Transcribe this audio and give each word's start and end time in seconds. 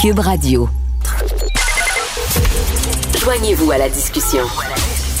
Cube 0.00 0.20
Radio. 0.20 0.66
Joignez-vous 3.22 3.70
à 3.70 3.76
la 3.76 3.90
discussion. 3.90 4.44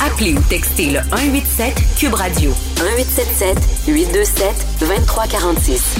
Appelez 0.00 0.32
ou 0.32 0.40
textez 0.48 0.86
le 0.86 1.00
187 1.10 1.74
Cube 1.98 2.14
Radio 2.14 2.50
1877 2.76 3.58
827 3.88 4.46
2346. 4.80 5.96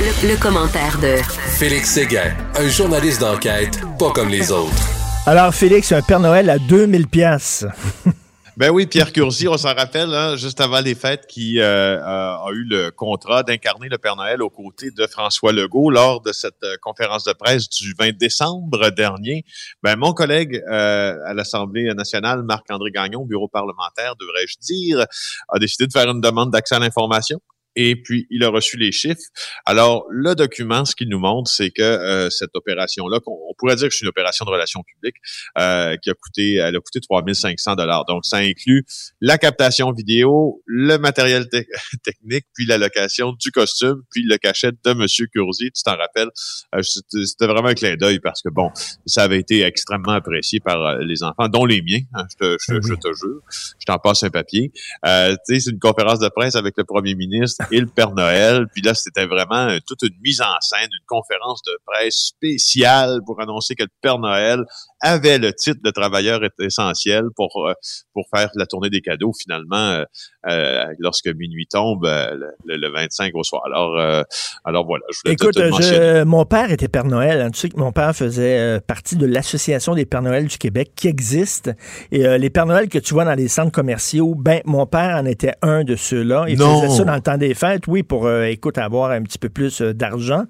Le, 0.00 0.28
le 0.30 0.36
commentaire 0.36 0.98
de 1.00 1.14
Félix 1.56 1.90
Séguin, 1.90 2.34
un 2.58 2.68
journaliste 2.68 3.20
d'enquête 3.20 3.78
pas 4.00 4.10
comme 4.10 4.30
les 4.30 4.50
autres. 4.50 4.88
Alors, 5.26 5.54
Félix, 5.54 5.92
un 5.92 6.02
Père 6.02 6.18
Noël 6.18 6.50
à 6.50 6.58
2000 6.58 7.06
pièces. 7.06 7.64
Ben 8.58 8.68
oui, 8.68 8.86
Pierre 8.86 9.12
Curzi, 9.12 9.48
on 9.48 9.56
s'en 9.56 9.74
rappelle, 9.74 10.12
hein, 10.12 10.36
juste 10.36 10.60
avant 10.60 10.80
les 10.80 10.94
fêtes, 10.94 11.26
qui 11.26 11.58
euh, 11.58 11.98
a 12.04 12.46
eu 12.52 12.64
le 12.64 12.90
contrat 12.90 13.42
d'incarner 13.42 13.88
le 13.88 13.96
Père 13.96 14.14
Noël 14.14 14.42
aux 14.42 14.50
côtés 14.50 14.90
de 14.90 15.06
François 15.06 15.52
Legault 15.52 15.88
lors 15.88 16.20
de 16.20 16.32
cette 16.32 16.62
euh, 16.62 16.76
conférence 16.82 17.24
de 17.24 17.32
presse 17.32 17.70
du 17.70 17.94
20 17.98 18.14
décembre 18.18 18.90
dernier. 18.90 19.46
Ben, 19.82 19.96
mon 19.96 20.12
collègue 20.12 20.62
euh, 20.70 21.16
à 21.24 21.32
l'Assemblée 21.32 21.94
nationale, 21.94 22.42
Marc-André 22.42 22.90
Gagnon, 22.90 23.24
bureau 23.24 23.48
parlementaire, 23.48 24.16
devrais-je 24.16 24.58
dire, 24.60 25.06
a 25.48 25.58
décidé 25.58 25.86
de 25.86 25.92
faire 25.92 26.10
une 26.10 26.20
demande 26.20 26.50
d'accès 26.50 26.74
à 26.74 26.78
l'information 26.78 27.40
et 27.76 27.96
puis 27.96 28.26
il 28.30 28.44
a 28.44 28.48
reçu 28.48 28.76
les 28.76 28.92
chiffres. 28.92 29.20
Alors, 29.66 30.06
le 30.10 30.34
document, 30.34 30.84
ce 30.84 30.94
qu'il 30.94 31.08
nous 31.08 31.18
montre, 31.18 31.50
c'est 31.50 31.70
que 31.70 31.82
euh, 31.82 32.30
cette 32.30 32.54
opération-là, 32.54 33.20
on 33.26 33.54
pourrait 33.56 33.76
dire 33.76 33.88
que 33.88 33.94
c'est 33.94 34.04
une 34.04 34.08
opération 34.08 34.44
de 34.44 34.50
relations 34.50 34.82
publiques 34.82 35.16
euh, 35.58 35.96
qui 35.96 36.10
a 36.10 36.14
coûté, 36.14 36.54
elle 36.54 36.76
a 36.76 36.80
coûté 36.80 37.00
3500 37.00 37.74
dollars. 37.76 38.04
Donc, 38.04 38.24
ça 38.24 38.38
inclut 38.38 38.84
la 39.20 39.38
captation 39.38 39.92
vidéo, 39.92 40.62
le 40.66 40.98
matériel 40.98 41.48
technique, 42.04 42.46
puis 42.54 42.66
la 42.66 42.78
location 42.78 43.32
du 43.32 43.50
costume, 43.50 44.02
puis 44.10 44.24
le 44.24 44.36
cachet 44.36 44.72
de 44.84 44.92
Monsieur 44.92 45.26
Curzi. 45.26 45.70
Tu 45.72 45.82
t'en 45.82 45.96
rappelles? 45.96 46.30
Euh, 46.74 46.82
C'était 46.82 47.46
vraiment 47.46 47.68
un 47.68 47.74
clin 47.74 47.96
d'œil 47.96 48.20
parce 48.20 48.42
que 48.42 48.48
bon, 48.48 48.70
ça 49.06 49.22
avait 49.22 49.38
été 49.38 49.62
extrêmement 49.62 50.12
apprécié 50.12 50.60
par 50.60 50.98
les 50.98 51.22
enfants, 51.22 51.48
dont 51.48 51.64
les 51.64 51.82
miens. 51.82 52.00
Hein, 52.14 52.26
je, 52.30 52.36
te, 52.36 52.56
je, 52.60 52.74
je, 52.86 52.94
te 52.94 53.08
jure. 53.14 53.40
Je 53.78 53.84
t'en 53.86 53.98
passe 53.98 54.22
un 54.22 54.30
papier. 54.30 54.72
Euh, 55.06 55.32
tu 55.46 55.54
sais, 55.54 55.60
c'est 55.60 55.70
une 55.70 55.78
conférence 55.78 56.18
de 56.18 56.28
presse 56.28 56.56
avec 56.56 56.74
le 56.76 56.84
Premier 56.84 57.14
ministre 57.14 57.61
et 57.70 57.80
le 57.80 57.86
Père 57.86 58.12
Noël. 58.12 58.66
Puis 58.72 58.82
là, 58.82 58.94
c'était 58.94 59.26
vraiment 59.26 59.68
euh, 59.68 59.78
toute 59.86 60.02
une 60.02 60.16
mise 60.22 60.40
en 60.40 60.60
scène, 60.60 60.88
une 60.92 61.06
conférence 61.06 61.62
de 61.62 61.72
presse 61.86 62.32
spéciale 62.36 63.20
pour 63.26 63.40
annoncer 63.40 63.74
que 63.74 63.84
le 63.84 63.90
Père 64.00 64.18
Noël 64.18 64.64
avait 65.00 65.38
le 65.38 65.52
titre 65.52 65.80
de 65.82 65.90
travailleur 65.90 66.40
essentiel 66.60 67.24
pour 67.36 67.66
euh, 67.66 67.72
pour 68.12 68.24
faire 68.34 68.50
la 68.54 68.66
tournée 68.66 68.90
des 68.90 69.00
cadeaux 69.00 69.32
finalement 69.32 70.04
euh, 70.48 70.84
lorsque 70.98 71.28
minuit 71.28 71.66
tombe 71.66 72.04
le, 72.04 72.92
25 72.92 73.32
au 73.34 73.42
soir. 73.42 73.62
Alors 73.64 74.24
alors 74.64 74.86
voilà. 74.86 75.04
Je 75.10 75.18
voulais 75.24 75.34
Écoute, 75.34 75.54
te, 75.54 76.24
mon 76.24 76.44
père 76.44 76.70
était 76.70 76.88
Père 76.88 77.04
Noël. 77.04 77.40
Hein. 77.40 77.50
Tu 77.50 77.60
sais 77.60 77.68
que 77.68 77.78
mon 77.78 77.92
père 77.92 78.14
faisait 78.14 78.80
partie 78.80 79.16
de 79.16 79.26
l'association 79.26 79.94
des 79.94 80.06
Pères 80.06 80.22
Noël 80.22 80.46
du 80.46 80.58
Québec 80.58 80.92
qui 80.94 81.08
existe. 81.08 81.70
Et 82.10 82.38
les 82.38 82.50
Pères 82.50 82.66
Noël 82.66 82.88
que 82.88 82.98
tu 82.98 83.14
vois 83.14 83.24
dans 83.24 83.34
les 83.34 83.48
centres 83.48 83.72
commerciaux, 83.72 84.34
ben 84.34 84.60
mon 84.64 84.86
père 84.86 85.16
en 85.16 85.24
était 85.24 85.54
un 85.62 85.84
de 85.84 85.96
ceux-là. 85.96 86.44
Il 86.48 86.56
faisait 86.56 86.90
ça 86.90 87.04
dans 87.04 87.14
le 87.14 87.20
temps 87.20 87.38
des 87.38 87.51
fêtes, 87.54 87.86
oui, 87.86 88.02
pour 88.02 88.30
écoute 88.30 88.78
avoir 88.78 89.10
un 89.10 89.22
petit 89.22 89.38
peu 89.38 89.48
plus 89.48 89.82
d'argent. 89.82 90.44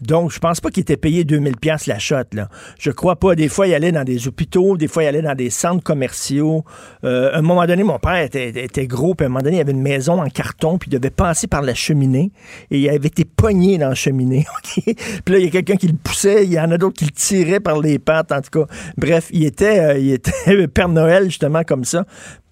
Donc 0.00 0.32
je 0.32 0.38
pense 0.38 0.60
pas 0.60 0.70
qu'il 0.70 0.82
était 0.82 0.96
payé 0.96 1.24
2000 1.24 1.56
pièces 1.56 1.86
la 1.86 1.98
shot 1.98 2.16
là. 2.32 2.48
Je 2.78 2.90
crois 2.90 3.16
pas. 3.16 3.34
Des 3.34 3.48
fois 3.48 3.66
il 3.66 3.74
allait 3.74 3.92
dans 3.92 4.04
des 4.04 4.28
hôpitaux, 4.28 4.76
des 4.76 4.88
fois 4.88 5.04
il 5.04 5.06
allait 5.06 5.22
dans 5.22 5.34
des 5.34 5.50
centres 5.50 5.82
commerciaux. 5.82 6.64
Euh, 7.04 7.32
à 7.32 7.38
un 7.38 7.42
moment 7.42 7.66
donné, 7.66 7.82
mon 7.82 7.98
père 7.98 8.16
était, 8.16 8.86
gros, 8.86 9.14
puis 9.14 9.24
à 9.24 9.26
un 9.26 9.30
moment 9.30 9.42
donné, 9.42 9.56
il 9.56 9.60
avait 9.60 9.72
une 9.72 9.82
maison 9.82 10.22
en 10.22 10.28
carton, 10.28 10.78
puis 10.78 10.90
il 10.90 10.98
devait 10.98 11.10
passer 11.10 11.46
par 11.46 11.62
la 11.62 11.74
cheminée, 11.74 12.30
et 12.70 12.78
il 12.78 12.88
avait 12.88 13.08
été 13.08 13.24
pogné 13.24 13.78
dans 13.78 13.88
la 13.88 13.94
cheminée. 13.94 14.46
puis 14.74 15.34
là, 15.34 15.38
il 15.38 15.44
y 15.44 15.48
a 15.48 15.50
quelqu'un 15.50 15.76
qui 15.76 15.88
le 15.88 15.96
poussait, 15.96 16.44
il 16.44 16.52
y 16.52 16.60
en 16.60 16.70
a 16.70 16.78
d'autres 16.78 16.96
qui 16.96 17.04
le 17.04 17.10
tiraient 17.10 17.60
par 17.60 17.80
les 17.80 17.98
pattes, 17.98 18.32
en 18.32 18.40
tout 18.40 18.64
cas. 18.64 18.72
Bref, 18.96 19.28
il 19.32 19.44
était, 19.44 19.78
euh, 19.78 19.98
il 19.98 20.12
était 20.12 20.66
Père 20.74 20.88
Noël, 20.88 21.24
justement, 21.24 21.62
comme 21.64 21.84
ça. 21.84 22.04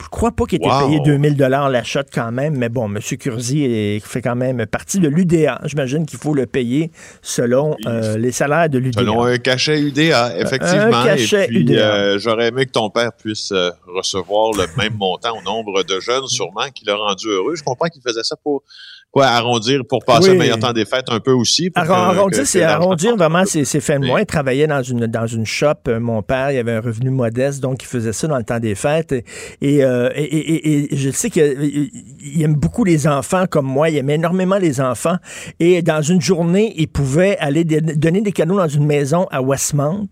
Je 0.02 0.08
crois 0.08 0.30
pas 0.30 0.44
qu'il 0.44 0.58
était 0.58 0.68
payé 0.68 1.00
2000 1.00 1.36
dollars 1.36 1.68
la 1.68 1.82
shot 1.82 2.00
quand 2.12 2.30
même, 2.30 2.56
mais 2.56 2.68
bon, 2.68 2.86
M. 2.86 2.98
Curzi 3.18 3.95
fait 4.04 4.22
quand 4.22 4.36
même 4.36 4.66
partie 4.66 4.98
de 4.98 5.08
l'UDA. 5.08 5.60
J'imagine 5.64 6.06
qu'il 6.06 6.18
faut 6.18 6.34
le 6.34 6.46
payer 6.46 6.90
selon 7.22 7.76
euh, 7.86 8.16
les 8.16 8.32
salaires 8.32 8.68
de 8.68 8.78
l'UDA. 8.78 9.00
Selon 9.00 9.24
un 9.24 9.38
cachet 9.38 9.80
UDA, 9.80 10.38
effectivement. 10.38 10.98
Un 10.98 11.04
cachet 11.04 11.48
euh, 11.50 12.18
j'aurais 12.18 12.48
aimé 12.48 12.66
que 12.66 12.72
ton 12.72 12.90
père 12.90 13.12
puisse 13.12 13.52
euh, 13.52 13.70
recevoir 13.86 14.52
le 14.52 14.66
même 14.76 14.94
montant 14.94 15.38
au 15.38 15.42
nombre 15.42 15.82
de 15.82 16.00
jeunes, 16.00 16.26
sûrement, 16.26 16.68
qui 16.74 16.84
l'a 16.84 16.96
rendu 16.96 17.28
heureux. 17.28 17.54
Je 17.56 17.62
comprends 17.62 17.88
qu'il 17.88 18.02
faisait 18.02 18.22
ça 18.22 18.36
pour 18.36 18.62
quoi, 19.10 19.26
arrondir 19.26 19.82
pour 19.88 20.04
passer 20.04 20.32
le 20.32 20.38
meilleur 20.38 20.58
temps 20.58 20.72
des 20.72 20.84
fêtes 20.84 21.06
un 21.08 21.20
peu 21.20 21.32
aussi. 21.32 21.70
arrondir, 21.74 22.46
c'est 22.46 22.62
arrondir 22.62 23.16
vraiment 23.16 23.44
c'est 23.46 23.64
fait 23.80 23.98
moins. 23.98 24.20
Il 24.20 24.26
travaillait 24.26 24.66
dans 24.66 24.82
une 24.82 25.06
dans 25.06 25.26
une 25.26 25.46
shop. 25.46 25.88
Euh, 25.88 26.00
mon 26.00 26.22
père, 26.22 26.50
il 26.50 26.58
avait 26.58 26.72
un 26.72 26.80
revenu 26.80 27.10
modeste, 27.10 27.60
donc 27.60 27.82
il 27.82 27.86
faisait 27.86 28.12
ça 28.12 28.26
dans 28.26 28.36
le 28.36 28.44
temps 28.44 28.60
des 28.60 28.74
fêtes. 28.74 29.12
Et, 29.12 29.24
et, 29.62 29.80
et, 29.80 30.92
et 30.92 30.96
je 30.96 31.10
sais 31.10 31.30
qu'il 31.30 32.42
aime 32.42 32.54
beaucoup 32.54 32.84
les 32.84 33.06
enfants 33.06 33.46
comme 33.48 33.66
moi. 33.66 33.88
Il 33.90 33.96
aime 33.96 34.10
énormément 34.10 34.58
les 34.58 34.80
enfants. 34.80 35.16
Et 35.60 35.82
dans 35.82 36.02
une 36.02 36.20
journée, 36.20 36.74
il 36.76 36.88
pouvait 36.88 37.36
aller 37.38 37.64
donner 37.64 38.20
des 38.20 38.32
cadeaux 38.32 38.56
dans 38.56 38.68
une 38.68 38.86
maison 38.86 39.26
à 39.30 39.42
Westmount, 39.42 40.08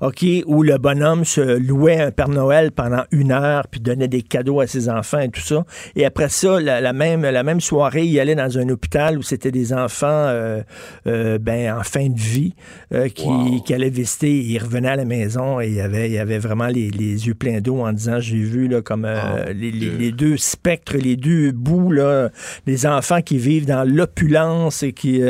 OK, 0.00 0.24
où 0.46 0.62
le 0.62 0.78
bonhomme 0.78 1.24
se 1.24 1.40
louait 1.40 2.00
un 2.00 2.10
Père 2.10 2.28
Noël 2.28 2.72
pendant 2.72 3.04
une 3.10 3.32
heure, 3.32 3.64
puis 3.70 3.80
donnait 3.80 4.08
des 4.08 4.22
cadeaux 4.22 4.60
à 4.60 4.66
ses 4.66 4.88
enfants 4.88 5.20
et 5.20 5.28
tout 5.28 5.40
ça. 5.40 5.64
Et 5.94 6.04
après 6.04 6.28
ça, 6.28 6.60
la, 6.60 6.92
même, 6.92 7.22
la 7.22 7.42
même 7.42 7.60
soirée, 7.60 8.04
il 8.04 8.18
allait 8.20 8.25
dans 8.34 8.58
un 8.58 8.68
hôpital 8.68 9.18
où 9.18 9.22
c'était 9.22 9.50
des 9.50 9.72
enfants 9.72 10.06
euh, 10.06 10.62
euh, 11.06 11.38
ben, 11.38 11.78
en 11.78 11.82
fin 11.82 12.08
de 12.08 12.18
vie 12.18 12.54
euh, 12.92 13.08
qui, 13.08 13.28
qui, 13.64 13.74
allaient 13.74 13.90
visiter. 13.90 14.30
Il 14.30 14.58
revenait 14.58 14.88
à 14.88 14.96
la 14.96 15.04
maison 15.04 15.60
et 15.60 15.68
il 15.68 15.80
avait, 15.80 16.10
il 16.10 16.18
avait 16.18 16.38
vraiment 16.38 16.66
les, 16.66 16.90
les 16.90 17.26
yeux 17.26 17.34
pleins 17.34 17.60
d'eau 17.60 17.80
en 17.80 17.92
disant, 17.92 18.20
j'ai 18.20 18.38
vu 18.38 18.68
là, 18.68 18.82
comme 18.82 19.04
ah, 19.04 19.52
les, 19.54 19.70
les, 19.70 20.12
deux 20.12 20.36
spectres, 20.36 20.96
les 20.96 21.16
deux 21.16 21.52
bouts, 21.52 21.92
là, 21.92 22.30
des 22.66 22.86
enfants 22.86 23.22
qui 23.22 23.38
vivent 23.38 23.66
dans 23.66 23.84
l'opulence 23.88 24.82
et, 24.82 24.92
qui, 24.92 25.22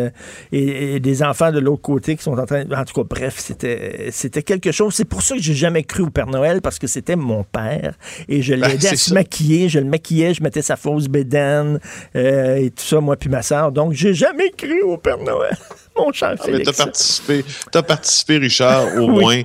et, 0.53 1.01
des 1.01 1.23
enfants 1.23 1.53
de 1.53 1.59
l'autre 1.59 1.83
côté 1.83 2.17
qui 2.17 2.23
sont 2.23 2.39
en 2.39 2.47
train... 2.47 2.65
En 2.71 2.85
tout 2.85 3.03
cas, 3.03 3.07
bref, 3.09 3.37
c'était, 3.39 4.09
c'était 4.11 4.43
quelque 4.43 4.73
chose. 4.73 4.95
C'est 4.95 5.05
pour 5.05 5.23
ça 5.23 5.37
que 5.37 5.43
j'ai 5.43 5.55
jamais 5.55 5.83
cru 5.83 6.03
au 6.03 6.11
Père 6.11 6.27
Noël 6.27 6.61
parce 6.63 6.79
que 6.79 6.87
c'était 6.87 7.17
mon 7.17 7.45
père 7.45 7.95
et 8.29 8.43
je 8.43 8.55
l'aidais 8.55 8.79
ben, 8.79 8.93
à 8.93 8.97
se 8.97 9.15
maquiller. 9.15 9.69
Je 9.69 9.79
le 9.79 9.87
maquillais, 9.87 10.35
je 10.35 10.43
mettais 10.43 10.63
sa 10.63 10.77
fausse 10.77 11.09
bédaine 11.09 11.81
et 12.15 12.71
tout 12.71 12.85
ça, 12.87 13.01
moi 13.01 13.17
puis 13.17 13.29
ma 13.29 13.43
soeur. 13.43 13.73
Donc, 13.73 13.93
j'ai 13.93 14.15
jamais 14.15 14.51
cru 14.51 14.83
au 14.83 14.97
Père 14.97 15.19
Noël. 15.19 15.57
Mon 15.97 16.13
cher 16.13 16.35
ah, 16.39 16.43
Félix. 16.43 16.71
T'as 16.71 16.85
participé, 16.85 17.45
as 17.75 17.83
participé, 17.83 18.37
Richard, 18.37 18.97
au 18.97 19.09
moins 19.21 19.41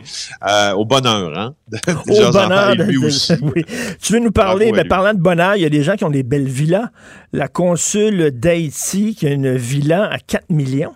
euh, 0.48 0.72
au 0.74 0.86
bonheur, 0.86 1.38
hein? 1.38 1.56
au 1.88 2.32
bonheur. 2.32 2.76
lui 2.76 2.98
aussi. 2.98 3.34
oui. 3.42 3.64
Tu 4.02 4.14
veux 4.14 4.20
nous 4.20 4.32
parler, 4.32 4.72
mais 4.72 4.84
parlant 4.84 5.14
de 5.14 5.20
bonheur, 5.20 5.56
il 5.56 5.62
y 5.62 5.66
a 5.66 5.70
des 5.70 5.84
gens 5.84 5.96
qui 5.96 6.04
ont 6.04 6.10
des 6.10 6.24
belles 6.24 6.48
villas. 6.48 6.90
La 7.32 7.48
consul 7.48 8.32
d'Haïti 8.32 9.16
qui 9.16 9.28
a 9.28 9.32
une 9.32 9.56
villa 9.56 10.10
à 10.12 10.20
4 10.20 10.50
millions. 10.50 10.94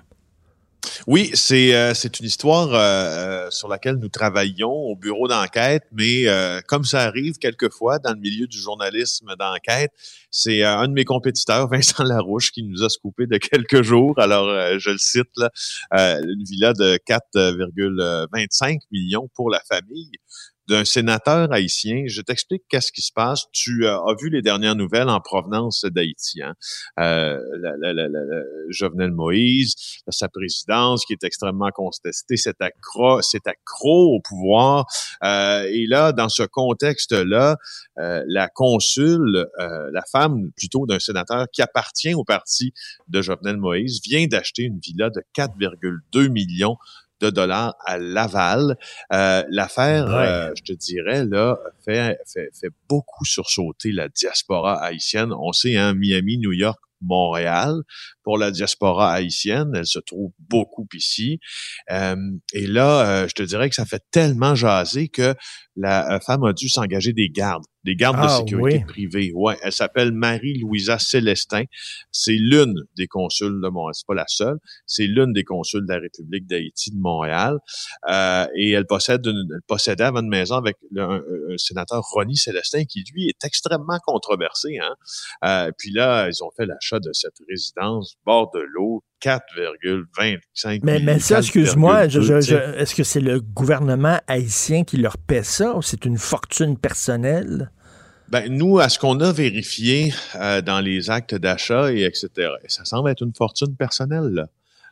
Oui, 1.08 1.32
c'est 1.34 1.76
euh, 1.76 1.94
c'est 1.94 2.20
une 2.20 2.26
histoire 2.26 2.74
euh, 2.74 2.78
euh, 2.78 3.52
sur 3.52 3.68
laquelle 3.68 3.96
nous 3.96 4.10
travaillons 4.10 4.72
au 4.72 4.96
bureau 4.96 5.28
d'enquête, 5.28 5.84
mais 5.92 6.26
comme 6.68 6.84
ça 6.84 7.02
arrive 7.02 7.38
quelquefois 7.38 8.00
dans 8.00 8.14
le 8.14 8.20
milieu 8.20 8.48
du 8.48 8.58
journalisme 8.58 9.36
d'enquête, 9.38 9.92
c'est 10.32 10.64
un 10.64 10.88
de 10.88 10.94
mes 10.94 11.06
compétiteurs, 11.06 11.68
Vincent 11.72 12.04
Larouche, 12.04 12.52
qui 12.52 12.64
nous 12.64 12.84
a 12.84 12.90
scoopé 12.90 13.28
de 13.28 13.38
quelques 13.38 13.82
jours. 13.82 14.18
Alors, 14.20 14.48
je 14.80 14.90
le 14.90 14.98
cite 14.98 15.30
là, 15.38 15.50
une 15.92 16.44
villa 16.44 16.74
de 16.74 16.98
4,25 17.08 18.80
millions 18.92 19.30
pour 19.36 19.50
la 19.50 19.62
famille 19.68 20.12
d'un 20.68 20.86
sénateur 20.86 21.52
haïtien. 21.52 22.04
Je 22.08 22.22
t'explique 22.22 22.64
qu'est-ce 22.70 22.92
qui 22.92 23.02
se 23.02 23.12
passe. 23.14 23.46
Tu 23.52 23.86
euh, 23.86 23.98
as 23.98 24.16
vu 24.20 24.30
les 24.30 24.42
dernières 24.42 24.76
nouvelles 24.76 25.10
en 25.10 25.20
provenance 25.20 25.86
d'Haïti. 25.86 26.42
Hein? 26.42 26.54
Euh, 27.00 27.40
Jovenel 28.70 29.12
Moïse, 29.12 29.76
sa 30.10 30.30
présidence 30.30 31.06
qui 31.06 31.14
est 31.14 31.24
extrêmement 31.24 31.70
contestée, 31.72 32.38
c'est 32.38 32.62
accro, 32.62 33.22
c'est 33.22 33.48
accro 33.48 34.16
au 34.16 34.22
pouvoir. 34.22 34.86
Euh, 35.24 35.64
et 35.72 35.86
là, 35.88 36.12
dans 36.12 36.30
ce 36.30 36.44
contexte-là, 36.44 37.58
euh, 37.98 38.24
la 38.28 38.48
consul, 38.48 39.48
euh, 39.60 39.90
la 39.92 40.04
femme 40.12 40.52
plutôt 40.58 40.86
d'un 40.86 41.00
sénateur 41.00 41.48
qui 41.52 41.62
appartient 41.62 42.14
au 42.14 42.24
parti 42.24 42.74
de 43.08 43.22
Jovenel 43.22 43.58
Moïse, 43.58 44.02
vient 44.04 44.26
d'acheter 44.28 44.64
une 44.64 44.80
villa 44.80 45.10
de 45.10 45.24
4,2 45.34 46.30
millions 46.30 46.78
de 47.26 47.30
dollars 47.30 47.76
à 47.86 47.98
Laval. 47.98 48.78
Euh, 49.12 49.44
L'affaire, 49.50 50.08
euh, 50.08 50.52
je 50.56 50.64
te 50.64 50.74
dirais, 50.74 51.26
là, 51.26 51.58
fait, 51.84 52.18
fait, 52.32 52.50
fait 52.60 52.72
beaucoup 52.88 53.26
sursauter 53.26 53.92
la 53.92 54.10
diaspora 54.10 54.82
haïtienne. 54.82 55.34
On 55.34 55.52
sait, 55.52 55.78
hein, 55.78 55.94
Miami, 55.94 56.38
New 56.38 56.54
York, 56.54 56.80
Montréal. 57.02 57.82
Pour 58.26 58.38
la 58.38 58.52
diaspora 58.52 59.14
haïtienne, 59.14 59.72
elle 59.74 59.86
se 59.86 60.00
trouve 60.00 60.32
beaucoup 60.50 60.88
ici. 60.94 61.40
Euh, 61.92 62.16
et 62.54 62.68
là, 62.68 63.08
euh, 63.24 63.28
je 63.30 63.34
te 63.36 63.44
dirais 63.44 63.70
que 63.70 63.76
ça 63.76 63.86
fait 63.86 64.04
tellement 64.12 64.56
jaser 64.56 65.08
que 65.08 65.36
la 65.78 66.20
femme 66.20 66.44
a 66.44 66.52
dû 66.54 66.68
s'engager 66.68 67.14
des 67.14 67.30
gardes 67.30 67.64
des 67.86 67.96
gardes 67.96 68.18
de 68.18 68.22
Ah, 68.24 68.38
sécurité 68.40 68.78
oui. 68.80 68.86
privés. 68.86 69.32
Ouais, 69.36 69.56
elle 69.62 69.72
s'appelle 69.72 70.12
Marie-Louisa 70.12 70.98
Célestin. 70.98 71.66
C'est 72.12 72.34
l'une 72.34 72.74
des 72.98 73.08
consuls 73.08 73.62
de 73.62 73.70
Montréal. 73.70 73.94
C'est 73.94 74.08
pas 74.08 74.16
la 74.16 74.26
seule. 74.28 74.58
C'est 74.88 75.06
l'une 75.06 75.34
des 75.34 75.44
consuls 75.44 75.86
de 75.86 75.94
la 75.94 76.00
République 76.00 76.48
d'Haïti 76.48 76.90
de 76.92 77.00
Montréal. 77.00 77.60
Euh, 78.10 78.48
et 78.58 78.72
elle 78.72 78.88
possède 78.88 79.24
une, 79.26 79.48
elle 79.54 79.62
possédait 79.68 80.04
avant 80.04 80.22
une 80.22 80.30
maison 80.30 80.56
avec 80.56 80.78
le, 80.92 81.04
un, 81.04 81.22
un 81.54 81.58
sénateur 81.58 82.02
Ronnie 82.02 82.38
Célestin 82.38 82.86
qui, 82.86 83.04
lui, 83.14 83.28
est 83.30 83.46
extrêmement 83.46 84.00
controversé. 84.06 84.80
Hein? 84.80 84.96
Euh, 85.46 85.72
puis 85.78 85.92
là, 85.92 86.28
ils 86.28 86.44
ont 86.44 86.50
fait 86.58 86.66
l'achat 86.66 87.00
de 87.00 87.14
cette 87.14 87.38
résidence 87.48 88.15
bord 88.26 88.52
de 88.54 88.60
l'eau, 88.60 89.04
4,25 89.22 90.82
Mais, 90.84 91.00
mais 91.00 91.20
ça, 91.20 91.40
4,2, 91.40 91.44
excuse-moi, 91.44 92.06
est-ce 92.06 92.96
que 92.96 93.04
c'est 93.04 93.20
le 93.20 93.40
gouvernement 93.40 94.20
haïtien 94.28 94.84
qui 94.84 94.98
leur 94.98 95.18
paie 95.18 95.44
ça 95.44 95.76
ou 95.76 95.82
c'est 95.82 96.06
une 96.06 96.18
fortune 96.18 96.78
personnelle? 96.78 97.72
Ben, 98.30 98.52
nous, 98.52 98.80
à 98.80 98.90
ce 98.90 98.98
qu'on 98.98 99.20
a 99.20 99.32
vérifié 99.32 100.14
euh, 100.36 100.62
dans 100.62 100.80
les 100.80 101.10
actes 101.10 101.36
d'achat 101.36 101.92
et 101.94 102.04
etc., 102.04 102.30
ça 102.68 102.84
semble 102.86 103.10
être 103.10 103.22
une 103.22 103.36
fortune 103.36 103.76
personnelle. 103.76 104.30
Là. 104.30 104.48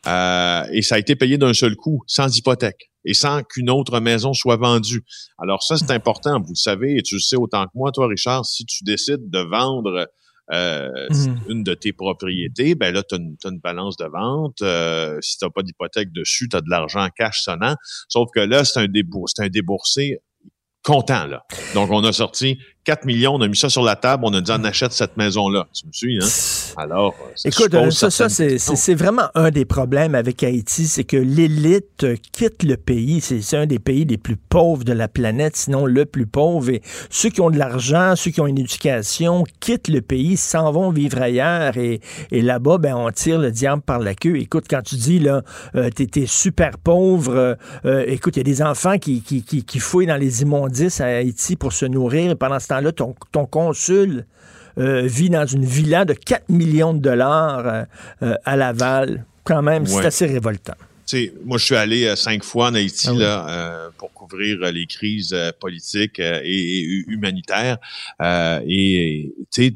Euh, 0.06 0.68
et 0.72 0.82
ça 0.82 0.96
a 0.96 0.98
été 0.98 1.16
payé 1.16 1.38
d'un 1.38 1.54
seul 1.54 1.76
coup, 1.76 2.02
sans 2.06 2.36
hypothèque 2.36 2.90
et 3.04 3.14
sans 3.14 3.42
qu'une 3.42 3.70
autre 3.70 4.00
maison 4.00 4.32
soit 4.32 4.56
vendue. 4.56 5.04
Alors 5.38 5.62
ça, 5.62 5.76
c'est 5.76 5.90
important, 5.90 6.40
vous 6.40 6.52
le 6.52 6.54
savez, 6.54 6.96
et 6.96 7.02
tu 7.02 7.16
le 7.16 7.20
sais 7.20 7.36
autant 7.36 7.64
que 7.64 7.72
moi, 7.74 7.92
toi, 7.92 8.06
Richard, 8.06 8.44
si 8.44 8.64
tu 8.64 8.84
décides 8.84 9.30
de 9.30 9.38
vendre 9.40 10.08
euh, 10.52 11.08
Mhm. 11.10 11.40
une 11.48 11.62
de 11.64 11.74
tes 11.74 11.92
propriétés, 11.92 12.74
ben 12.74 12.92
là, 12.92 13.02
tu 13.02 13.14
as, 13.14 13.48
une 13.48 13.60
balance 13.60 13.96
de 13.96 14.04
vente. 14.04 14.60
Euh, 14.62 15.18
si 15.20 15.38
tu 15.38 15.44
n'as 15.44 15.50
pas 15.50 15.62
d'hypothèque 15.62 16.12
dessus, 16.12 16.48
tu 16.48 16.56
as 16.56 16.60
de 16.60 16.68
l'argent 16.68 17.02
en 17.02 17.08
cash 17.08 17.40
sonnant. 17.42 17.76
Sauf 18.08 18.28
que 18.34 18.40
là, 18.40 18.64
c'est 18.64 18.80
un, 18.80 18.88
débour 18.88 19.28
c'est 19.28 19.42
un 19.42 19.48
déboursé 19.48 20.18
content. 20.82 21.26
Là. 21.26 21.44
Donc, 21.74 21.90
on 21.90 22.04
a 22.04 22.12
sorti 22.12 22.58
4 22.84 23.04
millions, 23.06 23.34
on 23.34 23.40
a 23.40 23.48
mis 23.48 23.56
ça 23.56 23.68
sur 23.70 23.82
la 23.82 23.96
table, 23.96 24.24
on 24.26 24.34
a 24.34 24.40
dit 24.40 24.50
on 24.54 24.62
achète 24.64 24.92
cette 24.92 25.16
maison-là. 25.16 25.66
Tu 25.72 25.86
me 25.86 25.92
suis, 25.92 26.18
hein? 26.18 26.74
Alors, 26.76 27.14
ça 27.34 27.48
Écoute, 27.48 27.72
euh, 27.74 27.90
ça, 27.90 28.10
ça 28.10 28.28
c'est- 28.28 28.94
vraiment 28.94 29.28
un 29.34 29.50
des 29.50 29.64
problèmes 29.64 30.14
avec 30.14 30.42
Haïti, 30.42 30.86
c'est 30.86 31.04
que 31.04 31.16
l'élite 31.16 32.04
euh, 32.04 32.16
quitte 32.32 32.62
le 32.62 32.76
pays. 32.76 33.20
C'est 33.20 33.56
un 33.56 33.66
des 33.66 33.78
pays 33.78 34.04
les 34.04 34.18
plus 34.18 34.36
pauvres 34.36 34.84
de 34.84 34.92
la 34.92 35.08
planète, 35.08 35.56
sinon 35.56 35.86
le 35.86 36.04
plus 36.04 36.26
pauvre. 36.26 36.70
Et 36.70 36.82
ceux 37.10 37.30
qui 37.30 37.40
ont 37.40 37.50
de 37.50 37.58
l'argent, 37.58 38.14
ceux 38.16 38.30
qui 38.30 38.40
ont 38.40 38.46
une 38.46 38.58
éducation, 38.58 39.44
quittent 39.60 39.88
le 39.88 40.02
pays, 40.02 40.36
s'en 40.36 40.70
vont 40.70 40.90
vivre 40.90 41.20
ailleurs. 41.22 41.76
Et, 41.76 42.00
et 42.30 42.42
là-bas, 42.42 42.78
ben, 42.78 42.94
on 42.96 43.10
tire 43.10 43.38
le 43.38 43.50
diable 43.50 43.82
par 43.82 43.98
la 44.00 44.14
queue. 44.14 44.36
Écoute, 44.36 44.64
quand 44.68 44.82
tu 44.82 44.96
dis, 44.96 45.18
là, 45.20 45.42
euh, 45.74 45.90
t'es 45.90 46.26
super 46.26 46.78
pauvre, 46.78 47.34
euh, 47.34 47.54
euh, 47.86 48.04
écoute, 48.06 48.36
il 48.36 48.40
y 48.40 48.42
a 48.42 48.44
des 48.44 48.62
enfants 48.62 48.98
qui, 48.98 49.22
qui, 49.22 49.42
qui, 49.42 49.64
qui 49.64 49.78
fouillent 49.78 50.06
dans 50.06 50.16
les 50.16 50.42
immondices 50.42 51.00
à 51.00 51.06
Haïti 51.06 51.56
pour 51.56 51.72
se 51.72 51.86
nourrir. 51.86 52.32
Et 52.32 52.34
pendant 52.34 52.58
ce 52.60 52.66
temps-là, 52.74 52.92
ton, 52.92 53.14
ton 53.32 53.46
consul 53.46 54.26
euh, 54.78 55.02
vit 55.06 55.30
dans 55.30 55.46
une 55.46 55.64
villa 55.64 56.04
de 56.04 56.14
4 56.14 56.48
millions 56.48 56.94
de 56.94 56.98
dollars 57.00 57.66
euh, 57.66 57.84
euh, 58.22 58.34
à 58.44 58.56
Laval. 58.56 59.24
Quand 59.44 59.62
même, 59.62 59.86
c'est 59.86 59.96
Ouais. 59.98 60.06
assez 60.06 60.26
révoltant. 60.26 60.74
Moi, 61.44 61.58
je 61.58 61.64
suis 61.66 61.76
allé 61.76 62.06
euh, 62.06 62.16
cinq 62.16 62.42
fois 62.42 62.70
en 62.70 62.74
Haïti 62.74 63.06
Ah 63.08 63.12
oui. 63.12 63.18
là, 63.20 63.48
euh, 63.48 63.88
pour 63.98 64.12
couvrir 64.12 64.58
euh, 64.62 64.72
les 64.72 64.86
crises 64.86 65.36
politiques 65.60 66.18
et, 66.18 66.42
et 66.44 66.82
hu- 66.82 67.04
humanitaires. 67.08 67.76
Et 68.66 69.32
tu 69.52 69.72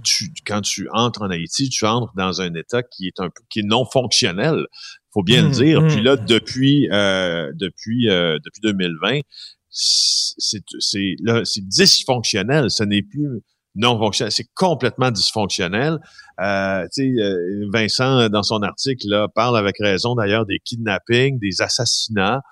quand 0.46 0.62
tu 0.62 0.88
entres 0.92 1.22
en 1.22 1.30
Haïti, 1.30 1.68
tu 1.68 1.84
entres 1.86 2.12
dans 2.16 2.40
un 2.40 2.52
État 2.54 2.82
qui 2.82 3.06
est 3.06 3.20
un 3.20 3.28
peu 3.28 3.42
qui 3.50 3.60
est 3.60 3.66
non 3.66 3.84
fonctionnel. 3.84 4.66
Faut 5.12 5.22
bien 5.22 5.42
le 5.42 5.50
dire. 5.50 5.82
mm. 5.82 5.88
Puis 5.88 6.02
là, 6.02 6.16
depuis 6.16 6.88
euh, 6.92 7.52
depuis 7.54 8.08
euh, 8.10 8.38
depuis 8.44 8.60
2020, 8.62 9.20
c'est 9.70 11.68
dysfonctionnel. 11.68 12.70
Ce 12.70 12.84
n'est 12.84 13.02
plus 13.02 13.42
non 13.78 13.96
fonctionnel, 13.98 14.32
c'est 14.32 14.48
complètement 14.54 15.10
dysfonctionnel. 15.10 15.98
Euh, 16.40 16.86
euh, 16.98 17.68
Vincent, 17.72 18.28
dans 18.28 18.42
son 18.42 18.62
article, 18.62 19.06
là, 19.08 19.28
parle 19.28 19.56
avec 19.56 19.76
raison 19.78 20.14
d'ailleurs 20.14 20.46
des 20.46 20.58
kidnappings, 20.58 21.38
des 21.38 21.62
assassinats 21.62 22.42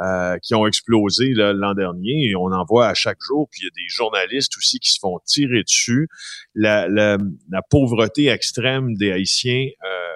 euh, 0.00 0.36
qui 0.42 0.54
ont 0.54 0.66
explosé 0.66 1.32
l'an 1.34 1.74
dernier 1.74 2.28
et 2.28 2.36
on 2.36 2.52
en 2.52 2.64
voit 2.64 2.88
à 2.88 2.94
chaque 2.94 3.18
jour. 3.20 3.48
Puis 3.50 3.62
il 3.62 3.64
y 3.64 3.68
a 3.68 3.74
des 3.74 3.88
journalistes 3.88 4.56
aussi 4.56 4.78
qui 4.78 4.90
se 4.90 4.98
font 5.00 5.18
tirer 5.24 5.62
dessus. 5.62 6.08
La, 6.54 6.88
la, 6.88 7.18
la 7.50 7.62
pauvreté 7.68 8.28
extrême 8.28 8.94
des 8.94 9.12
Haïtiens 9.12 9.66
euh, 9.84 10.07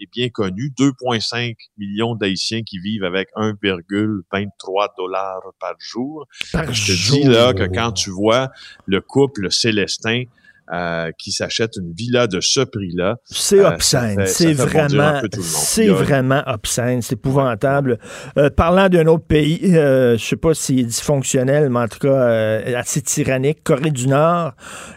est 0.00 0.10
bien 0.12 0.28
connue. 0.28 0.72
2,5 0.78 1.54
millions 1.78 2.14
d'Haïtiens 2.14 2.62
qui 2.62 2.78
vivent 2.78 3.04
avec 3.04 3.28
1,23 3.36 4.88
dollars 4.96 5.42
par 5.60 5.74
jour. 5.78 6.26
Par 6.52 6.72
Je 6.72 6.86
te 6.86 6.92
jour. 6.92 7.18
dis 7.18 7.24
là 7.24 7.52
que 7.52 7.64
quand 7.64 7.92
tu 7.92 8.10
vois 8.10 8.50
le 8.86 9.00
couple 9.00 9.50
Célestin 9.50 10.24
euh, 10.72 11.10
qui 11.18 11.30
s'achète 11.30 11.76
une 11.76 11.92
villa 11.92 12.26
de 12.26 12.40
ce 12.40 12.60
prix-là, 12.60 13.16
C'est 13.26 13.58
Euh, 13.58 13.68
obscène. 13.68 14.24
C'est 14.26 14.54
vraiment, 14.54 15.20
c'est 15.42 15.88
vraiment 15.88 16.42
obscène. 16.46 17.02
C'est 17.02 17.16
épouvantable. 17.16 17.98
Euh, 18.38 18.48
parlant 18.48 18.88
d'un 18.88 19.06
autre 19.08 19.26
pays, 19.26 19.60
euh, 19.76 20.16
je 20.16 20.24
sais 20.24 20.36
pas 20.36 20.54
s'il 20.54 20.80
est 20.80 20.84
dysfonctionnel, 20.84 21.68
mais 21.68 21.80
en 21.80 21.88
tout 21.88 21.98
cas 21.98 22.08
euh, 22.08 22.78
assez 22.78 23.02
tyrannique, 23.02 23.62
Corée 23.62 23.90
du 23.90 24.08
Nord, 24.08 24.52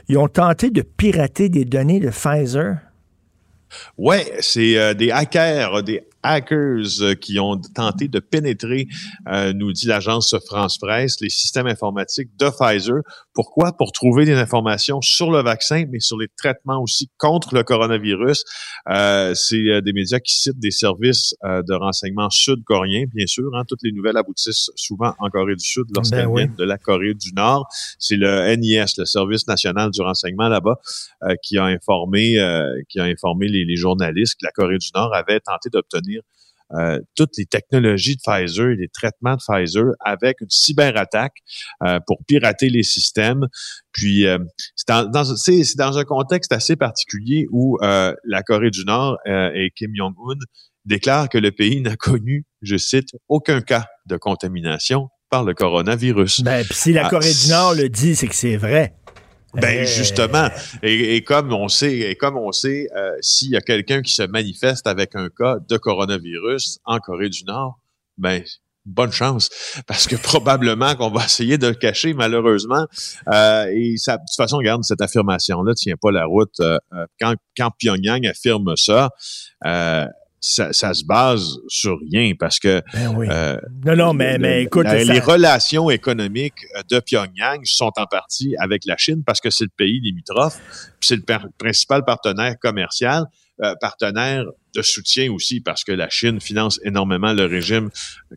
ils 0.07 0.17
ont 0.17 0.29
tenté 0.29 0.69
de 0.69 0.81
pirater 0.83 1.49
des 1.49 1.65
données 1.65 1.99
de 1.99 2.11
Pfizer. 2.11 2.77
Ouais, 3.97 4.37
c'est 4.39 4.77
euh, 4.77 4.93
des 4.93 5.11
hackers, 5.11 5.83
des 5.83 6.03
hackers 6.23 7.01
euh, 7.01 7.15
qui 7.15 7.39
ont 7.39 7.57
tenté 7.57 8.07
de 8.07 8.19
pénétrer, 8.19 8.87
euh, 9.27 9.53
nous 9.53 9.71
dit 9.71 9.87
l'agence 9.87 10.35
France 10.45 10.77
Presse, 10.77 11.19
les 11.21 11.29
systèmes 11.29 11.67
informatiques 11.67 12.29
de 12.37 12.49
Pfizer. 12.49 13.01
Pourquoi? 13.37 13.71
Pour 13.71 13.91
trouver 13.91 14.25
des 14.25 14.33
informations 14.33 14.99
sur 14.99 15.29
le 15.29 15.43
vaccin, 15.43 15.85
mais 15.91 15.99
sur 15.99 16.17
les 16.17 16.27
traitements 16.27 16.81
aussi 16.81 17.11
contre 17.19 17.53
le 17.53 17.61
coronavirus. 17.61 18.43
Euh, 18.89 19.35
c'est 19.35 19.57
euh, 19.57 19.79
des 19.79 19.93
médias 19.93 20.19
qui 20.19 20.33
citent 20.33 20.57
des 20.57 20.71
services 20.71 21.35
euh, 21.43 21.61
de 21.61 21.75
renseignement 21.75 22.31
sud-coréens, 22.31 23.05
bien 23.13 23.27
sûr. 23.27 23.51
Hein, 23.53 23.61
toutes 23.67 23.83
les 23.83 23.91
nouvelles 23.91 24.17
aboutissent 24.17 24.71
souvent 24.75 25.13
en 25.19 25.29
Corée 25.29 25.55
du 25.55 25.63
Sud 25.63 25.83
lorsqu'elles 25.95 26.25
Ben 26.25 26.31
oui. 26.31 26.41
viennent 26.45 26.55
de 26.55 26.63
la 26.63 26.79
Corée 26.79 27.13
du 27.13 27.31
Nord. 27.35 27.67
C'est 27.99 28.15
le 28.15 28.55
NIS, 28.55 28.95
le 28.97 29.05
Service 29.05 29.47
national 29.47 29.91
du 29.91 30.01
renseignement 30.01 30.49
là-bas, 30.49 30.79
euh, 31.21 31.35
qui 31.43 31.59
a 31.59 31.65
informé, 31.65 32.39
euh, 32.39 32.81
qui 32.89 32.99
a 32.99 33.03
informé 33.03 33.49
les, 33.49 33.65
les 33.65 33.75
journalistes 33.75 34.33
que 34.41 34.47
la 34.47 34.51
Corée 34.51 34.79
du 34.79 34.89
Nord 34.95 35.13
avait 35.13 35.41
tenté 35.41 35.69
d'obtenir 35.69 36.23
euh, 36.77 36.99
toutes 37.15 37.37
les 37.37 37.45
technologies 37.45 38.15
de 38.17 38.21
Pfizer 38.25 38.69
et 38.71 38.75
les 38.75 38.89
traitements 38.89 39.35
de 39.35 39.41
Pfizer 39.45 39.85
avec 40.03 40.41
une 40.41 40.49
cyberattaque 40.49 41.35
euh, 41.83 41.99
pour 42.05 42.17
pirater 42.27 42.69
les 42.69 42.83
systèmes. 42.83 43.45
Puis 43.93 44.27
euh, 44.27 44.37
c'est 44.75 44.87
dans, 44.87 45.05
dans- 45.09 45.35
c'est- 45.35 45.63
c'est 45.63 45.77
dans 45.77 45.97
un 45.97 46.03
contexte 46.03 46.51
assez 46.51 46.75
particulier 46.75 47.45
où 47.51 47.77
euh, 47.81 48.13
la 48.25 48.43
Corée 48.43 48.69
du 48.71 48.83
Nord 48.85 49.17
euh, 49.27 49.49
et 49.55 49.71
Kim 49.75 49.91
Jong-un 49.95 50.35
déclarent 50.85 51.29
que 51.29 51.37
le 51.37 51.51
pays 51.51 51.81
n'a 51.81 51.95
connu, 51.95 52.45
je 52.61 52.77
cite, 52.77 53.09
aucun 53.27 53.61
cas 53.61 53.85
de 54.05 54.17
contamination 54.17 55.09
par 55.29 55.43
le 55.43 55.53
coronavirus. 55.53 56.41
Ben, 56.41 56.63
puis 56.63 56.73
si 56.75 56.93
la 56.93 57.07
Ah, 57.07 57.09
Corée 57.09 57.33
du 57.33 57.49
Nord 57.49 57.73
le 57.75 57.89
dit, 57.89 58.15
c'est 58.15 58.27
que 58.27 58.35
c'est 58.35 58.55
vrai. 58.55 58.93
Ben 59.61 59.85
justement, 59.85 60.49
et, 60.83 61.15
et 61.15 61.23
comme 61.23 61.51
on 61.53 61.67
sait, 61.67 61.97
et 61.97 62.15
comme 62.15 62.37
on 62.37 62.51
sait, 62.51 62.87
euh, 62.95 63.11
s'il 63.21 63.51
y 63.51 63.57
a 63.57 63.61
quelqu'un 63.61 64.01
qui 64.01 64.13
se 64.13 64.23
manifeste 64.23 64.87
avec 64.87 65.15
un 65.15 65.29
cas 65.29 65.57
de 65.67 65.77
coronavirus 65.77 66.79
en 66.85 66.99
Corée 66.99 67.29
du 67.29 67.43
Nord, 67.43 67.79
ben 68.17 68.43
bonne 68.87 69.11
chance, 69.11 69.49
parce 69.85 70.07
que 70.07 70.15
probablement 70.23 70.95
qu'on 70.95 71.11
va 71.11 71.25
essayer 71.25 71.57
de 71.57 71.67
le 71.67 71.75
cacher 71.75 72.13
malheureusement. 72.13 72.85
Euh, 73.27 73.65
et 73.73 73.97
ça, 73.97 74.17
de 74.17 74.21
toute 74.21 74.35
façon, 74.35 74.57
regarde 74.57 74.83
cette 74.83 75.01
affirmation-là 75.01 75.73
tient 75.75 75.95
pas 76.01 76.11
la 76.11 76.25
route. 76.25 76.59
Euh, 76.59 76.79
euh, 76.93 77.05
quand, 77.19 77.35
quand 77.55 77.71
Pyongyang 77.77 78.25
affirme 78.25 78.75
ça, 78.75 79.09
euh, 79.65 80.05
ça, 80.49 80.71
ça 80.71 80.93
se 80.93 81.03
base 81.03 81.57
sur 81.67 81.97
rien, 82.11 82.33
parce 82.39 82.57
que 82.59 82.81
Ben 82.93 83.13
oui. 83.15 83.27
euh, 83.29 83.57
non, 83.85 83.95
non, 83.95 84.13
mais, 84.13 84.37
mais 84.37 84.63
écoute, 84.63 84.85
la- 84.85 85.03
ça- 85.05 85.13
les 85.13 85.19
relations 85.19 85.89
économiques 85.89 86.65
euh, 86.77 86.81
de 86.89 86.99
Pyongyang 86.99 87.59
sont 87.65 87.91
en 87.97 88.05
partie 88.05 88.55
avec 88.57 88.83
la 88.85 88.95
Chine 88.97 89.23
parce 89.25 89.41
que 89.41 89.49
c'est 89.49 89.65
le 89.65 89.71
pays 89.75 89.99
limitrophe, 89.99 90.59
c'est 91.01 91.17
le 91.17 91.23
principal 91.57 92.05
partenaire 92.05 92.55
commercial, 92.61 93.25
euh, 93.63 93.73
partenaire 93.81 94.45
de 94.75 94.81
soutien 94.83 95.31
aussi 95.31 95.61
parce 95.61 95.83
que 95.83 95.91
la 95.91 96.09
Chine 96.09 96.39
finance 96.39 96.79
énormément 96.83 97.33
le 97.33 97.45
régime 97.45 97.89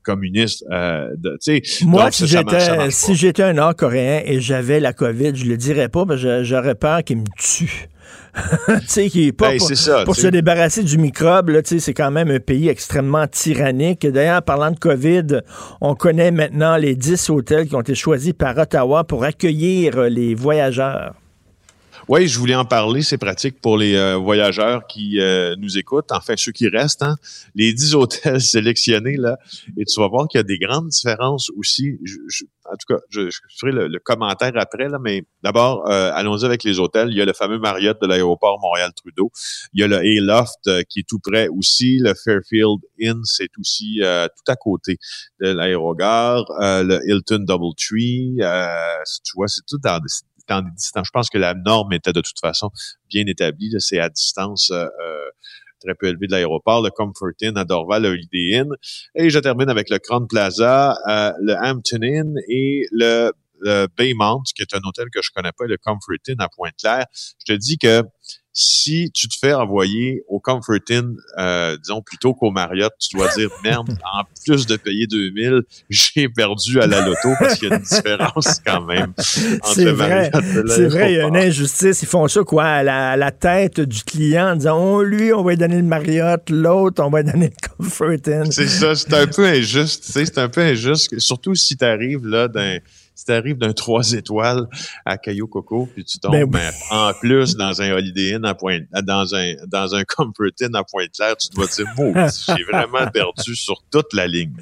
communiste. 0.02 0.64
Euh, 0.70 1.10
de, 1.18 1.36
Moi, 1.84 2.04
donc 2.04 2.14
si 2.14 2.26
j'étais 2.26 2.90
si 2.90 3.42
un 3.42 3.52
Nord-Coréen 3.52 4.22
et 4.24 4.40
j'avais 4.40 4.80
la 4.80 4.94
COVID, 4.94 5.36
je 5.36 5.44
le 5.44 5.58
dirais 5.58 5.90
pas, 5.90 6.06
parce 6.06 6.22
que 6.22 6.42
j'aurais 6.42 6.74
peur 6.74 7.04
qu'il 7.04 7.18
me 7.18 7.24
tue. 7.36 7.88
tu 8.66 8.86
sais, 8.86 9.08
qui 9.10 9.26
est 9.26 9.32
pas 9.32 9.50
Ben, 9.50 9.58
pour, 9.58 9.68
ça, 9.68 10.04
pour 10.04 10.16
se 10.16 10.28
débarrasser 10.28 10.84
du 10.84 10.96
microbe, 10.96 11.50
là, 11.50 11.62
tu 11.62 11.74
sais, 11.74 11.80
c'est 11.80 11.94
quand 11.94 12.10
même 12.10 12.30
un 12.30 12.40
pays 12.40 12.68
extrêmement 12.68 13.26
tyrannique. 13.26 14.06
D'ailleurs, 14.06 14.42
parlant 14.42 14.70
de 14.70 14.78
COVID, 14.78 15.40
on 15.82 15.94
connaît 15.94 16.30
maintenant 16.30 16.76
les 16.76 16.96
10 16.96 17.28
hôtels 17.28 17.68
qui 17.68 17.74
ont 17.74 17.82
été 17.82 17.94
choisis 17.94 18.32
par 18.32 18.56
Ottawa 18.56 19.04
pour 19.04 19.24
accueillir 19.24 20.00
les 20.04 20.34
voyageurs. 20.34 21.14
Oui, 22.12 22.26
je 22.26 22.40
voulais 22.40 22.56
en 22.56 22.64
parler. 22.64 23.02
C'est 23.02 23.18
pratique 23.18 23.60
pour 23.60 23.78
les 23.78 23.94
euh, 23.94 24.16
voyageurs 24.16 24.88
qui 24.88 25.20
euh, 25.20 25.54
nous 25.58 25.78
écoutent, 25.78 26.10
enfin 26.10 26.34
ceux 26.36 26.50
qui 26.50 26.66
restent. 26.66 27.04
Hein. 27.04 27.14
Les 27.54 27.72
dix 27.72 27.94
hôtels 27.94 28.40
sélectionnés, 28.40 29.16
là, 29.16 29.38
et 29.78 29.84
tu 29.84 30.00
vas 30.00 30.08
voir 30.08 30.26
qu'il 30.26 30.38
y 30.38 30.40
a 30.40 30.42
des 30.42 30.58
grandes 30.58 30.88
différences 30.88 31.50
aussi. 31.50 32.00
en 32.64 32.72
tout 32.72 32.94
cas, 32.94 33.00
je, 33.10 33.30
ferai 33.60 33.70
le, 33.70 33.98
commentaire 34.00 34.50
après, 34.56 34.88
là, 34.88 34.98
mais 35.00 35.22
d'abord, 35.44 35.88
euh, 35.88 36.10
allons-y 36.12 36.44
avec 36.44 36.64
les 36.64 36.80
hôtels. 36.80 37.10
Il 37.12 37.16
y 37.16 37.22
a 37.22 37.24
le 37.24 37.32
fameux 37.32 37.60
Marriott 37.60 37.96
de 38.02 38.08
l'aéroport 38.08 38.58
Montréal-Trudeau. 38.60 39.30
Il 39.72 39.80
y 39.80 39.84
a 39.84 39.86
le 39.86 40.04
Hayloft 40.04 40.68
qui 40.88 40.98
est 40.98 41.08
tout 41.08 41.20
près 41.20 41.46
aussi. 41.46 42.00
Le 42.00 42.14
Fairfield 42.14 42.80
Inn, 43.00 43.20
c'est 43.22 43.56
aussi 43.56 44.00
tout 44.00 44.50
à 44.50 44.56
côté 44.56 44.98
de 45.40 45.50
l'aérogare. 45.50 46.44
le 46.58 46.98
Hilton 47.06 47.44
Doubletree, 47.46 48.38
tu 49.22 49.32
vois, 49.36 49.46
c'est 49.46 49.62
tout 49.64 49.78
dans 49.78 50.00
des 50.00 50.08
je 50.50 51.10
pense 51.12 51.28
que 51.30 51.38
la 51.38 51.54
norme 51.54 51.92
était 51.92 52.12
de 52.12 52.20
toute 52.20 52.38
façon 52.40 52.70
bien 53.08 53.24
établie. 53.26 53.74
C'est 53.78 53.98
à 53.98 54.08
distance 54.08 54.70
euh, 54.70 54.84
euh, 54.84 55.30
très 55.80 55.94
peu 55.94 56.06
élevée 56.08 56.26
de 56.26 56.32
l'aéroport, 56.32 56.82
le 56.82 56.90
Comfort 56.90 57.32
Inn 57.42 57.56
à 57.56 57.64
Dorval, 57.64 58.02
le 58.02 58.08
Holiday 58.10 58.58
Inn. 58.58 58.68
Et 59.14 59.30
je 59.30 59.38
termine 59.38 59.68
avec 59.68 59.88
le 59.90 59.98
Crown 59.98 60.26
Plaza, 60.28 60.98
euh, 61.08 61.32
le 61.40 61.54
Hampton 61.54 62.02
Inn 62.02 62.34
et 62.48 62.86
le, 62.92 63.32
Baymont, 63.96 64.40
qui 64.54 64.62
est 64.62 64.74
un 64.74 64.80
hôtel 64.84 65.08
que 65.12 65.20
je 65.22 65.30
connais 65.34 65.52
pas, 65.52 65.66
le 65.66 65.76
Comfort 65.76 66.16
Inn 66.28 66.36
à 66.38 66.48
Pointe-Claire. 66.48 67.04
Je 67.12 67.52
te 67.52 67.58
dis 67.58 67.76
que 67.76 68.02
si 68.60 69.10
tu 69.12 69.26
te 69.26 69.36
fais 69.40 69.54
envoyer 69.54 70.22
au 70.28 70.38
Comfort 70.38 70.80
Inn, 70.90 71.16
euh, 71.38 71.78
disons 71.78 72.02
plutôt 72.02 72.34
qu'au 72.34 72.50
Marriott, 72.50 72.92
tu 72.98 73.16
dois 73.16 73.28
dire 73.34 73.48
merde, 73.64 73.88
en 74.04 74.22
plus 74.44 74.66
de 74.66 74.76
payer 74.76 75.06
2000, 75.06 75.62
j'ai 75.88 76.28
perdu 76.28 76.80
à 76.80 76.86
la 76.86 77.00
loto 77.00 77.30
parce 77.38 77.58
qu'il 77.58 77.70
y 77.70 77.72
a 77.72 77.76
une 77.76 77.82
différence 77.82 78.60
quand 78.66 78.82
même 78.82 79.14
entre 79.62 79.80
le 79.80 79.94
Marriott 79.94 80.34
C'est 80.68 80.88
vrai, 80.88 81.12
il 81.12 81.16
y 81.16 81.20
a 81.20 81.26
une 81.26 81.36
injustice. 81.36 82.02
Ils 82.02 82.08
font 82.08 82.28
ça 82.28 82.42
quoi? 82.42 82.64
À 82.64 83.16
la, 83.16 83.30
tête 83.30 83.80
du 83.80 84.02
client 84.02 84.52
en 84.52 84.56
disant 84.56 84.78
oh, 84.78 85.02
lui, 85.02 85.32
on 85.32 85.42
va 85.42 85.52
lui 85.52 85.56
donner 85.56 85.76
le 85.76 85.82
Marriott, 85.82 86.50
l'autre, 86.50 87.02
on 87.02 87.08
va 87.08 87.22
lui 87.22 87.32
donner 87.32 87.50
le 87.50 87.68
Comfort 87.78 88.10
Inn. 88.26 88.52
C'est 88.52 88.68
ça, 88.68 88.94
c'est 88.94 89.14
un 89.14 89.26
peu 89.26 89.46
injuste. 89.46 90.04
C'est 90.04 90.36
un 90.36 90.50
peu 90.50 90.60
injuste, 90.60 91.18
surtout 91.18 91.54
si 91.54 91.78
tu 91.78 91.84
arrives 91.84 92.26
là 92.26 92.48
d'un 92.48 92.78
si 93.20 93.26
tu 93.26 93.32
arrives 93.32 93.58
d'un 93.58 93.74
trois 93.74 94.12
étoiles 94.12 94.66
à 95.04 95.18
Caillou 95.18 95.46
Coco, 95.46 95.86
puis 95.94 96.04
tu 96.04 96.18
tombes 96.18 96.32
ben 96.32 96.46
ben, 96.46 96.72
en 96.90 97.12
plus 97.12 97.54
dans 97.54 97.82
un 97.82 97.92
Holiday 97.92 98.34
Inn 98.34 98.46
à 98.46 98.54
Pointe, 98.54 98.84
dans 99.04 99.34
un 99.34 99.52
dans 99.66 99.94
un 99.94 100.04
Comfort 100.04 100.52
Inn 100.62 100.74
à 100.74 100.84
Pointe-Claire, 100.84 101.36
tu 101.36 101.48
dois 101.54 101.66
dire, 101.66 101.86
j'ai 102.56 102.64
vraiment 102.64 103.10
perdu 103.12 103.54
sur 103.54 103.82
toute 103.90 104.14
la 104.14 104.26
ligne. 104.26 104.52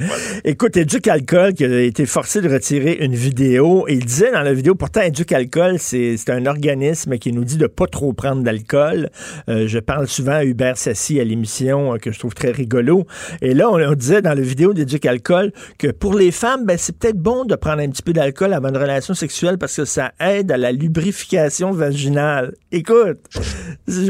Écoute, 0.45 0.77
Éduc 0.77 1.07
Alcool 1.07 1.55
qui 1.55 1.65
a 1.65 1.81
été 1.83 2.05
forcé 2.05 2.41
de 2.41 2.49
retirer 2.49 2.99
une 3.01 3.15
vidéo, 3.15 3.87
et 3.87 3.95
il 3.95 4.05
disait 4.05 4.33
dans 4.33 4.43
la 4.43 4.53
vidéo, 4.53 4.75
pourtant 4.75 5.03
Éduc 5.03 5.31
Alcool, 5.31 5.79
c'est 5.79 6.19
un 6.29 6.47
organisme 6.47 7.17
qui 7.19 7.33
nous 7.33 7.45
dit 7.45 7.59
de 7.59 7.69
pas 7.69 7.87
trop 7.87 8.13
prendre 8.13 8.43
d'alcool. 8.43 9.11
Euh, 9.49 9.69
je 9.69 9.79
parle 9.79 10.09
souvent 10.09 10.33
à 10.33 10.45
Hubert 10.45 10.79
Sassi 10.79 11.21
à 11.21 11.25
l'émission, 11.25 11.95
euh, 11.95 11.99
que 11.99 12.11
je 12.11 12.19
trouve 12.19 12.35
très 12.35 12.51
rigolo. 12.51 13.07
Et 13.41 13.55
là, 13.55 13.71
on, 13.71 13.95
disait 13.95 14.21
dans 14.21 14.35
la 14.35 14.41
vidéo 14.41 14.75
d'Éduc 14.75 15.07
Alcool 15.07 15.53
que 15.79 15.89
pour 15.89 16.15
les 16.15 16.33
femmes, 16.33 16.67
ben, 16.67 16.77
c'est 16.77 16.99
peut-être 16.99 17.19
bon 17.19 17.45
de 17.45 17.55
prendre 17.55 17.83
un 17.83 17.89
petit 17.89 18.03
peu 18.03 18.13
d'alcool 18.13 18.48
avant 18.53 18.69
une 18.69 18.77
relation 18.77 19.15
sexuelle 19.15 19.59
parce 19.59 19.77
que 19.77 19.85
ça 19.85 20.13
aide 20.21 20.51
à 20.53 20.57
la 20.57 20.73
lubrification 20.73 21.73
vaginale. 21.73 22.55
Écoute, 22.73 23.19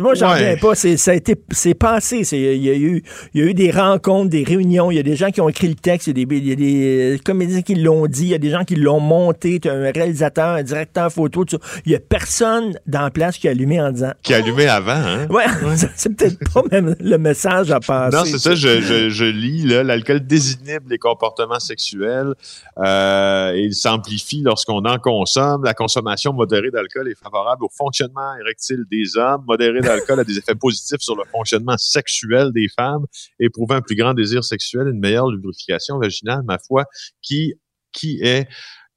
moi, 0.00 0.14
j'en 0.14 0.32
reviens 0.32 0.56
pas. 0.56 0.74
C'est, 0.74 0.96
ça 0.96 1.12
a 1.12 1.14
été, 1.14 1.36
c'est 1.50 1.74
passé. 1.74 2.22
il, 2.32 2.62
y 2.62 2.70
a 2.70 2.74
eu, 2.74 3.02
y 3.34 3.40
a 3.40 3.44
eu 3.44 3.54
des 3.54 3.70
rencontres, 3.70 4.30
des 4.30 4.44
réunions. 4.44 4.90
Il 4.90 4.96
y 4.96 5.00
a 5.00 5.02
des 5.02 5.16
gens 5.16 5.30
qui 5.30 5.40
ont 5.40 5.48
écrit 5.48 5.68
le 5.68 5.74
texte. 5.74 6.08
Il 6.08 6.18
y 6.18 6.22
a 6.22 6.26
des, 6.26 6.36
il 6.36 6.48
y 6.48 6.52
a 6.52 6.56
des 6.56 7.20
comédiens 7.24 7.62
qui 7.62 7.74
l'ont 7.74 8.06
dit. 8.06 8.24
Il 8.24 8.28
y 8.28 8.34
a 8.34 8.38
des 8.38 8.50
gens 8.50 8.64
qui 8.64 8.76
l'ont 8.76 9.00
monté. 9.00 9.60
Tu 9.60 9.68
un 9.68 9.90
réalisateur, 9.92 10.56
un 10.56 10.62
directeur 10.62 11.12
photo. 11.12 11.44
Il 11.86 11.92
y 11.92 11.94
a 11.94 12.00
personne 12.00 12.78
dans 12.86 13.02
la 13.02 13.10
place 13.10 13.38
qui 13.38 13.48
a 13.48 13.52
allumé 13.52 13.80
en 13.80 13.92
disant. 13.92 14.12
Qui 14.22 14.34
a 14.34 14.38
allumé 14.38 14.66
avant, 14.66 14.92
hein? 14.92 15.26
Ouais, 15.30 15.44
c'est 15.96 16.14
peut-être 16.14 16.38
pas 16.52 16.62
même 16.70 16.96
le 16.98 17.18
message 17.18 17.70
à 17.70 17.80
passer. 17.80 18.16
Non, 18.16 18.24
c'est 18.24 18.38
ça. 18.38 18.54
Je, 18.54 18.80
je, 18.80 19.08
je 19.08 19.24
lis, 19.24 19.64
l'alcool 19.64 20.20
désinhibe 20.20 20.88
les 20.88 20.98
comportements 20.98 21.60
sexuels. 21.60 22.34
Euh, 22.78 23.52
il 23.56 23.74
s'amplifie 23.74 24.17
lorsqu'on 24.42 24.84
en 24.84 24.98
consomme. 24.98 25.64
La 25.64 25.74
consommation 25.74 26.32
modérée 26.32 26.70
d'alcool 26.70 27.08
est 27.08 27.18
favorable 27.18 27.64
au 27.64 27.68
fonctionnement 27.76 28.34
érectile 28.40 28.84
des 28.90 29.16
hommes. 29.16 29.44
Modérée 29.46 29.80
d'alcool 29.80 30.20
a 30.20 30.24
des 30.24 30.38
effets 30.38 30.54
positifs 30.54 31.00
sur 31.00 31.16
le 31.16 31.24
fonctionnement 31.30 31.76
sexuel 31.78 32.52
des 32.52 32.68
femmes. 32.68 33.06
Éprouver 33.40 33.76
un 33.76 33.80
plus 33.80 33.96
grand 33.96 34.14
désir 34.14 34.44
sexuel, 34.44 34.88
une 34.88 35.00
meilleure 35.00 35.28
lubrification 35.28 35.98
vaginale, 35.98 36.42
ma 36.44 36.58
foi, 36.58 36.84
qui 37.22 37.54
qui 37.92 38.20
est 38.22 38.46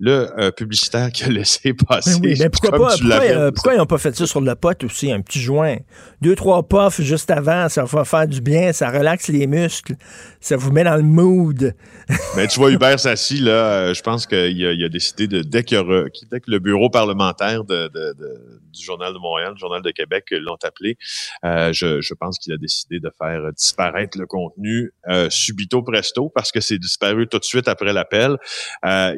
le 0.01 0.27
euh, 0.39 0.51
publicitaire 0.51 1.11
qui 1.11 1.23
a 1.23 1.27
laissé 1.29 1.73
passer. 1.73 2.19
Ben 2.19 2.29
oui, 2.29 2.35
mais 2.39 2.49
pourquoi, 2.49 2.71
pas, 2.71 2.97
euh, 3.23 3.51
pourquoi, 3.51 3.75
ils 3.75 3.77
n'ont 3.77 3.85
pas 3.85 3.99
fait 3.99 4.15
ça 4.15 4.25
sur 4.25 4.41
le 4.41 4.55
pot 4.55 4.83
aussi, 4.83 5.11
un 5.11 5.21
petit 5.21 5.39
joint? 5.39 5.77
Deux, 6.21 6.35
trois 6.35 6.67
puffs 6.67 7.01
juste 7.01 7.29
avant, 7.29 7.69
ça 7.69 7.83
va 7.85 8.03
faire 8.03 8.27
du 8.27 8.41
bien, 8.41 8.73
ça 8.73 8.89
relaxe 8.89 9.27
les 9.27 9.45
muscles, 9.45 9.95
ça 10.41 10.57
vous 10.57 10.71
met 10.71 10.83
dans 10.83 10.97
le 10.97 11.03
mood. 11.03 11.73
Mais 12.35 12.47
tu 12.47 12.59
vois, 12.59 12.71
Hubert 12.71 12.99
Sassi, 12.99 13.39
là, 13.39 13.51
euh, 13.51 13.93
je 13.93 14.01
pense 14.01 14.27
qu'il 14.27 14.65
a, 14.65 14.85
a, 14.85 14.89
décidé 14.89 15.27
de, 15.27 15.41
dès, 15.41 15.63
que 15.63 15.75
le 15.75 16.59
bureau 16.59 16.89
parlementaire 16.89 17.63
du 17.63 18.83
Journal 18.83 19.13
de 19.13 19.19
Montréal, 19.19 19.53
du 19.53 19.59
Journal 19.59 19.81
de 19.81 19.91
Québec 19.91 20.25
l'ont 20.31 20.57
appelé, 20.63 20.97
je, 21.43 22.01
je, 22.01 22.13
pense 22.13 22.37
qu'il 22.37 22.53
a 22.53 22.57
décidé 22.57 22.99
de 22.99 23.09
faire 23.17 23.53
disparaître 23.53 24.17
le 24.17 24.25
contenu 24.25 24.91
subito 25.29 25.81
presto 25.81 26.29
parce 26.29 26.51
que 26.51 26.59
c'est 26.59 26.77
disparu 26.77 27.27
tout 27.27 27.39
de 27.39 27.43
suite 27.43 27.67
après 27.67 27.93
l'appel. 27.93 28.37
Euh, 28.85 29.15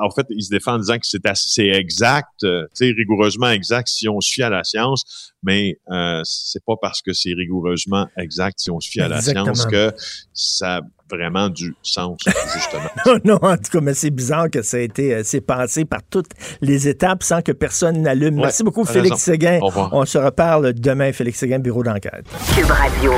en 0.00 0.10
fait, 0.10 0.26
il 0.30 0.42
se 0.42 0.50
défend 0.50 0.74
en 0.74 0.78
disant 0.78 0.98
que 0.98 1.06
c'est 1.06 1.68
exact, 1.68 2.44
euh, 2.44 2.66
rigoureusement 2.80 3.50
exact 3.50 3.88
si 3.88 4.08
on 4.08 4.20
suit 4.20 4.42
à 4.42 4.50
la 4.50 4.64
science, 4.64 5.32
mais 5.42 5.78
euh, 5.90 6.20
c'est 6.24 6.64
pas 6.64 6.74
parce 6.80 7.02
que 7.02 7.12
c'est 7.12 7.32
rigoureusement 7.32 8.06
exact 8.18 8.58
si 8.58 8.70
on 8.70 8.80
suit 8.80 9.00
à 9.00 9.08
la 9.08 9.20
science 9.20 9.66
que 9.66 9.92
ça 10.32 10.76
a 10.76 10.80
vraiment 11.10 11.48
du 11.48 11.74
sens, 11.82 12.20
justement. 12.54 13.18
non, 13.24 13.38
en 13.42 13.56
tout 13.56 13.70
cas, 13.72 13.80
mais 13.80 13.94
c'est 13.94 14.10
bizarre 14.10 14.48
que 14.50 14.62
ça 14.62 14.76
a 14.76 14.80
été, 14.80 15.14
euh, 15.14 15.22
c'est 15.24 15.40
passé 15.40 15.84
par 15.84 16.00
toutes 16.08 16.30
les 16.60 16.88
étapes 16.88 17.22
sans 17.22 17.42
que 17.42 17.52
personne 17.52 18.02
n'allume. 18.02 18.36
Merci 18.36 18.62
beaucoup, 18.62 18.84
Félix 18.84 19.16
Séguin. 19.16 19.58
On 19.92 20.04
se 20.04 20.18
reparle 20.18 20.72
demain, 20.74 21.12
Félix 21.12 21.38
Séguin, 21.38 21.58
bureau 21.58 21.82
d'enquête. 21.82 22.26
Cube 22.54 22.70
Radio. 22.70 23.12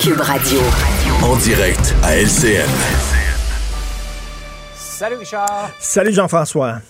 Cube 0.00 0.20
Radio. 0.20 0.60
En 1.22 1.36
direct 1.36 1.94
à 2.02 2.16
LCN. 2.16 2.68
Salut 4.74 5.16
Richard. 5.16 5.70
Salut 5.78 6.12
Jean-François. 6.12 6.80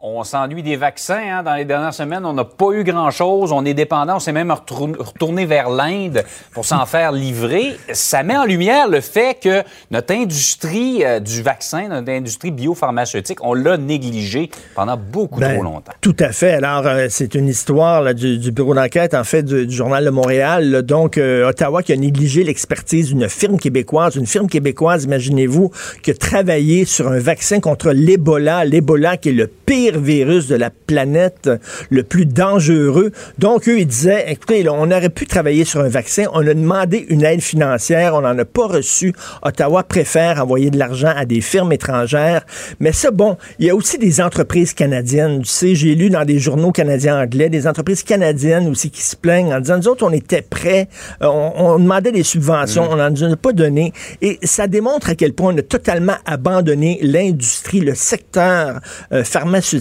On 0.00 0.22
s'ennuie 0.22 0.62
des 0.62 0.76
vaccins. 0.76 1.20
Hein. 1.28 1.42
Dans 1.42 1.56
les 1.56 1.64
dernières 1.64 1.92
semaines, 1.92 2.24
on 2.24 2.32
n'a 2.32 2.44
pas 2.44 2.70
eu 2.70 2.84
grand-chose. 2.84 3.50
On 3.50 3.64
est 3.64 3.74
dépendant. 3.74 4.16
On 4.16 4.20
s'est 4.20 4.30
même 4.30 4.52
retourné 4.52 5.44
vers 5.44 5.70
l'Inde 5.70 6.22
pour 6.52 6.64
s'en 6.64 6.86
faire 6.86 7.10
livrer. 7.10 7.76
Ça 7.92 8.22
met 8.22 8.36
en 8.36 8.44
lumière 8.44 8.88
le 8.88 9.00
fait 9.00 9.40
que 9.42 9.64
notre 9.90 10.14
industrie 10.14 11.04
euh, 11.04 11.18
du 11.18 11.42
vaccin, 11.42 11.88
notre 11.88 12.12
industrie 12.12 12.52
biopharmaceutique, 12.52 13.38
on 13.42 13.54
l'a 13.54 13.76
négligé 13.76 14.50
pendant 14.76 14.96
beaucoup 14.96 15.40
ben, 15.40 15.54
trop 15.54 15.64
longtemps. 15.64 15.92
Tout 16.00 16.16
à 16.20 16.30
fait. 16.30 16.52
Alors, 16.52 16.86
euh, 16.86 17.08
c'est 17.10 17.34
une 17.34 17.48
histoire 17.48 18.14
du, 18.14 18.52
bureau 18.52 18.74
d'enquête, 18.74 19.14
en 19.14 19.24
fait, 19.24 19.42
du, 19.42 19.68
Journal 19.68 20.04
de 20.04 20.10
Montréal. 20.10 20.82
donc, 20.82 21.18
euh, 21.18 21.48
Ottawa 21.48 21.82
qui 21.82 21.92
a 21.92 21.96
négligé 21.96 22.44
l'expertise 22.44 23.08
d'une 23.08 23.28
firme 23.28 23.58
québécoise. 23.58 24.14
Une 24.14 24.26
firme 24.26 24.46
québécoise, 24.46 25.04
imaginez-vous, 25.04 25.72
qui 26.04 26.12
a 26.12 26.14
travaillé 26.14 26.84
sur 26.84 27.08
un 27.08 27.18
vaccin 27.18 27.58
contre 27.58 27.90
l'Ebola. 27.90 28.64
L'Ebola 28.64 29.16
qui 29.16 29.30
est 29.30 29.32
le 29.32 29.48
pire 29.48 29.87
virus 29.96 30.48
de 30.48 30.56
la 30.56 30.70
planète, 30.70 31.50
le 31.90 32.02
plus 32.02 32.26
dangereux. 32.26 33.12
Donc, 33.38 33.68
eux, 33.68 33.78
ils 33.78 33.86
disaient, 33.86 34.26
écoutez, 34.28 34.68
on 34.68 34.90
aurait 34.90 35.08
pu 35.08 35.26
travailler 35.26 35.64
sur 35.64 35.80
un 35.80 35.88
vaccin. 35.88 36.24
On 36.32 36.46
a 36.46 36.54
demandé 36.54 37.06
une 37.08 37.24
aide 37.24 37.40
financière. 37.40 38.14
On 38.14 38.20
n'en 38.20 38.38
a 38.38 38.44
pas 38.44 38.66
reçu. 38.66 39.12
Ottawa 39.42 39.82
préfère 39.82 40.42
envoyer 40.42 40.70
de 40.70 40.78
l'argent 40.78 41.12
à 41.14 41.24
des 41.24 41.40
firmes 41.40 41.72
étrangères. 41.72 42.44
Mais 42.80 42.92
ça, 42.92 43.10
bon, 43.10 43.36
il 43.58 43.66
y 43.66 43.70
a 43.70 43.74
aussi 43.74 43.98
des 43.98 44.20
entreprises 44.20 44.74
canadiennes. 44.74 45.42
Tu 45.42 45.48
sais, 45.48 45.74
j'ai 45.74 45.94
lu 45.94 46.10
dans 46.10 46.24
des 46.24 46.38
journaux 46.38 46.72
canadiens 46.72 47.20
anglais, 47.20 47.48
des 47.48 47.66
entreprises 47.66 48.02
canadiennes 48.02 48.68
aussi 48.68 48.90
qui 48.90 49.02
se 49.02 49.16
plaignent 49.16 49.54
en 49.54 49.60
disant, 49.60 49.78
nous 49.78 49.88
autres, 49.88 50.06
on 50.06 50.12
était 50.12 50.42
prêts. 50.42 50.88
Euh, 51.22 51.26
on, 51.28 51.78
demandait 51.78 52.12
des 52.12 52.22
subventions. 52.22 52.84
Mm. 52.84 52.92
On 52.92 52.96
n'en 52.96 53.32
a 53.32 53.36
pas 53.36 53.52
donné. 53.52 53.92
Et 54.20 54.38
ça 54.42 54.66
démontre 54.66 55.10
à 55.10 55.14
quel 55.14 55.32
point 55.32 55.54
on 55.54 55.58
a 55.58 55.62
totalement 55.62 56.16
abandonné 56.26 56.98
l'industrie, 57.02 57.80
le 57.80 57.94
secteur 57.94 58.80
euh, 59.12 59.24
pharmaceutique 59.24 59.77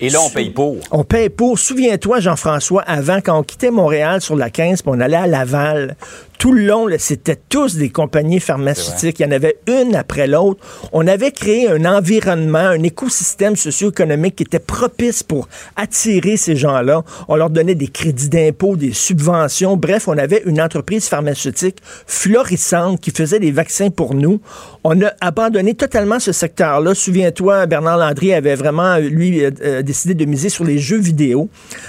et 0.00 0.10
là, 0.10 0.20
on 0.20 0.30
paye 0.30 0.50
pour. 0.50 0.76
On 0.90 1.04
paye 1.04 1.28
pour. 1.28 1.58
Souviens-toi, 1.58 2.20
Jean-François, 2.20 2.82
avant, 2.82 3.20
quand 3.20 3.38
on 3.38 3.42
quittait 3.42 3.70
Montréal 3.70 4.20
sur 4.20 4.36
la 4.36 4.50
15, 4.50 4.82
puis 4.82 4.92
on 4.94 5.00
allait 5.00 5.16
à 5.16 5.26
Laval, 5.26 5.96
tout 6.38 6.52
le 6.52 6.66
long, 6.66 6.86
c'était 6.98 7.36
tous 7.48 7.76
des 7.76 7.88
compagnies 7.88 8.40
pharmaceutiques. 8.40 9.20
Il 9.20 9.22
y 9.22 9.26
en 9.26 9.32
avait 9.32 9.58
une 9.66 9.94
après 9.94 10.26
l'autre. 10.26 10.60
On 10.92 11.06
avait 11.06 11.30
créé 11.30 11.68
un 11.68 11.84
environnement, 11.84 12.58
un 12.58 12.82
écosystème 12.82 13.56
socio-économique 13.56 14.36
qui 14.36 14.42
était 14.42 14.58
propice 14.58 15.22
pour 15.22 15.48
attirer 15.76 16.36
ces 16.36 16.56
gens-là. 16.56 17.02
On 17.28 17.36
leur 17.36 17.50
donnait 17.50 17.74
des 17.74 17.88
crédits 17.88 18.28
d'impôt, 18.28 18.76
des 18.76 18.92
subventions. 18.92 19.76
Bref, 19.76 20.08
on 20.08 20.18
avait 20.18 20.42
une 20.44 20.60
entreprise 20.60 21.08
pharmaceutique 21.08 21.78
florissante 22.06 23.00
qui 23.00 23.10
faisait 23.10 23.40
des 23.40 23.52
vaccins 23.52 23.90
pour 23.90 24.14
nous. 24.14 24.40
On 24.84 25.00
a 25.02 25.12
abandonné 25.20 25.74
totalement 25.74 26.20
ce 26.20 26.32
secteur-là. 26.32 26.94
Souviens-toi, 26.94 27.66
Bernard 27.66 27.98
Landry 27.98 28.34
avait 28.34 28.54
vraiment, 28.54 28.98
lui, 28.98 29.44
euh, 29.44 29.50
euh, 29.62 29.82
décidé 29.82 30.14
de 30.14 30.24
miser 30.24 30.48
sur 30.48 30.64
les 30.64 30.78
jeux 30.78 30.98
vidéo. 30.98 31.48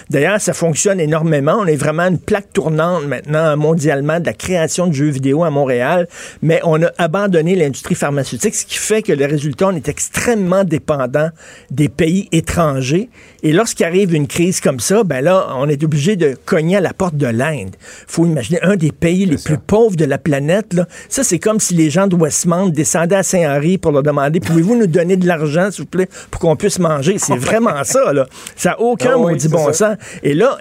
D'ailleurs, 0.09 0.39
ça 0.39 0.53
fonctionne 0.53 0.99
énormément. 0.99 1.57
On 1.59 1.65
est 1.65 1.75
vraiment 1.75 2.07
une 2.07 2.19
plaque 2.19 2.53
tournante 2.53 3.05
maintenant 3.05 3.57
mondialement 3.57 4.19
de 4.19 4.25
la 4.25 4.33
création 4.37 4.87
de 4.87 4.93
jeux 4.93 5.09
vidéo 5.09 5.43
à 5.43 5.49
Montréal, 5.49 6.07
mais 6.41 6.59
on 6.63 6.81
a 6.83 6.91
abandonné 6.97 7.55
l'industrie 7.55 7.95
pharmaceutique, 7.95 8.55
ce 8.55 8.65
qui 8.65 8.77
fait 8.77 9.01
que 9.01 9.13
le 9.13 9.25
résultat, 9.25 9.67
on 9.67 9.75
est 9.75 9.89
extrêmement 9.89 10.63
dépendant 10.63 11.29
des 11.71 11.89
pays 11.89 12.29
étrangers. 12.31 13.09
Et 13.43 13.53
lorsqu'il 13.53 13.85
arrive 13.85 14.13
une 14.13 14.27
crise 14.27 14.61
comme 14.61 14.79
ça, 14.79 15.03
ben 15.03 15.21
là, 15.21 15.47
on 15.55 15.69
est 15.69 15.83
obligé 15.83 16.15
de 16.15 16.35
cogner 16.45 16.77
à 16.77 16.81
la 16.81 16.93
porte 16.93 17.15
de 17.15 17.27
l'Inde. 17.27 17.75
faut 18.07 18.25
imaginer 18.25 18.61
un 18.61 18.75
des 18.75 18.91
pays 18.91 19.25
les 19.25 19.37
plus 19.37 19.57
pauvres 19.57 19.95
de 19.95 20.05
la 20.05 20.17
planète. 20.17 20.73
Là. 20.73 20.87
Ça, 21.09 21.23
c'est 21.23 21.39
comme 21.39 21.59
si 21.59 21.73
les 21.73 21.89
gens 21.89 22.07
de 22.07 22.15
Westmount 22.15 22.69
descendaient 22.69 23.15
à 23.15 23.23
Saint-Henri 23.23 23.77
pour 23.77 23.91
leur 23.91 24.03
demander 24.03 24.39
pouvez-vous 24.39 24.75
nous 24.75 24.87
donner 24.87 25.17
de 25.17 25.27
l'argent, 25.27 25.71
s'il 25.71 25.83
vous 25.83 25.89
plaît, 25.89 26.09
pour 26.31 26.41
qu'on 26.41 26.55
puisse 26.55 26.79
manger? 26.79 27.17
C'est 27.17 27.37
vraiment 27.37 27.83
ça. 27.83 28.13
Là. 28.13 28.27
Ça 28.55 28.71
n'a 28.71 28.81
aucun 28.81 29.13
ah 29.15 29.17
maudit 29.17 29.47
bon 29.47 29.71
sens. 29.73 29.97
Et 30.23 30.33
là, 30.33 30.57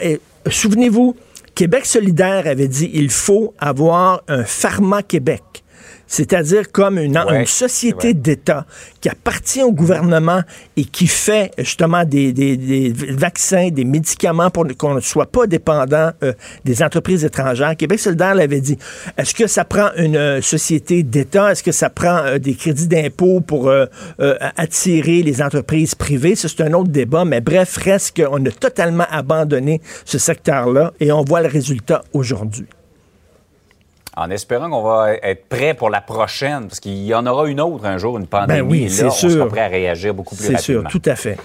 souvenez-vous, 0.49 1.17
Québec 1.57 1.87
solidaire 1.87 2.47
avait 2.47 2.69
dit 2.69 2.91
il 2.93 3.09
faut 3.09 3.55
avoir 3.59 4.23
un 4.29 4.45
pharma 4.45 5.03
Québec 5.03 5.65
c'est-à-dire 6.07 6.71
comme 6.71 6.99
une, 6.99 7.17
société 7.47 8.15
d'État 8.15 8.67
qui 9.01 9.09
appartient 9.09 9.63
au 9.63 9.73
gouvernement 9.73 10.43
et 10.77 10.85
qui 10.85 11.07
fait 11.07 11.53
justement 11.59 12.05
des, 12.05 12.93
vaccins, 13.11 13.69
des 13.71 13.85
médicaments 13.85 14.51
pour 14.51 14.67
qu'on 14.77 14.95
ne 14.95 15.01
soit 15.01 15.27
pas 15.27 15.47
dépendant 15.47 16.11
euh, 16.23 16.33
des 16.65 16.83
entreprises 16.83 17.25
étrangères. 17.25 17.77
Québec 17.77 17.99
solidaire 17.99 18.35
l'avait 18.35 18.61
dit. 18.61 18.79
Est-ce 19.17 19.35
que 19.35 19.47
ça 19.47 19.65
prend 19.65 19.89
une 19.97 20.17
euh, 20.17 20.41
société 20.43 21.03
d'État? 21.03 21.53
Est-ce 21.53 21.63
que 21.63 21.73
ça 21.73 21.91
prend 21.91 22.19
euh, 22.19 22.39
des 22.39 22.55
crédits 22.55 22.89
d'impôt 22.89 23.41
pour 23.41 23.73
attirer 24.57 25.23
les 25.23 25.43
entreprises 25.43 25.95
privées? 25.95 26.35
c'est 26.37 26.61
un 26.61 26.73
autre 26.73 26.91
débat, 26.91 27.25
mais 27.25 27.41
bref, 27.41 27.77
reste 27.77 28.17
qu'on 28.17 28.45
a 28.45 28.51
totalement 28.51 29.07
abandonné 29.11 29.81
ce 30.05 30.19
secteur-là 30.19 30.93
et 31.01 31.13
on 31.13 31.23
voit 31.25 31.41
le 31.41 31.49
résultat 31.49 32.03
aujourd'hui 32.13 32.67
en 34.17 34.31
espérant 34.31 34.71
qu'on 34.71 34.83
va 34.83 35.13
être 35.15 35.49
prêt 35.49 35.75
pour 35.75 35.91
la 35.91 36.01
prochaine, 36.01 36.69
parce 36.69 36.81
qu'il 36.81 37.05
y 37.05 37.15
en 37.15 37.27
aura 37.27 37.47
une 37.47 37.61
autre 37.61 37.85
un 37.85 37.99
jour, 37.99 38.19
une 38.19 38.27
pandémie. 38.27 38.61
Ben 38.61 38.69
oui, 38.69 38.85
et 38.85 39.03
là, 39.03 39.09
on 39.09 39.11
sera 39.11 39.47
prêt 39.47 39.61
à 39.61 39.69
réagir 39.69 40.15
beaucoup 40.15 40.35
plus 40.35 40.45
rapidement. 40.45 40.59
C'est 40.59 40.73
sûr, 40.73 40.85
tout 40.89 41.03
à 41.05 41.17
fait. 41.17 41.37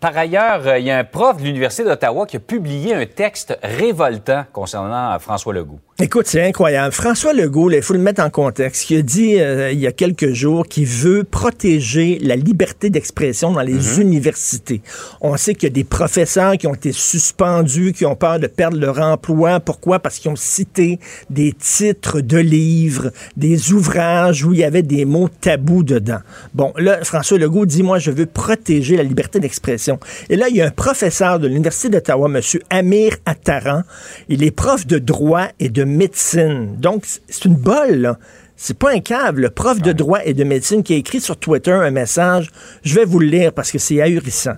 Par 0.00 0.16
ailleurs, 0.16 0.66
euh, 0.66 0.78
il 0.78 0.86
y 0.86 0.90
a 0.90 0.98
un 0.98 1.04
prof 1.04 1.38
de 1.38 1.42
l'Université 1.42 1.82
d'Ottawa 1.82 2.24
qui 2.26 2.36
a 2.36 2.40
publié 2.40 2.94
un 2.94 3.06
texte 3.06 3.58
révoltant 3.62 4.44
concernant 4.52 5.12
euh, 5.12 5.18
François 5.18 5.52
Legault. 5.52 5.80
Écoute, 6.00 6.28
c'est 6.28 6.44
incroyable. 6.46 6.94
François 6.94 7.32
Legault, 7.32 7.72
il 7.72 7.82
faut 7.82 7.92
le 7.92 7.98
mettre 7.98 8.22
en 8.22 8.30
contexte, 8.30 8.86
qui 8.86 8.94
a 8.94 9.02
dit 9.02 9.40
euh, 9.40 9.72
il 9.72 9.80
y 9.80 9.86
a 9.88 9.90
quelques 9.90 10.32
jours 10.32 10.64
qu'il 10.68 10.86
veut 10.86 11.24
protéger 11.24 12.20
la 12.22 12.36
liberté 12.36 12.88
d'expression 12.88 13.50
dans 13.50 13.62
les 13.62 13.72
mhm. 13.72 14.02
universités. 14.02 14.80
On 15.20 15.36
sait 15.36 15.56
qu'il 15.56 15.64
y 15.64 15.72
a 15.72 15.74
des 15.74 15.82
professeurs 15.82 16.56
qui 16.56 16.68
ont 16.68 16.74
été 16.74 16.92
suspendus, 16.92 17.92
qui 17.94 18.06
ont 18.06 18.14
peur 18.14 18.38
de 18.38 18.46
perdre 18.46 18.78
leur 18.78 19.00
emploi. 19.00 19.58
Pourquoi? 19.58 19.98
Parce 19.98 20.20
qu'ils 20.20 20.30
ont 20.30 20.36
cité 20.36 21.00
des 21.30 21.52
titres 21.52 22.20
de 22.20 22.38
livres, 22.38 23.10
des 23.36 23.72
ouvrages 23.72 24.44
où 24.44 24.52
il 24.52 24.60
y 24.60 24.64
avait 24.64 24.82
des 24.82 25.04
mots 25.04 25.28
tabous 25.40 25.82
dedans. 25.82 26.20
Bon, 26.54 26.72
là, 26.76 27.02
François 27.02 27.38
Legault 27.38 27.66
dit, 27.66 27.82
moi, 27.82 27.98
je 27.98 28.12
veux 28.12 28.26
protéger 28.26 28.96
la 28.96 29.02
liberté 29.02 29.40
d'expression. 29.40 29.98
Et 30.30 30.36
là, 30.36 30.48
il 30.48 30.54
y 30.54 30.62
a 30.62 30.66
un 30.66 30.70
professeur 30.70 31.40
de 31.40 31.48
l'Université 31.48 31.88
d'Ottawa, 31.88 32.30
M. 32.32 32.40
Amir 32.70 33.16
Attaran. 33.26 33.82
Il 34.28 34.44
est 34.44 34.52
prof 34.52 34.86
de 34.86 35.00
droit 35.00 35.48
et 35.58 35.70
de 35.70 35.87
médecine. 35.88 36.76
Donc, 36.78 37.04
c'est 37.28 37.44
une 37.44 37.56
bolle, 37.56 37.96
là. 37.96 38.18
C'est 38.60 38.76
pas 38.76 38.90
un 38.90 38.98
câble, 38.98 39.42
le 39.42 39.50
prof 39.50 39.80
de 39.80 39.92
droit 39.92 40.18
et 40.24 40.34
de 40.34 40.42
médecine 40.42 40.82
qui 40.82 40.94
a 40.94 40.96
écrit 40.96 41.20
sur 41.20 41.36
Twitter 41.36 41.70
un 41.70 41.92
message. 41.92 42.50
Je 42.82 42.96
vais 42.96 43.04
vous 43.04 43.20
le 43.20 43.28
lire 43.28 43.52
parce 43.52 43.70
que 43.70 43.78
c'est 43.78 44.00
ahurissant. 44.02 44.54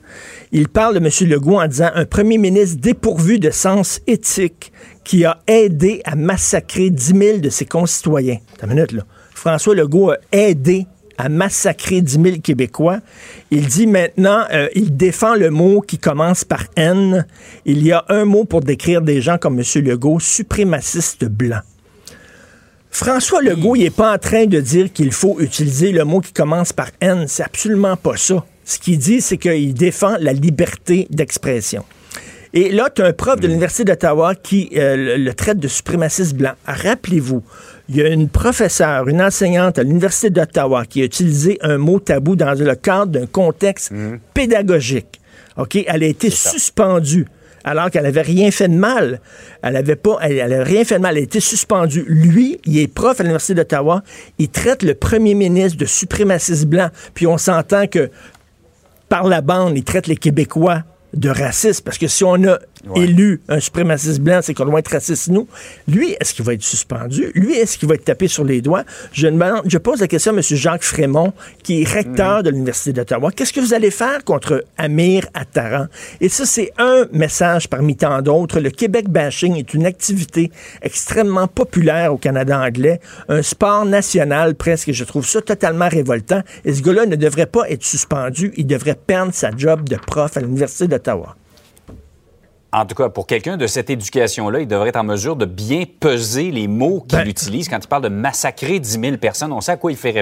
Il 0.53 0.69
parle 0.69 0.99
de 0.99 1.07
M. 1.07 1.29
Legault 1.29 1.61
en 1.61 1.67
disant 1.67 1.91
un 1.95 2.07
premier 2.07 2.39
ministre 2.39 2.81
dépourvu 2.81 3.39
de 3.39 3.51
sens 3.51 4.01
éthique 4.07 4.73
qui 5.05 5.27
a 5.27 5.39
aidé 5.47 6.01
à 6.07 6.17
massacrer 6.17 6.89
10 6.89 7.15
000 7.15 7.39
de 7.41 7.51
ses 7.51 7.67
concitoyens. 7.67 8.39
Une 8.63 8.69
minute, 8.71 8.93
là. 8.93 9.03
François 9.35 9.75
Legault 9.75 10.13
a 10.13 10.19
aidé 10.33 10.87
à 11.21 11.29
massacrer 11.29 12.01
10 12.01 12.13
000 12.13 12.37
Québécois. 12.43 13.01
Il 13.51 13.67
dit 13.67 13.87
maintenant, 13.87 14.45
euh, 14.53 14.69
il 14.75 14.97
défend 14.97 15.35
le 15.35 15.51
mot 15.51 15.83
qui 15.83 15.99
commence 15.99 16.45
par 16.45 16.65
N. 16.77 17.27
Il 17.67 17.85
y 17.87 17.93
a 17.93 18.05
un 18.09 18.25
mot 18.25 18.45
pour 18.45 18.63
décrire 18.63 19.03
des 19.03 19.21
gens 19.21 19.37
comme 19.37 19.61
M. 19.61 19.85
Legault, 19.85 20.19
suprémaciste 20.19 21.27
blanc. 21.27 21.61
François 22.91 23.43
Legault, 23.43 23.77
il 23.77 23.83
n'est 23.83 23.91
pas 23.91 24.15
en 24.15 24.19
train 24.19 24.47
de 24.47 24.61
dire 24.61 24.93
qu'il 24.93 25.13
faut 25.13 25.41
utiliser 25.41 25.93
le 25.93 26.05
mot 26.05 26.21
qui 26.21 26.33
commence 26.33 26.73
par 26.73 26.89
N. 27.01 27.27
C'est 27.29 27.45
absolument 27.45 27.97
pas 27.97 28.17
ça. 28.17 28.45
Ce 28.65 28.79
qu'il 28.79 28.99
dit, 28.99 29.21
c'est 29.21 29.37
qu'il 29.37 29.75
défend 29.75 30.17
la 30.19 30.33
liberté 30.33 31.07
d'expression. 31.11 31.85
Et 32.53 32.71
là, 32.71 32.91
tu 32.93 33.03
as 33.03 33.07
un 33.07 33.13
prof 33.13 33.39
de 33.39 33.47
l'Université 33.47 33.85
d'Ottawa 33.85 34.35
qui 34.35 34.71
euh, 34.75 35.17
le 35.17 35.35
traite 35.35 35.59
de 35.59 35.69
suprémaciste 35.69 36.35
blanc. 36.35 36.53
Rappelez-vous, 36.67 37.45
il 37.91 37.97
y 37.97 38.03
a 38.03 38.09
une 38.09 38.29
professeure, 38.29 39.09
une 39.09 39.21
enseignante 39.21 39.79
à 39.79 39.83
l'Université 39.83 40.31
d'Ottawa 40.31 40.85
qui 40.87 41.03
a 41.03 41.05
utilisé 41.05 41.59
un 41.61 41.77
mot 41.77 41.99
tabou 41.99 42.37
dans 42.37 42.57
le 42.57 42.75
cadre 42.77 43.07
d'un 43.07 43.27
contexte 43.27 43.91
mhm. 43.91 44.21
pédagogique. 44.33 45.21
OK? 45.57 45.77
Elle 45.87 46.05
a 46.05 46.07
été 46.07 46.31
suspendue 46.31 47.27
alors 47.65 47.91
qu'elle 47.91 48.05
n'avait 48.05 48.23
rien 48.23 48.53
fait 48.53 48.69
de 48.69 48.75
mal. 48.75 49.21
Elle 49.63 49.75
avait 49.75 49.97
pas, 49.97 50.19
elle, 50.23 50.63
rien 50.63 50.85
fait 50.85 50.99
de 50.99 51.03
mal. 51.03 51.17
Elle 51.17 51.23
a 51.23 51.25
été 51.25 51.41
suspendue. 51.41 52.05
Lui, 52.07 52.61
il 52.65 52.79
est 52.79 52.87
prof 52.87 53.19
à 53.19 53.25
l'Université 53.25 53.55
d'Ottawa. 53.55 54.05
Il 54.39 54.51
traite 54.51 54.85
le 54.85 54.95
premier 54.95 55.35
ministre 55.35 55.77
de 55.77 55.85
suprémaciste 55.85 56.67
blanc. 56.67 56.91
Puis 57.15 57.27
on 57.27 57.39
s'entend 57.39 57.89
que 57.89 58.09
par 59.09 59.27
la 59.27 59.41
bande, 59.41 59.77
il 59.77 59.83
traite 59.83 60.07
les 60.07 60.17
Québécois 60.17 60.85
de 61.13 61.29
racisme. 61.29 61.83
Parce 61.85 61.99
que 61.99 62.07
si 62.07 62.23
on 62.23 62.45
a 62.45 62.61
élu 62.97 63.41
un 63.49 63.61
suprémaciste 63.61 64.21
blanc, 64.21 64.41
c'est 64.43 64.55
qu'on 64.55 64.65
doit 64.65 64.81
être 64.81 64.93
raciste, 64.93 65.29
nous. 65.29 65.47
Lui, 65.89 66.17
est-ce 66.21 66.35
qu'il 66.35 66.45
va 66.45 66.55
être 66.55 66.63
suspendu? 66.63 67.31
Lui, 67.35 67.55
est-ce 67.55 67.79
qu'il 67.79 67.89
va 67.89 67.95
être 67.95 68.05
tapé 68.05 68.29
sur 68.29 68.45
les 68.45 68.61
doigts? 68.61 68.85
Je, 69.13 69.29
je 69.67 69.79
pose 69.79 70.01
la 70.01 70.09
question 70.09 70.33
à 70.33 70.37
M. 70.37 70.43
Jacques 70.43 70.85
Frémont, 70.85 71.33
qui 71.63 71.83
est 71.83 71.89
recteur 71.89 72.39
mhm. 72.39 72.43
de 72.45 72.51
l'Université 72.51 72.93
d'Ottawa. 72.93 73.31
Qu'est-ce 73.33 73.53
que 73.53 73.61
vous 73.61 73.75
allez 73.75 73.91
faire 73.91 74.25
contre 74.25 74.65
Amir 74.79 75.27
Attaran? 75.35 75.87
Et 76.21 76.29
ça, 76.29 76.47
c'est 76.47 76.73
un 76.79 77.07
message 77.13 77.69
parmi 77.69 77.97
tant 77.97 78.23
d'autres. 78.23 78.61
Le 78.61 78.71
Québec 78.71 79.09
bashing 79.09 79.57
est 79.57 79.75
une 79.75 79.87
activité 79.87 80.51
extrêmement 80.83 81.49
populaire 81.49 82.13
au 82.15 82.17
Canada 82.17 82.61
anglais, 82.61 83.01
un 83.29 83.43
sport 83.43 83.85
national 83.85 84.55
presque. 84.55 84.93
Je 84.93 85.05
trouve 85.05 85.27
ça 85.27 85.41
totalement 85.41 85.89
révoltant. 85.89 86.43
Et 86.65 86.75
ce 86.75 86.83
gars-là 86.83 87.07
ne 87.07 87.17
devrait 87.17 87.47
pas 87.47 87.69
être 87.71 87.85
suspendu. 87.85 88.53
Il 88.57 88.67
devrait 88.67 88.95
perdre 88.95 89.35
sa 89.35 89.51
job 89.57 89.89
de 89.89 89.97
prof 89.97 90.37
à 90.37 90.41
l'Université 90.41 90.89
d'Ottawa 90.89 91.37
en 92.73 92.87
tout 92.87 92.95
cas, 92.95 93.09
pour 93.09 93.27
quelqu'un 93.27 93.57
de 93.57 93.67
cette 93.67 93.91
éducation-là, 93.91 94.61
il 94.61 94.69
devrait 94.69 94.91
être 94.91 94.97
en 94.97 95.05
mesure 95.05 95.37
de 95.37 95.45
bien 95.45 95.85
peser 95.99 96.51
les 96.51 96.69
mots 96.69 97.05
qu'il 97.09 97.19
ben, 97.19 97.29
utilise 97.29 97.69
quand 97.69 97.79
il 97.83 97.89
parle 97.89 98.05
de 98.05 98.09
massacrer 98.09 98.79
10 98.79 99.01
000 99.01 99.17
personnes. 99.17 99.53
On 99.53 99.61
sait 99.61 99.73
à 99.73 99.77
quoi 99.77 99.91
il 99.91 99.99
fait 99.99 100.13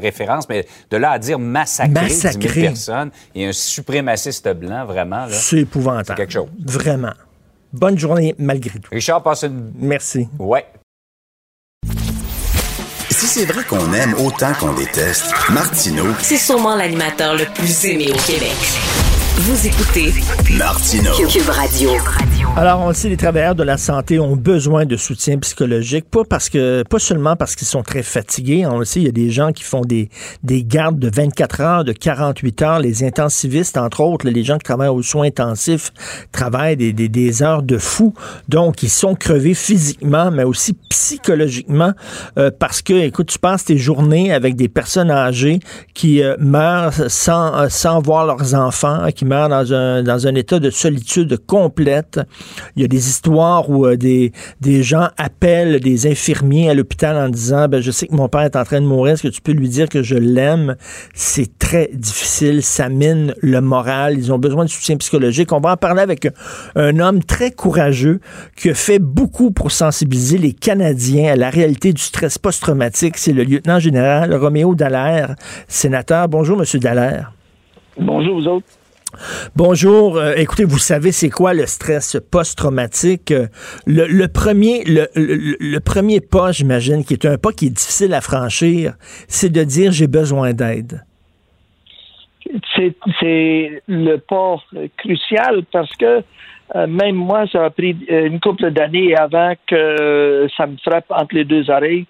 référence, 0.00 0.48
mais 0.48 0.66
de 0.90 0.96
là 0.96 1.12
à 1.12 1.18
dire 1.18 1.38
massacrer, 1.38 2.06
10 2.06 2.20
000 2.20 2.38
personnes 2.54 3.10
et 3.34 3.46
un 3.46 3.52
suprémaciste 3.52 4.48
blanc, 4.48 4.84
vraiment, 4.84 5.26
c'est 5.30 5.60
épouvantable. 5.60 6.04
C'est 6.06 6.14
quelque 6.14 6.32
chose. 6.32 6.48
Vraiment. 6.64 7.12
Bonne 7.72 7.98
journée 7.98 8.34
malgré 8.38 8.78
tout. 8.78 8.90
Richard, 8.90 9.22
passe 9.22 9.44
une... 9.44 9.72
Merci. 9.76 10.28
Ouais. 10.38 10.66
Si 13.10 13.26
c'est 13.26 13.44
vrai 13.44 13.62
qu'on 13.64 13.92
aime 13.92 14.14
autant 14.14 14.52
qu'on 14.54 14.74
déteste, 14.74 15.32
Martineau... 15.50 16.06
C'est 16.20 16.36
sûrement 16.36 16.74
l'animateur 16.74 17.34
le 17.34 17.44
plus 17.54 17.84
aimé 17.84 18.08
au 18.12 18.18
Québec. 18.26 18.56
Vous 19.44 19.66
écoutez 19.66 20.12
Martino 20.56 21.10
Cube 21.28 21.48
Radio. 21.48 21.90
Alors, 22.56 22.80
on 22.80 22.88
le 22.88 22.94
sait, 22.94 23.08
les 23.08 23.16
travailleurs 23.16 23.56
de 23.56 23.64
la 23.64 23.76
santé 23.76 24.20
ont 24.20 24.36
besoin 24.36 24.84
de 24.84 24.96
soutien 24.96 25.38
psychologique, 25.38 26.04
pas 26.08 26.22
parce 26.22 26.48
que, 26.48 26.84
pas 26.88 27.00
seulement 27.00 27.34
parce 27.34 27.56
qu'ils 27.56 27.66
sont 27.66 27.82
très 27.82 28.04
fatigués. 28.04 28.64
On 28.66 28.78
le 28.78 28.84
sait, 28.84 29.00
il 29.00 29.06
y 29.06 29.08
a 29.08 29.12
des 29.12 29.30
gens 29.30 29.50
qui 29.50 29.64
font 29.64 29.80
des, 29.80 30.10
des 30.44 30.62
gardes 30.62 31.00
de 31.00 31.10
24 31.12 31.60
heures, 31.60 31.84
de 31.84 31.92
48 31.92 32.62
heures. 32.62 32.78
Les 32.78 33.02
intensivistes, 33.02 33.76
entre 33.78 34.00
autres, 34.02 34.28
les 34.28 34.44
gens 34.44 34.58
qui 34.58 34.64
travaillent 34.64 34.88
aux 34.88 35.02
soins 35.02 35.26
intensifs, 35.26 35.92
travaillent 36.30 36.76
des, 36.76 36.92
des, 36.92 37.08
des 37.08 37.42
heures 37.42 37.64
de 37.64 37.78
fou. 37.78 38.14
Donc, 38.48 38.84
ils 38.84 38.90
sont 38.90 39.16
crevés 39.16 39.54
physiquement, 39.54 40.30
mais 40.30 40.44
aussi 40.44 40.74
psychologiquement, 40.88 41.92
euh, 42.38 42.50
parce 42.56 42.82
que, 42.82 42.92
écoute, 42.92 43.28
tu 43.28 43.38
passes 43.38 43.64
tes 43.64 43.78
journées 43.78 44.32
avec 44.32 44.54
des 44.56 44.68
personnes 44.68 45.10
âgées 45.10 45.58
qui 45.94 46.22
euh, 46.22 46.36
meurent 46.38 47.10
sans, 47.10 47.54
euh, 47.54 47.68
sans 47.70 48.00
voir 48.00 48.26
leurs 48.26 48.54
enfants, 48.54 49.08
qui 49.14 49.24
dans 49.32 49.72
un, 49.72 50.02
dans 50.02 50.26
un 50.26 50.34
état 50.34 50.58
de 50.58 50.70
solitude 50.70 51.38
complète. 51.46 52.20
Il 52.76 52.82
y 52.82 52.84
a 52.84 52.88
des 52.88 53.08
histoires 53.08 53.68
où 53.70 53.86
euh, 53.86 53.96
des, 53.96 54.32
des 54.60 54.82
gens 54.82 55.08
appellent 55.16 55.80
des 55.80 56.06
infirmiers 56.06 56.70
à 56.70 56.74
l'hôpital 56.74 57.16
en 57.16 57.28
disant, 57.28 57.68
ben, 57.68 57.80
je 57.80 57.90
sais 57.90 58.06
que 58.06 58.14
mon 58.14 58.28
père 58.28 58.42
est 58.42 58.56
en 58.56 58.64
train 58.64 58.80
de 58.80 58.86
mourir, 58.86 59.14
est-ce 59.14 59.22
que 59.22 59.28
tu 59.28 59.40
peux 59.40 59.52
lui 59.52 59.68
dire 59.68 59.88
que 59.88 60.02
je 60.02 60.16
l'aime? 60.16 60.76
C'est 61.14 61.58
très 61.58 61.90
difficile, 61.92 62.62
ça 62.62 62.88
mine 62.88 63.34
le 63.40 63.60
moral, 63.60 64.18
ils 64.18 64.32
ont 64.32 64.38
besoin 64.38 64.64
de 64.64 64.70
soutien 64.70 64.96
psychologique. 64.96 65.52
On 65.52 65.60
va 65.60 65.72
en 65.72 65.76
parler 65.76 66.02
avec 66.02 66.28
un 66.76 66.98
homme 66.98 67.22
très 67.24 67.50
courageux 67.50 68.20
qui 68.56 68.70
a 68.70 68.74
fait 68.74 68.98
beaucoup 68.98 69.50
pour 69.50 69.70
sensibiliser 69.70 70.38
les 70.38 70.52
Canadiens 70.52 71.32
à 71.32 71.36
la 71.36 71.50
réalité 71.50 71.92
du 71.92 72.02
stress 72.02 72.38
post-traumatique. 72.38 73.16
C'est 73.16 73.32
le 73.32 73.44
lieutenant 73.44 73.78
général 73.78 74.34
Roméo 74.34 74.74
Dallaire, 74.74 75.34
sénateur. 75.68 76.28
Bonjour, 76.28 76.56
Monsieur 76.56 76.78
Dallaire. 76.78 77.32
Bonjour, 77.98 78.40
vous 78.40 78.48
autres. 78.48 78.66
Bonjour. 79.56 80.16
Euh, 80.16 80.34
écoutez, 80.36 80.64
vous 80.64 80.78
savez 80.78 81.12
c'est 81.12 81.30
quoi 81.30 81.54
le 81.54 81.66
stress 81.66 82.16
post-traumatique? 82.30 83.30
Euh, 83.30 83.46
le, 83.86 84.26
premier, 84.26 84.82
le, 84.86 85.78
premier 85.80 86.20
pas, 86.20 86.52
j'imagine, 86.52 87.04
qui 87.04 87.14
est 87.14 87.26
un 87.26 87.36
pas 87.36 87.52
qui 87.52 87.66
est 87.66 87.70
difficile 87.70 88.14
à 88.14 88.20
franchir, 88.20 88.94
c'est 89.28 89.50
de 89.50 89.64
dire 89.64 89.92
j'ai 89.92 90.06
besoin 90.06 90.52
d'aide. 90.52 91.04
C'est 93.20 93.82
le 93.86 94.16
pas 94.16 94.56
crucial 94.96 95.62
parce 95.72 95.94
que 95.96 96.22
euh, 96.74 96.86
même 96.86 97.16
moi, 97.16 97.46
ça 97.52 97.66
a 97.66 97.70
pris 97.70 97.96
une 98.08 98.40
couple 98.40 98.70
d'années 98.70 99.14
avant 99.14 99.52
que 99.66 100.46
ça 100.56 100.66
me 100.66 100.76
frappe 100.78 101.10
entre 101.10 101.34
les 101.34 101.44
deux 101.44 101.70
oreilles 101.70 102.06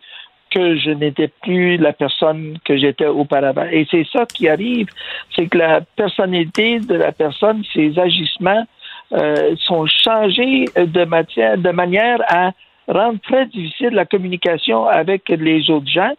que 0.53 0.77
je 0.77 0.91
n'étais 0.91 1.29
plus 1.43 1.77
la 1.77 1.93
personne 1.93 2.59
que 2.65 2.77
j'étais 2.77 3.07
auparavant. 3.07 3.67
Et 3.71 3.87
c'est 3.91 4.07
ça 4.13 4.27
qui 4.27 4.49
arrive, 4.49 4.89
c'est 5.35 5.47
que 5.47 5.59
la 5.59 5.81
personnalité 5.81 6.81
de 6.81 6.95
la 6.95 7.13
personne, 7.13 7.63
ses 7.73 7.99
agissements 7.99 8.65
euh, 9.13 9.55
sont 9.67 9.87
changés 9.87 10.65
de, 10.77 11.05
matière, 11.05 11.59
de 11.59 11.71
manière 11.71 12.21
à 12.29 12.53
rendre 12.89 13.21
très 13.21 13.47
difficile 13.47 13.91
la 13.91 14.05
communication 14.05 14.87
avec 14.87 15.29
les 15.29 15.71
autres 15.71 15.89
gens, 15.89 16.13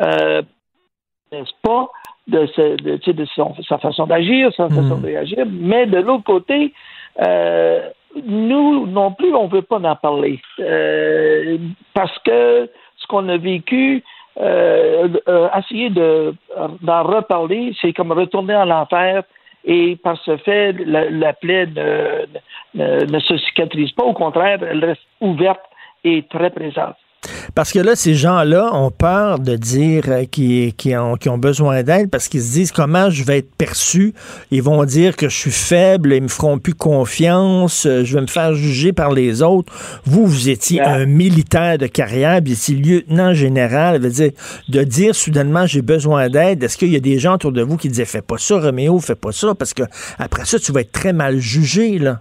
euh, 0.00 0.42
n'est-ce 1.32 1.52
pas, 1.62 1.88
de, 2.26 3.12
de, 3.12 3.26
sa 3.68 3.78
façon 3.78 4.06
d'agir, 4.06 4.52
sa 4.56 4.68
façon 4.68 4.96
hmm. 4.96 5.02
de 5.02 5.06
réagir, 5.06 5.46
mais 5.48 5.86
de 5.86 5.98
l'autre 5.98 6.24
côté, 6.24 6.72
euh, 7.22 7.88
nous 8.24 8.86
non 8.86 9.12
plus, 9.12 9.34
on 9.34 9.44
ne 9.44 9.52
veut 9.52 9.62
pas 9.62 9.78
en 9.78 9.96
parler. 9.96 10.40
Euh, 10.60 11.58
parce 11.94 12.16
que 12.20 12.68
qu'on 13.06 13.28
a 13.28 13.36
vécu, 13.36 14.02
euh, 14.40 15.08
euh, 15.28 15.48
essayer 15.58 15.90
de, 15.90 16.34
d'en 16.82 17.02
reparler, 17.04 17.74
c'est 17.80 17.92
comme 17.92 18.12
retourner 18.12 18.54
en 18.54 18.64
l'enfer 18.64 19.22
et 19.64 19.96
par 19.96 20.16
ce 20.18 20.36
fait, 20.36 20.72
la, 20.84 21.10
la 21.10 21.32
plaie 21.32 21.66
ne, 21.66 23.04
ne, 23.04 23.18
se 23.18 23.36
cicatrise 23.38 23.92
pas. 23.92 24.04
Au 24.04 24.12
contraire, 24.12 24.58
elle 24.62 24.84
reste 24.84 25.02
ouverte 25.20 25.62
et 26.04 26.22
très 26.30 26.50
présente. 26.50 26.94
Parce 27.54 27.72
que 27.72 27.78
là, 27.78 27.96
ces 27.96 28.14
gens-là 28.14 28.70
ont 28.74 28.90
peur 28.90 29.38
de 29.38 29.56
dire 29.56 30.04
euh, 30.08 30.24
qu'ils 30.24 30.96
ont, 30.96 31.16
ont, 31.26 31.38
besoin 31.38 31.82
d'aide 31.82 32.10
parce 32.10 32.28
qu'ils 32.28 32.42
se 32.42 32.52
disent 32.52 32.72
comment 32.72 33.10
je 33.10 33.24
vais 33.24 33.38
être 33.38 33.54
perçu? 33.56 34.14
Ils 34.50 34.62
vont 34.62 34.84
dire 34.84 35.16
que 35.16 35.28
je 35.28 35.36
suis 35.36 35.50
faible, 35.50 36.12
ils 36.12 36.22
me 36.22 36.28
feront 36.28 36.58
plus 36.58 36.74
confiance, 36.74 37.86
euh, 37.86 38.04
je 38.04 38.14
vais 38.14 38.20
me 38.20 38.26
faire 38.26 38.54
juger 38.54 38.92
par 38.92 39.12
les 39.12 39.42
autres. 39.42 39.72
Vous, 40.04 40.26
vous 40.26 40.48
étiez 40.48 40.80
un 40.80 41.06
militaire 41.06 41.78
de 41.78 41.86
carrière, 41.86 42.40
puis 42.42 42.52
ici 42.52 42.74
lieutenant 42.74 43.34
général, 43.34 44.00
veut 44.00 44.10
dire 44.10 44.30
de 44.68 44.82
dire 44.82 45.14
soudainement 45.14 45.66
j'ai 45.66 45.82
besoin 45.82 46.28
d'aide. 46.28 46.62
Est-ce 46.62 46.76
qu'il 46.76 46.92
y 46.92 46.96
a 46.96 47.00
des 47.00 47.18
gens 47.18 47.34
autour 47.34 47.52
de 47.52 47.62
vous 47.62 47.76
qui 47.76 47.88
disaient 47.88 48.04
fais 48.04 48.22
pas 48.22 48.38
ça, 48.38 48.58
Roméo, 48.58 48.98
fais 49.00 49.14
pas 49.14 49.32
ça, 49.32 49.54
parce 49.54 49.74
que 49.74 49.82
après 50.18 50.44
ça, 50.44 50.58
tu 50.58 50.72
vas 50.72 50.80
être 50.80 50.92
très 50.92 51.12
mal 51.12 51.38
jugé 51.38 51.98
là? 51.98 52.20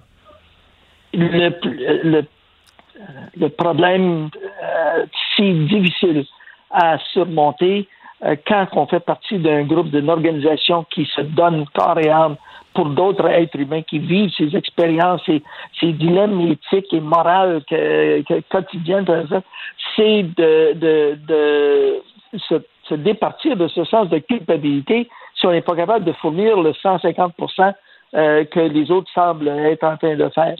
Le, 1.14 1.50
le, 2.04 2.22
le 3.38 3.50
problème 3.50 4.30
euh, 4.86 5.06
si 5.36 5.54
difficile 5.66 6.26
à 6.72 6.98
surmonter 7.14 7.88
euh, 8.24 8.36
quand 8.48 8.68
on 8.74 8.88
fait 8.88 9.00
partie 9.00 9.38
d'un 9.40 9.64
groupe, 9.64 9.90
d'une 9.90 10.10
organisation 10.10 10.86
qui 10.90 11.06
se 11.06 11.22
donne 11.22 11.66
corps 11.74 12.00
et 12.00 12.10
âme 12.10 12.38
pour 12.74 12.88
d'autres 12.88 13.28
êtres 13.28 13.60
humains 13.60 13.82
qui 13.82 14.00
vivent 14.00 14.32
ces 14.38 14.56
expériences, 14.56 15.22
ces, 15.26 15.94
dilemmes 15.94 16.42
éthiques 16.42 16.94
et 16.94 17.00
moraux 17.00 17.60
que, 17.70 18.42
quotidiens, 18.50 19.04
c'est 19.96 20.24
de, 20.24 20.74
de, 20.74 22.02
se, 22.38 22.96
départir 22.96 23.56
de 23.56 23.68
ce 23.70 23.84
sens 23.86 24.10
de 24.10 24.20
culpabilité 24.20 25.10
si 25.36 25.46
on 25.46 25.52
n'est 25.52 25.62
pas 25.62 25.76
capable 25.76 26.06
de 26.06 26.12
fournir 26.14 26.60
le 26.62 26.72
150% 26.72 27.74
euh, 28.16 28.46
que 28.46 28.60
les 28.60 28.92
autres 28.92 29.12
semblent 29.14 29.48
être 29.48 29.84
en 29.84 29.98
train 29.98 30.16
de 30.16 30.30
faire. 30.30 30.56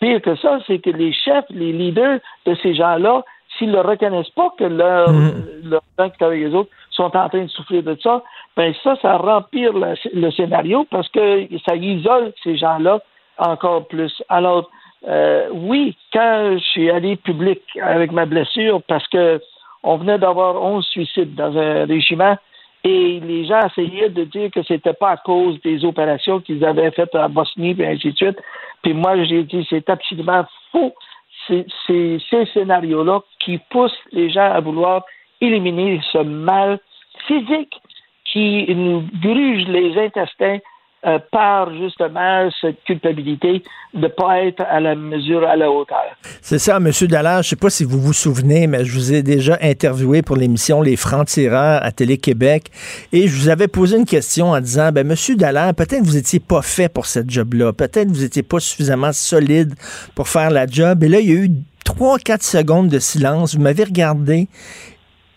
Pire 0.00 0.20
que 0.22 0.36
ça, 0.36 0.58
c'est 0.66 0.78
que 0.78 0.90
les 0.90 1.12
chefs, 1.12 1.46
les 1.50 1.72
leaders 1.72 2.18
de 2.46 2.54
ces 2.62 2.74
gens-là, 2.74 3.24
s'ils 3.58 3.70
ne 3.70 3.78
reconnaissent 3.78 4.30
pas 4.30 4.52
que 4.58 4.64
leurs 4.64 5.12
mm. 5.12 5.70
gens 5.98 6.10
qui 6.10 6.24
avec 6.24 6.40
les 6.40 6.54
autres 6.54 6.70
sont 6.90 7.16
en 7.16 7.28
train 7.28 7.42
de 7.42 7.48
souffrir 7.48 7.82
de 7.82 7.96
ça, 8.02 8.22
ben 8.56 8.74
ça, 8.82 8.96
ça 9.00 9.16
rempire 9.16 9.72
le, 9.72 9.94
le 10.14 10.30
scénario 10.30 10.86
parce 10.90 11.08
que 11.08 11.46
ça 11.66 11.76
isole 11.76 12.32
ces 12.42 12.56
gens-là 12.56 13.00
encore 13.38 13.86
plus. 13.86 14.22
Alors, 14.28 14.70
euh, 15.08 15.48
oui, 15.52 15.96
quand 16.12 16.56
je 16.58 16.64
suis 16.64 16.90
allé 16.90 17.16
public 17.16 17.60
avec 17.82 18.12
ma 18.12 18.26
blessure, 18.26 18.82
parce 18.86 19.06
que 19.08 19.40
on 19.82 19.96
venait 19.96 20.18
d'avoir 20.18 20.62
11 20.62 20.84
suicides 20.86 21.34
dans 21.34 21.56
un 21.56 21.86
régiment, 21.86 22.36
et 22.84 23.20
les 23.20 23.46
gens 23.46 23.60
essayaient 23.66 24.10
de 24.10 24.24
dire 24.24 24.50
que 24.50 24.62
c'était 24.62 24.92
pas 24.92 25.10
à 25.10 25.16
cause 25.16 25.60
des 25.62 25.84
opérations 25.84 26.40
qu'ils 26.40 26.64
avaient 26.64 26.90
faites 26.90 27.14
en 27.14 27.28
Bosnie, 27.28 27.74
et 27.78 27.86
ainsi 27.86 28.12
de 28.12 28.16
suite. 28.16 28.38
Puis 28.82 28.94
moi, 28.94 29.22
j'ai 29.24 29.42
dit, 29.44 29.66
c'est 29.68 29.88
absolument 29.88 30.44
faux. 30.72 30.94
C'est 31.86 32.18
ces 32.30 32.46
scénarios-là 32.52 33.20
qui 33.40 33.58
poussent 33.70 34.04
les 34.12 34.30
gens 34.30 34.52
à 34.52 34.60
vouloir 34.60 35.04
éliminer 35.40 36.00
ce 36.12 36.18
mal 36.18 36.78
physique 37.26 37.74
qui 38.24 38.72
nous 38.74 39.04
gruge 39.20 39.66
les 39.66 39.98
intestins 39.98 40.58
euh, 41.06 41.18
par 41.32 41.74
justement 41.74 42.50
cette 42.60 42.84
culpabilité 42.84 43.62
de 43.94 44.00
ne 44.00 44.08
pas 44.08 44.42
être 44.42 44.62
à 44.68 44.80
la 44.80 44.94
mesure, 44.94 45.48
à 45.48 45.56
la 45.56 45.70
hauteur. 45.70 46.04
C'est 46.42 46.58
ça, 46.58 46.76
M. 46.76 46.90
Dallaire. 47.08 47.36
Je 47.36 47.38
ne 47.38 47.42
sais 47.44 47.56
pas 47.56 47.70
si 47.70 47.84
vous 47.84 47.98
vous 47.98 48.12
souvenez, 48.12 48.66
mais 48.66 48.84
je 48.84 48.92
vous 48.92 49.12
ai 49.14 49.22
déjà 49.22 49.56
interviewé 49.62 50.20
pour 50.20 50.36
l'émission 50.36 50.82
Les 50.82 50.96
Francs-Tireurs 50.96 51.82
à 51.82 51.90
Télé-Québec 51.90 52.70
et 53.12 53.28
je 53.28 53.34
vous 53.34 53.48
avais 53.48 53.66
posé 53.66 53.96
une 53.96 54.04
question 54.04 54.50
en 54.50 54.60
disant, 54.60 54.92
ben, 54.92 55.10
M. 55.10 55.16
Dallaire, 55.36 55.74
peut-être 55.74 56.02
vous 56.02 56.16
n'étiez 56.16 56.40
pas 56.40 56.60
fait 56.60 56.92
pour 56.92 57.06
cette 57.06 57.30
job-là. 57.30 57.72
Peut-être 57.72 58.08
vous 58.08 58.20
n'étiez 58.20 58.42
pas 58.42 58.60
suffisamment 58.60 59.12
solide 59.12 59.74
pour 60.14 60.28
faire 60.28 60.50
la 60.50 60.66
job. 60.66 61.02
Et 61.02 61.08
là, 61.08 61.20
il 61.20 61.28
y 61.28 61.32
a 61.32 61.44
eu 61.44 61.50
trois, 61.84 62.18
quatre 62.18 62.44
secondes 62.44 62.88
de 62.88 62.98
silence. 62.98 63.54
Vous 63.54 63.62
m'avez 63.62 63.84
regardé 63.84 64.48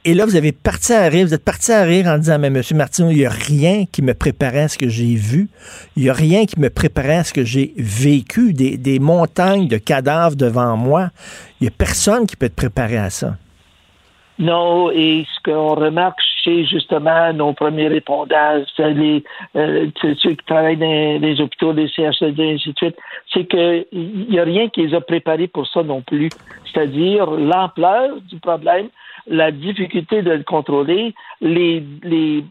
et 0.05 0.13
là, 0.13 0.25
vous 0.25 0.35
avez 0.35 0.51
parti 0.51 0.91
à 0.91 1.07
rire, 1.07 1.25
vous 1.27 1.33
êtes 1.33 1.45
parti 1.45 1.71
à 1.71 1.83
rire 1.83 2.07
en 2.07 2.17
disant, 2.17 2.37
mais 2.37 2.49
Monsieur 2.49 2.75
Martineau, 2.75 3.09
il 3.09 3.17
n'y 3.17 3.25
a 3.25 3.29
rien 3.29 3.85
qui 3.85 4.01
me 4.01 4.13
préparait 4.13 4.63
à 4.63 4.67
ce 4.67 4.77
que 4.77 4.89
j'ai 4.89 5.15
vu. 5.15 5.49
Il 5.95 6.03
n'y 6.03 6.09
a 6.09 6.13
rien 6.13 6.45
qui 6.45 6.59
me 6.59 6.69
préparait 6.69 7.17
à 7.17 7.23
ce 7.23 7.33
que 7.33 7.43
j'ai 7.43 7.73
vécu. 7.77 8.53
Des, 8.53 8.77
des, 8.77 8.99
montagnes 8.99 9.67
de 9.67 9.77
cadavres 9.77 10.35
devant 10.35 10.75
moi. 10.75 11.09
Il 11.61 11.63
n'y 11.63 11.67
a 11.69 11.71
personne 11.77 12.27
qui 12.27 12.35
peut 12.35 12.49
te 12.49 12.55
préparer 12.55 12.97
à 12.97 13.09
ça. 13.09 13.35
Non, 14.39 14.89
et 14.91 15.25
ce 15.35 15.51
qu'on 15.51 15.75
remarque 15.75 16.19
chez 16.43 16.65
justement 16.65 17.31
nos 17.33 17.53
premiers 17.53 17.87
répondants, 17.87 18.63
les, 18.79 19.23
euh, 19.55 19.87
ceux 20.01 20.31
qui 20.31 20.45
travaillent 20.45 20.77
dans 20.77 21.21
les 21.21 21.39
hôpitaux, 21.39 21.71
les 21.71 21.87
CHD, 21.87 22.39
et 22.39 22.53
ainsi 22.53 22.69
de 22.73 22.77
suite, 22.77 22.97
c'est 23.31 23.45
qu'il 23.45 23.85
n'y 24.29 24.39
a 24.39 24.43
rien 24.43 24.67
qui 24.69 24.85
les 24.85 24.95
a 24.95 25.01
préparés 25.01 25.47
pour 25.47 25.67
ça 25.67 25.83
non 25.83 26.01
plus. 26.01 26.29
C'est-à-dire 26.65 27.29
l'ampleur 27.31 28.19
du 28.29 28.39
problème, 28.39 28.87
la 29.27 29.51
difficulté 29.51 30.21
de 30.21 30.31
le 30.31 30.43
contrôler, 30.43 31.13
les, 31.41 31.83
les 32.03 32.43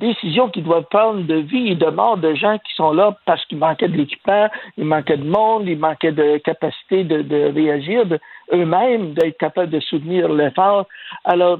décisions 0.00 0.48
qu'ils 0.48 0.64
doivent 0.64 0.86
prendre 0.90 1.22
de 1.22 1.36
vie 1.36 1.68
et 1.68 1.74
de 1.74 1.86
mort 1.86 2.16
de 2.16 2.34
gens 2.34 2.58
qui 2.58 2.74
sont 2.74 2.92
là 2.92 3.16
parce 3.24 3.44
qu'il 3.46 3.58
manquait 3.58 3.88
de 3.88 3.96
l'équipement, 3.96 4.48
il 4.76 4.84
manquait 4.84 5.16
de 5.16 5.24
monde, 5.24 5.66
il 5.66 5.78
manquait 5.78 6.12
de 6.12 6.38
capacité 6.38 7.04
de, 7.04 7.22
de 7.22 7.52
réagir 7.54 8.04
eux-mêmes, 8.52 9.14
d'être 9.14 9.38
capables 9.38 9.70
de 9.70 9.80
soutenir 9.80 10.28
l'effort. 10.28 10.86
Alors, 11.24 11.58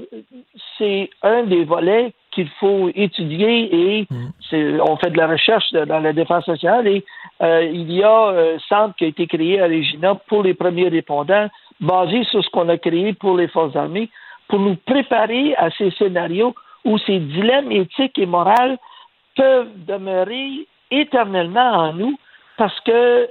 c'est 0.79 1.11
un 1.23 1.45
des 1.45 1.65
volets 1.65 2.13
qu'il 2.33 2.49
faut 2.61 2.91
étudier 2.95 3.99
et 3.99 4.07
mm. 4.11 4.81
on 4.87 4.97
fait 4.97 5.11
de 5.11 5.17
la 5.17 5.27
recherche 5.27 5.73
dans 5.73 6.01
la 6.01 6.13
défense 6.13 6.45
sociale 6.45 6.87
et 6.87 7.05
euh, 7.43 7.65
il 7.65 7.91
y 7.93 8.03
a 8.03 8.29
un 8.29 8.59
centre 8.69 8.95
qui 8.97 9.05
a 9.05 9.09
été 9.09 9.27
créé 9.27 9.61
à 9.61 9.67
Regina 9.67 10.15
pour 10.15 10.43
les 10.43 10.55
premiers 10.55 10.89
répondants 10.89 11.49
basé 11.81 12.25
sur 12.25 12.45
ce 12.45 12.51
qu'on 12.51 12.69
a 12.69 12.77
créé 12.77 13.15
pour 13.15 13.37
les 13.37 13.49
forces 13.49 13.75
armées 13.75 14.11
pour 14.49 14.61
nous 14.61 14.77
préparer 14.77 15.55
à 15.57 15.71
ces 15.71 15.91
scénarios 15.93 16.55
où 16.85 16.99
ces 16.99 17.19
dilemmes 17.19 17.73
éthiques 17.73 18.19
et 18.19 18.27
moraux 18.27 18.77
peuvent 19.35 19.73
demeurer 19.87 20.67
éternellement 20.91 21.73
en 21.73 21.93
nous 21.93 22.19
parce 22.57 22.79
que 22.81 23.29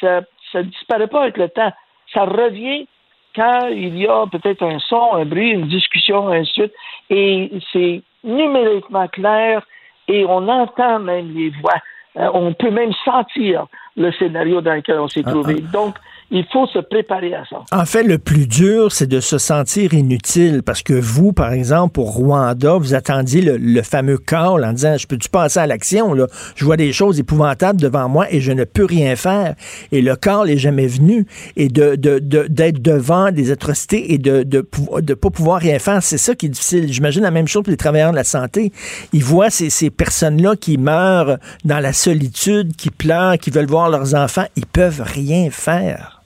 ça 0.00 0.22
ne 0.54 0.62
disparaît 0.62 1.06
pas 1.06 1.22
avec 1.22 1.36
le 1.36 1.48
temps. 1.48 1.72
Ça 2.12 2.24
revient 2.24 2.86
quand 3.34 3.68
il 3.68 3.96
y 3.96 4.06
a 4.06 4.26
peut-être 4.26 4.62
un 4.62 4.78
son, 4.80 5.14
un 5.14 5.24
bruit, 5.24 5.50
une 5.50 5.68
discussion, 5.68 6.28
ainsi 6.28 6.60
de 6.60 6.66
suite, 6.66 6.72
et 7.10 7.50
c'est 7.72 8.02
numériquement 8.24 9.06
clair 9.08 9.62
et 10.08 10.24
on 10.24 10.48
entend 10.48 10.98
même 10.98 11.32
les 11.34 11.50
voix. 11.50 11.80
Euh, 12.16 12.28
on 12.34 12.52
peut 12.52 12.70
même 12.70 12.92
sentir 13.04 13.66
le 13.96 14.10
scénario 14.12 14.60
dans 14.60 14.74
lequel 14.74 14.98
on 14.98 15.08
s'est 15.08 15.22
Ah, 15.24 15.30
trouvé. 15.30 15.60
Donc, 15.72 15.96
il 16.30 16.44
faut 16.52 16.66
se 16.68 16.78
préparer 16.78 17.34
à 17.34 17.42
ça. 17.48 17.62
En 17.72 17.84
fait, 17.84 18.02
le 18.02 18.18
plus 18.18 18.46
dur, 18.46 18.92
c'est 18.92 19.06
de 19.08 19.20
se 19.20 19.38
sentir 19.38 19.94
inutile 19.94 20.62
parce 20.64 20.82
que 20.82 20.92
vous, 20.94 21.32
par 21.32 21.52
exemple, 21.52 22.00
au 22.00 22.04
Rwanda, 22.04 22.74
vous 22.78 22.94
attendiez 22.94 23.40
le, 23.40 23.56
le 23.56 23.82
fameux 23.82 24.18
call 24.18 24.64
en 24.64 24.72
disant, 24.72 24.96
je 24.96 25.06
peux-tu 25.06 25.28
passer 25.28 25.58
à 25.60 25.66
l'action, 25.66 26.14
là? 26.14 26.26
Je 26.54 26.64
vois 26.64 26.76
des 26.76 26.92
choses 26.92 27.18
épouvantables 27.18 27.80
devant 27.80 28.08
moi 28.08 28.26
et 28.32 28.40
je 28.40 28.52
ne 28.52 28.64
peux 28.64 28.84
rien 28.84 29.16
faire. 29.16 29.54
Et 29.92 30.02
le 30.02 30.14
call 30.16 30.50
est 30.50 30.56
jamais 30.56 30.86
venu. 30.86 31.26
Et 31.56 31.68
de, 31.68 31.96
de, 31.96 32.18
de- 32.18 32.46
d'être 32.48 32.80
devant 32.80 33.30
des 33.32 33.50
atrocités 33.50 34.12
et 34.12 34.18
de, 34.18 34.60
pou- 34.60 35.00
de 35.00 35.14
pas 35.14 35.30
pouvoir 35.30 35.60
rien 35.60 35.78
faire, 35.78 36.02
c'est 36.02 36.18
ça 36.18 36.34
qui 36.34 36.46
est 36.46 36.50
difficile. 36.50 36.92
J'imagine 36.92 37.22
la 37.22 37.30
même 37.30 37.48
chose 37.48 37.64
pour 37.64 37.70
les 37.70 37.76
travailleurs 37.76 38.12
de 38.12 38.16
la 38.16 38.24
santé. 38.24 38.72
Ils 39.12 39.24
voient 39.24 39.50
ces, 39.50 39.68
ces 39.70 39.90
personnes-là 39.90 40.54
qui 40.56 40.78
meurent 40.78 41.38
dans 41.64 41.80
la 41.80 41.92
solitude, 41.92 42.76
qui 42.76 42.90
pleurent, 42.90 43.36
qui 43.38 43.50
veulent 43.50 43.66
voir 43.66 43.90
leurs 43.90 44.14
enfants. 44.14 44.44
Ils 44.56 44.66
peuvent 44.66 45.02
rien 45.04 45.48
faire. 45.50 46.19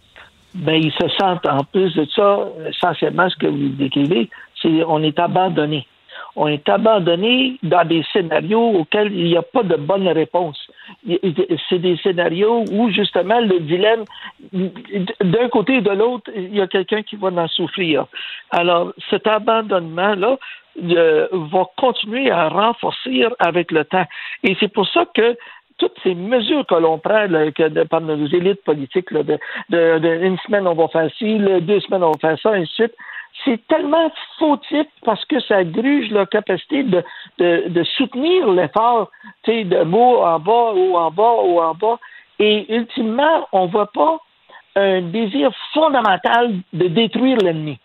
Ben, 0.54 0.74
ils 0.74 0.92
se 0.92 1.08
sentent, 1.18 1.46
en 1.46 1.64
plus 1.64 1.94
de 1.94 2.06
ça, 2.14 2.48
essentiellement 2.68 3.28
ce 3.28 3.36
que 3.36 3.46
vous 3.46 3.68
décrivez, 3.70 4.30
c'est 4.62 4.84
on 4.84 5.02
est 5.02 5.18
abandonné. 5.18 5.86
On 6.36 6.48
est 6.48 6.68
abandonné 6.68 7.58
dans 7.62 7.86
des 7.86 8.04
scénarios 8.12 8.70
auxquels 8.78 9.12
il 9.12 9.24
n'y 9.24 9.36
a 9.36 9.42
pas 9.42 9.62
de 9.62 9.76
bonne 9.76 10.08
réponse. 10.08 10.58
C'est 11.68 11.78
des 11.78 11.96
scénarios 11.98 12.64
où, 12.72 12.90
justement, 12.90 13.40
le 13.40 13.60
dilemme, 13.60 14.04
d'un 14.52 15.48
côté 15.48 15.76
et 15.76 15.80
de 15.80 15.90
l'autre, 15.90 16.30
il 16.34 16.54
y 16.54 16.60
a 16.60 16.66
quelqu'un 16.66 17.02
qui 17.02 17.16
va 17.16 17.28
en 17.28 17.48
souffrir. 17.48 18.06
Alors, 18.50 18.92
cet 19.10 19.26
abandonnement-là 19.28 20.38
euh, 20.82 21.28
va 21.32 21.66
continuer 21.76 22.32
à 22.32 22.48
renforcer 22.48 23.24
avec 23.38 23.70
le 23.70 23.84
temps. 23.84 24.06
Et 24.42 24.56
c'est 24.58 24.72
pour 24.72 24.88
ça 24.88 25.06
que 25.14 25.36
toutes 25.78 25.96
ces 26.02 26.14
mesures 26.14 26.66
que 26.66 26.74
l'on 26.74 26.98
prend 26.98 27.26
que 27.28 27.84
par 27.84 28.00
nos 28.00 28.26
élites 28.26 28.62
politiques, 28.64 29.10
là, 29.10 29.22
de, 29.22 30.24
une 30.24 30.38
semaine 30.38 30.66
on 30.66 30.74
va 30.74 30.88
faire 30.88 31.10
ci, 31.18 31.38
deux 31.62 31.80
semaines 31.80 32.04
on 32.04 32.12
va 32.12 32.18
faire 32.20 32.38
ça, 32.40 32.50
ainsi 32.50 32.70
de 32.70 32.74
suite, 32.74 32.94
c'est 33.44 33.66
tellement 33.66 34.10
fautif 34.38 34.86
parce 35.04 35.24
que 35.24 35.40
ça 35.40 35.64
gruge 35.64 36.10
la 36.10 36.26
capacité 36.26 36.84
de, 36.84 37.02
de, 37.38 37.84
soutenir 37.96 38.50
l'effort, 38.50 39.10
de 39.46 39.82
mots 39.82 40.22
en 40.22 40.38
bas, 40.38 40.72
haut 40.74 40.96
en 40.96 41.10
bas, 41.10 41.34
haut 41.42 41.60
en 41.60 41.74
bas. 41.74 41.98
Et 42.38 42.72
ultimement, 42.72 43.48
on 43.52 43.66
voit 43.66 43.90
pas 43.92 44.18
un 44.76 45.02
désir 45.02 45.50
fondamental 45.72 46.54
de 46.72 46.88
détruire 46.88 47.38
l'ennemi. 47.38 47.78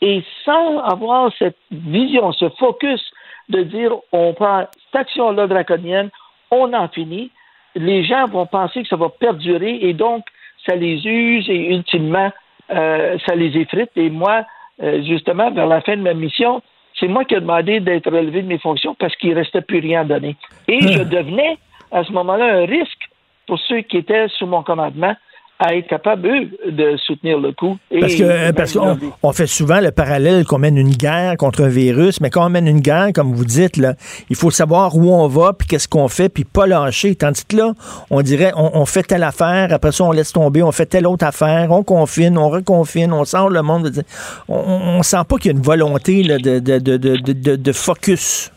Et 0.00 0.22
sans 0.44 0.78
avoir 0.80 1.32
cette 1.38 1.58
vision, 1.70 2.32
ce 2.32 2.48
focus 2.50 3.00
de 3.48 3.62
dire 3.62 3.92
on 4.12 4.32
prend 4.34 4.66
cette 4.86 5.00
action-là 5.00 5.46
draconienne, 5.46 6.10
on 6.50 6.72
en 6.72 6.88
finit, 6.88 7.30
les 7.74 8.04
gens 8.04 8.26
vont 8.26 8.46
penser 8.46 8.82
que 8.82 8.88
ça 8.88 8.96
va 8.96 9.08
perdurer 9.08 9.78
et 9.82 9.92
donc 9.92 10.24
ça 10.66 10.74
les 10.74 11.06
use 11.06 11.48
et 11.48 11.74
ultimement 11.74 12.32
euh, 12.70 13.16
ça 13.26 13.34
les 13.34 13.56
effrite. 13.56 13.90
Et 13.96 14.10
moi, 14.10 14.44
euh, 14.82 15.02
justement, 15.02 15.50
vers 15.50 15.66
la 15.66 15.80
fin 15.80 15.96
de 15.96 16.02
ma 16.02 16.14
mission, 16.14 16.62
c'est 16.98 17.08
moi 17.08 17.24
qui 17.24 17.34
ai 17.34 17.40
demandé 17.40 17.80
d'être 17.80 18.10
relevé 18.10 18.42
de 18.42 18.48
mes 18.48 18.58
fonctions 18.58 18.94
parce 18.94 19.14
qu'il 19.16 19.30
ne 19.30 19.36
restait 19.36 19.62
plus 19.62 19.78
rien 19.78 20.02
à 20.02 20.04
donner. 20.04 20.36
Et 20.66 20.80
je 20.80 21.02
devenais 21.02 21.58
à 21.92 22.04
ce 22.04 22.12
moment-là 22.12 22.62
un 22.62 22.66
risque 22.66 23.08
pour 23.46 23.58
ceux 23.60 23.80
qui 23.80 23.96
étaient 23.96 24.28
sous 24.28 24.46
mon 24.46 24.62
commandement 24.62 25.14
à 25.60 25.74
être 25.74 25.88
capables, 25.88 26.28
eux, 26.28 26.70
de 26.70 26.96
soutenir 26.98 27.36
le 27.38 27.50
coup. 27.52 27.76
Et 27.90 27.98
Parce 27.98 28.14
que 28.14 28.22
euh, 28.22 28.52
parce 28.52 28.72
qu'on 28.74 28.96
on 29.24 29.32
fait 29.32 29.48
souvent 29.48 29.80
le 29.80 29.90
parallèle 29.90 30.44
qu'on 30.44 30.58
mène 30.58 30.76
une 30.76 30.90
guerre 30.94 31.36
contre 31.36 31.64
un 31.64 31.68
virus, 31.68 32.20
mais 32.20 32.30
quand 32.30 32.46
on 32.46 32.48
mène 32.48 32.68
une 32.68 32.78
guerre, 32.80 33.08
comme 33.12 33.32
vous 33.32 33.44
dites, 33.44 33.76
là, 33.76 33.94
il 34.30 34.36
faut 34.36 34.52
savoir 34.52 34.94
où 34.96 35.12
on 35.12 35.26
va, 35.26 35.52
puis 35.54 35.66
qu'est-ce 35.66 35.88
qu'on 35.88 36.06
fait, 36.06 36.28
puis 36.28 36.44
pas 36.44 36.68
lâcher. 36.68 37.16
Tandis 37.16 37.44
que 37.44 37.56
là, 37.56 37.72
on 38.10 38.22
dirait, 38.22 38.52
on, 38.56 38.70
on 38.78 38.86
fait 38.86 39.02
telle 39.02 39.24
affaire, 39.24 39.72
après 39.72 39.90
ça, 39.90 40.04
on 40.04 40.12
laisse 40.12 40.32
tomber, 40.32 40.62
on 40.62 40.70
fait 40.70 40.86
telle 40.86 41.08
autre 41.08 41.26
affaire, 41.26 41.72
on 41.72 41.82
confine, 41.82 42.38
on 42.38 42.50
reconfine, 42.50 43.12
on 43.12 43.24
sort 43.24 43.48
le 43.50 43.62
monde. 43.62 43.90
de- 43.90 44.02
On, 44.48 44.54
on 44.98 45.02
sent 45.02 45.24
pas 45.28 45.36
qu'il 45.38 45.50
y 45.50 45.54
a 45.54 45.56
une 45.58 45.64
volonté 45.64 46.22
là, 46.22 46.38
de, 46.38 46.60
de, 46.60 46.78
de, 46.78 46.96
de, 46.96 47.16
de, 47.16 47.56
de 47.56 47.72
focus. 47.72 48.52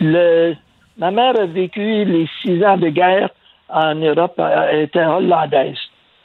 Le, 0.00 0.54
ma 0.98 1.12
mère 1.12 1.38
a 1.40 1.46
vécu 1.46 2.04
les 2.04 2.28
six 2.42 2.64
ans 2.64 2.76
de 2.76 2.88
guerre 2.88 3.30
en 3.68 3.94
Europe, 3.94 4.34
euh, 4.38 4.68
elle 4.70 4.80
était 4.82 5.04
hollandaise. 5.04 5.78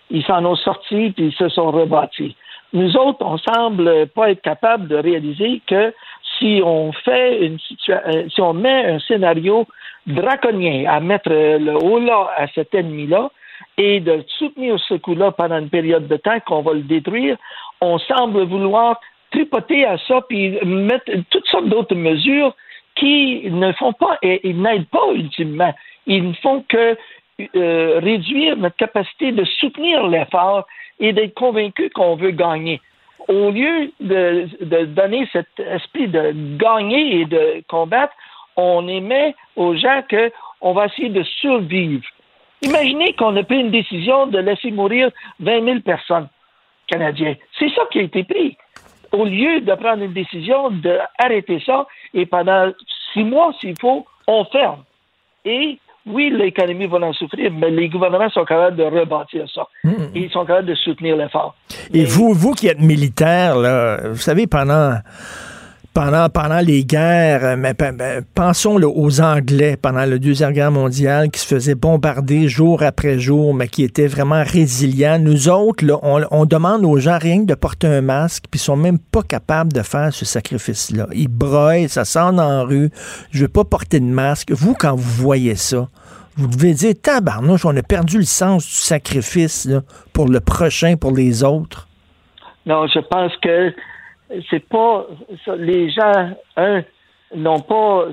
Ils 0.10 0.24
s'en 0.26 0.44
ont 0.46 0.56
sortis 0.56 1.12
puis 1.12 1.28
ils 1.28 1.34
se 1.34 1.50
sont 1.50 1.72
rebâtis. 1.72 2.36
Nous 2.74 2.98
autres, 2.98 3.26
on 3.26 3.38
semble 3.38 4.08
pas 4.08 4.32
être 4.32 4.42
capable 4.42 4.88
de 4.88 4.96
réaliser 4.96 5.62
que 5.68 5.94
si 6.38 6.62
on 6.64 6.92
fait 6.92 7.46
une 7.46 7.60
situation, 7.60 8.30
si 8.30 8.42
on 8.42 8.54
met 8.54 8.86
un 8.86 9.00
scénario 9.00 9.66
draconien 10.06 10.86
à 10.90 11.00
mettre 11.00 11.32
euh, 11.32 11.58
le 11.60 11.76
haut 11.76 12.00
là 12.00 12.30
à 12.36 12.48
cet 12.48 12.74
ennemi-là 12.74 13.32
et 13.78 14.00
de 14.00 14.24
soutenir 14.38 14.80
ce 14.88 14.96
coup-là 14.96 15.32
pendant 15.32 15.60
une 15.60 15.70
période 15.70 16.08
de 16.08 16.18
temps 16.18 16.40
qu'on 16.46 16.62
va 16.62 16.74
le 16.74 16.82
détruire, 16.82 17.38
on 17.82 18.00
semble 18.00 18.44
vouloir 18.44 19.00
tripoter 19.32 19.86
à 19.86 19.98
ça 20.08 20.22
puis 20.28 20.58
mettre 20.66 21.12
toutes 21.30 21.48
sortes 21.48 21.68
d'autres 21.68 21.96
mesures 21.96 22.56
qui 22.96 23.50
ne 23.50 23.72
font 23.74 23.94
pas 23.94 24.18
et 24.22 24.48
ils 24.48 24.60
n'aident 24.62 24.90
pas 24.90 25.12
ultimement. 25.14 25.74
Ils 26.08 26.30
ne 26.30 26.34
font 26.34 26.64
que 26.68 26.98
euh, 27.56 28.00
réduire 28.00 28.58
notre 28.58 28.78
capacité 28.78 29.32
de 29.32 29.44
soutenir 29.46 30.08
l'effort 30.08 30.66
et 31.00 31.14
d'être 31.14 31.36
convaincu 31.36 31.92
qu'on 31.92 32.16
veut 32.16 32.32
gagner. 32.32 32.82
Au 33.28 33.52
lieu 33.52 33.92
de, 34.00 34.86
donner 34.86 35.30
cet 35.32 35.48
esprit 35.60 36.08
de 36.08 36.34
gagner 36.58 37.22
et 37.22 37.26
de 37.26 37.64
combattre, 37.68 38.14
on 38.56 38.88
émet 38.88 39.36
aux 39.56 39.76
gens 39.76 40.02
qu'on 40.10 40.74
va 40.74 40.86
essayer 40.86 41.10
de 41.10 41.22
survivre. 41.22 42.04
Imaginez 42.64 43.14
qu'on 43.14 43.36
a 43.36 43.44
pris 43.44 43.60
une 43.60 43.70
décision 43.70 44.26
de 44.26 44.40
laisser 44.40 44.72
mourir 44.72 45.12
20 45.40 45.64
000 45.64 45.80
personnes 45.82 46.30
canadiens. 46.88 47.36
C'est 47.60 47.70
ça 47.70 47.84
qui 47.92 48.00
a 48.00 48.04
été 48.04 48.24
pris. 48.24 48.58
Au 49.12 49.26
lieu 49.26 49.62
de 49.62 49.74
prendre 49.76 50.04
une 50.04 50.14
décision 50.14 50.72
d'arrêter 50.72 51.62
ça, 51.64 51.86
et 52.16 52.26
pendant 52.26 52.72
six 53.14 53.24
mois, 53.24 53.54
s'il 53.60 53.80
faut, 53.80 54.08
on 54.26 54.44
ferme. 54.46 54.84
Et 55.46 55.78
oui, 56.08 56.32
l'économie 56.36 56.88
va 56.88 56.98
en 57.00 57.14
souffrir, 57.14 57.52
mais 57.52 57.70
les 57.70 57.90
gouvernements 57.90 58.30
sont 58.30 58.46
capables 58.46 58.76
de 58.78 58.84
rebâtir 58.84 59.46
ça. 59.54 59.68
Et 60.16 60.20
ils 60.22 60.30
sont 60.32 60.46
capables 60.46 60.68
de 60.68 60.76
soutenir 60.76 61.16
l'effort. 61.18 61.56
Et 61.94 62.00
Mais- 62.00 62.04
vous, 62.06 62.34
vous 62.34 62.54
qui 62.54 62.68
êtes 62.68 62.80
militaire, 62.80 63.56
là, 63.58 64.10
vous 64.10 64.16
savez, 64.18 64.48
pendant, 64.48 64.96
pendant, 66.32 66.60
les 66.60 66.86
guerres, 66.86 67.44
euh, 67.44 67.56
mais, 67.58 67.74
pensons 68.36 68.80
aux 68.82 69.22
Anglais 69.22 69.78
pendant 69.82 70.06
la 70.06 70.20
Deuxième 70.20 70.52
Guerre 70.52 70.72
mondiale 70.72 71.32
qui 71.32 71.40
se 71.40 71.48
faisaient 71.48 71.74
bombarder 71.74 72.48
jour 72.48 72.84
après 72.84 73.18
jour, 73.18 73.54
mais 73.56 73.68
qui 73.68 73.84
étaient 73.84 74.06
vraiment 74.06 74.44
résilients. 74.46 75.18
Nous 75.18 75.50
autres, 75.50 75.84
on, 76.04 76.46
demande 76.46 76.86
aux 76.86 77.00
gens 77.00 77.18
rien 77.18 77.42
que 77.42 77.48
de 77.48 77.56
porter 77.56 77.88
un 77.88 78.02
masque, 78.02 78.46
puis 78.52 78.60
ils 78.60 78.64
sont 78.64 78.76
même 78.76 79.00
pas 79.00 79.24
capables 79.24 79.74
de 79.74 79.82
faire 79.82 80.14
ce 80.14 80.24
sacrifice-là. 80.24 81.08
Ils 81.14 81.30
broient, 81.30 81.88
ça 81.88 82.06
sent 82.06 82.32
dans 82.34 82.50
la 82.50 82.62
rue. 82.62 82.92
Je 83.32 83.42
veux 83.42 83.48
pas 83.48 83.64
porter 83.64 84.00
de 84.00 84.06
masque. 84.06 84.52
Vous, 84.52 84.76
quand 84.76 84.96
vous 84.96 85.24
voyez 85.24 85.56
ça, 85.56 85.88
vous 86.36 86.48
devez 86.48 86.76
dire, 86.76 86.94
tabarnouche, 87.02 87.66
on 87.66 87.76
a 87.76 87.82
perdu 87.82 88.20
le 88.20 88.26
sens 88.26 88.64
du 88.68 88.72
sacrifice 88.72 89.68
pour 90.14 90.28
le 90.28 90.42
prochain, 90.42 90.96
pour 90.96 91.12
les 91.12 91.44
autres. 91.44 91.88
Non, 92.68 92.86
je 92.86 93.00
pense 93.00 93.32
que 93.42 93.74
c'est 94.50 94.68
pas 94.68 95.06
les 95.58 95.90
gens 95.90 96.32
un 96.56 96.84
n'ont 97.36 97.60
pas 97.60 98.06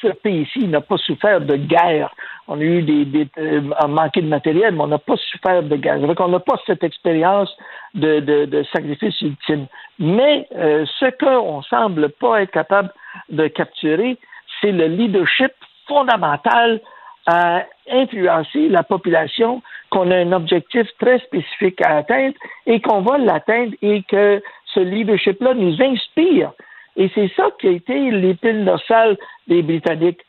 ce 0.00 0.08
pays 0.08 0.42
ici 0.42 0.68
n'a 0.68 0.80
pas 0.80 0.98
souffert 0.98 1.40
de 1.40 1.56
guerre. 1.56 2.14
On 2.48 2.58
a 2.60 2.62
eu 2.62 2.82
des, 2.82 3.04
des 3.04 3.26
euh, 3.38 3.62
manqué 3.88 4.20
de 4.20 4.28
matériel, 4.28 4.74
mais 4.74 4.82
on 4.82 4.88
n'a 4.88 4.98
pas 4.98 5.16
souffert 5.16 5.62
de 5.62 5.76
guerre. 5.76 6.00
Donc 6.00 6.20
on 6.20 6.28
n'a 6.28 6.40
pas 6.40 6.60
cette 6.66 6.84
expérience 6.84 7.50
de, 7.94 8.20
de, 8.20 8.44
de 8.44 8.62
sacrifice 8.72 9.20
ultime. 9.22 9.66
Mais 9.98 10.46
euh, 10.56 10.84
ce 10.98 11.06
qu'on 11.18 11.62
semble 11.62 12.10
pas 12.10 12.42
être 12.42 12.50
capable 12.50 12.92
de 13.30 13.48
capturer, 13.48 14.18
c'est 14.60 14.72
le 14.72 14.86
leadership 14.86 15.52
fondamental 15.86 16.80
à 17.26 17.64
influencer 17.90 18.68
la 18.68 18.82
population, 18.82 19.62
qu'on 19.90 20.10
a 20.10 20.16
un 20.16 20.32
objectif 20.32 20.86
très 20.98 21.18
spécifique 21.18 21.80
à 21.84 21.98
atteindre 21.98 22.34
et 22.66 22.80
qu'on 22.80 23.02
va 23.02 23.18
l'atteindre 23.18 23.74
et 23.82 24.02
que 24.02 24.42
ce 24.78 24.82
leadership-là 24.84 25.54
nous 25.54 25.80
inspire. 25.82 26.52
Et 26.96 27.10
c'est 27.14 27.30
ça 27.36 27.48
qui 27.60 27.68
a 27.68 27.70
été 27.70 28.10
l'épine 28.10 28.64
dorsale 28.64 29.16
des 29.46 29.62
Britanniques. 29.62 30.20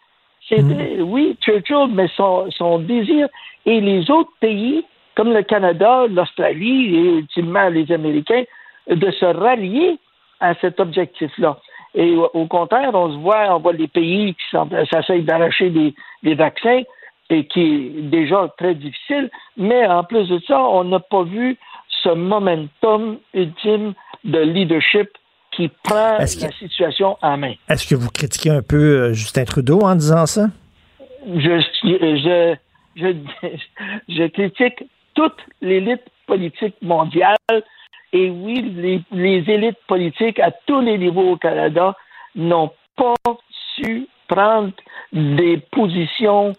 C'était, 0.47 1.01
oui, 1.01 1.37
Churchill, 1.41 1.87
mais 1.91 2.07
son, 2.15 2.49
son 2.51 2.79
désir 2.79 3.27
et 3.65 3.79
les 3.81 4.09
autres 4.09 4.31
pays, 4.39 4.83
comme 5.15 5.31
le 5.33 5.43
Canada, 5.43 6.07
l'Australie 6.07 6.95
et 6.95 7.17
ultimement 7.17 7.69
les 7.69 7.91
Américains, 7.91 8.43
de 8.89 9.11
se 9.11 9.25
rallier 9.25 9.99
à 10.39 10.55
cet 10.55 10.79
objectif-là. 10.79 11.57
Et 11.93 12.15
au, 12.15 12.45
contraire, 12.45 12.91
on 12.93 13.11
se 13.11 13.17
voit, 13.17 13.55
on 13.55 13.59
voit 13.59 13.73
les 13.73 13.87
pays 13.87 14.35
qui 14.35 14.57
s'essayent 14.91 15.23
d'arracher 15.23 15.69
des, 15.69 15.93
des 16.23 16.35
vaccins 16.35 16.81
et 17.29 17.45
qui 17.45 17.61
est 17.61 18.01
déjà 18.09 18.47
très 18.57 18.75
difficile, 18.75 19.29
mais 19.57 19.85
en 19.87 20.03
plus 20.03 20.27
de 20.29 20.39
ça, 20.47 20.59
on 20.61 20.83
n'a 20.83 20.99
pas 20.99 21.23
vu 21.23 21.57
ce 22.03 22.09
momentum 22.09 23.17
ultime 23.33 23.93
de 24.23 24.39
leadership 24.39 25.09
qui 25.51 25.69
prend 25.83 26.17
que- 26.17 26.21
la 26.21 26.51
situation 26.51 27.17
en 27.21 27.37
main. 27.37 27.53
Est-ce 27.69 27.87
que 27.87 27.95
vous 27.95 28.09
critiquez 28.11 28.51
un 28.51 28.61
peu 28.61 28.77
euh, 29.09 29.13
Justin 29.13 29.45
Trudeau 29.45 29.81
en 29.81 29.95
disant 29.95 30.25
ça? 30.25 30.47
Je, 31.25 31.61
je, 31.83 32.55
je, 32.95 33.13
je 34.09 34.27
critique 34.27 34.83
toute 35.15 35.37
l'élite 35.61 36.03
politique 36.27 36.75
mondiale. 36.81 37.35
Et 38.13 38.29
oui, 38.29 38.61
les, 38.75 39.01
les 39.11 39.43
élites 39.53 39.77
politiques 39.87 40.39
à 40.39 40.51
tous 40.65 40.81
les 40.81 40.97
niveaux 40.97 41.31
au 41.31 41.37
Canada 41.37 41.95
n'ont 42.35 42.71
pas 42.95 43.13
su 43.75 44.07
prendre 44.27 44.71
des 45.11 45.57
positions 45.71 46.53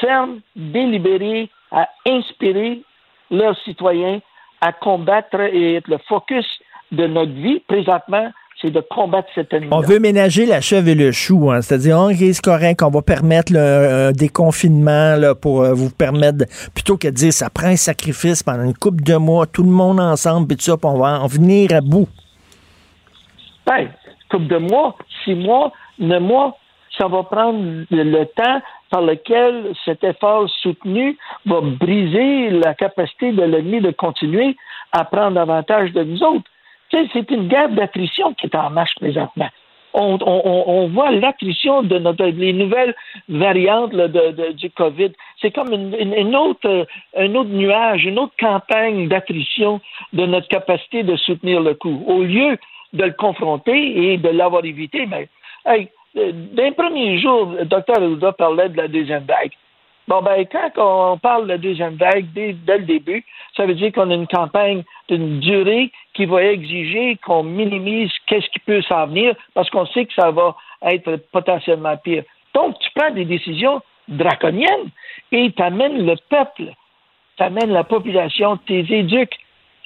fermes, 0.00 0.40
délibérées, 0.56 1.48
à 1.70 1.88
inspirer 2.06 2.82
leurs 3.30 3.56
citoyens 3.64 4.20
à 4.60 4.72
combattre 4.72 5.40
et 5.40 5.76
être 5.76 5.88
le 5.88 5.98
focus 6.08 6.46
de 6.92 7.06
notre 7.06 7.32
vie 7.32 7.60
présentement, 7.60 8.30
c'est 8.60 8.70
de 8.70 8.80
combattre 8.80 9.28
cette 9.34 9.52
ennemi. 9.52 9.68
On 9.72 9.80
veut 9.80 9.98
ménager 9.98 10.44
la 10.44 10.60
chèvre 10.60 10.88
et 10.88 10.94
le 10.94 11.12
chou, 11.12 11.50
hein. 11.50 11.62
c'est-à-dire, 11.62 11.96
on 11.98 12.06
risque 12.06 12.44
correct, 12.44 12.82
on 12.82 12.90
va 12.90 13.02
permettre 13.02 13.52
le, 13.52 14.08
un 14.08 14.12
déconfinement 14.12 15.16
là, 15.16 15.34
pour 15.34 15.62
euh, 15.62 15.72
vous 15.72 15.90
permettre, 15.90 16.44
plutôt 16.74 16.96
que 16.96 17.08
de 17.08 17.14
dire 17.14 17.32
ça 17.32 17.48
prend 17.48 17.68
un 17.68 17.76
sacrifice 17.76 18.42
pendant 18.42 18.64
une 18.64 18.76
couple 18.76 19.02
de 19.02 19.16
mois, 19.16 19.46
tout 19.46 19.62
le 19.62 19.70
monde 19.70 20.00
ensemble, 20.00 20.48
puis 20.48 20.56
tout 20.56 20.64
ça, 20.64 20.76
on 20.82 20.98
va 20.98 21.20
en 21.20 21.26
venir 21.26 21.72
à 21.72 21.80
bout. 21.80 22.08
Ben, 23.66 23.88
couple 24.30 24.46
de 24.46 24.58
mois, 24.58 24.96
six 25.24 25.34
mois, 25.34 25.72
neuf 25.98 26.22
mois, 26.22 26.56
ça 26.98 27.08
va 27.08 27.22
prendre 27.22 27.84
le 27.90 28.24
temps 28.24 28.60
par 28.90 29.02
lequel 29.02 29.72
cet 29.84 30.02
effort 30.04 30.48
soutenu 30.62 31.16
va 31.46 31.60
briser 31.60 32.50
la 32.50 32.74
capacité 32.74 33.32
de 33.32 33.42
l'ennemi 33.42 33.80
de 33.80 33.90
continuer 33.90 34.56
à 34.92 35.04
prendre 35.04 35.40
avantage 35.40 35.92
de 35.92 36.02
nous 36.02 36.22
autres. 36.22 36.50
C'est 36.90 37.30
une 37.30 37.48
guerre 37.48 37.70
d'attrition 37.70 38.34
qui 38.34 38.46
est 38.46 38.54
en 38.54 38.70
marche 38.70 38.94
présentement. 38.96 39.48
On, 39.92 40.88
voit 40.88 41.10
l'attrition 41.10 41.82
de 41.82 41.98
notre, 41.98 42.24
les 42.24 42.52
nouvelles 42.52 42.94
variantes 43.28 43.90
de, 43.90 44.52
du 44.52 44.70
COVID. 44.70 45.10
C'est 45.40 45.50
comme 45.50 45.72
une, 45.72 46.36
autre, 46.36 46.86
un 47.16 47.34
autre 47.34 47.50
nuage, 47.50 48.04
une 48.04 48.20
autre 48.20 48.34
campagne 48.38 49.08
d'attrition 49.08 49.80
de 50.12 50.26
notre 50.26 50.46
capacité 50.46 51.02
de 51.02 51.16
soutenir 51.16 51.60
le 51.60 51.74
coup. 51.74 52.04
Au 52.06 52.22
lieu 52.22 52.56
de 52.92 53.04
le 53.04 53.12
confronter 53.12 54.12
et 54.12 54.16
de 54.16 54.28
l'avoir 54.28 54.64
évité, 54.64 55.06
mais 55.06 55.28
hey, 55.66 55.88
d'un 56.14 56.72
premier 56.72 57.18
jour, 57.18 57.52
le 57.58 57.64
docteur 57.64 57.96
Arruda 57.96 58.32
parlait 58.32 58.68
de 58.68 58.76
la 58.76 58.88
deuxième 58.88 59.24
vague. 59.24 59.52
Bon, 60.10 60.22
ben, 60.22 60.44
quand 60.50 60.72
on 60.76 61.18
parle 61.18 61.46
de 61.46 61.56
deuxième 61.56 61.94
vague 61.94 62.26
dès, 62.34 62.56
le 62.66 62.78
début, 62.80 63.24
ça 63.56 63.64
veut 63.64 63.76
dire 63.76 63.92
qu'on 63.92 64.10
a 64.10 64.14
une 64.14 64.26
campagne 64.26 64.82
d'une 65.08 65.38
durée 65.38 65.92
qui 66.14 66.26
va 66.26 66.42
exiger 66.42 67.16
qu'on 67.24 67.44
minimise 67.44 68.10
qu'est-ce 68.26 68.48
qui 68.48 68.58
peut 68.58 68.82
s'en 68.82 69.06
venir 69.06 69.36
parce 69.54 69.70
qu'on 69.70 69.86
sait 69.86 70.06
que 70.06 70.14
ça 70.14 70.32
va 70.32 70.56
être 70.82 71.14
potentiellement 71.30 71.96
pire. 71.96 72.24
Donc, 72.54 72.76
tu 72.80 72.88
prends 72.92 73.12
des 73.12 73.24
décisions 73.24 73.82
draconiennes 74.08 74.90
et 75.30 75.52
tu 75.52 75.62
amènes 75.62 76.04
le 76.04 76.16
peuple, 76.28 76.64
tu 77.36 77.44
amènes 77.44 77.70
la 77.70 77.84
population, 77.84 78.58
tu 78.66 78.82
les 78.82 78.92
éduques 78.92 79.38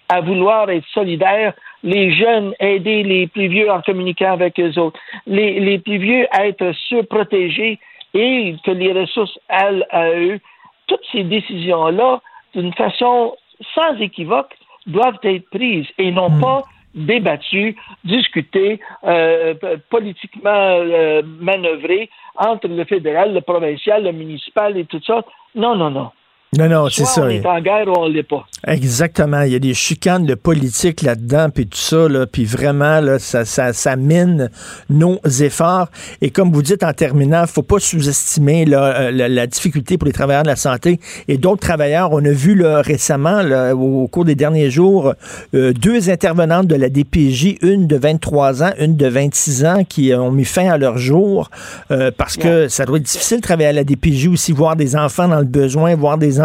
à 0.08 0.22
vouloir 0.22 0.70
être 0.70 0.86
solidaires 0.94 1.52
les 1.82 2.14
jeunes 2.14 2.54
aider 2.60 3.02
les 3.02 3.26
plus 3.26 3.48
vieux 3.48 3.70
en 3.70 3.82
communiquant 3.82 4.32
avec 4.32 4.58
eux 4.58 4.78
autres, 4.78 4.98
les, 5.26 5.60
les 5.60 5.78
plus 5.78 5.98
vieux 5.98 6.26
à 6.30 6.46
être 6.46 6.72
surprotégés 6.88 7.78
et 8.14 8.56
que 8.64 8.70
les 8.70 8.92
ressources 8.92 9.38
aillent 9.48 9.84
à 9.90 10.10
eux. 10.10 10.40
Toutes 10.86 11.04
ces 11.12 11.24
décisions-là, 11.24 12.20
d'une 12.54 12.72
façon 12.74 13.36
sans 13.74 13.96
équivoque, 14.00 14.54
doivent 14.86 15.18
être 15.22 15.48
prises 15.50 15.86
et 15.98 16.10
non 16.10 16.30
hmm. 16.30 16.40
pas 16.40 16.62
débattues, 16.94 17.76
discutées, 18.04 18.80
euh, 19.04 19.54
politiquement 19.90 20.50
euh, 20.52 21.22
manœuvrées 21.40 22.08
entre 22.36 22.68
le 22.68 22.84
fédéral, 22.84 23.34
le 23.34 23.40
provincial, 23.40 24.04
le 24.04 24.12
municipal 24.12 24.76
et 24.76 24.84
tout 24.84 25.00
ça. 25.04 25.24
Non, 25.54 25.74
non, 25.74 25.90
non. 25.90 26.10
Non, 26.58 26.68
non, 26.68 26.88
c'est 26.88 27.04
ça. 27.04 27.24
On 27.24 27.28
est 27.28 27.44
en 27.44 27.60
guerre 27.60 27.88
ou 27.88 27.94
on 27.98 28.08
l'est 28.08 28.22
pas. 28.22 28.46
Exactement. 28.66 29.42
Il 29.42 29.52
y 29.52 29.56
a 29.56 29.58
des 29.58 29.74
chicanes 29.74 30.24
de 30.24 30.34
politique 30.34 31.02
là-dedans, 31.02 31.48
puis 31.50 31.66
tout 31.66 31.78
ça, 31.78 32.08
là, 32.08 32.26
puis 32.26 32.44
vraiment, 32.44 33.00
là, 33.00 33.18
ça, 33.18 33.44
ça, 33.44 33.72
ça, 33.72 33.96
mine 33.96 34.50
nos 34.88 35.18
efforts. 35.40 35.88
Et 36.20 36.30
comme 36.30 36.52
vous 36.52 36.62
dites 36.62 36.82
en 36.82 36.92
terminant, 36.92 37.46
faut 37.46 37.62
pas 37.62 37.78
sous-estimer 37.78 38.66
euh, 38.68 39.10
la, 39.10 39.28
la, 39.28 39.46
difficulté 39.46 39.98
pour 39.98 40.06
les 40.06 40.12
travailleurs 40.12 40.44
de 40.44 40.48
la 40.48 40.56
santé 40.56 41.00
et 41.28 41.36
d'autres 41.36 41.60
travailleurs. 41.60 42.12
On 42.12 42.24
a 42.24 42.30
vu 42.30 42.54
là, 42.54 42.80
récemment, 42.80 43.42
là, 43.42 43.74
au, 43.74 44.06
cours 44.08 44.24
des 44.24 44.34
derniers 44.34 44.70
jours, 44.70 45.14
euh, 45.54 45.72
deux 45.72 46.10
intervenantes 46.10 46.66
de 46.66 46.76
la 46.76 46.88
DPJ, 46.88 47.56
une 47.62 47.86
de 47.86 47.96
23 47.96 48.62
ans, 48.62 48.72
une 48.78 48.96
de 48.96 49.06
26 49.06 49.64
ans, 49.64 49.84
qui 49.88 50.14
ont 50.14 50.30
mis 50.30 50.44
fin 50.44 50.70
à 50.70 50.78
leur 50.78 50.98
jour 50.98 51.50
euh, 51.90 52.10
parce 52.16 52.36
que 52.36 52.68
ça 52.68 52.84
doit 52.84 52.98
être 52.98 53.04
difficile 53.04 53.38
de 53.38 53.42
travailler 53.42 53.68
à 53.68 53.72
la 53.72 53.84
DPJ 53.84 54.28
aussi, 54.28 54.52
voir 54.52 54.76
des 54.76 54.96
enfants 54.96 55.28
dans 55.28 55.40
le 55.40 55.44
besoin, 55.44 55.94
voir 55.94 56.18
des 56.18 56.40
enfants 56.40 56.43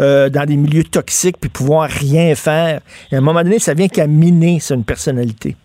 euh, 0.00 0.28
dans 0.28 0.44
des 0.44 0.56
milieux 0.56 0.84
toxiques, 0.84 1.36
puis 1.40 1.50
pouvoir 1.50 1.88
rien 1.88 2.34
faire. 2.34 2.80
à 3.12 3.16
un 3.16 3.20
moment 3.20 3.42
donné, 3.42 3.58
ça 3.58 3.74
vient 3.74 3.88
qu'à 3.88 4.06
miner 4.06 4.58
une 4.70 4.84
personnalité. 4.84 5.56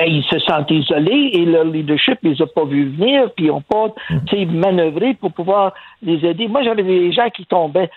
Et 0.00 0.08
ils 0.08 0.24
se 0.24 0.38
sentent 0.38 0.70
isolés 0.70 1.30
et 1.32 1.44
leur 1.44 1.64
leadership 1.64 2.22
ne 2.22 2.30
les 2.30 2.42
a 2.42 2.46
pas 2.46 2.64
vus 2.64 2.90
venir, 2.90 3.32
puis 3.34 3.46
ils 3.46 3.48
n'ont 3.48 3.62
pas 3.62 3.88
mm. 4.10 4.56
manœuvré 4.56 5.14
pour 5.14 5.32
pouvoir 5.32 5.74
les 6.02 6.24
aider. 6.24 6.46
Moi, 6.46 6.62
j'avais 6.62 6.84
des 6.84 7.12
gens 7.12 7.28
qui 7.30 7.44
tombaient, 7.46 7.90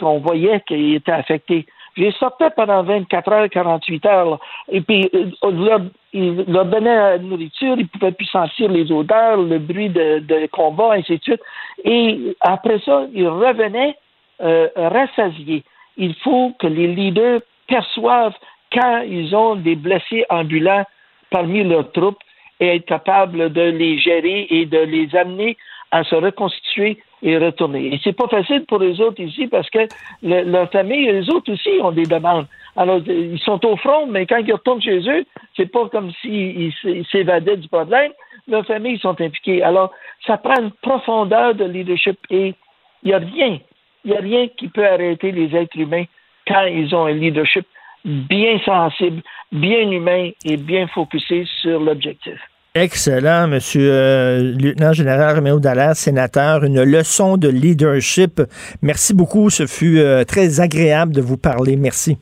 qu'on 0.00 0.18
voyait 0.18 0.60
qu'ils 0.66 0.96
étaient 0.96 1.12
affectés. 1.12 1.66
Je 1.96 2.02
les 2.02 2.12
sortais 2.12 2.50
pendant 2.50 2.82
24 2.82 3.32
heures, 3.32 3.48
48 3.48 4.06
heures. 4.06 4.40
Et 4.70 4.80
puis, 4.80 5.08
euh, 5.14 5.50
leur, 5.52 5.80
ils 6.12 6.44
leur 6.48 6.64
donnaient 6.64 6.96
la 6.96 7.18
nourriture, 7.18 7.74
ils 7.76 7.82
ne 7.82 7.98
pouvaient 7.98 8.12
plus 8.12 8.26
sentir 8.26 8.68
les 8.68 8.90
odeurs, 8.90 9.36
le 9.36 9.58
bruit 9.58 9.90
de, 9.90 10.20
de 10.20 10.48
combat, 10.50 10.94
ainsi 10.94 11.18
de 11.18 11.22
suite. 11.22 11.42
Et 11.84 12.36
après 12.40 12.80
ça, 12.84 13.06
ils 13.12 13.28
revenaient 13.28 13.96
euh, 14.42 14.68
rassasiés. 14.76 15.64
Il 15.96 16.14
faut 16.16 16.52
que 16.58 16.66
les 16.66 16.86
leaders 16.86 17.40
perçoivent 17.68 18.36
quand 18.72 19.02
ils 19.06 19.34
ont 19.34 19.56
des 19.56 19.76
blessés 19.76 20.24
ambulants 20.30 20.84
parmi 21.30 21.62
leurs 21.64 21.90
troupes 21.92 22.18
et 22.58 22.76
être 22.76 22.86
capables 22.86 23.52
de 23.52 23.62
les 23.62 23.98
gérer 23.98 24.46
et 24.50 24.66
de 24.66 24.78
les 24.78 25.14
amener 25.16 25.56
à 25.90 26.04
se 26.04 26.14
reconstituer 26.14 26.98
et 27.22 27.36
retourner. 27.36 27.94
Et 27.94 28.00
c'est 28.02 28.16
pas 28.16 28.28
facile 28.28 28.64
pour 28.66 28.78
les 28.78 29.00
autres 29.00 29.20
ici 29.20 29.46
parce 29.48 29.68
que 29.70 29.86
le, 30.22 30.42
leur 30.42 30.70
famille, 30.70 31.06
les 31.06 31.28
autres 31.30 31.52
aussi 31.52 31.70
ont 31.82 31.92
des 31.92 32.06
demandes. 32.06 32.46
Alors, 32.76 33.00
ils 33.06 33.40
sont 33.40 33.64
au 33.66 33.76
front, 33.76 34.06
mais 34.06 34.26
quand 34.26 34.38
ils 34.38 34.52
retournent 34.52 34.80
chez 34.80 35.00
eux, 35.08 35.24
c'est 35.56 35.70
pas 35.70 35.88
comme 35.88 36.12
s'ils 36.20 36.72
s'évadaient 37.10 37.56
du 37.56 37.68
problème. 37.68 38.12
Leurs 38.46 38.66
familles 38.66 38.98
sont 38.98 39.20
impliquées. 39.20 39.62
Alors, 39.62 39.92
ça 40.26 40.38
prend 40.38 40.60
une 40.60 40.70
profondeur 40.82 41.54
de 41.54 41.64
leadership 41.64 42.18
et 42.30 42.54
il 43.02 43.08
n'y 43.08 43.12
a 43.12 43.18
rien 43.18 43.58
il 44.04 44.10
n'y 44.12 44.16
a 44.16 44.20
rien 44.20 44.48
qui 44.56 44.68
peut 44.68 44.86
arrêter 44.86 45.32
les 45.32 45.54
êtres 45.56 45.78
humains 45.78 46.04
quand 46.46 46.64
ils 46.64 46.94
ont 46.94 47.06
un 47.06 47.12
leadership 47.12 47.66
bien 48.04 48.58
sensible, 48.64 49.22
bien 49.52 49.90
humain 49.90 50.30
et 50.44 50.56
bien 50.56 50.86
focusé 50.88 51.46
sur 51.60 51.80
l'objectif. 51.80 52.38
Excellent, 52.74 53.48
Monsieur 53.48 53.90
euh, 53.92 54.54
lieutenant 54.56 54.92
général 54.92 55.34
Roméo 55.34 55.58
Dallaire, 55.58 55.96
sénateur. 55.96 56.62
Une 56.62 56.82
leçon 56.84 57.36
de 57.36 57.48
leadership. 57.48 58.40
Merci 58.80 59.12
beaucoup. 59.12 59.50
Ce 59.50 59.66
fut 59.66 59.98
euh, 59.98 60.22
très 60.22 60.60
agréable 60.60 61.12
de 61.12 61.20
vous 61.20 61.36
parler. 61.36 61.76
Merci. 61.76 62.16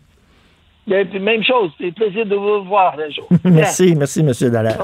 même 0.87 1.45
chose. 1.45 1.71
C'est 1.79 1.95
plaisir 1.95 2.25
de 2.25 2.35
vous 2.35 2.65
voir 2.65 2.95
un 2.99 3.11
jour. 3.11 3.29
merci, 3.45 3.95
merci, 3.95 4.23
Monsieur 4.23 4.51
Dallaire. 4.51 4.83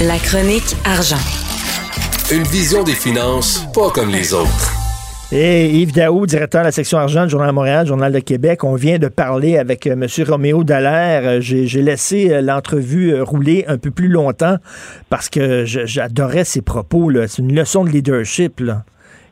La 0.00 0.16
chronique 0.16 0.74
argent. 0.86 1.20
Une 2.32 2.44
vision 2.44 2.82
des 2.82 2.94
finances 2.94 3.66
pas 3.74 3.90
comme 3.90 4.10
les 4.10 4.32
autres. 4.32 4.79
Et 5.32 5.70
Yves 5.70 5.92
Daou, 5.92 6.26
directeur 6.26 6.62
de 6.62 6.66
la 6.66 6.72
section 6.72 6.98
argent 6.98 7.22
du 7.22 7.30
Journal 7.30 7.50
de 7.50 7.54
Montréal, 7.54 7.86
Journal 7.86 8.12
de 8.12 8.18
Québec, 8.18 8.64
on 8.64 8.74
vient 8.74 8.98
de 8.98 9.06
parler 9.06 9.58
avec 9.58 9.86
euh, 9.86 9.92
M. 9.92 10.06
Roméo 10.28 10.64
Dallaire. 10.64 11.22
Euh, 11.24 11.40
j'ai 11.40 11.82
laissé 11.82 12.32
euh, 12.32 12.40
l'entrevue 12.40 13.20
rouler 13.22 13.64
un 13.68 13.78
peu 13.78 13.92
plus 13.92 14.08
longtemps 14.08 14.56
parce 15.08 15.28
que 15.28 15.64
j'adorais 15.64 16.42
ses 16.42 16.62
propos. 16.62 17.12
C'est 17.28 17.42
une 17.42 17.54
leçon 17.54 17.84
de 17.84 17.90
leadership. 17.90 18.60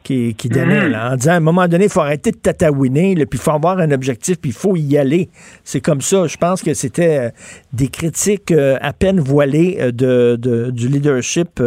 Qui, 0.08 0.34
qui 0.34 0.48
donnait, 0.48 0.96
en 0.96 1.16
disant 1.16 1.32
à 1.32 1.36
un 1.36 1.40
moment 1.40 1.68
donné, 1.68 1.84
il 1.84 1.90
faut 1.90 2.00
arrêter 2.00 2.30
de 2.30 2.38
tatouiner, 2.38 3.14
puis 3.14 3.38
il 3.38 3.38
faut 3.38 3.50
avoir 3.50 3.78
un 3.78 3.90
objectif, 3.90 4.40
puis 4.40 4.52
il 4.52 4.56
faut 4.56 4.74
y 4.74 4.96
aller. 4.96 5.28
C'est 5.64 5.82
comme 5.82 6.00
ça. 6.00 6.26
Je 6.26 6.38
pense 6.38 6.62
que 6.62 6.72
c'était 6.72 7.18
euh, 7.18 7.30
des 7.74 7.88
critiques 7.88 8.50
euh, 8.50 8.78
à 8.80 8.94
peine 8.94 9.20
voilées 9.20 9.76
euh, 9.78 9.92
de, 9.92 10.70
du 10.70 10.88
leadership 10.88 11.60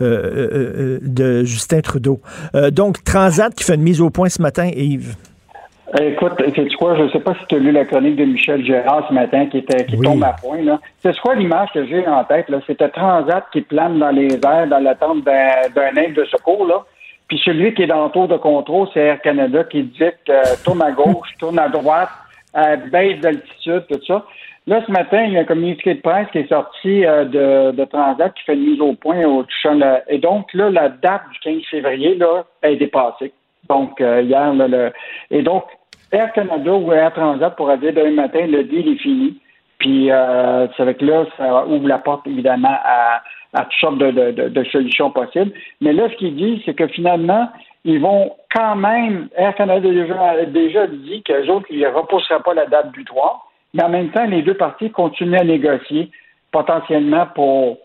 de 0.00 1.44
Justin 1.44 1.82
Trudeau. 1.82 2.22
donc, 2.72 3.04
Transat 3.04 3.54
qui 3.54 3.64
fait 3.64 3.74
une 3.74 3.82
mise 3.82 4.00
au 4.00 4.08
point 4.08 4.30
ce 4.30 4.40
matin, 4.40 4.70
Yves. 4.74 5.16
Écoute, 6.00 6.32
c'est 6.54 6.72
quoi, 6.76 6.96
je 6.96 7.02
ne 7.02 7.08
sais 7.10 7.18
pas 7.20 7.34
si 7.34 7.46
tu 7.48 7.56
as 7.56 7.58
lu 7.58 7.72
la 7.72 7.84
chronique 7.84 8.16
de 8.16 8.24
Michel 8.24 8.64
Gérard 8.64 9.06
ce 9.08 9.12
matin 9.12 9.46
qui 9.46 9.58
était 9.58 9.84
qui 9.84 9.98
tombe 9.98 10.22
à 10.22 10.36
point. 10.40 10.60
C'est 11.02 11.18
quoi 11.18 11.34
l'image 11.34 11.68
que 11.74 11.84
j'ai 11.86 12.06
en 12.06 12.24
tête? 12.24 12.46
C'était 12.66 12.88
Transat 12.88 13.44
qui 13.52 13.60
plane 13.60 13.98
dans 13.98 14.10
les 14.10 14.28
airs 14.34 14.68
dans 14.68 14.78
l'attente 14.78 15.24
d'un 15.24 15.96
aide 15.96 16.14
de 16.14 16.24
secours. 16.24 16.64
Là. 16.66 16.84
Puis 17.30 17.40
celui 17.44 17.72
qui 17.74 17.84
est 17.84 17.86
dans 17.86 18.06
le 18.06 18.10
tour 18.10 18.26
de 18.26 18.36
contrôle, 18.36 18.88
c'est 18.92 19.02
Air 19.02 19.22
Canada 19.22 19.62
qui 19.62 19.84
dit 19.84 20.02
euh, 20.02 20.42
tourne 20.64 20.82
à 20.82 20.90
gauche, 20.90 21.28
tourne 21.38 21.60
à 21.60 21.68
droite, 21.68 22.08
à 22.52 22.74
baisse 22.74 23.20
d'altitude, 23.20 23.84
tout 23.88 24.04
ça. 24.04 24.26
Là, 24.66 24.82
ce 24.84 24.90
matin, 24.90 25.22
il 25.22 25.34
y 25.34 25.36
a 25.38 25.42
un 25.42 25.44
communiqué 25.44 25.94
de 25.94 26.00
presse 26.00 26.26
qui 26.32 26.38
est 26.38 26.48
sorti 26.48 27.06
euh, 27.06 27.72
de, 27.72 27.84
Transat 27.84 28.34
qui 28.34 28.42
fait 28.42 28.54
une 28.54 28.72
mise 28.72 28.80
au 28.80 28.94
point 28.94 29.24
au 29.24 29.44
touchant. 29.44 29.78
et 30.08 30.18
donc, 30.18 30.52
là, 30.54 30.70
la 30.70 30.88
date 30.88 31.22
du 31.32 31.38
15 31.38 31.62
février, 31.70 32.16
là, 32.16 32.42
est 32.64 32.74
dépassée. 32.74 33.32
Donc, 33.68 34.00
euh, 34.00 34.22
hier, 34.22 34.52
là, 34.52 34.66
le, 34.66 34.92
et 35.30 35.42
donc, 35.42 35.66
Air 36.10 36.32
Canada 36.32 36.72
ou 36.72 36.92
Air 36.92 37.12
Transat 37.14 37.54
pourra 37.54 37.76
dire 37.76 37.92
demain 37.92 38.22
matin, 38.22 38.44
le 38.44 38.64
deal 38.64 38.88
est 38.88 39.00
fini. 39.00 39.38
Puis, 39.80 40.10
euh, 40.10 40.68
c'est 40.76 40.82
avec 40.82 41.00
là, 41.00 41.24
ça 41.36 41.66
ouvre 41.66 41.88
la 41.88 41.98
porte, 41.98 42.26
évidemment, 42.26 42.76
à, 42.84 43.22
à 43.54 43.64
toutes 43.64 43.80
sortes 43.80 43.98
de, 43.98 44.10
de, 44.10 44.48
de, 44.48 44.64
solutions 44.64 45.10
possibles. 45.10 45.52
Mais 45.80 45.92
là, 45.92 46.08
ce 46.10 46.16
qu'il 46.16 46.36
dit, 46.36 46.62
c'est 46.64 46.74
que 46.74 46.86
finalement, 46.86 47.48
ils 47.84 47.98
vont 47.98 48.32
quand 48.54 48.76
même, 48.76 49.28
Air 49.36 49.54
Canada 49.54 49.88
a 49.88 49.90
déjà, 49.90 50.46
déjà 50.46 50.86
dit 50.86 51.22
qu'eux 51.22 51.48
autres, 51.48 51.66
ils 51.70 51.80
ne 51.80 51.88
repousseraient 51.88 52.42
pas 52.44 52.54
la 52.54 52.66
date 52.66 52.92
du 52.92 53.04
3, 53.04 53.46
mais 53.72 53.82
en 53.82 53.88
même 53.88 54.10
temps, 54.10 54.26
les 54.26 54.42
deux 54.42 54.54
parties 54.54 54.90
continuent 54.90 55.38
à 55.38 55.44
négocier 55.44 56.10
potentiellement 56.52 57.26
pour 57.34 57.78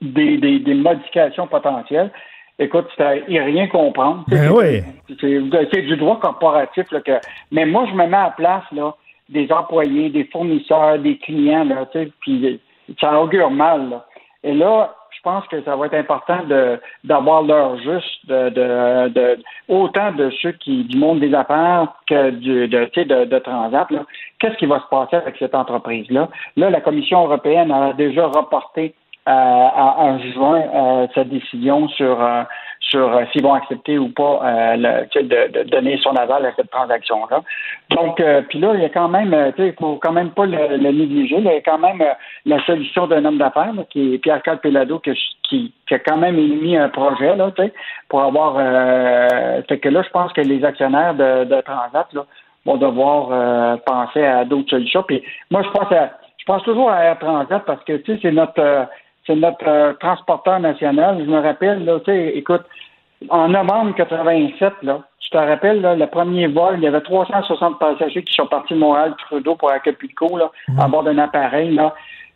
des, 0.00 0.38
des, 0.38 0.60
des 0.60 0.74
modifications 0.74 1.46
potentielles. 1.46 2.10
Écoute, 2.58 2.86
c'est 2.96 3.22
rien 3.28 3.68
comprendre. 3.68 4.24
Ben 4.28 4.50
oui. 4.50 4.82
C'est 5.20 5.82
du 5.82 5.96
droit 5.96 6.18
corporatif. 6.18 6.90
Là, 6.90 7.00
que, 7.00 7.12
mais 7.52 7.66
moi, 7.66 7.86
je 7.88 7.94
me 7.94 8.06
mets 8.06 8.16
à 8.16 8.24
la 8.24 8.30
place 8.30 8.64
là, 8.72 8.94
des 9.28 9.50
employés, 9.52 10.10
des 10.10 10.24
fournisseurs, 10.24 10.98
des 10.98 11.18
clients, 11.18 11.64
là, 11.64 11.86
puis 12.20 12.60
ça 13.00 13.20
augure 13.20 13.50
mal. 13.50 13.90
Là. 13.90 14.06
Et 14.42 14.54
là, 14.54 14.94
je 15.10 15.22
pense 15.22 15.46
que 15.48 15.60
ça 15.62 15.74
va 15.74 15.86
être 15.86 15.94
important 15.94 16.38
d'avoir 17.04 17.42
l'heure 17.42 17.76
juste 17.78 18.26
de, 18.26 18.50
de, 18.50 19.08
de, 19.08 19.38
autant 19.68 20.12
de 20.12 20.30
ceux 20.40 20.52
qui 20.52 20.84
du 20.84 20.96
monde 20.96 21.20
des 21.20 21.34
affaires 21.34 21.88
que 22.06 22.30
du 22.30 22.68
de, 22.68 22.84
de, 22.94 23.24
de 23.24 23.38
Transat. 23.40 23.88
Qu'est-ce 24.38 24.56
qui 24.56 24.66
va 24.66 24.80
se 24.80 24.86
passer 24.88 25.16
avec 25.16 25.36
cette 25.38 25.54
entreprise-là? 25.54 26.28
Là, 26.56 26.70
la 26.70 26.80
Commission 26.80 27.24
européenne 27.24 27.72
a 27.72 27.92
déjà 27.94 28.26
reporté 28.26 28.94
en 29.30 30.18
juin 30.18 30.62
euh, 30.74 31.06
sa 31.14 31.24
décision 31.24 31.88
sur 31.88 32.22
euh, 32.22 32.42
sur 32.90 33.14
euh, 33.14 33.24
s'ils 33.32 33.42
vont 33.42 33.54
accepter 33.54 33.98
ou 33.98 34.08
pas 34.08 34.40
euh, 34.42 34.76
le, 34.76 35.22
de, 35.22 35.70
donner 35.70 35.98
son 35.98 36.14
aval 36.16 36.46
à 36.46 36.52
cette 36.54 36.70
transaction-là. 36.70 37.42
Donc, 37.90 38.20
euh, 38.20 38.42
puis 38.48 38.58
là, 38.58 38.72
il 38.74 38.80
y 38.80 38.84
a 38.84 38.88
quand 38.88 39.08
même, 39.08 39.30
tu 39.56 39.62
sais, 39.62 39.68
il 39.68 39.74
faut 39.74 39.98
quand 40.00 40.12
même 40.12 40.30
pas 40.30 40.46
le, 40.46 40.76
négliger. 40.76 41.36
il 41.36 41.44
y 41.44 41.48
a 41.48 41.60
quand 41.60 41.78
même 41.78 42.02
la 42.46 42.64
solution 42.64 43.06
d'un 43.06 43.24
homme 43.24 43.38
d'affaires, 43.38 43.72
qui 43.90 44.14
est 44.14 44.18
Pierre 44.18 44.42
Calpelado, 44.42 45.00
qui, 45.00 45.12
qui, 45.42 45.94
a 45.94 45.98
quand 45.98 46.16
même 46.16 46.38
émis 46.38 46.76
un 46.76 46.88
projet, 46.88 47.36
là, 47.36 47.50
tu 47.56 47.62
sais, 47.62 47.72
pour 48.08 48.22
avoir. 48.22 48.56
fait 49.68 49.78
que 49.78 49.88
là, 49.88 50.02
je 50.02 50.10
pense 50.10 50.32
que 50.32 50.40
les 50.40 50.64
actionnaires 50.64 51.14
de, 51.14 51.44
de 51.44 51.60
Transat, 51.60 52.06
là, 52.12 52.24
vont 52.64 52.76
devoir 52.76 53.78
penser 53.80 54.24
à 54.24 54.44
d'autres 54.44 54.70
solutions. 54.70 55.02
Puis 55.02 55.22
moi, 55.50 55.62
je 55.62 55.70
pense 55.70 55.90
à, 55.92 56.10
je 56.38 56.44
pense 56.44 56.62
toujours 56.62 56.90
à 56.90 57.02
Air 57.04 57.18
Transat 57.18 57.64
parce 57.64 57.82
que 57.84 57.94
tu 57.98 58.14
sais, 58.14 58.18
c'est 58.22 58.32
notre 58.32 58.88
c'est 59.28 59.36
notre 59.36 59.96
transporteur 59.98 60.58
national. 60.58 61.18
Je 61.20 61.30
me 61.30 61.40
rappelle, 61.40 61.84
là, 61.84 62.00
tu 62.00 62.10
sais, 62.10 62.32
écoute, 62.34 62.62
en 63.28 63.48
novembre 63.48 63.94
87, 63.94 64.72
là, 64.82 65.02
tu 65.20 65.30
te 65.30 65.36
rappelles, 65.36 65.82
là, 65.82 65.94
le 65.94 66.06
premier 66.06 66.46
vol, 66.46 66.76
il 66.78 66.84
y 66.84 66.86
avait 66.86 67.02
360 67.02 67.78
passagers 67.78 68.22
qui 68.22 68.34
sont 68.34 68.46
partis 68.46 68.74
de 68.74 68.78
Montréal-Trudeau 68.78 69.56
pour 69.56 69.70
Acapulco, 69.70 70.38
là, 70.38 70.50
à 70.78 70.86
mhm. 70.86 70.90
bord 70.90 71.02
d'un 71.04 71.18
appareil, 71.18 71.74
là. 71.74 71.94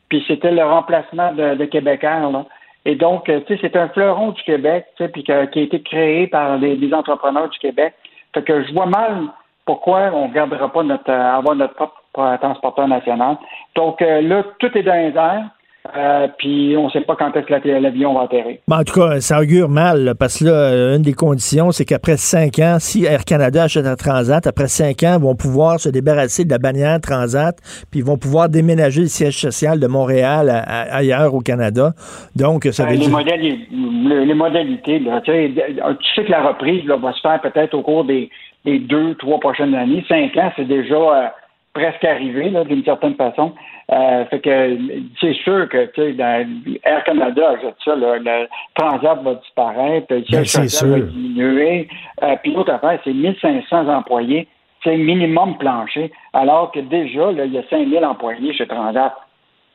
Puis 0.08 0.22
c'était 0.28 0.50
le 0.50 0.62
remplacement 0.62 1.32
de, 1.32 1.54
de 1.54 1.64
Québécois, 1.64 2.30
là. 2.30 2.44
Et 2.84 2.96
donc, 2.96 3.24
tu 3.24 3.32
sais, 3.46 3.58
c'est 3.60 3.76
un 3.76 3.88
fleuron 3.88 4.32
du 4.32 4.42
Québec, 4.42 4.86
tu 4.96 5.04
sais, 5.04 5.08
puis 5.08 5.22
qui 5.22 5.32
a 5.32 5.44
été 5.44 5.82
créé 5.82 6.26
par 6.26 6.58
des, 6.58 6.92
entrepreneurs 6.92 7.48
du 7.48 7.58
Québec. 7.58 7.94
Fait 8.34 8.42
que 8.42 8.64
je 8.64 8.72
vois 8.72 8.86
mal 8.86 9.28
pourquoi 9.64 10.10
on 10.12 10.28
ne 10.28 10.34
gardera 10.34 10.70
pas 10.72 10.82
notre, 10.82 11.10
avoir 11.10 11.54
notre 11.54 11.74
propre 11.74 12.02
transporteur 12.40 12.88
national. 12.88 13.36
Donc, 13.76 14.02
euh, 14.02 14.20
là, 14.20 14.42
tout 14.58 14.76
est 14.76 14.82
dans 14.82 14.94
les 14.94 15.16
airs. 15.16 15.48
Euh, 15.96 16.28
puis 16.38 16.76
on 16.76 16.86
ne 16.86 16.90
sait 16.90 17.00
pas 17.00 17.16
quand 17.16 17.36
est-ce 17.36 17.46
que 17.46 17.68
l'avion 17.68 18.14
va 18.14 18.22
atterrir. 18.22 18.58
en 18.70 18.84
tout 18.84 19.00
cas, 19.00 19.20
ça 19.20 19.40
augure 19.40 19.68
mal, 19.68 20.14
parce 20.16 20.38
que 20.38 20.44
là, 20.44 20.52
euh, 20.52 20.96
une 20.96 21.02
des 21.02 21.12
conditions, 21.12 21.72
c'est 21.72 21.84
qu'après 21.84 22.16
cinq 22.16 22.60
ans, 22.60 22.76
si 22.78 23.04
Air 23.04 23.24
Canada 23.24 23.64
achète 23.64 23.86
un 23.86 23.96
Transat, 23.96 24.46
après 24.46 24.68
cinq 24.68 25.02
ans, 25.02 25.16
ils 25.18 25.22
vont 25.22 25.34
pouvoir 25.34 25.80
se 25.80 25.88
débarrasser 25.88 26.44
de 26.44 26.50
la 26.50 26.58
bannière 26.58 27.00
Transat, 27.00 27.56
puis 27.90 27.98
ils 27.98 28.06
vont 28.06 28.16
pouvoir 28.16 28.48
déménager 28.48 29.00
le 29.00 29.08
siège 29.08 29.36
social 29.36 29.80
de 29.80 29.86
Montréal 29.88 30.50
ailleurs 30.68 31.34
au 31.34 31.40
Canada. 31.40 31.90
Donc, 32.36 32.68
ça 32.70 32.84
veut 32.84 32.92
euh, 32.92 32.98
dire... 32.98 33.08
les, 33.08 34.34
modalités, 34.34 35.00
là, 35.00 35.20
tu, 35.20 35.32
sais, 35.32 36.24
que 36.24 36.30
la 36.30 36.46
reprise 36.46 36.84
va 36.86 37.12
se 37.12 37.20
faire 37.20 37.40
peut-être 37.40 37.74
au 37.74 37.82
cours 37.82 38.04
des, 38.04 38.30
deux, 38.64 39.16
trois 39.16 39.40
prochaines 39.40 39.74
années. 39.74 40.04
Cinq 40.08 40.36
ans, 40.36 40.52
c'est 40.54 40.68
déjà 40.68 41.34
presque 41.74 42.04
arrivé, 42.04 42.52
d'une 42.68 42.84
certaine 42.84 43.14
façon. 43.14 43.52
Euh, 43.92 44.24
fait 44.26 44.40
que 44.40 44.78
c'est 45.20 45.34
sûr 45.34 45.68
que 45.68 45.84
tu 45.86 46.16
sais, 46.16 46.46
Air 46.84 47.04
Canada 47.04 47.50
ajoute 47.50 47.74
ça, 47.84 47.94
le 47.94 48.46
Transat 48.74 49.22
va 49.22 49.34
disparaître, 49.34 50.06
le 50.08 50.20
ben, 50.30 50.44
siège 50.44 50.82
va 50.82 51.00
diminuer. 51.00 51.88
Euh, 52.22 52.36
puis 52.42 52.54
l'autre 52.54 52.72
affaire, 52.72 52.98
c'est 53.04 53.12
1500 53.12 53.88
employés, 53.88 54.48
c'est 54.82 54.96
minimum 54.96 55.58
plancher, 55.58 56.10
alors 56.32 56.72
que 56.72 56.80
déjà, 56.80 57.32
là, 57.32 57.44
il 57.44 57.52
y 57.52 57.58
a 57.58 57.64
5000 57.68 58.02
employés 58.04 58.54
chez 58.54 58.66
Transat. 58.66 59.14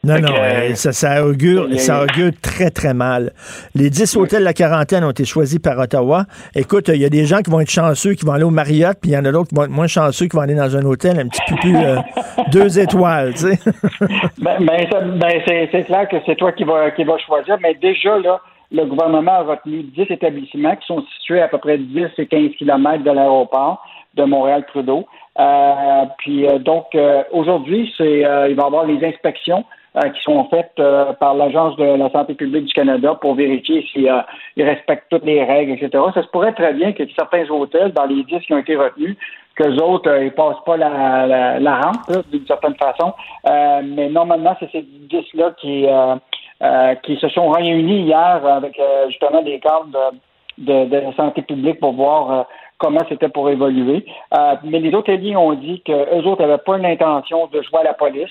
Non, 0.07 0.21
non, 0.21 0.33
euh, 0.41 0.73
ça, 0.75 0.93
ça, 0.93 1.25
augure, 1.25 1.67
ça 1.79 2.01
augure 2.01 2.31
très, 2.41 2.69
très 2.69 2.93
mal. 2.93 3.33
Les 3.75 3.89
10 3.89 4.15
hôtels 4.15 4.39
de 4.39 4.45
la 4.45 4.53
quarantaine 4.53 5.03
ont 5.03 5.11
été 5.11 5.25
choisis 5.25 5.59
par 5.59 5.77
Ottawa. 5.77 6.23
Écoute, 6.55 6.87
il 6.87 7.01
y 7.01 7.05
a 7.05 7.09
des 7.09 7.25
gens 7.25 7.39
qui 7.39 7.51
vont 7.51 7.59
être 7.59 7.69
chanceux, 7.69 8.13
qui 8.13 8.25
vont 8.25 8.31
aller 8.31 8.45
au 8.45 8.49
Marriott, 8.49 8.97
puis 9.01 9.11
il 9.11 9.13
y 9.15 9.17
en 9.17 9.25
a 9.25 9.31
d'autres 9.33 9.49
qui 9.49 9.55
vont 9.55 9.63
être 9.63 9.69
moins 9.69 9.87
chanceux, 9.87 10.27
qui 10.27 10.37
vont 10.37 10.43
aller 10.43 10.55
dans 10.55 10.77
un 10.77 10.85
hôtel 10.85 11.19
un 11.19 11.27
petit 11.27 11.41
peu 11.49 11.55
plus 11.57 11.75
euh, 11.75 11.97
deux 12.53 12.79
étoiles, 12.79 13.33
tu 13.33 13.53
sais. 13.53 13.59
ben, 14.41 14.65
ben, 14.65 14.87
ben 15.17 15.41
c'est 15.45 15.83
clair 15.83 16.07
que 16.07 16.15
c'est 16.25 16.35
toi 16.35 16.53
qui 16.53 16.63
vas 16.63 16.91
qui 16.91 17.03
va 17.03 17.17
choisir, 17.17 17.57
mais 17.61 17.73
déjà, 17.73 18.17
là, 18.19 18.39
le 18.71 18.85
gouvernement 18.85 19.31
a 19.31 19.43
retenu 19.43 19.83
10 19.83 20.03
établissements 20.09 20.77
qui 20.77 20.87
sont 20.87 21.03
situés 21.17 21.41
à 21.41 21.49
peu 21.49 21.57
près 21.57 21.77
10 21.77 22.05
et 22.17 22.27
15 22.27 22.51
kilomètres 22.57 23.03
de 23.03 23.11
l'aéroport 23.11 23.85
de 24.15 24.23
Montréal-Trudeau. 24.23 25.05
Euh, 25.37 26.05
puis 26.17 26.47
donc, 26.61 26.85
aujourd'hui, 27.31 27.93
c'est 27.97 28.19
il 28.19 28.55
va 28.55 28.63
y 28.63 28.65
avoir 28.65 28.85
les 28.85 29.05
inspections 29.05 29.65
euh, 29.65 29.76
qui 29.95 30.21
sont 30.21 30.45
faites 30.49 30.73
euh, 30.79 31.13
par 31.13 31.33
l'Agence 31.33 31.75
de 31.77 31.83
la 31.83 32.09
santé 32.11 32.35
publique 32.35 32.65
du 32.65 32.73
Canada 32.73 33.15
pour 33.19 33.35
vérifier 33.35 33.85
s'ils 33.91 34.09
euh, 34.09 34.21
respectent 34.57 35.09
toutes 35.09 35.25
les 35.25 35.43
règles, 35.43 35.71
etc. 35.71 36.03
Ça 36.13 36.23
se 36.23 36.27
pourrait 36.27 36.53
très 36.53 36.73
bien 36.73 36.93
que 36.93 37.03
certains 37.15 37.49
hôtels, 37.49 37.93
dans 37.93 38.05
les 38.05 38.23
10 38.23 38.39
qui 38.41 38.53
ont 38.53 38.59
été 38.59 38.75
retenus, 38.75 39.17
qu'eux 39.55 39.75
autres, 39.77 40.15
ils 40.21 40.31
passent 40.31 40.63
pas 40.65 40.77
la, 40.77 41.59
la, 41.59 41.75
rampe, 41.81 42.25
d'une 42.31 42.45
certaine 42.45 42.75
façon. 42.75 43.13
mais 43.43 44.07
normalement, 44.09 44.55
c'est 44.59 44.71
ces 44.71 44.85
10-là 45.09 45.55
qui, 45.59 45.87
qui 47.03 47.19
se 47.19 47.29
sont 47.29 47.49
réunis 47.49 48.03
hier 48.03 48.45
avec 48.45 48.79
justement 49.07 49.41
des 49.41 49.59
cadres 49.59 50.13
de, 50.59 50.85
de, 50.85 50.97
la 50.97 51.13
santé 51.15 51.41
publique 51.41 51.79
pour 51.79 51.93
voir 51.93 52.45
comment 52.77 53.01
c'était 53.09 53.29
pour 53.29 53.49
évoluer. 53.49 54.05
mais 54.63 54.79
les 54.79 54.93
hôteliers 54.93 55.35
ont 55.35 55.53
dit 55.53 55.81
qu'eux 55.81 56.21
autres 56.25 56.43
n'avaient 56.43 56.59
pas 56.59 56.77
l'intention 56.77 57.47
de 57.47 57.59
jouer 57.63 57.79
à 57.79 57.83
la 57.83 57.93
police. 57.95 58.29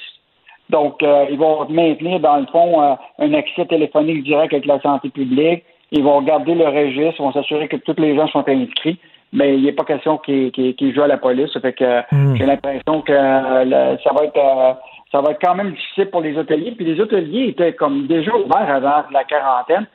Donc, 0.70 1.02
euh, 1.02 1.26
ils 1.30 1.38
vont 1.38 1.66
maintenir, 1.68 2.20
dans 2.20 2.38
le 2.38 2.46
fond, 2.46 2.82
euh, 2.82 2.94
un 3.18 3.34
accès 3.34 3.66
téléphonique 3.66 4.24
direct 4.24 4.52
avec 4.52 4.66
la 4.66 4.80
santé 4.80 5.10
publique. 5.10 5.64
Ils 5.92 6.02
vont 6.02 6.20
garder 6.22 6.54
le 6.54 6.66
registre, 6.66 7.20
ils 7.20 7.22
vont 7.22 7.32
s'assurer 7.32 7.68
que 7.68 7.76
tous 7.76 8.00
les 8.00 8.16
gens 8.16 8.26
sont 8.28 8.44
inscrits, 8.48 8.98
mais 9.32 9.56
il 9.56 9.64
n'est 9.64 9.72
pas 9.72 9.84
question 9.84 10.18
qu'ils 10.18 10.50
qu 10.50 10.92
jouent 10.92 11.02
à 11.02 11.06
la 11.06 11.18
police. 11.18 11.52
Ça 11.52 11.60
fait 11.60 11.72
que 11.72 12.00
hmm. 12.12 12.36
j'ai 12.36 12.46
l'impression 12.46 13.02
que 13.02 13.12
euh, 13.12 13.96
ça 13.98 14.10
va 14.12 14.24
être 14.24 14.78
ça 15.12 15.20
va 15.20 15.30
être 15.30 15.40
quand 15.40 15.54
même 15.54 15.70
difficile 15.70 16.10
pour 16.10 16.20
les 16.20 16.36
hôteliers. 16.36 16.72
Puis 16.72 16.84
les 16.84 17.00
hôteliers 17.00 17.48
étaient 17.48 17.74
comme 17.74 18.08
déjà 18.08 18.34
ouverts 18.34 18.68
avant 18.68 19.04
la 19.12 19.22
quarantaine. 19.22 19.86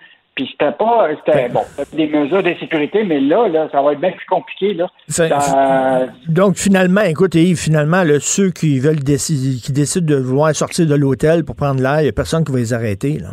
Puis 0.41 0.49
c'était 0.51 0.71
pas, 0.71 1.07
c'était 1.23 1.49
bon, 1.49 1.61
des 1.93 2.07
mesures 2.07 2.41
de 2.41 2.53
sécurité, 2.59 3.03
mais 3.03 3.19
là, 3.19 3.47
là, 3.47 3.67
ça 3.71 3.79
va 3.79 3.93
être 3.93 3.99
bien 3.99 4.11
plus 4.11 4.25
compliqué 4.25 4.73
là. 4.73 4.87
donc 6.27 6.55
finalement, 6.55 7.01
écoute, 7.01 7.35
finalement, 7.55 8.01
ceux 8.19 8.49
qui 8.49 8.79
veulent 8.79 9.03
décider, 9.03 9.61
qui 9.61 9.71
décident 9.71 10.07
de 10.07 10.19
vouloir 10.19 10.55
sortir 10.55 10.87
de 10.87 10.95
l'hôtel 10.95 11.45
pour 11.45 11.55
prendre 11.55 11.79
l'air, 11.79 11.99
il 11.99 12.03
n'y 12.03 12.09
a 12.09 12.11
personne 12.11 12.43
qui 12.43 12.51
va 12.51 12.57
les 12.57 12.73
arrêter 12.73 13.19
là. 13.19 13.29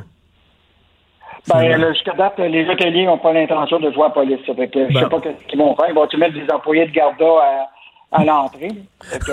Ben, 1.48 1.94
jusqu'à 1.94 2.12
date, 2.12 2.38
les 2.38 2.68
hôteliers 2.68 3.06
n'ont 3.06 3.16
pas 3.16 3.32
l'intention 3.32 3.80
de 3.80 3.90
jouer 3.90 4.02
à 4.02 4.09
la 4.09 4.11
police. 4.11 4.40
Fait 4.44 4.68
que, 4.68 4.90
Je 4.90 4.98
sais 4.98 5.06
pas 5.06 5.18
ce 5.22 5.46
qu'ils 5.46 5.59
vont 5.59 5.74
faire. 5.76 5.86
Ils 5.88 5.94
vont-tu 5.94 6.18
mettre 6.18 6.34
des 6.34 6.52
employés 6.52 6.84
de 6.84 6.92
garda 6.92 7.24
à, 7.24 7.68
à 8.11 8.24
l'entrée. 8.24 8.70
Fait 9.02 9.30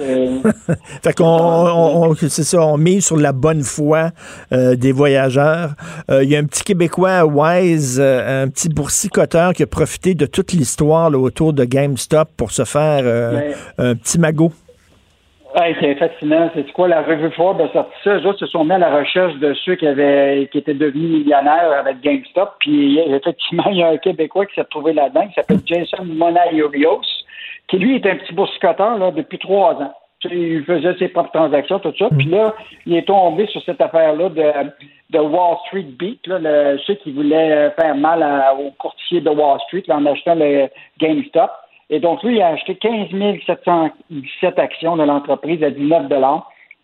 euh, 0.00 1.12
qu'on, 1.16 2.14
c'est 2.14 2.44
ça, 2.44 2.60
on 2.60 2.76
mise 2.76 3.06
sur 3.06 3.16
la 3.16 3.32
bonne 3.32 3.62
foi 3.62 4.10
euh, 4.52 4.76
des 4.76 4.92
voyageurs. 4.92 5.70
Euh, 6.10 6.22
il 6.22 6.30
y 6.30 6.36
a 6.36 6.38
un 6.38 6.44
petit 6.44 6.62
Québécois, 6.62 7.24
Wise, 7.24 8.00
un 8.00 8.48
petit 8.48 8.68
boursicoteur 8.68 9.52
qui 9.52 9.62
a 9.64 9.66
profité 9.66 10.14
de 10.14 10.26
toute 10.26 10.52
l'histoire 10.52 11.12
autour 11.12 11.52
de 11.52 11.64
GameStop 11.64 12.28
pour 12.36 12.52
se 12.52 12.64
faire 12.64 13.04
un 13.78 13.94
petit 13.96 14.20
magot. 14.20 14.52
c'est 15.80 15.94
fascinant. 15.96 16.50
C'est 16.54 16.70
quoi 16.72 16.86
la 16.88 17.02
revue 17.02 17.30
Forbes 17.32 17.60
a 17.60 17.72
sorti 17.72 17.92
ça? 18.04 18.16
Les 18.18 18.26
autres 18.26 18.38
se 18.38 18.46
sont 18.46 18.64
mis 18.64 18.72
à 18.72 18.78
la 18.78 18.96
recherche 18.96 19.34
de 19.38 19.52
ceux 19.64 19.74
qui 19.74 19.86
avaient 19.86 20.48
qui 20.52 20.58
étaient 20.58 20.74
devenus 20.74 21.10
millionnaires 21.10 21.72
avec 21.80 22.00
GameStop. 22.00 22.54
Puis 22.60 23.00
effectivement, 23.00 23.66
il 23.70 23.78
y 23.78 23.82
a 23.82 23.88
un 23.88 23.96
Québécois 23.96 24.46
qui 24.46 24.54
s'est 24.54 24.64
trouvé 24.70 24.92
là-dedans, 24.92 25.26
qui 25.26 25.34
s'appelle 25.34 25.60
Jason 25.66 26.04
Monayorios 26.04 27.02
qui 27.72 27.78
lui 27.78 27.96
est 27.96 28.06
un 28.06 28.16
petit 28.16 28.34
boursicoteur 28.34 28.98
là, 28.98 29.10
depuis 29.12 29.38
trois 29.38 29.72
ans. 29.76 29.94
il 30.24 30.62
faisait 30.64 30.94
ses 30.98 31.08
propres 31.08 31.32
transactions, 31.32 31.78
tout 31.78 31.94
ça. 31.98 32.10
Puis 32.18 32.26
là, 32.26 32.54
il 32.84 32.94
est 32.94 33.06
tombé 33.06 33.46
sur 33.46 33.62
cette 33.62 33.80
affaire-là 33.80 34.28
de, 34.28 34.52
de 35.08 35.18
Wall 35.18 35.56
Street 35.66 35.86
Beat, 35.98 36.26
là, 36.26 36.38
le, 36.38 36.78
ceux 36.86 36.96
qui 36.96 37.12
voulaient 37.12 37.70
faire 37.80 37.94
mal 37.94 38.22
aux 38.60 38.72
courtiers 38.72 39.22
de 39.22 39.30
Wall 39.30 39.58
Street 39.60 39.84
en 39.88 40.04
achetant 40.04 40.34
le 40.34 40.68
GameStop. 40.98 41.50
Et 41.88 41.98
donc, 41.98 42.22
lui, 42.22 42.36
il 42.36 42.42
a 42.42 42.48
acheté 42.48 42.74
15 42.74 43.08
717 43.46 44.58
actions 44.58 44.96
de 44.96 45.04
l'entreprise 45.04 45.64
à 45.64 45.70
19 45.70 46.08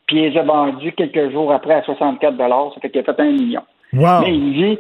puis 0.07 0.17
il 0.17 0.31
les 0.31 0.39
a 0.39 0.43
vendues 0.43 0.93
quelques 0.93 1.31
jours 1.33 1.53
après 1.53 1.75
à 1.75 1.83
64 1.83 2.35
Ça 2.39 2.81
fait 2.81 2.89
qu'il 2.89 3.01
a 3.03 3.05
fait 3.05 3.21
un 3.21 3.31
million. 3.31 3.63
Mais 3.93 4.35
il 4.35 4.55
dit, 4.55 4.79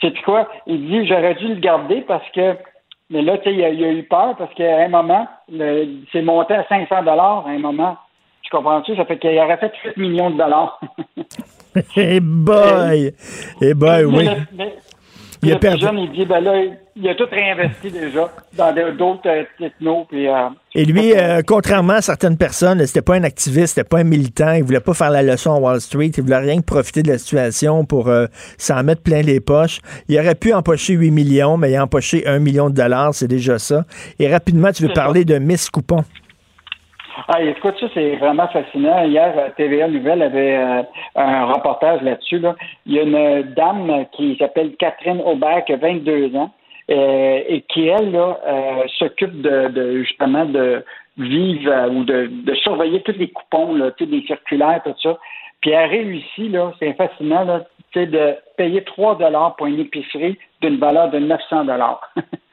sais 0.00 0.12
quoi? 0.24 0.48
Il 0.68 0.86
dit, 0.86 1.04
j'aurais 1.08 1.34
dû 1.34 1.48
le 1.48 1.56
garder 1.56 2.02
parce 2.02 2.28
que, 2.30 2.54
mais 3.10 3.22
là, 3.22 3.38
tu 3.38 3.44
sais, 3.44 3.54
il, 3.54 3.64
a 3.64 3.92
eu 3.92 4.02
peur 4.02 4.36
parce 4.36 4.52
qu'à 4.54 4.84
un 4.84 4.88
moment, 4.88 5.26
c'est 6.12 6.22
monté 6.22 6.54
à 6.54 6.66
500 6.68 6.94
à 7.06 7.44
un 7.46 7.58
moment. 7.58 7.96
Tu 8.42 8.50
comprends-tu? 8.50 8.96
Ça 8.96 9.04
fait 9.04 9.18
qu'il 9.18 9.38
aurait 9.38 9.56
fait 9.58 9.72
8 9.96 10.00
millions 10.00 10.30
de 10.30 10.38
dollars. 10.38 10.80
hey 11.96 12.20
boy! 12.22 13.12
Hey 13.60 13.74
boy, 13.74 14.04
oui. 14.04 14.28
Il 15.42 15.52
a 15.52 15.58
perdu. 15.58 15.82
Jeune, 15.82 15.98
il 15.98 16.10
dit, 16.12 16.24
ben 16.24 16.40
là, 16.40 16.62
il 16.96 17.08
a 17.08 17.14
tout 17.14 17.26
réinvesti 17.30 17.90
déjà 17.90 18.30
dans 18.56 18.74
d'autres 18.96 19.28
euh, 19.28 19.44
technos. 19.58 20.06
Puis, 20.08 20.28
euh, 20.28 20.48
Et 20.74 20.84
lui, 20.84 21.12
euh, 21.14 21.42
contrairement 21.46 21.94
à 21.94 22.02
certaines 22.02 22.36
personnes, 22.36 22.84
c'était 22.86 23.02
pas 23.02 23.14
un 23.14 23.22
activiste, 23.22 23.74
c'était 23.74 23.88
pas 23.88 23.98
un 23.98 24.04
militant, 24.04 24.52
il 24.52 24.64
voulait 24.64 24.80
pas 24.80 24.94
faire 24.94 25.10
la 25.10 25.22
leçon 25.22 25.54
à 25.54 25.58
Wall 25.58 25.80
Street, 25.80 26.10
il 26.16 26.22
voulait 26.22 26.38
rien 26.38 26.56
que 26.56 26.66
profiter 26.66 27.02
de 27.02 27.08
la 27.08 27.18
situation 27.18 27.84
pour 27.84 28.10
s'en 28.56 28.82
mettre 28.82 29.02
plein 29.02 29.22
les 29.22 29.40
poches. 29.40 29.80
Il 30.08 30.18
aurait 30.18 30.34
pu 30.34 30.52
empocher 30.52 30.94
8 30.94 31.10
millions, 31.10 31.56
mais 31.56 31.70
il 31.70 31.76
a 31.76 31.84
empoché 31.84 32.26
1 32.26 32.40
million 32.40 32.70
de 32.70 32.74
dollars, 32.74 33.14
c'est 33.14 33.28
déjà 33.28 33.58
ça. 33.58 33.84
Et 34.18 34.30
rapidement, 34.30 34.72
tu 34.72 34.84
veux 34.84 34.92
parler 34.92 35.24
de 35.24 35.38
Miss 35.38 35.70
Coupon. 35.70 36.04
Ah, 37.26 37.42
écoute, 37.42 37.74
ça, 37.80 37.86
c'est 37.94 38.16
vraiment 38.16 38.46
fascinant. 38.48 39.04
Hier, 39.04 39.34
euh, 39.36 39.48
TVA 39.56 39.88
Nouvelle 39.88 40.22
avait 40.22 40.56
euh, 40.56 40.82
un 41.16 41.46
reportage 41.46 42.00
là-dessus. 42.02 42.40
Il 42.86 42.92
y 42.92 43.00
a 43.00 43.02
une 43.02 43.42
dame 43.54 44.06
qui 44.12 44.36
s'appelle 44.38 44.76
Catherine 44.76 45.20
Aubert, 45.22 45.64
qui 45.64 45.72
a 45.72 45.76
22 45.76 46.36
ans, 46.36 46.52
euh, 46.90 47.40
et 47.48 47.62
qui, 47.62 47.88
elle, 47.88 48.12
là, 48.12 48.38
s'occupe 48.98 49.40
de, 49.42 50.02
justement 50.04 50.44
de 50.44 50.84
vivre 51.16 51.90
ou 51.90 52.04
de, 52.04 52.30
surveiller 52.62 53.02
tous 53.02 53.18
les 53.18 53.30
coupons, 53.30 53.74
là, 53.74 53.90
les 53.98 54.22
circulaires, 54.22 54.80
tout 54.84 54.94
ça. 55.02 55.18
Puis 55.60 55.70
elle 55.72 55.90
réussit, 55.90 56.52
là, 56.52 56.72
c'est 56.78 56.92
fascinant, 56.94 57.44
là, 57.44 57.64
de 57.96 58.36
payer 58.56 58.84
3 58.84 59.18
dollars 59.18 59.56
pour 59.56 59.66
une 59.66 59.80
épicerie 59.80 60.38
d'une 60.60 60.76
valeur 60.76 61.10
de 61.10 61.18
900 61.18 61.64
dollars. 61.64 62.12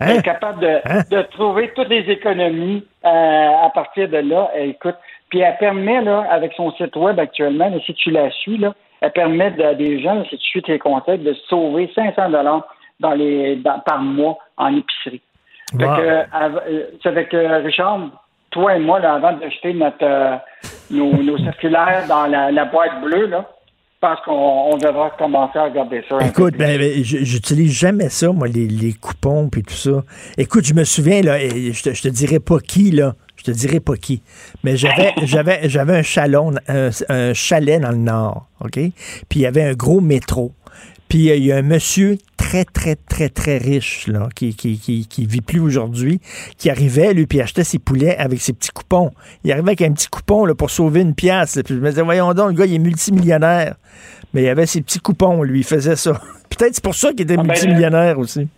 Elle 0.00 0.10
est 0.10 0.18
hein? 0.18 0.22
capable 0.22 0.60
de, 0.60 0.80
hein? 0.84 1.02
de, 1.10 1.22
trouver 1.22 1.72
toutes 1.74 1.88
les 1.88 2.10
économies 2.10 2.84
euh, 3.04 3.08
à 3.08 3.70
partir 3.70 4.08
de 4.08 4.18
là. 4.18 4.50
écoute, 4.56 4.96
puis 5.30 5.40
elle 5.40 5.56
permet, 5.56 6.02
là, 6.02 6.26
avec 6.30 6.52
son 6.54 6.70
site 6.72 6.96
web 6.96 7.18
actuellement, 7.18 7.70
si 7.84 7.94
tu 7.94 8.10
la 8.10 8.30
suis, 8.30 8.58
là, 8.58 8.74
elle 9.00 9.12
permet 9.12 9.52
à 9.62 9.74
des 9.74 10.00
gens, 10.00 10.24
si 10.24 10.38
tu 10.38 10.48
suis 10.48 10.62
tes 10.62 10.78
contacts, 10.78 11.22
de 11.22 11.34
sauver 11.48 11.90
500 11.94 12.30
dollars 12.30 12.66
dans 13.00 13.12
les 13.12 13.60
par 13.84 14.00
mois 14.00 14.38
en 14.56 14.76
épicerie. 14.76 15.20
Wow. 15.72 15.80
Fait 15.80 16.02
que, 16.02 16.08
euh, 16.08 16.86
c'est 17.02 17.08
avec 17.08 17.34
euh, 17.34 17.58
Richard, 17.58 18.00
toi 18.50 18.76
et 18.76 18.78
moi, 18.78 19.00
là, 19.00 19.14
avant 19.14 19.32
d'acheter 19.32 19.74
notre 19.74 20.40
nos, 20.90 21.12
nos, 21.22 21.38
circulaires 21.38 22.04
dans 22.08 22.26
la, 22.26 22.52
la 22.52 22.64
boîte 22.64 23.00
bleue, 23.02 23.26
là, 23.26 23.44
pense 24.00 24.18
qu'on 24.24 24.76
devra 24.76 25.10
commencer 25.18 25.58
à 25.58 25.64
regarder 25.64 26.02
ça. 26.08 26.18
Écoute, 26.26 26.56
ben, 26.56 26.78
ben 26.78 27.02
j'utilise 27.02 27.72
jamais 27.72 28.08
ça, 28.08 28.30
moi, 28.32 28.48
les, 28.48 28.92
coupons 28.94 29.48
puis 29.48 29.62
tout 29.62 29.74
ça. 29.74 30.04
Écoute, 30.36 30.64
je 30.64 30.74
me 30.74 30.84
souviens, 30.84 31.22
là, 31.22 31.38
je 31.38 31.82
te, 31.82 31.90
te 31.90 32.08
dirai 32.08 32.40
pas 32.40 32.58
qui, 32.60 32.90
là. 32.90 33.14
Je 33.36 33.44
te 33.44 33.50
dirai 33.50 33.80
pas 33.80 33.96
qui. 33.96 34.22
Mais 34.64 34.76
j'avais, 34.76 35.12
j'avais, 35.22 35.68
j'avais 35.68 35.98
un, 35.98 36.02
chalon, 36.02 36.52
un, 36.68 37.34
chalet 37.34 37.80
dans 37.80 37.90
le 37.90 37.96
nord, 37.96 38.46
OK? 38.60 38.72
Puis 38.72 38.92
il 39.36 39.40
y 39.40 39.46
avait 39.46 39.62
un 39.62 39.74
gros 39.74 40.00
métro. 40.00 40.52
Puis 41.08 41.28
il 41.28 41.44
y 41.44 41.52
a 41.52 41.56
un 41.56 41.62
monsieur 41.62 42.16
très, 42.36 42.64
très, 42.64 42.96
très, 42.96 43.28
très 43.28 43.58
riche, 43.58 44.06
là, 44.08 44.28
qui, 44.34 44.54
qui, 44.54 44.78
qui, 44.78 45.26
vit 45.26 45.40
plus 45.40 45.60
aujourd'hui, 45.60 46.20
qui 46.58 46.70
arrivait, 46.70 47.12
lui, 47.12 47.26
puis 47.26 47.40
achetait 47.40 47.64
ses 47.64 47.78
poulets 47.78 48.16
avec 48.16 48.40
ses 48.40 48.52
petits 48.52 48.70
coupons. 48.70 49.10
Il 49.44 49.52
arrivait 49.52 49.68
avec 49.68 49.82
un 49.82 49.92
petit 49.92 50.08
coupon 50.08 50.44
là, 50.44 50.54
pour 50.54 50.70
sauver 50.70 51.02
une 51.02 51.14
pièce. 51.14 51.60
Puis 51.64 51.74
je 51.74 51.80
me 51.80 51.88
disais, 51.88 52.02
voyons 52.02 52.32
donc, 52.34 52.50
le 52.50 52.54
gars, 52.54 52.66
il 52.66 52.74
est 52.74 52.78
multimillionnaire. 52.78 53.74
Mais 54.34 54.42
il 54.42 54.48
avait 54.48 54.66
ses 54.66 54.82
petits 54.82 55.00
coupons, 55.00 55.42
lui, 55.42 55.60
il 55.60 55.64
faisait 55.64 55.96
ça. 55.96 56.12
Peut-être 56.50 56.74
c'est 56.74 56.84
pour 56.84 56.94
ça 56.94 57.10
qu'il 57.10 57.22
était 57.22 57.34
ah, 57.34 57.42
ben, 57.42 57.48
multimillionnaire 57.48 58.18
aussi. 58.18 58.48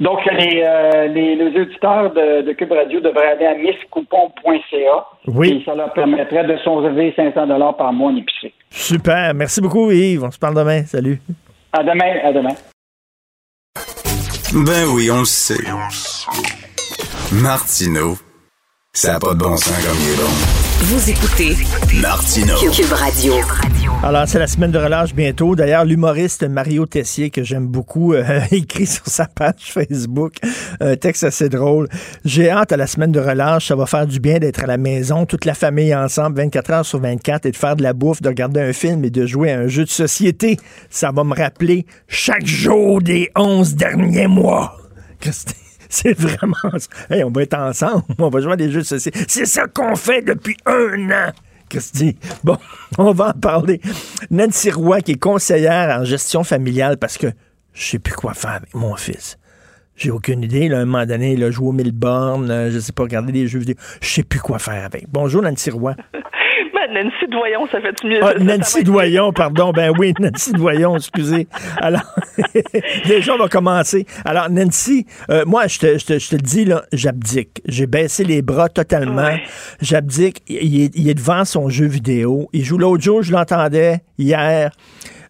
Donc, 0.00 0.18
les, 0.26 0.64
euh, 0.66 1.06
les, 1.08 1.60
auditeurs 1.60 2.12
de, 2.12 2.42
de, 2.42 2.52
Cube 2.54 2.72
Radio 2.72 3.00
devraient 3.00 3.32
aller 3.32 3.46
à 3.46 3.54
misscoupon.ca. 3.54 5.06
Oui. 5.28 5.60
Et 5.60 5.64
ça 5.64 5.76
leur 5.76 5.92
permettrait 5.92 6.44
de 6.44 6.56
sauver 6.58 7.12
500 7.14 7.72
par 7.74 7.92
mois 7.92 8.10
en 8.10 8.16
épicerie. 8.16 8.52
Super. 8.70 9.32
Merci 9.34 9.60
beaucoup, 9.60 9.92
Yves. 9.92 10.24
On 10.24 10.30
se 10.30 10.38
parle 10.40 10.56
demain. 10.56 10.82
Salut. 10.84 11.20
À 11.72 11.82
demain. 11.82 12.18
À 12.22 12.32
demain. 12.32 12.54
Ben 14.52 14.86
oui, 14.90 15.10
on 15.10 15.20
le 15.20 15.24
sait. 15.24 15.56
Martineau, 17.32 18.18
ça 18.92 19.14
n'a 19.14 19.18
pas 19.18 19.32
de 19.32 19.38
bon 19.38 19.56
sens 19.56 19.72
comme 19.82 19.96
il 20.02 20.10
est 20.10 20.16
bon. 20.16 20.71
Vous 20.84 21.10
écoutez 21.10 21.54
Martineau. 22.00 22.56
Cube 22.72 22.92
Radio. 22.92 23.34
Alors, 24.02 24.26
c'est 24.26 24.40
la 24.40 24.48
semaine 24.48 24.72
de 24.72 24.78
relâche 24.80 25.14
bientôt. 25.14 25.54
D'ailleurs, 25.54 25.84
l'humoriste 25.84 26.42
Mario 26.42 26.86
Tessier, 26.86 27.30
que 27.30 27.44
j'aime 27.44 27.68
beaucoup, 27.68 28.14
euh, 28.14 28.40
écrit 28.50 28.86
sur 28.86 29.06
sa 29.06 29.26
page 29.26 29.72
Facebook 29.72 30.34
un 30.80 30.96
texte 30.96 31.22
assez 31.22 31.48
drôle. 31.48 31.88
J'ai 32.24 32.50
hâte 32.50 32.72
à 32.72 32.76
la 32.76 32.88
semaine 32.88 33.12
de 33.12 33.20
relâche. 33.20 33.68
Ça 33.68 33.76
va 33.76 33.86
faire 33.86 34.08
du 34.08 34.18
bien 34.18 34.40
d'être 34.40 34.64
à 34.64 34.66
la 34.66 34.76
maison, 34.76 35.24
toute 35.24 35.44
la 35.44 35.54
famille 35.54 35.94
ensemble, 35.94 36.38
24 36.38 36.70
heures 36.72 36.86
sur 36.86 36.98
24, 36.98 37.46
et 37.46 37.52
de 37.52 37.56
faire 37.56 37.76
de 37.76 37.84
la 37.84 37.92
bouffe, 37.92 38.20
de 38.20 38.28
regarder 38.28 38.60
un 38.60 38.72
film 38.72 39.04
et 39.04 39.10
de 39.10 39.24
jouer 39.24 39.52
à 39.52 39.60
un 39.60 39.68
jeu 39.68 39.84
de 39.84 39.90
société. 39.90 40.56
Ça 40.90 41.12
va 41.12 41.22
me 41.22 41.36
rappeler 41.36 41.86
chaque 42.08 42.44
jour 42.44 43.00
des 43.00 43.30
11 43.36 43.76
derniers 43.76 44.26
mois. 44.26 44.76
C'est 45.94 46.18
vraiment 46.18 46.56
Hey, 47.10 47.22
on 47.22 47.30
va 47.30 47.42
être 47.42 47.52
ensemble, 47.52 48.04
on 48.18 48.30
va 48.30 48.40
jouer 48.40 48.54
à 48.54 48.56
des 48.56 48.70
jeux 48.70 48.80
de 48.80 48.86
société. 48.86 49.20
C'est 49.28 49.44
ça 49.44 49.66
qu'on 49.66 49.94
fait 49.94 50.22
depuis 50.22 50.56
un 50.64 51.10
an. 51.10 51.32
Christy. 51.68 52.16
Bon, 52.42 52.56
on 52.96 53.12
va 53.12 53.28
en 53.28 53.38
parler. 53.38 53.78
Nancy 54.30 54.70
Roy, 54.70 55.02
qui 55.02 55.12
est 55.12 55.20
conseillère 55.20 56.00
en 56.00 56.04
gestion 56.04 56.44
familiale, 56.44 56.96
parce 56.96 57.18
que 57.18 57.26
je 57.74 57.82
sais 57.82 57.98
plus 57.98 58.14
quoi 58.14 58.32
faire 58.32 58.52
avec 58.52 58.74
mon 58.74 58.96
fils. 58.96 59.38
J'ai 59.94 60.10
aucune 60.10 60.42
idée. 60.42 60.72
À 60.72 60.78
un 60.78 60.86
moment 60.86 61.04
donné, 61.04 61.34
il 61.34 61.44
a 61.44 61.50
joué 61.50 61.68
au 61.68 61.72
Milborn, 61.72 62.50
euh, 62.50 62.70
je 62.70 62.78
sais 62.78 62.92
pas, 62.92 63.02
regarder 63.02 63.32
des 63.32 63.46
jeux 63.46 63.58
vidéo. 63.58 63.74
Je 64.00 64.08
sais 64.08 64.22
plus 64.22 64.40
quoi 64.40 64.58
faire 64.58 64.86
avec. 64.86 65.04
Bonjour, 65.10 65.42
Nancy 65.42 65.70
Roy. 65.70 65.94
Nancy 66.92 67.26
Doyon, 67.28 67.66
ça 67.70 67.80
fait 67.80 68.04
mieux. 68.04 68.20
Ah, 68.22 68.34
Nancy 68.38 68.84
Doyon, 68.84 69.32
pardon. 69.32 69.72
Ben 69.72 69.92
oui, 69.98 70.14
Nancy 70.20 70.52
Doyon, 70.52 70.96
excusez. 70.96 71.48
Alors, 71.78 72.02
déjà, 73.06 73.34
on 73.34 73.38
va 73.38 73.48
commencer. 73.48 74.06
Alors, 74.24 74.50
Nancy, 74.50 75.06
euh, 75.30 75.44
moi, 75.46 75.66
je 75.66 75.78
te, 75.78 75.98
je, 75.98 76.06
te, 76.06 76.18
je 76.18 76.28
te 76.28 76.34
le 76.36 76.42
dis, 76.42 76.64
là, 76.64 76.84
j'abdique. 76.92 77.62
J'ai 77.66 77.86
baissé 77.86 78.24
les 78.24 78.42
bras 78.42 78.68
totalement. 78.68 79.36
J'abdique. 79.80 80.42
Il, 80.48 80.90
il, 80.94 81.08
est 81.08 81.14
devant 81.14 81.44
son 81.44 81.68
jeu 81.68 81.86
vidéo. 81.86 82.48
Il 82.52 82.64
joue 82.64 82.78
l'autre 82.78 83.02
jour, 83.02 83.22
je 83.22 83.32
l'entendais 83.32 84.00
hier. 84.18 84.72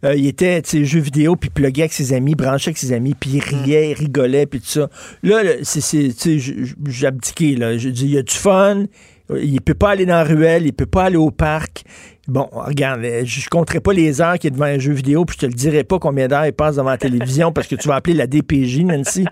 Euh, 0.04 0.16
il 0.16 0.26
était, 0.26 0.60
tu 0.62 0.70
sais, 0.70 0.84
jeu 0.84 0.98
vidéo, 0.98 1.36
puis 1.36 1.48
pluguait 1.48 1.82
avec 1.82 1.92
ses 1.92 2.12
amis, 2.12 2.34
branchait 2.34 2.70
avec 2.70 2.78
ses 2.78 2.92
amis, 2.92 3.14
puis 3.14 3.30
il 3.34 3.40
riait, 3.40 3.90
il 3.90 3.94
rigolait, 3.94 4.46
puis 4.46 4.60
tout 4.60 4.66
ça. 4.66 4.90
Là, 5.22 5.42
c'est, 5.62 5.80
tu 5.80 6.40
sais, 6.40 6.54
j'ai 6.86 7.06
abdiqué, 7.06 7.54
là. 7.54 7.78
Je 7.78 7.88
dis, 7.88 8.06
il 8.06 8.14
y 8.14 8.18
a 8.18 8.22
du 8.22 8.34
fun, 8.34 8.86
il 9.30 9.60
peut 9.60 9.74
pas 9.74 9.90
aller 9.90 10.06
dans 10.06 10.16
la 10.16 10.24
ruelle, 10.24 10.66
il 10.66 10.72
peut 10.72 10.86
pas 10.86 11.04
aller 11.04 11.16
au 11.16 11.30
parc. 11.30 11.84
Bon, 12.28 12.48
regarde, 12.52 13.02
je 13.24 13.48
compterai 13.48 13.80
pas 13.80 13.92
les 13.92 14.20
heures 14.20 14.38
qu'il 14.38 14.48
est 14.48 14.52
devant 14.52 14.66
un 14.66 14.78
jeu 14.78 14.92
vidéo, 14.92 15.24
puis 15.24 15.34
je 15.34 15.40
te 15.40 15.46
le 15.46 15.52
dirai 15.54 15.82
pas 15.82 15.98
combien 15.98 16.28
d'heures 16.28 16.46
il 16.46 16.52
passe 16.52 16.76
devant 16.76 16.90
la 16.90 16.98
télévision 16.98 17.52
parce 17.52 17.66
que 17.66 17.74
tu 17.74 17.88
vas 17.88 17.96
appeler 17.96 18.14
la 18.14 18.26
DPJ, 18.26 18.80
Nancy. 18.84 19.26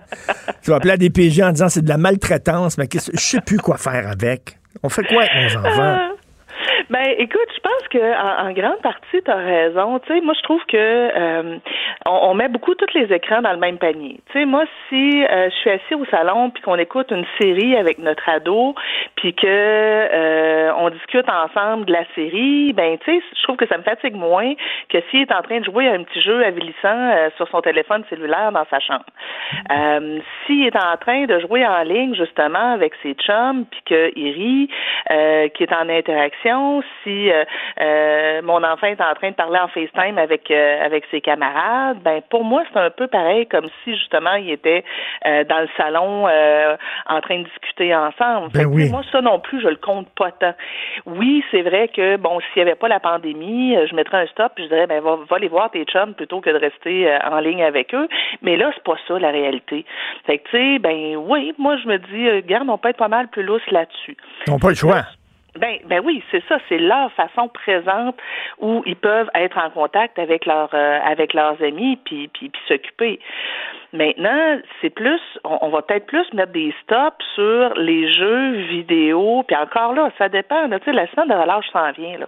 tu 0.61 0.71
vas 0.71 0.77
appeler 0.77 0.91
la 0.91 0.97
DPJ 0.97 1.41
en 1.41 1.51
disant 1.51 1.69
c'est 1.69 1.83
de 1.83 1.89
la 1.89 1.97
maltraitance, 1.97 2.77
mais 2.77 2.87
je 2.93 3.19
sais 3.19 3.41
plus 3.41 3.57
quoi 3.57 3.77
faire 3.77 4.07
avec. 4.09 4.57
On 4.83 4.89
fait 4.89 5.03
quoi 5.03 5.23
avec 5.23 5.53
nos 5.53 5.59
enfants? 5.59 5.97
Ben, 6.91 7.15
écoute, 7.19 7.47
je 7.55 7.61
pense 7.61 7.87
que 7.87 8.43
en, 8.43 8.51
grande 8.51 8.81
partie, 8.81 9.23
tu 9.23 9.31
as 9.31 9.35
raison. 9.35 9.99
Tu 9.99 10.13
sais, 10.13 10.19
moi, 10.19 10.33
je 10.37 10.43
trouve 10.43 10.61
que 10.65 10.75
euh, 10.75 11.57
on, 12.05 12.33
met 12.33 12.49
beaucoup 12.49 12.75
tous 12.75 12.93
les 12.93 13.15
écrans 13.15 13.41
dans 13.41 13.53
le 13.53 13.59
même 13.59 13.77
panier. 13.77 14.19
Tu 14.25 14.33
sais, 14.33 14.45
moi, 14.45 14.65
si 14.89 15.23
euh, 15.23 15.49
je 15.49 15.55
suis 15.55 15.69
assis 15.69 15.95
au 15.95 16.03
salon 16.07 16.49
puis 16.49 16.61
qu'on 16.61 16.75
écoute 16.75 17.09
une 17.11 17.23
série 17.39 17.77
avec 17.77 17.97
notre 17.97 18.27
ado, 18.27 18.75
puis 19.15 19.33
que 19.33 19.47
euh, 19.47 20.73
on 20.79 20.89
discute 20.89 21.29
ensemble 21.29 21.85
de 21.85 21.93
la 21.93 22.03
série, 22.13 22.73
ben, 22.73 22.97
tu 22.97 23.05
sais, 23.05 23.23
je 23.37 23.43
trouve 23.43 23.55
que 23.55 23.67
ça 23.67 23.77
me 23.77 23.83
fatigue 23.83 24.15
moins 24.15 24.53
que 24.89 24.97
s'il 25.09 25.21
est 25.21 25.31
en 25.31 25.43
train 25.43 25.61
de 25.61 25.65
jouer 25.65 25.87
à 25.87 25.93
un 25.93 26.03
petit 26.03 26.21
jeu 26.21 26.43
avilissant 26.43 27.29
sur 27.37 27.47
son 27.47 27.61
téléphone 27.61 28.03
cellulaire 28.09 28.51
dans 28.51 28.65
sa 28.69 28.81
chambre. 28.81 29.05
s'il 30.45 30.65
est 30.65 30.75
en 30.75 30.97
train 30.99 31.23
de 31.23 31.39
jouer 31.39 31.65
en 31.65 31.83
ligne 31.83 32.15
justement 32.15 32.73
avec 32.73 32.91
ses 33.01 33.13
chums 33.13 33.63
puis 33.71 33.81
qu'il 33.85 34.33
rit, 34.33 34.69
qu'il 35.53 35.67
est 35.67 35.73
en 35.73 35.87
interaction 35.87 36.80
si 37.03 37.29
mon 38.43 38.63
enfant 38.63 38.87
est 38.87 39.01
en 39.01 39.13
train 39.15 39.29
de 39.31 39.35
parler 39.35 39.59
en 39.59 39.67
FaceTime 39.67 40.17
avec 40.17 40.49
avec 40.51 41.05
ses 41.11 41.21
camarades, 41.21 41.97
ben 42.03 42.21
pour 42.29 42.43
moi 42.43 42.63
c'est 42.71 42.79
un 42.79 42.89
peu 42.89 43.07
pareil 43.07 43.47
comme 43.47 43.67
si 43.83 43.95
justement 43.95 44.33
il 44.35 44.49
était 44.51 44.83
dans 45.25 45.59
le 45.59 45.69
salon 45.77 46.25
en 46.25 47.21
train 47.21 47.39
de 47.39 47.43
discuter 47.43 47.95
ensemble. 47.95 48.51
Ben 48.53 48.65
oui. 48.65 48.89
Moi 48.89 49.01
ça 49.11 49.21
non 49.21 49.39
plus 49.39 49.61
je 49.61 49.67
le 49.67 49.75
compte 49.75 50.07
pas 50.15 50.31
tant. 50.31 50.53
Oui 51.05 51.43
c'est 51.51 51.61
vrai 51.61 51.87
que 51.87 52.17
bon 52.17 52.39
s'il 52.39 52.63
n'y 52.63 52.69
avait 52.69 52.79
pas 52.79 52.87
la 52.87 52.99
pandémie, 52.99 53.75
je 53.89 53.95
mettrais 53.95 54.23
un 54.23 54.27
stop 54.27 54.53
puis 54.55 54.65
je 54.65 54.69
dirais 54.69 54.87
ben 54.87 55.01
va, 55.01 55.17
va 55.29 55.35
aller 55.35 55.47
voir 55.47 55.71
tes 55.71 55.85
chums 55.85 56.13
plutôt 56.13 56.41
que 56.41 56.49
de 56.49 56.57
rester 56.57 57.17
en 57.29 57.39
ligne 57.39 57.63
avec 57.63 57.93
eux. 57.93 58.07
Mais 58.41 58.57
là 58.57 58.71
c'est 58.73 58.83
pas 58.83 58.97
ça 59.07 59.19
la 59.19 59.31
réalité. 59.31 59.85
Fait 60.25 60.39
que 60.39 60.49
tu 60.49 60.57
sais 60.57 60.79
ben 60.79 61.15
oui 61.15 61.53
moi 61.57 61.77
je 61.77 61.87
me 61.87 61.97
dis 61.97 62.47
garde 62.47 62.69
on 62.69 62.77
peut 62.77 62.89
être 62.89 62.97
pas 62.97 63.07
mal 63.07 63.27
plus 63.27 63.43
lousse 63.43 63.69
là-dessus. 63.71 64.17
On 64.49 64.59
pas 64.59 64.69
le 64.69 64.75
choix. 64.75 65.03
Ben, 65.59 65.79
ben 65.85 66.01
oui, 66.05 66.23
c'est 66.31 66.43
ça, 66.47 66.59
c'est 66.69 66.77
leur 66.77 67.11
façon 67.11 67.49
présente 67.49 68.15
où 68.59 68.83
ils 68.85 68.95
peuvent 68.95 69.29
être 69.35 69.57
en 69.57 69.69
contact 69.69 70.17
avec 70.17 70.45
leurs 70.45 70.73
avec 70.73 71.33
leurs 71.33 71.61
amis 71.61 71.97
puis 72.05 72.29
puis, 72.29 72.49
puis 72.49 72.61
s'occuper. 72.67 73.19
Maintenant, 73.93 74.59
c'est 74.81 74.89
plus, 74.89 75.19
on, 75.43 75.69
va 75.69 75.81
peut-être 75.81 76.05
plus 76.05 76.25
mettre 76.33 76.53
des 76.53 76.73
stops 76.83 77.23
sur 77.35 77.73
les 77.75 78.11
jeux 78.13 78.51
vidéo, 78.69 79.43
puis 79.45 79.55
encore 79.55 79.93
là, 79.93 80.09
ça 80.17 80.29
dépend. 80.29 80.69
Tu 80.69 80.77
sais, 80.85 80.93
la 80.93 81.07
semaine 81.11 81.27
de 81.27 81.33
relâche 81.33 81.65
s'en 81.73 81.91
vient. 81.91 82.19
Là. 82.19 82.27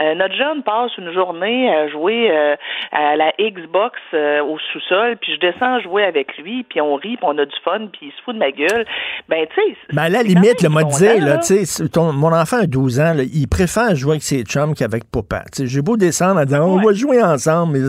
Euh, 0.00 0.14
notre 0.14 0.34
jeune 0.34 0.62
passe 0.62 0.96
une 0.96 1.12
journée 1.12 1.70
à 1.70 1.88
jouer 1.88 2.30
euh, 2.30 2.56
à 2.92 3.14
la 3.16 3.32
Xbox 3.38 3.98
euh, 4.14 4.42
au 4.42 4.58
sous-sol, 4.58 5.16
puis 5.20 5.34
je 5.34 5.40
descends 5.40 5.80
jouer 5.80 6.04
avec 6.04 6.38
lui, 6.38 6.62
puis 6.62 6.80
on 6.80 6.94
rit, 6.94 7.16
puis 7.16 7.24
on 7.24 7.36
a 7.36 7.44
du 7.44 7.56
fun, 7.62 7.88
puis 7.92 8.06
il 8.06 8.12
se 8.12 8.22
fout 8.24 8.34
de 8.34 8.38
ma 8.38 8.50
gueule. 8.50 8.86
Ben, 9.28 9.46
tu 9.54 9.60
sais... 9.60 9.76
Ben, 9.92 10.04
à 10.04 10.08
la 10.08 10.22
limite, 10.22 10.62
le 10.62 10.70
m'a 10.70 10.84
dit, 10.84 11.20
là, 11.20 11.38
tu 11.38 11.66
sais, 11.66 11.88
mon 11.94 12.32
enfant 12.32 12.60
a 12.62 12.66
12 12.66 13.00
ans, 13.00 13.14
là, 13.14 13.22
il 13.22 13.46
préfère 13.48 13.94
jouer 13.94 14.12
avec 14.12 14.22
ses 14.22 14.44
chums 14.44 14.74
qu'avec 14.74 15.04
papa. 15.10 15.42
Tu 15.52 15.62
sais, 15.62 15.66
j'ai 15.66 15.82
beau 15.82 15.98
descendre 15.98 16.40
en 16.40 16.44
disant, 16.44 16.66
on 16.66 16.80
va 16.80 16.94
jouer 16.94 17.22
ensemble, 17.22 17.74
mais 17.74 17.80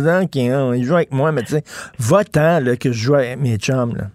il 0.78 0.84
joue 0.84 0.96
avec 0.96 1.14
moi, 1.14 1.32
mais 1.32 1.44
tu 1.44 1.54
sais, 1.54 1.64
va-t'en 2.00 2.60
que 2.80 2.92
je 2.92 2.98
joue 2.98 3.13
avec 3.20 3.38
mes 3.40 3.58
chums, 3.58 3.96
là. 3.96 4.06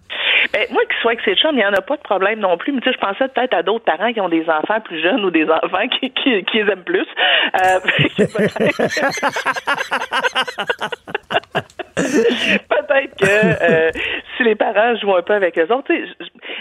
Ben, 0.51 0.65
moi, 0.71 0.81
qu'il 0.85 0.97
soit 1.01 1.11
avec 1.11 1.23
ses 1.23 1.35
chums, 1.35 1.53
il 1.53 1.57
n'y 1.57 1.65
en 1.65 1.73
a 1.73 1.81
pas 1.81 1.95
de 1.95 2.01
problème 2.01 2.39
non 2.39 2.57
plus. 2.57 2.71
Mais 2.71 2.81
tu 2.81 2.89
sais, 2.89 2.95
je 2.95 2.99
pensais 2.99 3.27
peut-être 3.27 3.53
à 3.53 3.61
d'autres 3.61 3.85
parents 3.85 4.11
qui 4.11 4.19
ont 4.19 4.29
des 4.29 4.49
enfants 4.49 4.81
plus 4.81 4.99
jeunes 5.01 5.23
ou 5.23 5.29
des 5.29 5.45
enfants 5.45 5.87
qui, 5.99 6.09
qui, 6.11 6.43
qui 6.45 6.57
les 6.57 6.71
aiment 6.71 6.83
plus. 6.83 7.05
Euh, 7.55 7.79
peut-être 12.69 13.15
que 13.17 13.25
euh, 13.25 13.91
si 14.37 14.43
les 14.43 14.55
parents 14.55 14.95
jouent 14.95 15.15
un 15.15 15.21
peu 15.21 15.33
avec 15.33 15.57
eux 15.57 15.71
autres, 15.73 15.93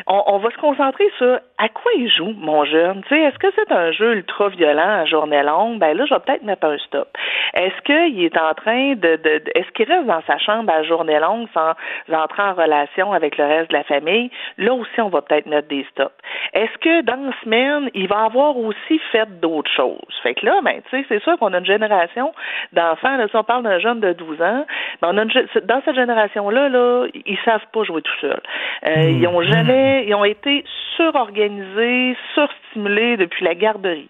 on, 0.06 0.22
on, 0.26 0.38
va 0.38 0.50
se 0.50 0.56
concentrer 0.58 1.04
sur 1.18 1.38
à 1.58 1.68
quoi 1.68 1.92
il 1.96 2.10
joue, 2.10 2.32
mon 2.36 2.64
jeune. 2.64 3.02
Est-ce 3.10 3.38
que 3.38 3.48
c'est 3.54 3.72
un 3.72 3.92
jeu 3.92 4.14
ultra 4.14 4.48
violent 4.48 5.00
à 5.00 5.04
journée 5.04 5.42
longue? 5.42 5.78
Ben 5.78 5.96
là, 5.96 6.04
je 6.06 6.14
vais 6.14 6.20
peut-être 6.20 6.42
mettre 6.42 6.66
un 6.66 6.78
stop. 6.78 7.08
Est-ce 7.54 7.82
qu'il 7.82 8.22
est 8.22 8.38
en 8.38 8.54
train 8.54 8.94
de, 8.94 9.16
de, 9.16 9.38
de 9.38 9.50
est-ce 9.54 9.70
qu'il 9.72 9.90
reste 9.90 10.06
dans 10.06 10.22
sa 10.26 10.38
chambre 10.38 10.72
à 10.72 10.82
journée 10.82 11.18
longue 11.18 11.48
sans 11.54 11.72
entrer 12.12 12.42
en 12.42 12.54
relation 12.54 13.12
avec 13.12 13.36
le 13.38 13.44
reste 13.44 13.70
de 13.70 13.76
la 13.76 13.84
famille? 13.84 14.30
Là 14.58 14.74
aussi, 14.74 15.00
on 15.00 15.08
va 15.08 15.22
peut-être 15.22 15.46
mettre 15.46 15.68
des 15.68 15.86
stops. 15.90 16.14
Est-ce 16.54 16.78
que 16.78 17.02
dans 17.02 17.26
la 17.26 17.32
semaine, 17.42 17.90
il 17.94 18.08
va 18.08 18.24
avoir 18.24 18.56
aussi 18.56 18.98
fait 19.12 19.28
d'autres 19.40 19.70
choses? 19.70 20.20
Fait 20.22 20.34
que 20.34 20.46
là, 20.46 20.60
ben, 20.62 20.80
tu 20.88 20.96
sais, 20.96 21.06
c'est 21.08 21.22
sûr 21.22 21.38
qu'on 21.38 21.52
a 21.52 21.58
une 21.58 21.66
génération 21.66 22.32
d'enfants, 22.72 23.16
là, 23.16 23.28
si 23.28 23.36
on 23.36 23.44
parle 23.44 23.62
d'un 23.62 23.78
jeune 23.78 24.00
de 24.00 24.12
12 24.12 24.42
ans, 24.42 24.66
ben, 25.02 25.08
on 25.12 25.18
a 25.18 25.22
une, 25.22 25.27
dans 25.64 25.82
cette 25.84 25.94
génération-là, 25.94 26.68
là, 26.68 27.06
ils 27.14 27.38
savent 27.44 27.66
pas 27.72 27.84
jouer 27.84 28.02
tout 28.02 28.18
seuls. 28.20 28.40
Euh, 28.86 28.96
mmh. 28.96 29.18
Ils 29.22 29.26
ont 29.28 29.42
jamais, 29.42 30.04
ils 30.06 30.14
ont 30.14 30.24
été 30.24 30.64
surorganisés, 30.96 32.16
surstimulés 32.34 33.16
depuis 33.16 33.44
la 33.44 33.54
garderie. 33.54 34.08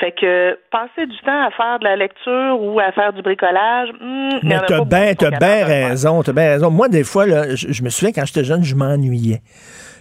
Fait 0.00 0.12
que 0.12 0.56
passer 0.70 1.06
du 1.06 1.18
temps 1.18 1.46
à 1.46 1.50
faire 1.50 1.78
de 1.80 1.84
la 1.84 1.96
lecture 1.96 2.60
ou 2.60 2.78
à 2.78 2.92
faire 2.92 3.12
du 3.12 3.22
bricolage, 3.22 3.88
hmm, 4.00 4.38
mais 4.44 4.58
t'as 4.66 4.84
bien, 4.84 5.14
t'as 5.14 5.30
bien 5.30 5.64
raison, 5.64 6.22
t'as 6.22 6.32
bien 6.32 6.50
raison. 6.50 6.70
Moi, 6.70 6.88
des 6.88 7.04
fois, 7.04 7.26
là, 7.26 7.54
je, 7.54 7.72
je 7.72 7.82
me 7.82 7.88
souviens 7.88 8.12
quand 8.12 8.24
j'étais 8.24 8.44
jeune, 8.44 8.62
je 8.62 8.76
m'ennuyais. 8.76 9.42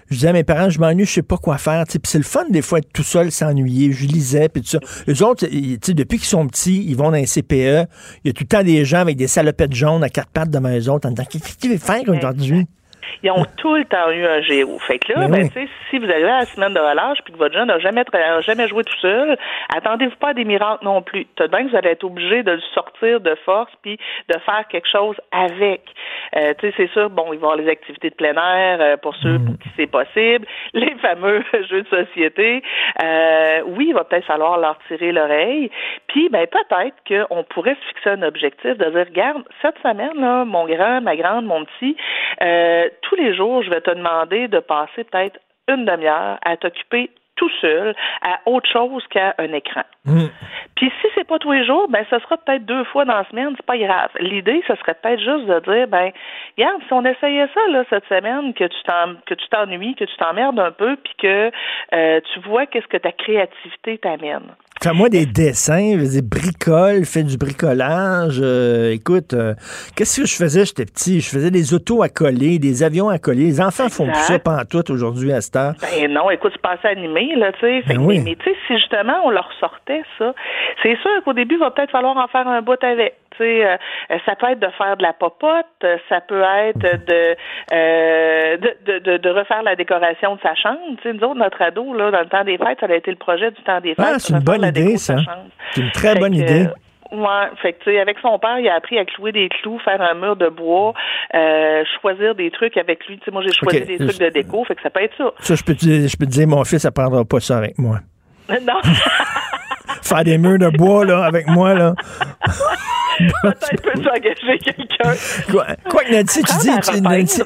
Je 0.10 0.16
disais 0.16 0.30
à 0.30 0.34
mes 0.34 0.44
parents, 0.44 0.70
je 0.70 0.80
m'ennuie, 0.80 1.06
je 1.06 1.12
sais 1.12 1.22
pas 1.22 1.38
quoi 1.38 1.58
faire. 1.58 1.84
Puis 1.86 2.00
c'est 2.06 2.18
le 2.18 2.24
fun 2.24 2.46
des 2.50 2.62
fois 2.62 2.80
être 2.80 2.92
tout 2.94 3.04
seul, 3.04 3.32
s'ennuyer. 3.32 3.92
Je 3.92 4.06
lisais, 4.06 4.48
puis 4.48 4.62
tout 4.62 4.70
ça. 4.70 4.80
Les 5.06 5.22
autres, 5.22 5.46
depuis 5.46 6.18
qu'ils 6.18 6.28
sont 6.28 6.48
petits, 6.48 6.86
ils 6.88 6.96
vont 6.96 7.12
dans 7.12 7.18
un 7.18 7.26
CPE. 7.26 7.88
Il 8.24 8.28
y 8.28 8.30
a 8.30 8.34
tout 8.34 8.44
le 8.44 8.48
temps 8.48 8.64
des 8.64 8.86
gens 8.86 9.00
avec 9.00 9.18
des 9.18 9.28
salopettes 9.28 9.74
jaunes 9.74 10.04
à 10.04 10.10
quatre 10.10 10.30
pattes 10.30 10.50
devant 10.50 10.70
les 10.70 10.88
autres 10.88 11.08
en 11.08 11.12
disant 11.12 11.28
Qu'est-ce 11.30 11.56
que 11.56 11.60
tu 11.60 11.70
veux 11.70 11.78
faire 11.78 12.04
aujourd'hui? 12.08 12.68
Ils 13.24 13.32
ont 13.32 13.46
tout 13.58 13.76
le 13.76 13.86
temps 13.86 14.10
eu 14.12 14.26
un 14.26 14.42
géo. 14.42 14.78
Fait 14.80 15.00
que 15.00 15.14
là, 15.14 15.28
ben, 15.28 15.50
tu 15.50 15.54
sais, 15.54 15.68
si 15.90 15.98
vous 15.98 16.10
arrivez 16.10 16.30
à 16.30 16.40
la 16.40 16.46
semaine 16.46 16.74
de 16.74 16.80
relâche 16.80 17.20
puis 17.24 17.34
que 17.34 17.38
votre 17.38 17.54
jeune 17.54 17.68
n'a 17.68 17.80
jamais, 17.80 18.04
jamais 18.42 18.68
joué 18.68 18.84
tout 18.84 18.98
seul, 19.02 19.38
attendez-vous 19.76 20.16
pas 20.18 20.30
à 20.30 20.34
des 20.34 20.46
miracles 20.46 20.84
non 20.84 21.02
plus. 21.02 21.26
Tout 21.36 21.48
bien 21.48 21.66
que 21.66 21.72
vous 21.72 21.76
allez 21.76 21.90
être 21.90 22.04
obligé 22.04 22.44
de 22.44 22.52
le 22.52 22.62
sortir 22.74 23.20
de 23.20 23.36
force 23.46 23.72
puis 23.82 23.98
de 24.30 24.38
faire 24.46 24.68
quelque 24.70 24.88
chose 24.90 25.16
avec. 25.32 25.82
Euh, 26.36 26.54
tu 26.60 26.68
sais, 26.68 26.74
c'est 26.78 26.92
sûr, 26.92 27.10
bon, 27.10 27.34
il 27.34 27.40
va 27.40 27.48
y 27.48 27.52
avoir 27.52 27.56
les 27.56 27.70
activités 27.70 28.10
de 28.10 28.16
plein 28.16 28.36
air 28.36 28.80
euh, 28.82 28.98
pour 28.98 29.16
ceux 29.16 29.40
pour 29.40 29.58
qui 29.60 29.70
c'est 29.76 29.88
possible, 29.88 30.46
les 30.74 30.96
fameux 30.96 31.44
jeux 31.70 31.84
de 31.84 31.88
société. 31.88 32.64
Euh, 33.04 33.62
oui, 33.66 33.88
il 33.90 33.94
va 33.94 34.04
peut-être 34.04 34.26
falloir 34.26 34.58
leur 34.58 34.78
tirer 34.88 35.12
l'oreille. 35.12 35.70
Puis, 36.08 36.30
ben, 36.30 36.46
peut-être 36.48 36.96
qu'on 37.08 37.44
pourrait 37.44 37.76
se 37.76 37.88
fixer 37.90 38.10
un 38.12 38.22
objectif 38.24 38.78
de 38.78 38.90
dire, 38.90 39.06
regarde, 39.08 39.44
cette 39.62 39.78
semaine, 39.80 40.20
là, 40.20 40.46
mon 40.46 40.66
grand, 40.66 41.02
ma 41.02 41.16
grande, 41.16 41.46
mon 41.46 41.66
petit, 41.66 41.96
euh, 42.42 42.90
tous 43.02 43.16
les 43.16 43.36
jours, 43.36 43.64
je 43.64 43.70
vais 43.70 43.82
te 43.82 43.92
demander 43.92 44.48
de 44.48 44.60
passer 44.60 45.04
peut-être 45.04 45.40
une 45.68 45.86
demi-heure 45.86 46.38
à 46.44 46.58
t'occuper 46.58 47.12
tout 47.38 47.52
seul 47.62 47.96
à 48.22 48.40
autre 48.46 48.70
chose 48.70 49.04
qu'à 49.10 49.36
un 49.38 49.54
écran. 49.54 49.84
Mmh. 50.06 50.26
Puis 50.76 50.92
si 51.02 51.08
c'est 51.16 51.24
pas 51.24 51.40
tous 51.40 51.52
les 51.52 51.66
jours, 51.66 51.88
ben 51.88 52.06
ce 52.10 52.20
sera 52.20 52.38
peut-être 52.38 52.66
deux 52.66 52.84
fois 52.86 53.06
dans 53.06 53.16
la 53.16 53.26
semaine, 53.26 53.54
c'est 53.56 53.66
pas 53.66 53.78
grave. 53.78 54.10
L'idée, 54.20 54.64
ce 54.68 54.76
serait 54.76 54.96
peut-être 54.96 55.20
juste 55.20 55.46
de 55.46 55.60
dire 55.72 55.88
ben 55.88 56.12
regarde, 56.58 56.82
si 56.88 56.94
on 56.94 57.06
essayait 57.06 57.48
ça 57.54 57.62
là 57.70 57.84
cette 57.90 58.06
semaine, 58.06 58.54
que 58.54 58.66
tu 58.66 58.84
t'en 58.84 59.16
que 59.26 59.34
tu 59.34 59.48
t'ennuies, 59.50 59.96
que 59.96 60.06
tu 60.06 60.18
t'emmerdes 60.18 60.60
un 60.60 60.72
peu, 60.72 60.96
puis 60.98 61.14
que 61.20 61.52
euh, 61.94 62.20
tu 62.34 62.40
vois 62.42 62.66
qu'est-ce 62.66 62.88
que 62.88 62.98
ta 62.98 63.12
créativité 63.12 63.98
t'amène. 64.00 64.56
Fais-moi 64.82 65.10
des 65.10 65.26
dessins, 65.26 65.98
des 65.98 66.22
bricoles, 66.22 67.06
fais 67.06 67.24
du 67.24 67.38
bricolage. 67.38 68.40
Euh, 68.42 68.92
écoute, 68.92 69.34
euh, 69.34 69.56
qu'est-ce 69.96 70.22
que 70.22 70.28
je 70.28 70.36
faisais 70.36 70.66
j'étais 70.66 70.86
petit? 70.86 71.20
Je 71.20 71.30
faisais 71.30 71.50
des 71.50 71.74
autos 71.74 72.04
à 72.04 72.10
coller, 72.10 72.60
des 72.60 72.84
avions 72.84 73.10
à 73.10 73.18
coller. 73.18 73.46
Les 73.46 73.62
enfants 73.62 73.90
font 73.90 74.06
tout 74.06 74.14
ça 74.14 74.38
pantoute 74.38 74.92
aujourd'hui 74.92 75.34
à 75.34 75.42
cette 75.42 75.56
heure. 75.56 75.74
Ben 75.82 76.12
non, 76.12 76.30
écoute, 76.30 76.52
c'est 76.54 76.62
pas 76.62 76.74
assez 76.74 76.88
animé, 76.88 77.36
là, 77.36 77.52
tu 77.54 77.62
sais. 77.62 77.82
Ben 77.88 77.98
oui. 77.98 78.22
Mais, 78.24 78.36
tu 78.36 78.46
sais, 78.46 78.56
si 78.68 78.74
justement 78.76 79.22
on 79.26 79.32
leur 79.32 79.50
sortait 79.60 80.04
ça, 80.20 80.34
c'est 80.84 80.96
sûr 80.98 81.24
qu'au 81.26 81.34
début, 81.34 81.56
il 81.56 81.60
va 81.60 81.72
peut-être 81.72 81.92
falloir 81.92 82.16
en 82.16 82.28
faire 82.28 82.48
un 82.48 82.62
bout 82.62 82.82
avec. 82.84 83.16
Euh, 83.44 83.78
ça 84.26 84.36
peut 84.36 84.48
être 84.52 84.60
de 84.60 84.70
faire 84.78 84.98
de 84.98 85.04
la 85.04 85.14
popote, 85.14 85.66
ça 86.10 86.22
peut 86.22 86.42
être 86.42 86.80
de, 86.80 87.36
euh, 87.74 88.58
de, 88.58 89.00
de, 89.00 89.18
de, 89.18 89.30
refaire 89.30 89.64
la 89.64 89.76
décoration 89.76 90.36
de 90.36 90.42
sa 90.42 90.56
chambre. 90.56 90.80
sais 91.04 91.14
nous 91.14 91.24
autres, 91.24 91.40
notre 91.40 91.62
ado, 91.62 91.94
là, 91.94 92.12
dans 92.12 92.20
le 92.20 92.28
temps 92.28 92.44
des 92.44 92.58
fêtes, 92.58 92.80
ça 92.80 92.88
a 92.88 92.96
été 92.96 93.12
le 93.12 93.18
projet 93.18 93.52
du 93.52 93.62
temps 93.64 93.80
des 93.82 93.96
fêtes. 93.96 94.06
Ah, 94.08 94.20
c'est 94.20 94.34
une 94.34 94.40
bonne 94.40 94.64
idée, 94.64 94.98
ça. 94.98 95.16
C'est 95.74 95.82
une 95.82 95.92
très 95.92 96.16
bonne 96.16 96.34
idée. 96.34 96.68
Ouais, 97.12 97.48
fait 97.62 97.74
que 97.74 97.84
tu 97.84 97.92
sais, 97.92 98.00
avec 98.00 98.18
son 98.22 98.38
père, 98.38 98.60
il 98.60 98.68
a 98.68 98.76
appris 98.76 98.98
à 98.98 99.06
clouer 99.06 99.32
des 99.32 99.48
clous, 99.48 99.80
faire 99.80 100.02
un 100.02 100.14
mur 100.14 100.36
de 100.36 100.50
bois, 100.50 100.94
euh, 101.34 101.84
choisir 102.02 102.36
des 102.36 102.52
trucs 102.52 102.76
avec 102.76 103.06
lui. 103.08 103.18
Tu 103.20 103.32
moi 103.32 103.42
j'ai 103.46 103.54
choisi 103.54 103.86
des 103.86 103.98
trucs 103.98 104.20
de 104.20 104.30
déco, 104.30 104.66
fait 104.66 104.76
que 104.76 104.82
ça 104.82 104.90
peut 104.90 105.02
être 105.02 105.16
ça. 105.18 105.32
Ça, 105.40 105.56
je 105.56 105.64
peux 105.64 105.74
te 105.74 105.86
dire, 105.86 106.10
je 106.10 106.18
peux 106.18 106.26
te 106.26 106.32
dire, 106.32 106.48
mon 106.48 106.66
fils 106.66 106.84
apprendra 106.84 107.24
pas 107.24 107.40
ça 107.40 107.60
avec 107.60 107.78
moi. 107.78 108.00
non. 108.50 108.82
faire 110.02 110.24
des 110.24 110.38
murs 110.38 110.60
de 110.60 110.70
bois 110.70 111.06
là 111.06 111.24
avec 111.24 111.48
moi 111.48 111.74
là. 111.74 111.96
Peut-être 113.42 113.82
peux-tu 113.82 114.08
engager 114.08 114.60
quelqu'un. 114.60 115.14
Quoi, 115.52 115.66
quoi, 115.90 116.04
que 116.04 116.12
Nancy, 116.12 116.44
tu 116.44 116.58
dis, 116.58 116.70
tu, 116.82 117.02
Nancy, 117.02 117.42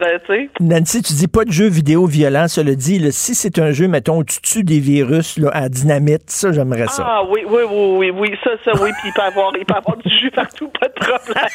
Nancy, 0.59 1.01
tu 1.01 1.13
dis 1.13 1.27
pas 1.27 1.45
de 1.45 1.51
jeu 1.51 1.67
vidéo 1.67 2.05
violent, 2.05 2.47
cela 2.47 2.75
dit, 2.75 2.99
là, 2.99 3.11
si 3.11 3.35
c'est 3.35 3.57
un 3.59 3.71
jeu, 3.71 3.87
mettons, 3.87 4.17
où 4.17 4.23
tu 4.23 4.41
tues 4.41 4.63
des 4.63 4.79
virus 4.79 5.37
là, 5.37 5.49
à 5.53 5.69
dynamite, 5.69 6.29
ça, 6.29 6.51
j'aimerais 6.51 6.87
ça. 6.87 7.05
Ah 7.07 7.21
oui, 7.29 7.43
oui, 7.47 7.61
oui, 7.69 7.95
oui, 7.97 8.11
oui, 8.11 8.37
ça, 8.43 8.51
ça, 8.65 8.71
oui, 8.81 8.91
puis 8.99 9.09
il 9.09 9.13
peut 9.13 9.21
avoir, 9.21 9.51
il 9.57 9.65
peut 9.65 9.75
avoir 9.75 9.97
du 9.97 10.09
jus 10.09 10.31
partout, 10.31 10.69
pas 10.79 10.87
de 10.87 10.93
problème. 10.93 11.47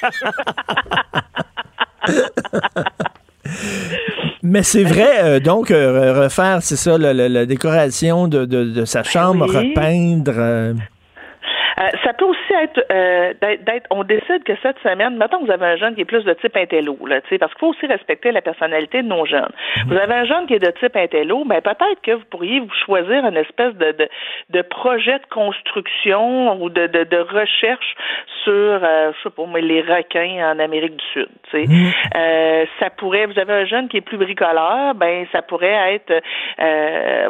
Mais 4.49 4.63
c'est 4.63 4.85
vrai, 4.85 5.25
euh, 5.25 5.41
donc, 5.41 5.73
euh, 5.73 6.23
refaire, 6.23 6.59
c'est 6.63 6.77
ça, 6.77 6.97
la, 6.97 7.13
la, 7.13 7.29
la 7.29 7.47
décoration 7.47 8.29
de, 8.29 8.45
de, 8.45 8.63
de, 8.63 8.85
sa 8.85 9.03
chambre, 9.03 9.47
oui. 9.49 9.71
repeindre. 9.71 10.39
Euh... 10.39 10.73
Euh, 11.79 11.83
ça 12.05 12.15
peut 12.15 12.25
aussi 12.25 12.53
être 12.63 12.81
euh, 12.91 13.35
d'être, 13.43 13.87
on 13.91 14.03
décide 14.05 14.45
que 14.45 14.55
cette 14.63 14.79
semaine, 14.79 15.17
mettons 15.19 15.41
que 15.41 15.47
vous 15.47 15.51
avez 15.51 15.67
un 15.67 15.77
jeune 15.77 15.95
qui 15.95 16.03
est 16.03 16.07
plus 16.07 16.25
de 16.25 16.33
type 16.35 16.57
intello, 16.57 16.97
là, 17.07 17.21
parce 17.21 17.53
qu'il 17.53 17.61
faut 17.61 17.69
aussi 17.69 17.87
respecter 17.87 18.33
la 18.33 18.41
personnalité 18.41 19.03
de 19.03 19.09
nos 19.09 19.27
jeunes. 19.27 19.51
Mmh. 19.77 19.81
Vous 19.89 19.97
avez 19.99 20.15
un 20.15 20.25
jeune 20.25 20.47
qui 20.47 20.55
est 20.55 20.65
de 20.65 20.71
type 20.81 20.97
intello, 20.97 21.45
ben 21.45 21.61
peut-être 21.61 22.01
que 22.03 22.13
vous 22.13 22.25
pourriez 22.31 22.61
vous 22.61 22.73
choisir 22.87 23.27
une 23.27 23.37
espèce 23.37 23.75
de, 23.75 23.93
de, 23.93 24.09
de 24.51 24.63
projet 24.63 25.19
de 25.19 25.27
construction 25.29 26.63
ou 26.63 26.71
de, 26.71 26.87
de, 26.87 27.05
de 27.05 27.19
recherche 27.19 27.95
sur, 28.45 28.81
je 28.81 29.13
sais 29.23 29.31
pas 29.31 29.59
les 29.61 29.83
requins 29.83 30.53
en 30.53 30.59
Amérique 30.59 30.97
du 30.97 31.05
Sud. 31.13 31.29
Mmh. 31.65 31.91
Euh, 32.17 32.65
ça 32.81 32.91
pourrait, 32.91 33.27
vous 33.27 33.39
avez 33.39 33.53
un 33.53 33.65
jeune 33.65 33.89
qui 33.89 33.99
est 33.99 34.03
plus 34.03 34.19
bricoleur, 34.19 34.95
ben 34.95 35.27
ça 35.33 35.43
pourrait 35.43 35.95
être 35.95 36.13
euh, 36.61 37.29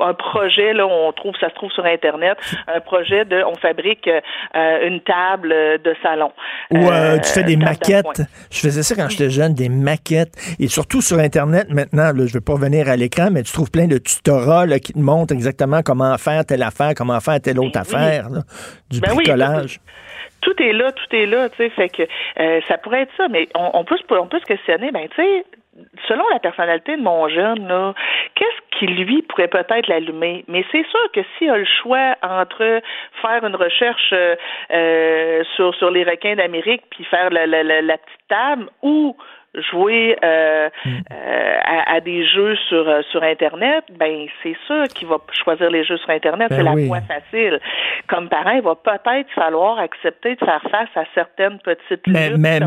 un 0.00 0.14
projet 0.14 0.72
là, 0.72 0.86
on 0.86 1.12
trouve, 1.12 1.34
ça 1.40 1.48
se 1.48 1.54
trouve 1.54 1.70
sur 1.72 1.84
internet, 1.84 2.38
un 2.72 2.80
projet 2.80 3.24
de 3.24 3.42
qu'on 3.42 3.56
fabrique 3.56 4.08
euh, 4.08 4.88
une 4.88 5.00
table 5.00 5.50
de 5.50 5.94
salon. 6.02 6.32
Ou 6.70 6.78
tu 7.22 7.32
fais 7.32 7.44
des 7.44 7.56
maquettes. 7.56 8.22
Je 8.50 8.60
faisais 8.60 8.82
ça 8.82 8.94
quand 8.94 9.08
j'étais 9.08 9.30
jeune, 9.30 9.54
des 9.54 9.68
maquettes. 9.68 10.34
Et 10.58 10.68
surtout 10.68 11.00
sur 11.00 11.18
Internet 11.18 11.68
maintenant, 11.70 12.12
là, 12.12 12.12
je 12.16 12.22
ne 12.22 12.32
vais 12.32 12.40
pas 12.40 12.54
revenir 12.54 12.88
à 12.88 12.96
l'écran, 12.96 13.28
mais 13.30 13.42
tu 13.42 13.52
trouves 13.52 13.70
plein 13.70 13.86
de 13.86 13.98
tutorats 13.98 14.66
qui 14.78 14.92
te 14.92 14.98
montrent 14.98 15.32
exactement 15.32 15.82
comment 15.82 16.16
faire 16.18 16.44
telle 16.44 16.62
affaire, 16.62 16.92
comment 16.96 17.20
faire 17.20 17.40
telle 17.40 17.58
autre 17.58 17.72
ben 17.72 17.80
affaire, 17.80 18.28
du 18.90 19.00
ben 19.00 19.14
bricolage 19.14 19.80
tout 20.42 20.60
est 20.62 20.72
là, 20.72 20.92
tout 20.92 21.16
est 21.16 21.26
là, 21.26 21.48
tu 21.48 21.56
sais, 21.56 21.70
fait 21.70 21.88
que 21.88 22.02
euh, 22.40 22.60
ça 22.68 22.76
pourrait 22.78 23.02
être 23.02 23.16
ça, 23.16 23.28
mais 23.28 23.48
on, 23.54 23.84
peut 23.84 23.96
on 24.10 24.26
peut 24.26 24.40
se 24.40 24.44
questionner, 24.44 24.90
ben 24.90 25.08
tu 25.08 25.16
sais, 25.16 25.44
selon 26.08 26.24
la 26.32 26.38
personnalité 26.38 26.96
de 26.96 27.02
mon 27.02 27.28
jeune, 27.28 27.66
là, 27.66 27.94
qu'est-ce 28.34 28.78
qui 28.78 28.86
lui 28.86 29.22
pourrait 29.22 29.48
peut-être 29.48 29.86
l'allumer? 29.88 30.44
Mais 30.48 30.64
c'est 30.70 30.86
sûr 30.86 31.12
que 31.12 31.20
s'il 31.38 31.50
a 31.50 31.56
le 31.56 31.66
choix 31.82 32.16
entre 32.22 32.80
faire 33.20 33.44
une 33.44 33.56
recherche 33.56 34.12
euh, 34.12 34.36
euh 34.72 35.42
sur 35.56 35.74
sur 35.76 35.90
les 35.90 36.04
requins 36.04 36.36
d'Amérique 36.36 36.82
puis 36.90 37.04
faire 37.04 37.30
la, 37.30 37.46
la, 37.46 37.62
la 37.62 37.98
petite 37.98 38.28
table 38.28 38.68
ou 38.82 39.16
jouer 39.70 40.16
euh, 40.24 40.68
mm. 40.84 40.90
euh, 41.12 41.58
à, 41.86 42.00
des 42.00 42.26
jeux 42.26 42.56
sur 42.68 42.88
euh, 42.88 43.02
sur 43.10 43.22
internet, 43.22 43.84
ben 43.98 44.26
c'est 44.42 44.56
sûr 44.66 44.84
qu'il 44.94 45.08
va 45.08 45.18
choisir 45.44 45.70
les 45.70 45.84
jeux 45.84 45.98
sur 45.98 46.10
internet, 46.10 46.48
ben 46.48 46.56
c'est 46.56 46.62
la 46.62 46.86
voie 46.86 47.00
facile. 47.02 47.60
Comme 48.08 48.28
parent, 48.28 48.52
il 48.52 48.62
va 48.62 48.74
peut-être 48.74 49.30
falloir 49.34 49.78
accepter 49.78 50.36
de 50.36 50.38
faire 50.38 50.62
face 50.70 50.88
à 50.96 51.04
certaines 51.14 51.58
petites 51.58 52.06
mais, 52.06 52.30
mais, 52.36 52.60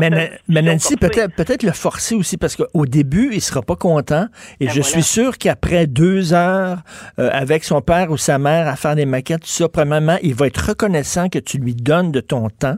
mais, 0.48 0.62
Nancy, 0.62 0.96
peut-être 0.96 1.34
peut-être 1.34 1.64
le 1.64 1.72
forcer 1.72 2.14
aussi 2.14 2.38
parce 2.38 2.56
qu'au 2.56 2.86
début, 2.86 2.95
il 3.00 3.40
sera 3.40 3.62
pas 3.62 3.76
content 3.76 4.26
et 4.60 4.66
ben 4.66 4.72
je 4.72 4.80
suis 4.80 5.02
sûr 5.02 5.38
qu'après 5.38 5.86
deux 5.86 6.34
heures 6.34 6.78
avec 7.18 7.64
son 7.64 7.80
père 7.80 8.10
ou 8.10 8.16
sa 8.16 8.38
mère 8.38 8.68
à 8.68 8.76
faire 8.76 8.94
des 8.94 9.06
maquettes, 9.06 9.40
tout 9.40 9.46
ça, 9.46 9.68
premièrement, 9.68 10.16
il 10.22 10.34
va 10.34 10.46
être 10.46 10.68
reconnaissant 10.68 11.28
que 11.28 11.38
tu 11.38 11.58
lui 11.58 11.74
donnes 11.74 12.12
de 12.12 12.20
ton 12.20 12.48
temps. 12.48 12.76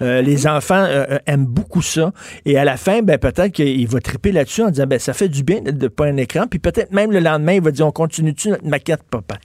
les 0.00 0.46
enfants 0.46 0.86
aiment 1.26 1.46
beaucoup 1.46 1.82
ça 1.82 2.12
et 2.44 2.58
à 2.58 2.64
la 2.64 2.76
fin, 2.76 3.02
ben 3.02 3.18
peut-être 3.18 3.52
qu'il 3.52 3.88
va 3.88 4.00
triper 4.00 4.32
là-dessus 4.32 4.62
en 4.62 4.70
disant 4.70 4.86
ben 4.86 4.98
ça 4.98 5.12
fait 5.12 5.28
du 5.28 5.42
bien 5.42 5.60
de 5.62 5.88
pas 5.88 6.06
un 6.06 6.16
écran, 6.16 6.46
puis 6.48 6.58
peut-être 6.58 6.92
même 6.92 7.12
le 7.12 7.20
lendemain, 7.20 7.54
il 7.54 7.62
va 7.62 7.70
dire 7.70 7.86
on 7.86 7.92
continue-tu 7.92 8.50
notre 8.50 8.66
maquette, 8.66 9.02
papa? 9.10 9.36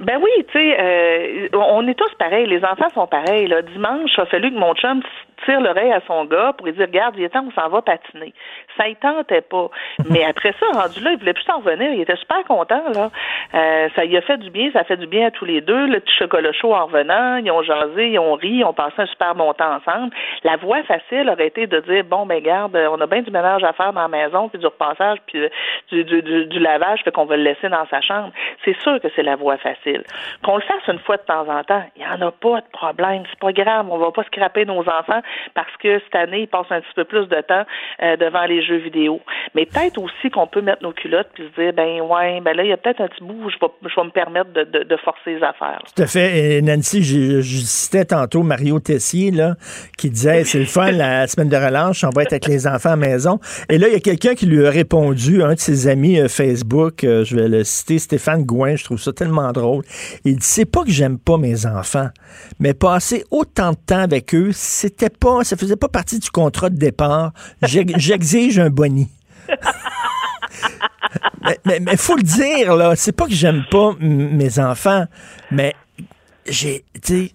Ben 0.00 0.18
oui, 0.18 0.30
tu 0.50 0.58
sais, 0.58 0.80
euh, 0.80 1.48
on 1.52 1.86
est 1.86 1.94
tous 1.94 2.14
pareils. 2.18 2.46
Les 2.46 2.64
enfants 2.64 2.88
sont 2.94 3.06
pareils. 3.06 3.46
Là. 3.48 3.60
Dimanche, 3.60 4.10
il 4.16 4.20
a 4.22 4.26
fallu 4.26 4.50
que 4.50 4.58
mon 4.58 4.74
chum 4.74 5.02
tire 5.44 5.60
l'oreille 5.60 5.92
à 5.92 6.00
son 6.06 6.24
gars 6.24 6.54
pour 6.56 6.66
lui 6.66 6.72
dire 6.72 6.86
Regarde, 6.86 7.16
il 7.18 7.24
est 7.24 7.28
temps, 7.28 7.44
on 7.46 7.52
s'en 7.52 7.68
va 7.68 7.82
patiner. 7.82 8.32
Ça 8.76 8.88
ne 8.88 8.94
tentait 8.94 9.40
pas. 9.40 9.68
Mais 10.08 10.24
après 10.24 10.54
ça, 10.58 10.66
rendu 10.80 11.00
là, 11.00 11.12
il 11.12 11.18
voulait 11.18 11.32
plus 11.32 11.44
s'en 11.44 11.58
revenir. 11.58 11.92
Il 11.92 12.00
était 12.00 12.16
super 12.16 12.44
content. 12.44 12.82
là. 12.94 13.10
Euh, 13.54 13.88
ça 13.94 14.04
lui 14.04 14.16
a 14.16 14.20
fait 14.22 14.38
du 14.38 14.50
bien, 14.50 14.70
ça 14.72 14.84
fait 14.84 14.96
du 14.96 15.06
bien 15.06 15.26
à 15.26 15.30
tous 15.30 15.44
les 15.44 15.60
deux. 15.60 15.86
Le 15.86 16.00
petit 16.00 16.14
chocolat 16.18 16.52
chaud 16.52 16.74
en 16.74 16.86
revenant, 16.86 17.36
ils 17.36 17.50
ont 17.50 17.62
jasé, 17.62 18.08
ils 18.08 18.18
ont 18.18 18.34
ri, 18.34 18.48
ils 18.48 18.64
ont 18.64 18.72
passé 18.72 18.94
un 18.98 19.06
super 19.06 19.34
bon 19.34 19.52
temps 19.54 19.76
ensemble. 19.76 20.14
La 20.44 20.56
voie 20.56 20.82
facile 20.84 21.28
aurait 21.30 21.48
été 21.48 21.66
de 21.66 21.80
dire 21.80 22.04
Bon, 22.04 22.26
ben 22.26 22.42
garde, 22.42 22.76
on 22.76 23.00
a 23.00 23.06
bien 23.06 23.22
du 23.22 23.30
ménage 23.30 23.64
à 23.64 23.72
faire 23.72 23.92
dans 23.92 24.02
la 24.02 24.08
maison, 24.08 24.48
puis 24.48 24.58
du 24.58 24.66
repassage, 24.66 25.18
puis 25.26 25.40
du, 25.90 26.04
du, 26.04 26.22
du, 26.22 26.46
du 26.46 26.58
lavage, 26.58 27.02
fait 27.02 27.12
qu'on 27.12 27.24
va 27.24 27.36
le 27.36 27.42
laisser 27.42 27.68
dans 27.68 27.86
sa 27.88 28.00
chambre. 28.00 28.30
C'est 28.64 28.78
sûr 28.80 29.00
que 29.00 29.08
c'est 29.14 29.22
la 29.22 29.36
voie 29.36 29.56
facile. 29.58 30.02
Qu'on 30.44 30.56
le 30.56 30.62
fasse 30.62 30.86
une 30.88 30.98
fois 31.00 31.16
de 31.16 31.22
temps 31.22 31.48
en 31.48 31.62
temps, 31.64 31.82
il 31.96 32.02
n'y 32.02 32.08
en 32.08 32.26
a 32.26 32.30
pas 32.30 32.60
de 32.60 32.70
problème. 32.72 33.24
C'est 33.30 33.38
pas 33.38 33.52
grave. 33.52 33.86
On 33.90 33.98
va 33.98 34.10
pas 34.10 34.24
scraper 34.24 34.64
nos 34.64 34.80
enfants 34.80 35.20
parce 35.54 35.74
que 35.78 35.98
cette 36.00 36.14
année, 36.14 36.42
ils 36.42 36.48
passent 36.48 36.70
un 36.70 36.80
petit 36.80 36.94
peu 36.94 37.04
plus 37.04 37.26
de 37.26 37.40
temps 37.40 37.64
euh, 38.02 38.16
devant 38.16 38.44
les 38.44 38.59
jeux 38.62 38.78
vidéo. 38.78 39.20
Mais 39.54 39.66
peut-être 39.66 39.98
aussi 39.98 40.30
qu'on 40.30 40.46
peut 40.46 40.60
mettre 40.60 40.82
nos 40.82 40.92
culottes 40.92 41.28
puis 41.34 41.44
se 41.44 41.60
dire, 41.60 41.72
ben 41.72 42.00
ouais, 42.00 42.40
ben 42.40 42.56
là, 42.56 42.64
il 42.64 42.70
y 42.70 42.72
a 42.72 42.76
peut-être 42.76 43.00
un 43.00 43.08
petit 43.08 43.24
bout 43.24 43.44
où 43.44 43.50
je 43.50 43.56
vais, 43.60 43.72
je 43.82 44.00
vais 44.00 44.06
me 44.06 44.10
permettre 44.10 44.52
de, 44.52 44.64
de, 44.64 44.84
de, 44.84 44.96
forcer 44.96 45.34
les 45.34 45.42
affaires. 45.42 45.82
Tout 45.94 46.02
à 46.02 46.06
fait. 46.06 46.56
Et 46.56 46.62
Nancy, 46.62 47.02
je, 47.02 47.40
je 47.40 47.58
citais 47.58 48.04
tantôt 48.04 48.42
Mario 48.42 48.80
Tessier, 48.80 49.30
là, 49.30 49.54
qui 49.96 50.10
disait, 50.10 50.44
c'est 50.44 50.58
le 50.58 50.64
fun, 50.64 50.90
la 50.92 51.26
semaine 51.28 51.48
de 51.48 51.56
relâche, 51.56 52.04
on 52.04 52.10
va 52.10 52.22
être 52.22 52.32
avec 52.32 52.46
les 52.46 52.66
enfants 52.66 52.90
à 52.90 52.96
la 52.96 53.08
maison. 53.08 53.40
Et 53.68 53.78
là, 53.78 53.88
il 53.88 53.92
y 53.92 53.96
a 53.96 54.00
quelqu'un 54.00 54.34
qui 54.34 54.46
lui 54.46 54.66
a 54.66 54.70
répondu, 54.70 55.42
un 55.42 55.54
de 55.54 55.58
ses 55.58 55.88
amis 55.88 56.18
euh, 56.18 56.28
Facebook, 56.28 57.04
euh, 57.04 57.24
je 57.24 57.36
vais 57.36 57.48
le 57.48 57.64
citer, 57.64 57.98
Stéphane 57.98 58.44
Gouin, 58.44 58.76
je 58.76 58.84
trouve 58.84 58.98
ça 58.98 59.12
tellement 59.12 59.52
drôle. 59.52 59.84
Il 60.24 60.36
dit, 60.36 60.46
c'est 60.46 60.70
pas 60.70 60.84
que 60.84 60.90
j'aime 60.90 61.18
pas 61.18 61.36
mes 61.36 61.66
enfants, 61.66 62.08
mais 62.58 62.74
passer 62.74 63.24
autant 63.30 63.70
de 63.70 63.76
temps 63.76 64.00
avec 64.00 64.34
eux, 64.34 64.50
c'était 64.52 65.10
pas, 65.10 65.44
ça 65.44 65.56
faisait 65.56 65.76
pas 65.76 65.88
partie 65.88 66.18
du 66.18 66.30
contrat 66.30 66.70
de 66.70 66.76
départ. 66.76 67.32
J'exige 67.62 68.49
un 68.58 68.70
boni? 68.70 69.08
mais 71.64 71.80
il 71.92 71.98
faut 71.98 72.16
le 72.16 72.22
dire, 72.22 72.76
là, 72.76 72.94
c'est 72.96 73.12
pas 73.12 73.26
que 73.26 73.32
j'aime 73.34 73.64
pas 73.70 73.94
mes 74.00 74.58
enfants, 74.58 75.06
mais 75.50 75.74
j'ai, 76.46 76.84
tu 77.02 77.30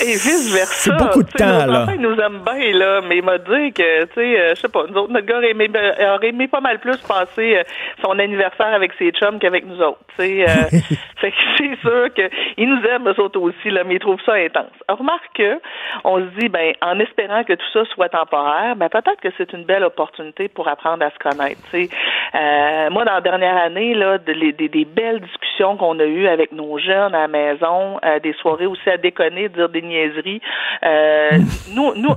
et 0.00 0.12
vice-versa. 0.12 0.90
C'est 0.90 0.96
beaucoup 0.96 1.22
de 1.22 1.30
temps, 1.30 1.66
là. 1.66 1.82
Enfants, 1.82 1.92
ils 1.94 2.00
nous 2.00 2.18
aiment 2.18 2.42
bien, 2.44 2.72
là, 2.78 3.00
mais 3.06 3.18
il 3.18 3.24
m'a 3.24 3.38
dit 3.38 3.72
que, 3.72 4.04
tu 4.04 4.14
sais, 4.14 4.40
euh, 4.40 4.54
je 4.54 4.60
sais 4.60 4.68
pas, 4.68 4.84
nous 4.88 4.96
autres, 4.96 5.12
notre 5.12 5.26
gars 5.26 5.38
aurait 5.38 5.50
aimé, 5.50 5.70
euh, 5.74 6.14
aurait 6.14 6.28
aimé 6.28 6.48
pas 6.48 6.60
mal 6.60 6.78
plus 6.78 6.96
passer 6.98 7.56
euh, 7.56 7.62
son 8.04 8.18
anniversaire 8.18 8.74
avec 8.74 8.92
ses 8.98 9.10
chums 9.12 9.38
qu'avec 9.38 9.66
nous 9.66 9.80
autres, 9.80 10.00
tu 10.18 10.24
sais. 10.24 10.46
fait 11.16 11.30
que 11.30 11.36
c'est 11.58 11.80
sûr 11.80 12.08
qu'ils 12.14 12.68
nous 12.68 12.82
aiment, 12.86 13.08
eux 13.08 13.20
autres 13.20 13.40
aussi, 13.40 13.70
là, 13.70 13.84
mais 13.84 13.94
ils 13.94 14.00
trouvent 14.00 14.22
ça 14.24 14.34
intense. 14.34 14.72
Alors, 14.88 14.98
remarque 15.00 15.30
que, 15.34 15.60
on 16.04 16.18
se 16.18 16.40
dit, 16.40 16.48
ben, 16.48 16.72
en 16.82 16.98
espérant 16.98 17.44
que 17.44 17.54
tout 17.54 17.70
ça 17.72 17.84
soit 17.94 18.08
temporaire, 18.08 18.76
ben, 18.76 18.88
peut-être 18.88 19.20
que 19.20 19.28
c'est 19.38 19.52
une 19.52 19.64
belle 19.64 19.84
opportunité 19.84 20.48
pour 20.48 20.68
apprendre 20.68 21.04
à 21.04 21.10
se 21.10 21.18
connaître, 21.18 21.60
tu 21.70 21.86
sais. 21.86 22.90
moi, 22.90 23.04
dans 23.04 23.14
la 23.14 23.20
dernière 23.20 23.56
année, 23.56 23.94
là, 23.94 24.18
des, 24.18 24.52
des 24.52 24.84
belles 24.84 25.20
discussions 25.20 25.76
qu'on 25.76 25.98
a 25.98 26.04
eues 26.04 26.26
avec 26.26 26.52
nos 26.52 26.78
jeunes 26.78 27.14
à 27.14 27.22
la 27.22 27.28
maison, 27.28 28.00
des 28.22 28.32
soirées 28.34 28.66
aussi 28.66 28.88
à 28.88 28.96
déconner 28.96 29.29
dire 29.48 29.68
des 29.68 29.82
niaiseries. 29.82 30.40
Euh, 30.82 31.30
nous, 31.74 31.94
nous 31.94 32.14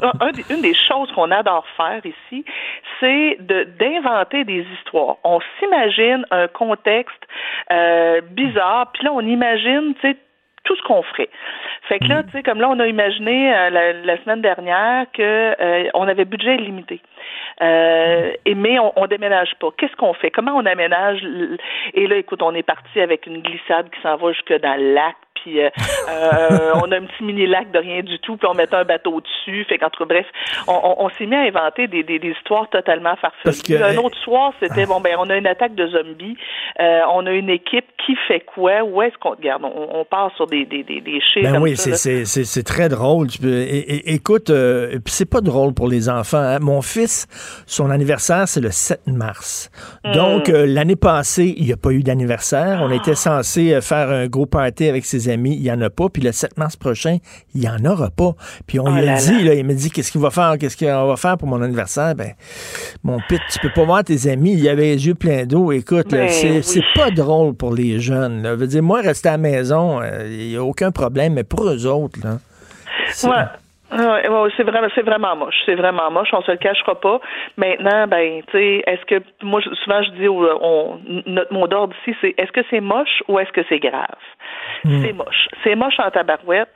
une 0.49 0.61
des 0.61 0.73
choses 0.73 1.11
qu'on 1.13 1.31
adore 1.31 1.65
faire 1.77 2.01
ici, 2.05 2.45
c'est 2.99 3.37
d'inventer 3.39 4.43
des 4.43 4.65
histoires. 4.75 5.17
On 5.23 5.39
s'imagine 5.59 6.25
un 6.31 6.47
contexte 6.47 7.23
euh, 7.71 8.21
bizarre, 8.21 8.91
puis 8.93 9.03
là, 9.03 9.11
on 9.13 9.21
imagine, 9.21 9.93
tu 10.01 10.09
sais, 10.09 10.17
tout 10.63 10.77
ce 10.77 10.81
qu'on 10.83 11.03
ferait. 11.03 11.29
Fait 11.89 11.99
que 11.99 12.05
là, 12.05 12.21
mm. 12.21 12.25
tu 12.27 12.31
sais, 12.31 12.43
comme 12.43 12.61
là, 12.61 12.69
on 12.69 12.79
a 12.79 12.87
imaginé 12.87 13.53
euh, 13.53 13.69
la, 14.05 14.17
semaine 14.23 14.41
dernière 14.41 15.05
que 15.11 15.91
on 15.93 16.07
avait 16.07 16.23
budget 16.23 16.55
limité. 16.55 17.01
et 17.59 18.55
mais 18.55 18.79
on, 18.79 18.93
on 18.95 19.07
déménage 19.07 19.55
pas. 19.59 19.69
Qu'est-ce 19.77 19.95
qu'on 19.97 20.13
fait? 20.13 20.31
Comment 20.31 20.53
on 20.55 20.65
aménage 20.65 21.19
Et 21.93 22.07
là, 22.07 22.15
écoute, 22.15 22.41
on 22.41 22.55
est 22.55 22.63
parti 22.63 23.01
avec 23.01 23.27
une 23.27 23.41
glissade 23.41 23.89
qui 23.89 24.01
s'en 24.01 24.15
va 24.15 24.31
jusque 24.31 24.53
dans 24.61 24.79
le 24.79 24.93
lac 24.93 25.15
puis 25.43 25.61
euh, 25.61 25.69
euh, 26.09 26.71
on 26.75 26.91
a 26.91 26.97
un 26.97 27.05
petit 27.05 27.23
mini 27.23 27.45
lac 27.47 27.71
de 27.71 27.79
rien 27.79 28.01
du 28.01 28.17
tout, 28.19 28.37
puis 28.37 28.47
on 28.49 28.53
mettait 28.53 28.75
un 28.75 28.85
bateau 28.85 29.21
dessus. 29.21 29.65
Fait 29.65 29.79
bref, 30.05 30.25
on, 30.67 31.09
s'est 31.17 31.25
mis 31.25 31.35
à 31.35 31.41
inventer 31.41 31.87
des, 31.87 32.03
des, 32.03 32.19
histoires 32.23 32.69
totalement 32.69 33.15
farfelues. 33.17 33.83
Un 33.83 33.97
autre 33.97 34.17
soir, 34.19 34.53
c'était 34.61 34.85
bon 34.85 35.01
ben 35.01 35.15
on 35.19 35.29
a 35.29 35.35
une 35.35 35.47
attaque 35.47 35.75
de 35.75 35.87
zombies, 35.87 36.37
euh, 36.79 37.01
on 37.13 37.25
a 37.25 37.31
une 37.31 37.49
équipe 37.49 37.85
qui 38.05 38.15
fait 38.27 38.41
quoi, 38.41 38.83
où 38.83 39.01
est-ce 39.01 39.17
qu'on 39.17 39.31
regarde, 39.31 39.63
on, 39.63 39.99
on, 39.99 40.05
part 40.05 40.31
sur 40.35 40.47
des 40.47 40.65
des. 40.65 40.83
Ben 41.41 41.59
oui, 41.59 41.75
c'est 41.75 42.63
très 42.63 42.89
drôle. 42.89 43.27
Et, 43.43 44.13
écoute, 44.13 44.51
c'est 45.05 45.29
pas 45.29 45.41
drôle 45.41 45.73
pour 45.73 45.87
les 45.87 46.09
enfants. 46.09 46.37
Hein. 46.37 46.59
Mon 46.61 46.81
fils, 46.81 47.27
son 47.67 47.89
anniversaire 47.89 48.47
c'est 48.47 48.61
le 48.61 48.71
7 48.71 49.07
mars. 49.07 49.69
Donc 50.13 50.49
hmm. 50.49 50.65
l'année 50.65 50.95
passée, 50.95 51.53
il 51.57 51.65
n'y 51.65 51.73
a 51.73 51.77
pas 51.77 51.91
eu 51.91 52.03
d'anniversaire. 52.03 52.79
On 52.81 52.91
était 52.91 53.15
censé 53.15 53.79
faire 53.81 54.09
un 54.09 54.27
gros 54.27 54.45
party 54.45 54.87
avec 54.87 55.05
ses 55.05 55.29
amis, 55.29 55.32
il 55.33 55.61
n'y 55.61 55.71
en 55.71 55.81
a 55.81 55.89
pas. 55.89 56.09
Puis 56.09 56.21
le 56.21 56.31
7 56.31 56.57
mars 56.57 56.75
prochain, 56.75 57.17
il 57.53 57.61
n'y 57.61 57.69
en 57.69 57.83
aura 57.85 58.09
pas. 58.09 58.33
Puis 58.67 58.79
on 58.79 58.85
oh 58.85 58.91
lui 58.91 59.07
a 59.07 59.17
dit, 59.17 59.33
il 59.33 59.65
me 59.65 59.73
dit, 59.73 59.91
qu'est-ce 59.91 60.11
qu'il 60.11 60.21
va 60.21 60.29
faire? 60.29 60.55
Qu'est-ce 60.59 60.77
qu'on 60.77 61.07
va 61.07 61.15
faire 61.15 61.37
pour 61.37 61.47
mon 61.47 61.61
anniversaire? 61.61 62.15
Ben, 62.15 62.33
mon 63.03 63.19
pit, 63.27 63.41
tu 63.51 63.59
peux 63.59 63.71
pas 63.73 63.83
voir 63.83 64.03
tes 64.03 64.29
amis. 64.29 64.53
Il 64.53 64.63
y 64.63 64.69
avait 64.69 64.83
les 64.83 65.07
yeux 65.07 65.15
pleins 65.15 65.45
d'eau. 65.45 65.71
Écoute, 65.71 66.11
ben 66.11 66.29
c'est 66.29 66.83
pas 66.95 67.09
drôle 67.11 67.55
pour 67.55 67.73
les 67.73 67.99
jeunes. 67.99 68.43
Là. 68.43 68.55
Veux 68.55 68.67
dire, 68.67 68.83
moi, 68.83 69.01
rester 69.01 69.29
à 69.29 69.33
la 69.33 69.37
maison, 69.37 70.01
euh, 70.01 70.27
il 70.29 70.49
n'y 70.49 70.55
a 70.55 70.63
aucun 70.63 70.91
problème. 70.91 71.33
Mais 71.33 71.43
pour 71.43 71.67
eux 71.67 71.85
autres, 71.87 72.19
là. 72.23 72.37
Ouais. 73.23 74.49
c'est 74.57 74.63
vraiment, 74.63 74.87
c'est 74.95 75.03
vraiment 75.03 75.35
moche. 75.35 75.55
C'est 75.65 75.75
vraiment 75.75 76.09
moche. 76.11 76.29
On 76.33 76.41
se 76.41 76.51
le 76.51 76.57
cachera 76.57 76.99
pas. 76.99 77.19
Maintenant, 77.57 78.07
ben, 78.07 78.41
tu 78.47 78.51
sais, 78.51 78.83
est-ce 78.87 79.05
que 79.05 79.23
moi, 79.43 79.61
souvent, 79.61 80.01
je 80.03 80.11
dis, 80.11 80.27
on, 80.27 80.99
notre 81.27 81.53
mot 81.53 81.67
d'ordre 81.67 81.95
ici, 82.01 82.17
c'est 82.21 82.33
est-ce 82.37 82.51
que 82.51 82.61
c'est 82.69 82.81
moche 82.81 83.23
ou 83.27 83.39
est-ce 83.39 83.51
que 83.51 83.61
c'est 83.69 83.79
grave? 83.79 84.07
C'est 84.83 85.13
moche. 85.13 85.47
C'est 85.63 85.75
moche 85.75 85.99
en 85.99 86.11
tabarouette 86.11 86.69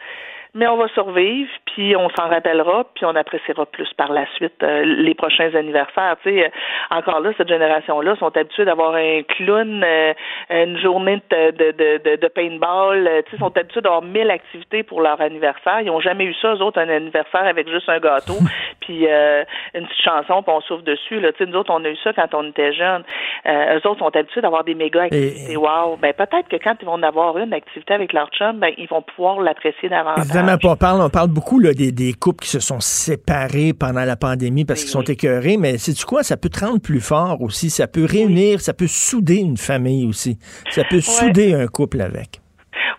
mais 0.58 0.68
on 0.68 0.78
va 0.78 0.88
survivre, 0.90 1.52
puis 1.78 1.96
on 1.96 2.10
s'en 2.18 2.28
rappellera, 2.28 2.86
puis 2.96 3.06
on 3.06 3.16
appréciera 3.16 3.68
plus 3.68 3.88
par 3.96 4.12
la 4.12 4.26
suite 4.34 4.64
euh, 4.64 4.84
les 4.84 5.14
prochains 5.14 5.54
anniversaires. 5.54 6.16
Tu 6.24 6.32
sais, 6.32 6.46
euh, 6.46 6.50
encore 6.90 7.20
là, 7.20 7.30
cette 7.38 7.50
génération-là 7.50 8.16
sont 8.16 8.36
habitués 8.36 8.66
d'avoir 8.66 8.96
un 8.96 9.22
clown, 9.22 9.84
euh, 9.86 10.14
une 10.50 10.80
journée 10.80 11.22
de, 11.30 11.52
de, 11.52 12.00
de, 12.04 12.16
de 12.16 12.28
paintball, 12.30 13.08
tu 13.26 13.32
sais, 13.32 13.38
sont 13.38 13.56
habitués 13.56 13.82
d'avoir 13.82 14.02
mille 14.02 14.32
activités 14.32 14.82
pour 14.82 15.02
leur 15.02 15.22
anniversaire. 15.22 15.82
Ils 15.82 15.86
n'ont 15.86 16.00
jamais 16.00 16.24
eu 16.24 16.34
ça, 16.42 16.56
eux 16.56 16.64
autres, 16.64 16.80
un 16.80 16.90
anniversaire 16.90 17.46
avec 17.46 17.70
juste 17.70 17.88
un 17.90 18.00
gâteau, 18.00 18.40
puis 18.80 19.06
euh, 19.08 19.44
une 19.76 19.86
petite 19.86 20.04
chanson, 20.04 20.42
puis 20.42 20.54
on 20.56 20.62
souffle 20.62 20.84
dessus. 20.84 21.20
Là. 21.20 21.32
Tu 21.34 21.44
sais, 21.44 21.46
nous 21.46 21.60
autres, 21.60 21.72
on 21.72 21.86
a 21.86 21.90
eu 21.90 21.98
ça 22.04 22.12
quand 22.12 22.34
on 22.34 22.50
était 22.50 22.74
jeunes. 22.74 23.04
Euh, 23.46 23.78
eux 23.78 23.88
autres 23.88 24.00
sont 24.00 24.16
habitués 24.16 24.42
d'avoir 24.42 24.64
des 24.64 24.74
méga 24.74 25.04
activités. 25.04 25.56
Wow! 25.56 25.98
Ben, 26.02 26.14
peut-être 26.14 26.48
que 26.50 26.56
quand 26.56 26.74
ils 26.82 26.86
vont 26.86 26.94
en 26.94 27.04
avoir 27.04 27.38
une 27.38 27.54
activité 27.54 27.94
avec 27.94 28.14
leur 28.14 28.30
chum, 28.30 28.58
ben, 28.58 28.72
ils 28.80 28.88
vont 28.88 29.04
pouvoir 29.04 29.42
l'apprécier 29.42 29.90
davantage. 29.90 30.26
Évidemment, 30.26 30.58
on 30.64 30.76
parle, 30.76 31.02
on 31.02 31.10
parle 31.10 31.30
beaucoup 31.30 31.60
là, 31.60 31.67
des, 31.74 31.92
des 31.92 32.14
couples 32.14 32.44
qui 32.44 32.50
se 32.50 32.60
sont 32.60 32.80
séparés 32.80 33.74
pendant 33.74 34.04
la 34.04 34.16
pandémie 34.16 34.66
parce 34.66 34.82
qu'ils 34.82 34.90
sont 34.90 35.04
écœurés, 35.04 35.58
mais 35.58 35.78
c'est 35.78 35.94
du 35.94 36.06
quoi? 36.06 36.24
Ça 36.24 36.38
peut 36.38 36.50
te 36.50 36.60
rendre 36.66 36.82
plus 36.82 37.02
fort 37.02 37.42
aussi. 37.42 37.70
Ça 37.70 37.88
peut 37.88 38.06
réunir, 38.06 38.62
ça 38.62 38.74
peut 38.74 38.88
souder 38.88 39.38
une 39.38 39.58
famille 39.58 40.06
aussi. 40.06 40.38
Ça 40.70 40.84
peut 40.84 41.02
souder 41.02 41.54
un 41.54 41.68
couple 41.68 42.02
avec. 42.02 42.42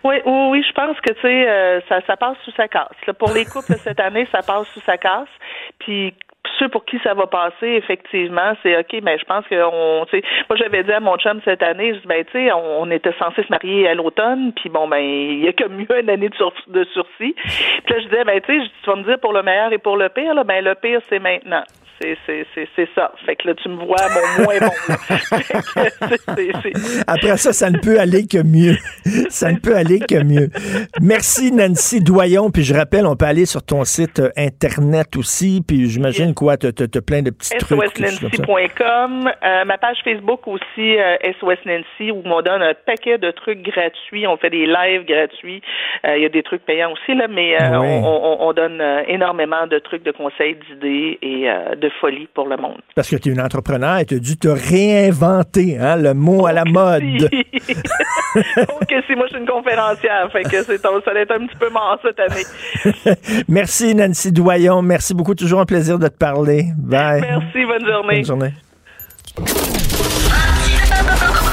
Oui, 0.03 0.15
oui, 0.25 0.47
oui, 0.51 0.63
je 0.67 0.73
pense 0.73 0.97
que 1.01 1.11
tu 1.13 1.21
sais, 1.21 1.49
euh, 1.49 1.81
ça, 1.89 1.99
ça 2.07 2.15
passe 2.15 2.37
sous 2.45 2.51
sa 2.51 2.67
casse. 2.67 2.87
pour 3.17 3.33
les 3.33 3.45
couples 3.45 3.75
cette 3.83 3.99
année, 3.99 4.27
ça 4.31 4.41
passe 4.41 4.67
sous 4.73 4.81
sa 4.81 4.97
casse. 4.97 5.27
Puis 5.79 6.13
ceux 6.57 6.69
pour 6.69 6.85
qui 6.85 6.99
ça 7.03 7.13
va 7.13 7.27
passer, 7.27 7.67
effectivement, 7.67 8.53
c'est 8.63 8.77
OK, 8.77 9.01
mais 9.03 9.17
je 9.17 9.25
pense 9.25 9.45
que 9.47 9.55
on, 9.55 10.05
tu 10.05 10.19
sais, 10.19 10.23
moi 10.49 10.57
j'avais 10.57 10.83
dit 10.83 10.91
à 10.91 10.99
mon 10.99 11.17
chum 11.17 11.39
cette 11.45 11.63
année, 11.63 11.93
je 11.93 11.99
dis 11.99 12.07
ben 12.07 12.23
tu 12.25 12.31
sais, 12.31 12.51
on, 12.51 12.89
était 12.91 13.13
censé 13.19 13.43
se 13.43 13.49
marier 13.49 13.87
à 13.87 13.93
l'automne, 13.93 14.51
puis 14.53 14.69
bon 14.69 14.87
ben 14.87 14.99
il 14.99 15.43
y 15.43 15.47
a 15.47 15.53
comme 15.53 15.75
mieux 15.75 15.99
une 15.99 16.09
année 16.09 16.29
de, 16.29 16.71
de 16.71 16.83
sursis. 16.85 17.35
Puis 17.35 17.93
là 17.93 17.99
je 17.99 18.07
disais 18.07 18.23
ben 18.23 18.41
tu 18.41 18.61
sais, 18.61 18.69
tu 18.83 18.89
vas 18.89 18.95
me 18.95 19.03
dire 19.03 19.19
pour 19.19 19.33
le 19.33 19.43
meilleur 19.43 19.71
et 19.73 19.77
pour 19.77 19.97
le 19.97 20.09
pire 20.09 20.33
là, 20.33 20.43
ben 20.43 20.63
le 20.63 20.75
pire 20.75 21.01
c'est 21.09 21.19
maintenant. 21.19 21.63
C'est 21.99 22.89
ça. 22.95 23.11
Fait 23.25 23.35
que 23.35 23.47
là, 23.47 23.53
tu 23.55 23.69
me 23.69 23.75
vois 23.75 23.97
mon 24.09 24.43
moins 24.45 24.59
bon. 24.59 24.71
Après 27.07 27.37
ça, 27.37 27.51
ça 27.51 27.69
ne 27.69 27.77
peut 27.77 27.99
aller 27.99 28.25
que 28.25 28.41
mieux. 28.41 28.77
Ça 29.29 29.51
ne 29.51 29.57
peut 29.57 29.75
aller 29.75 29.99
que 29.99 30.23
mieux. 30.23 30.49
Merci, 31.01 31.51
Nancy 31.51 32.01
Doyon. 32.01 32.51
Puis 32.51 32.63
je 32.63 32.73
rappelle, 32.73 33.05
on 33.05 33.15
peut 33.15 33.25
aller 33.25 33.45
sur 33.45 33.63
ton 33.63 33.83
site 33.83 34.19
euh, 34.19 34.29
Internet 34.37 35.17
aussi. 35.17 35.61
Puis 35.67 35.89
j'imagine 35.89 36.33
quoi, 36.33 36.57
tu 36.57 36.67
as, 36.67 37.01
plein 37.01 37.21
de 37.21 37.31
petits 37.31 37.57
trucs. 37.57 37.79
SOSNancy.com. 37.97 39.31
Euh, 39.43 39.65
ma 39.65 39.77
page 39.77 39.97
Facebook 40.03 40.47
aussi, 40.47 40.97
euh, 40.97 41.17
SOS 41.39 41.59
Nancy, 41.65 42.11
où 42.11 42.21
on 42.25 42.41
donne 42.41 42.61
un 42.61 42.73
paquet 42.73 43.17
de 43.17 43.31
trucs 43.31 43.61
gratuits. 43.61 44.25
On 44.25 44.37
fait 44.37 44.49
des 44.49 44.65
lives 44.65 45.05
gratuits. 45.05 45.61
Il 46.05 46.21
y 46.21 46.25
a 46.25 46.29
des 46.29 46.43
trucs 46.43 46.65
payants 46.65 46.93
aussi, 46.93 47.13
là, 47.13 47.27
mais 47.27 47.57
on, 47.61 48.47
on, 48.47 48.53
donne 48.53 48.81
énormément 49.07 49.67
de 49.67 49.79
trucs, 49.79 50.03
de 50.03 50.11
conseils, 50.11 50.55
d'idées 50.55 51.19
et 51.21 51.49
de 51.75 51.88
folie 51.99 52.27
pour 52.33 52.47
le 52.47 52.57
monde. 52.57 52.79
Parce 52.95 53.09
que 53.09 53.15
tu 53.15 53.29
es 53.29 53.31
une 53.31 53.41
entrepreneur 53.41 53.97
et 53.97 54.05
tu 54.05 54.15
as 54.15 54.19
dû 54.19 54.37
te 54.37 54.47
réinventer, 54.47 55.77
hein, 55.77 55.95
le 55.95 56.13
mot 56.13 56.45
à 56.45 56.53
la 56.53 56.65
mode. 56.65 57.03
ok, 58.35 58.93
si 59.07 59.15
moi 59.15 59.25
je 59.27 59.33
suis 59.33 59.39
une 59.39 59.47
conférencière, 59.47 60.31
fait 60.31 60.43
que 60.43 60.63
c'est, 60.63 60.77
ça 60.77 60.89
va 60.89 61.19
être 61.19 61.31
un 61.31 61.45
petit 61.45 61.57
peu 61.57 61.69
mort 61.69 61.97
cette 62.03 62.19
année. 62.19 63.15
Merci 63.47 63.95
Nancy 63.95 64.31
Doyon, 64.31 64.81
merci 64.81 65.13
beaucoup, 65.13 65.35
toujours 65.35 65.59
un 65.59 65.65
plaisir 65.65 65.99
de 65.99 66.07
te 66.07 66.17
parler. 66.17 66.65
Bye. 66.77 67.21
Merci, 67.21 67.65
bonne 67.65 67.85
journée. 67.85 68.15
Bonne 68.17 68.25
journée. 68.25 68.53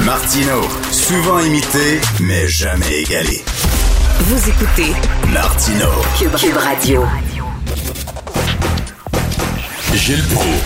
Martino, 0.05 0.63
souvent 0.93 1.41
imité, 1.41 2.01
mais 2.21 2.47
jamais 2.47 3.03
égalé. 3.03 3.43
Vous 4.21 4.49
écoutez 4.49 4.93
Martino, 5.33 5.89
Cube 6.19 6.57
Radio. 6.57 7.03
Gilles 9.97 10.23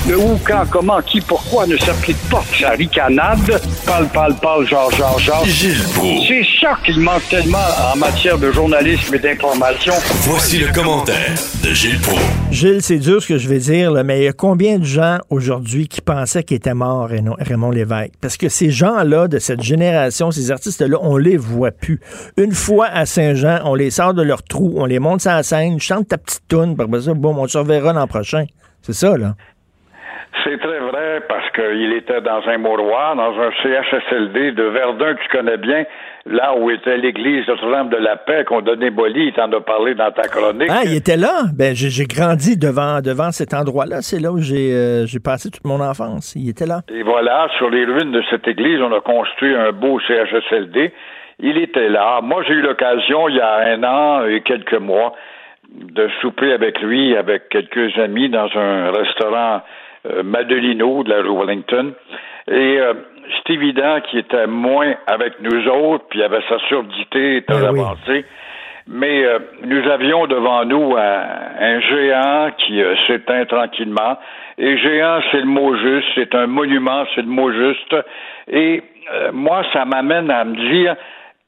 Le 0.08 0.18
où, 0.18 0.38
quand, 0.44 0.64
comment, 0.70 1.00
qui, 1.02 1.20
pourquoi 1.20 1.66
ne 1.66 1.76
s'applique 1.76 2.18
pas 2.28 2.42
sa 2.58 2.70
ricanade? 2.70 3.60
Parle, 3.86 4.08
parle, 4.08 4.34
parle, 4.36 4.66
genre, 4.66 4.90
genre, 4.90 5.18
genre. 5.18 5.44
Gilles 5.44 5.76
C'est 6.26 6.44
ça 6.60 6.76
qu'il 6.84 6.98
manque 6.98 7.26
tellement 7.28 7.58
en 7.92 7.96
matière 7.96 8.38
de 8.38 8.50
journalisme 8.50 9.14
et 9.14 9.18
d'information. 9.18 9.92
Voici 10.22 10.58
le 10.58 10.72
commentaire 10.72 11.34
de 11.62 11.72
Gilles 11.72 12.00
Proulx. 12.00 12.20
Gilles, 12.50 12.82
c'est 12.82 12.98
dur 12.98 13.22
ce 13.22 13.28
que 13.28 13.38
je 13.38 13.48
vais 13.48 13.58
dire, 13.58 13.92
mais 14.04 14.20
il 14.20 14.24
y 14.24 14.28
a 14.28 14.32
combien 14.32 14.78
de 14.78 14.84
gens 14.84 15.18
aujourd'hui 15.30 15.86
qui 15.86 16.00
pensaient 16.00 16.42
qu'il 16.42 16.56
était 16.56 16.74
mort, 16.74 17.08
Raymond 17.08 17.70
Lévesque? 17.70 18.12
Parce 18.20 18.36
que 18.36 18.48
ces 18.48 18.70
gens-là, 18.70 19.28
de 19.28 19.38
cette 19.38 19.62
génération, 19.62 20.32
ces 20.32 20.50
artistes-là, 20.50 20.98
on 21.00 21.16
les 21.16 21.36
voit 21.36 21.70
plus. 21.70 22.00
Une 22.36 22.52
fois 22.52 22.86
à 22.86 23.06
Saint-Jean, 23.06 23.60
on 23.64 23.74
les 23.74 23.90
sort 23.90 24.14
de 24.14 24.22
leur 24.22 24.42
trou, 24.42 24.74
on 24.76 24.86
les 24.86 24.98
monte 24.98 25.20
sur 25.20 25.30
la 25.30 25.42
scène, 25.42 25.78
chante 25.80 26.08
ta 26.08 26.18
petite 26.18 26.42
toune, 26.48 26.76
par 26.76 26.86
ça, 27.00 27.14
bon, 27.14 27.36
on 27.36 27.46
se 27.46 27.58
reverra 27.58 27.92
l'an 27.92 28.08
prochain. 28.08 28.44
C'est 28.82 28.92
ça, 28.92 29.16
là. 29.16 29.34
C'est 30.44 30.58
très 30.58 30.78
vrai 30.78 31.22
parce 31.28 31.50
qu'il 31.50 31.92
était 31.92 32.20
dans 32.20 32.40
un 32.46 32.58
mouroir, 32.58 33.16
dans 33.16 33.38
un 33.38 33.50
CHSLD 33.62 34.52
de 34.52 34.62
Verdun, 34.62 35.14
tu 35.14 35.36
connais 35.36 35.56
bien, 35.56 35.84
là 36.24 36.54
où 36.56 36.70
était 36.70 36.96
l'église 36.96 37.46
Notre-Dame 37.48 37.88
de 37.88 37.96
la 37.96 38.16
Paix 38.16 38.44
qu'on 38.44 38.60
donnait 38.60 38.90
Boli, 38.90 39.26
il 39.26 39.32
t'en 39.32 39.50
a 39.52 39.60
parlé 39.60 39.94
dans 39.94 40.10
ta 40.12 40.22
chronique. 40.22 40.70
Ah, 40.70 40.82
il 40.84 40.94
était 40.94 41.16
là? 41.16 41.42
Ben, 41.54 41.74
j'ai 41.74 42.04
grandi 42.04 42.56
devant, 42.56 43.00
devant 43.00 43.32
cet 43.32 43.54
endroit-là. 43.54 44.02
C'est 44.02 44.20
là 44.20 44.30
où 44.30 44.38
euh, 44.38 45.04
j'ai 45.04 45.20
passé 45.20 45.50
toute 45.50 45.66
mon 45.66 45.80
enfance. 45.80 46.34
Il 46.36 46.48
était 46.48 46.66
là. 46.66 46.82
Et 46.88 47.02
voilà, 47.02 47.48
sur 47.58 47.68
les 47.68 47.84
ruines 47.84 48.12
de 48.12 48.22
cette 48.30 48.46
église, 48.46 48.80
on 48.80 48.92
a 48.92 49.00
construit 49.00 49.54
un 49.54 49.72
beau 49.72 49.98
CHSLD. 50.00 50.92
Il 51.40 51.58
était 51.58 51.88
là. 51.88 52.20
Moi, 52.22 52.44
j'ai 52.46 52.54
eu 52.54 52.62
l'occasion, 52.62 53.28
il 53.28 53.36
y 53.36 53.40
a 53.40 53.72
un 53.72 53.82
an 53.82 54.26
et 54.26 54.42
quelques 54.42 54.78
mois, 54.78 55.14
de 55.74 56.08
souper 56.20 56.52
avec 56.52 56.80
lui, 56.80 57.16
avec 57.16 57.48
quelques 57.48 57.96
amis, 57.98 58.28
dans 58.28 58.48
un 58.54 58.90
restaurant 58.90 59.62
euh, 60.06 60.22
Madelino 60.22 61.02
de 61.04 61.10
la 61.10 61.22
rue 61.22 61.36
Wellington. 61.36 61.92
Et 62.48 62.78
euh, 62.78 62.94
c'est 63.28 63.54
évident 63.54 64.00
qu'il 64.00 64.20
était 64.20 64.46
moins 64.46 64.94
avec 65.06 65.40
nous 65.40 65.68
autres, 65.68 66.04
puis 66.08 66.20
il 66.20 66.22
avait 66.22 66.42
sa 66.48 66.58
surdité 66.68 67.44
très 67.46 67.60
ben 67.60 67.68
avancée. 67.68 68.24
Mais 68.88 69.24
euh, 69.24 69.38
nous 69.62 69.88
avions 69.88 70.26
devant 70.26 70.64
nous 70.64 70.96
un, 70.96 71.80
géant 71.80 72.50
qui 72.58 72.82
s'éteint 73.06 73.44
tranquillement. 73.44 74.18
Et 74.58 74.76
géant, 74.78 75.20
c'est 75.30 75.40
le 75.40 75.46
mot 75.46 75.76
juste, 75.76 76.08
c'est 76.14 76.34
un 76.34 76.46
monument, 76.46 77.04
c'est 77.14 77.22
le 77.22 77.28
mot 77.28 77.52
juste. 77.52 77.94
Et 78.50 78.82
moi, 79.32 79.62
ça 79.72 79.84
m'amène 79.84 80.30
à 80.30 80.44
me 80.44 80.56
dire, 80.72 80.96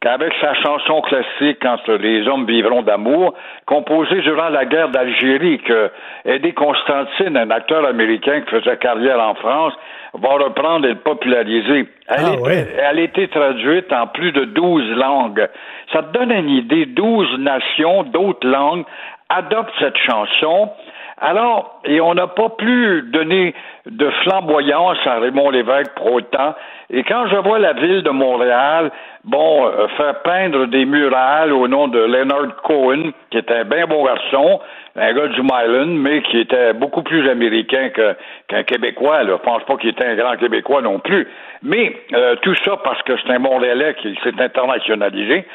qu'avec 0.02 0.32
sa 0.40 0.52
chanson 0.54 1.00
classique 1.02 1.58
Quand 1.62 1.88
les 1.88 2.28
hommes 2.28 2.44
vivront 2.44 2.82
d'amour, 2.82 3.34
composée 3.66 4.20
durant 4.20 4.48
la 4.48 4.66
guerre 4.66 4.90
d'Algérie, 4.90 5.58
que 5.60 5.90
Eddie 6.24 6.52
Constantine, 6.52 7.36
un 7.36 7.50
acteur 7.50 7.86
américain 7.86 8.42
qui 8.42 8.50
faisait 8.50 8.76
carrière 8.76 9.20
en 9.20 9.34
France, 9.36 9.72
va 10.14 10.28
reprendre 10.28 10.86
et 10.86 10.90
le 10.90 10.96
populariser. 10.96 11.88
Elle, 12.08 12.18
ah, 12.18 12.50
elle 12.90 12.98
a 12.98 13.02
été 13.02 13.28
traduite 13.28 13.92
en 13.92 14.08
plus 14.08 14.32
de 14.32 14.44
douze 14.44 14.90
langues. 14.96 15.48
Ça 15.92 16.02
te 16.02 16.18
donne 16.18 16.32
une 16.32 16.50
idée, 16.50 16.84
douze 16.86 17.38
nations, 17.38 18.02
d'autres 18.02 18.46
langues 18.46 18.84
adoptent 19.30 19.72
cette 19.78 19.96
chanson. 19.96 20.70
Alors, 21.18 21.80
et 21.84 22.00
on 22.00 22.14
n'a 22.14 22.26
pas 22.26 22.48
plus 22.48 23.02
donné 23.02 23.54
de 23.86 24.10
flamboyance 24.24 24.98
à 25.06 25.20
Raymond 25.20 25.50
Lévesque 25.50 25.92
pour 25.94 26.14
autant. 26.14 26.54
Et 26.94 27.04
quand 27.04 27.26
je 27.26 27.36
vois 27.36 27.58
la 27.58 27.72
ville 27.72 28.02
de 28.02 28.10
Montréal, 28.10 28.90
bon, 29.24 29.66
euh, 29.66 29.88
faire 29.96 30.20
peindre 30.22 30.66
des 30.66 30.84
murales 30.84 31.50
au 31.52 31.66
nom 31.66 31.88
de 31.88 31.98
Leonard 31.98 32.56
Cohen, 32.62 33.12
qui 33.30 33.38
était 33.38 33.54
un 33.54 33.64
bien 33.64 33.86
bon 33.86 34.04
garçon, 34.04 34.60
un 34.94 35.14
gars 35.14 35.28
du 35.28 35.40
Myland, 35.40 35.86
mais 35.86 36.20
qui 36.22 36.40
était 36.40 36.74
beaucoup 36.74 37.02
plus 37.02 37.26
américain 37.30 37.88
qu'un 38.48 38.62
Québécois. 38.64 39.22
Là. 39.22 39.38
Je 39.38 39.42
pense 39.42 39.62
pas 39.64 39.76
qu'il 39.76 39.88
était 39.88 40.04
un 40.04 40.16
grand 40.16 40.36
Québécois 40.36 40.82
non 40.82 40.98
plus. 40.98 41.26
Mais 41.62 41.96
euh, 42.12 42.36
tout 42.42 42.54
ça 42.56 42.76
parce 42.84 43.00
que 43.02 43.14
c'est 43.16 43.32
un 43.32 43.38
Montréalais 43.38 43.94
qui 43.94 44.14
s'est 44.22 44.38
internationalisé. 44.38 45.46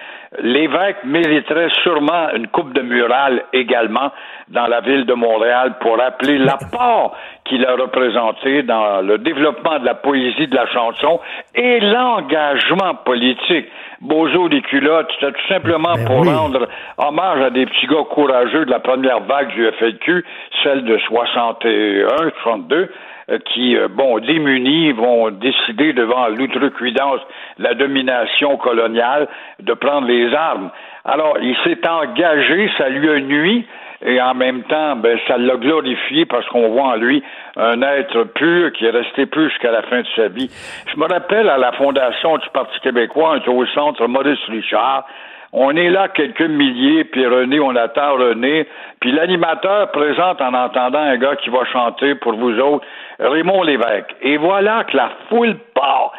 L'évêque 0.41 0.97
mériterait 1.03 1.69
sûrement 1.83 2.29
une 2.35 2.47
coupe 2.47 2.73
de 2.73 2.81
murales 2.81 3.43
également 3.53 4.11
dans 4.49 4.67
la 4.67 4.81
ville 4.81 5.05
de 5.05 5.13
Montréal 5.13 5.75
pour 5.79 5.97
rappeler 5.97 6.38
l'apport 6.38 7.15
qu'il 7.47 7.65
a 7.65 7.75
représenté 7.75 8.63
dans 8.63 9.01
le 9.01 9.17
développement 9.17 9.79
de 9.79 9.85
la 9.85 9.95
poésie, 9.95 10.47
de 10.47 10.55
la 10.55 10.67
chanson 10.67 11.19
et 11.55 11.79
l'engagement 11.79 12.95
politique. 13.05 13.67
Bozo 14.01 14.49
des 14.49 14.61
culottes, 14.61 15.09
c'était 15.19 15.31
tout 15.31 15.47
simplement 15.47 15.93
ben 15.95 16.05
pour 16.05 16.25
rendre 16.25 16.67
hommage 16.97 17.41
à 17.41 17.49
des 17.49 17.65
petits 17.65 17.87
gars 17.87 18.03
courageux 18.09 18.65
de 18.65 18.71
la 18.71 18.79
première 18.79 19.21
vague 19.21 19.49
du 19.49 19.65
FLQ, 19.71 20.23
celle 20.63 20.83
de 20.85 20.97
61, 20.99 22.29
62, 22.43 22.91
euh, 23.29 23.39
qui, 23.53 23.75
euh, 23.75 23.87
bon, 23.89 24.19
démunis, 24.19 24.91
vont 24.91 25.31
décider 25.31 25.93
devant 25.93 26.27
l'outrecuidance 26.27 27.19
la 27.57 27.73
domination 27.73 28.57
coloniale 28.57 29.27
de 29.59 29.73
prendre 29.73 30.07
les 30.07 30.33
armes. 30.33 30.69
Alors, 31.03 31.37
il 31.41 31.55
s'est 31.63 31.85
engagé, 31.87 32.69
ça 32.77 32.89
lui 32.89 33.09
a 33.09 33.19
nuit, 33.19 33.65
et 34.05 34.21
en 34.21 34.35
même 34.35 34.63
temps, 34.63 34.95
ben, 34.95 35.17
ça 35.27 35.37
l'a 35.37 35.55
glorifié 35.55 36.25
parce 36.25 36.47
qu'on 36.49 36.69
voit 36.69 36.89
en 36.89 36.95
lui 36.95 37.23
un 37.55 37.81
être 37.81 38.23
pur 38.23 38.71
qui 38.73 38.85
est 38.85 38.91
resté 38.91 39.25
pur 39.25 39.49
jusqu'à 39.49 39.71
la 39.71 39.81
fin 39.83 40.01
de 40.01 40.07
sa 40.15 40.27
vie. 40.27 40.49
Je 40.93 40.99
me 40.99 41.05
rappelle 41.05 41.49
à 41.49 41.57
la 41.57 41.71
fondation 41.73 42.37
du 42.37 42.47
Parti 42.53 42.79
québécois, 42.81 43.39
on 43.47 43.51
au 43.51 43.65
centre 43.67 44.07
Maurice 44.07 44.43
Richard, 44.47 45.05
on 45.53 45.75
est 45.75 45.89
là 45.89 46.09
quelques 46.09 46.41
milliers, 46.41 47.05
puis 47.05 47.25
René, 47.25 47.59
on 47.59 47.75
attend 47.75 48.13
René. 48.13 48.67
Puis 48.99 49.11
l'animateur 49.11 49.91
présente 49.91 50.41
en 50.41 50.53
entendant 50.53 50.99
un 50.99 51.17
gars 51.17 51.35
qui 51.35 51.49
va 51.49 51.65
chanter 51.65 52.15
pour 52.15 52.33
vous 52.33 52.57
autres, 52.59 52.85
Raymond 53.19 53.63
Lévesque. 53.63 54.15
Et 54.21 54.37
voilà 54.37 54.83
que 54.85 54.95
la 54.95 55.11
foule 55.29 55.55
sport. 55.69 56.13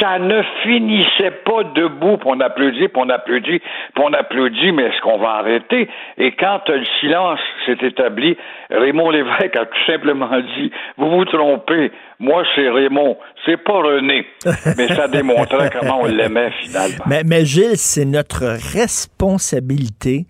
Ça 0.00 0.18
ne 0.18 0.42
finissait 0.62 1.30
pas 1.44 1.62
debout, 1.74 2.16
puis 2.16 2.28
on 2.30 2.40
applaudit, 2.40 2.88
puis 2.88 3.02
on 3.02 3.08
applaudit, 3.10 3.58
puis 3.58 4.04
on 4.04 4.12
applaudit, 4.14 4.72
mais 4.72 4.84
est-ce 4.84 5.00
qu'on 5.02 5.18
va 5.18 5.32
arrêter? 5.32 5.88
Et 6.16 6.32
quand 6.32 6.60
le 6.68 6.84
silence 7.00 7.38
s'est 7.66 7.76
établi, 7.82 8.36
Raymond 8.70 9.10
Lévesque 9.10 9.56
a 9.56 9.66
tout 9.66 9.84
simplement 9.86 10.30
dit, 10.56 10.72
vous 10.96 11.10
vous 11.10 11.24
trompez, 11.26 11.92
moi 12.18 12.42
c'est 12.54 12.70
Raymond, 12.70 13.18
c'est 13.44 13.58
pas 13.58 13.74
René. 13.74 14.26
Mais 14.76 14.88
ça 14.88 15.08
démontrait 15.08 15.70
comment 15.78 16.00
on 16.02 16.06
l'aimait 16.06 16.50
finalement. 16.62 17.04
Mais, 17.06 17.22
mais 17.24 17.44
Gilles, 17.44 17.76
c'est 17.76 18.04
notre 18.04 18.44
responsabilité 18.74 20.26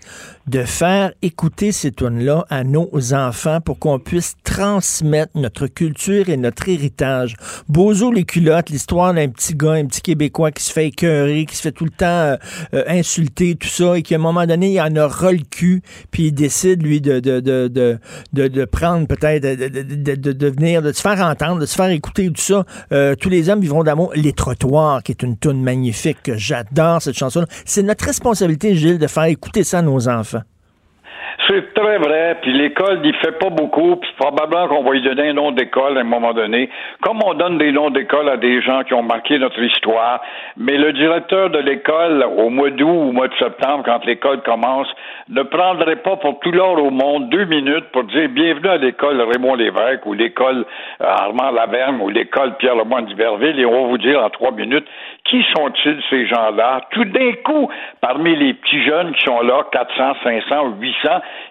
de 0.49 0.62
faire 0.64 1.12
écouter 1.20 1.72
ces 1.72 1.92
tunes-là 1.92 2.46
à 2.49 2.64
nos 2.64 2.90
enfants 3.12 3.61
pour 3.61 3.78
qu'on 3.78 3.99
puisse 3.99 4.34
transmettre 4.44 5.32
notre 5.34 5.66
culture 5.66 6.28
et 6.28 6.36
notre 6.36 6.68
héritage. 6.68 7.36
Bozo 7.68 8.11
les 8.11 8.24
culottes, 8.24 8.70
l'histoire 8.70 9.12
d'un 9.12 9.28
petit 9.28 9.55
gars, 9.55 9.72
un 9.72 9.84
petit 9.86 10.01
Québécois 10.01 10.51
qui 10.51 10.64
se 10.64 10.72
fait 10.72 10.86
écœurer, 10.86 11.44
qui 11.44 11.55
se 11.57 11.62
fait 11.62 11.72
tout 11.72 11.84
le 11.84 11.90
temps 11.90 12.07
euh, 12.07 12.36
euh, 12.74 12.84
insulter, 12.88 13.57
tout 13.57 13.68
ça, 13.68 13.99
et 13.99 14.03
qu'à 14.03 14.14
un 14.14 14.18
moment 14.18 14.46
donné, 14.46 14.72
il 14.72 14.80
en 14.80 14.94
a 14.96 15.07
ras 15.07 15.32
le 15.32 15.42
cul, 15.51 15.82
puis 16.11 16.28
il 16.28 16.32
décide, 16.32 16.82
lui, 16.82 17.01
de, 17.01 17.20
de, 17.20 17.40
de, 17.40 17.68
de, 18.32 18.49
de, 18.49 18.64
prendre 18.64 19.07
peut-être, 19.07 19.42
de, 19.42 20.14
de, 20.14 20.32
de, 20.32 20.49
venir, 20.49 20.80
de 20.80 20.92
se 20.92 21.03
faire 21.03 21.20
entendre, 21.20 21.61
de 21.61 21.66
se 21.66 21.74
faire 21.74 21.90
écouter, 21.90 22.28
tout 22.28 22.40
ça. 22.40 22.64
Euh, 22.92 23.14
tous 23.14 23.28
les 23.28 23.51
hommes 23.51 23.61
vivront 23.61 23.84
d'amour. 23.84 24.12
Les 24.14 24.32
trottoirs, 24.32 25.03
qui 25.03 25.12
est 25.12 25.22
une 25.22 25.36
tune 25.36 25.62
magnifique, 25.62 26.22
que 26.22 26.36
j'adore 26.36 27.03
cette 27.03 27.18
chanson-là. 27.18 27.46
C'est 27.66 27.82
notre 27.82 28.05
responsabilité, 28.05 28.74
Gilles, 28.74 28.99
de 28.99 29.07
faire 29.07 29.24
écouter 29.24 29.62
ça 29.62 29.80
à 29.80 29.82
nos 29.82 30.09
enfants. 30.09 30.38
C'est 31.49 31.72
très 31.72 31.96
vrai. 31.99 32.36
Puis 32.42 32.53
l'école 32.53 33.01
n'y 33.01 33.12
fait 33.14 33.38
pas 33.38 33.49
beaucoup. 33.49 33.96
Puis 33.96 34.11
probablement 34.18 34.68
qu'on 34.68 34.82
va 34.82 34.92
lui 34.92 35.03
donner 35.03 35.30
un 35.30 35.32
nom 35.32 35.51
d'école 35.51 35.96
à 35.96 36.03
un 36.03 36.05
moment 36.05 36.34
donné. 36.34 36.68
Comme 37.01 37.20
on 37.24 37.32
donne 37.34 37.57
des 37.57 37.72
noms 37.72 37.90
d'école 37.90 38.28
à 38.28 38.36
des 38.36 38.61
gens 38.61 38.82
qui 38.84 38.92
ont 38.92 39.03
marqué 39.03 39.38
notre 39.38 39.62
histoire. 39.62 40.20
Mais 40.57 40.76
le 40.76 40.92
directeur 40.92 41.49
de 41.51 41.59
l'école, 41.59 42.24
au 42.36 42.51
mois 42.51 42.70
d'août 42.70 42.88
ou 42.88 43.09
au 43.09 43.12
mois 43.12 43.28
de 43.28 43.34
septembre, 43.38 43.82
quand 43.86 44.05
l'école 44.05 44.42
commence, 44.42 44.88
ne 45.31 45.43
prendrait 45.43 45.97
pas 45.97 46.16
pour 46.16 46.41
tout 46.41 46.51
l'or 46.51 46.83
au 46.83 46.91
monde 46.91 47.29
deux 47.29 47.45
minutes 47.45 47.85
pour 47.93 48.05
dire 48.05 48.29
bienvenue 48.31 48.68
à 48.68 48.76
l'école 48.79 49.20
Raymond 49.20 49.55
Lévesque 49.55 50.07
ou 50.07 50.14
l'école 50.14 50.64
euh, 51.01 51.05
Armand 51.05 51.51
Laverne 51.51 52.01
ou 52.01 52.09
l'école 52.09 52.57
Pierre 52.57 52.76
Lemoyne 52.76 53.07
d'Iberville 53.07 53.61
et 53.61 53.66
on 53.66 53.83
va 53.83 53.89
vous 53.89 53.99
dire 53.99 54.22
en 54.22 54.31
trois 54.31 54.53
minutes 54.53 54.87
qui 55.24 55.45
sont-ils 55.55 56.01
ces 56.09 56.26
gens-là? 56.26 56.81
Tout 56.91 57.05
d'un 57.05 57.33
coup, 57.45 57.68
parmi 58.01 58.35
les 58.37 58.55
petits 58.55 58.83
jeunes 58.83 59.12
qui 59.12 59.24
sont 59.24 59.43
là, 59.43 59.66
400, 59.70 60.14
500 60.22 60.74
800, 60.81 61.09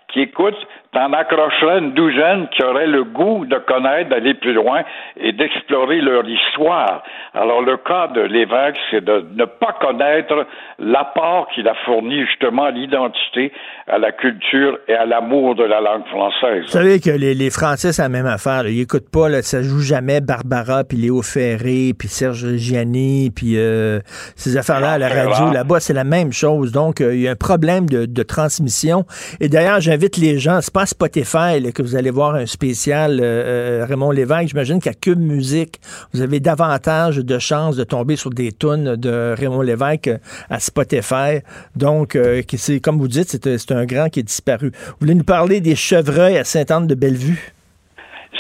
qui 0.08 0.22
écoutent 0.22 0.68
t'en 0.94 1.12
accrocherais 1.14 1.80
une 1.80 1.94
douzaine 1.94 2.48
qui 2.50 2.64
auraient 2.64 2.88
le 2.88 3.04
goût 3.04 3.46
de 3.46 3.58
connaître, 3.58 4.10
d'aller 4.10 4.34
plus 4.34 4.54
loin 4.54 4.84
et 5.20 5.32
d'explorer 5.34 6.02
leur 6.02 6.28
histoire. 6.28 7.04
Alors, 7.34 7.62
le 7.62 7.78
cas 7.78 8.08
de 8.08 8.22
l'évêque, 8.22 8.78
c'est 8.90 9.04
de 9.04 9.26
ne 9.36 9.46
pas 9.46 9.76
connaître 9.80 10.46
l'apport 10.80 11.48
qu'il 11.54 11.68
a 11.68 11.74
fourni 11.86 12.26
justement 12.26 12.66
à 12.66 12.72
l'identité, 12.72 13.52
à 13.88 13.98
la 13.98 14.12
culture 14.12 14.80
et 14.88 14.94
à 14.94 15.06
l'amour 15.06 15.56
de 15.56 15.64
la 15.64 15.82
langue 15.82 16.06
française. 16.08 16.64
Vous 16.64 16.72
savez 16.72 17.00
que 17.00 17.10
les, 17.10 17.34
les 17.34 17.50
Français, 17.50 17.92
c'est 17.92 18.02
la 18.02 18.10
même 18.10 18.26
affaire. 18.26 18.68
Ils 18.68 18.80
n'écoutent 18.80 19.12
pas, 19.12 19.30
là, 19.30 19.42
ça 19.42 19.62
joue 19.62 19.82
jamais 19.82 20.22
Barbara, 20.22 20.84
puis 20.84 20.98
Léo 20.98 21.22
Ferré, 21.22 21.94
puis 21.98 22.08
Serge 22.08 22.56
Gianni, 22.56 23.32
puis 23.36 23.58
euh, 23.58 24.00
ces 24.36 24.58
affaires-là 24.58 24.94
à 24.94 24.98
la 24.98 25.10
radio. 25.10 25.52
Là-bas, 25.54 25.80
c'est 25.80 25.94
la 25.94 26.04
même 26.04 26.32
chose. 26.32 26.72
Donc, 26.72 27.02
euh, 27.02 27.14
il 27.14 27.22
y 27.22 27.28
a 27.28 27.32
un 27.32 27.36
problème 27.36 27.88
de, 27.88 28.06
de 28.06 28.24
transmission. 28.24 29.06
Et 29.40 29.50
d'ailleurs, 29.50 29.80
j'invite 29.80 30.18
les 30.18 30.40
gens, 30.40 30.62
pas 30.78 30.86
Spotify 30.86 31.74
que 31.74 31.82
vous 31.82 31.96
allez 31.96 32.12
voir 32.12 32.36
un 32.36 32.46
spécial 32.46 33.20
euh, 33.20 33.82
euh, 33.82 33.86
Raymond 33.90 34.12
Lévesque. 34.12 34.50
J'imagine 34.50 34.80
qu'à 34.80 34.94
Cube 34.94 35.18
Musique, 35.18 35.80
vous 36.14 36.22
avez 36.22 36.40
davantage 36.40 37.18
de 37.18 37.40
chances 37.40 37.76
de 37.78 37.84
tomber 37.84 38.16
sur 38.16 38.30
des 38.30 38.52
tunes 38.52 38.96
de 38.96 39.34
Raymond 39.36 39.64
Lévesque 39.64 40.12
à 40.52 40.60
Spotify. 40.60 41.42
Donc, 41.76 42.16
euh, 42.16 42.44
c'est 42.48 42.80
comme 42.80 43.00
vous 43.00 43.08
dites, 43.08 43.30
c'est 43.44 43.72
un 43.72 43.86
grand 43.86 44.10
qui 44.10 44.20
est 44.20 44.30
disparu. 44.30 44.70
Vous 44.70 44.98
voulez 45.02 45.16
nous 45.16 45.24
parler 45.24 45.62
des 45.62 45.76
chevreuils 45.76 46.38
à 46.38 46.44
Sainte-Anne-de-Bellevue? 46.44 47.54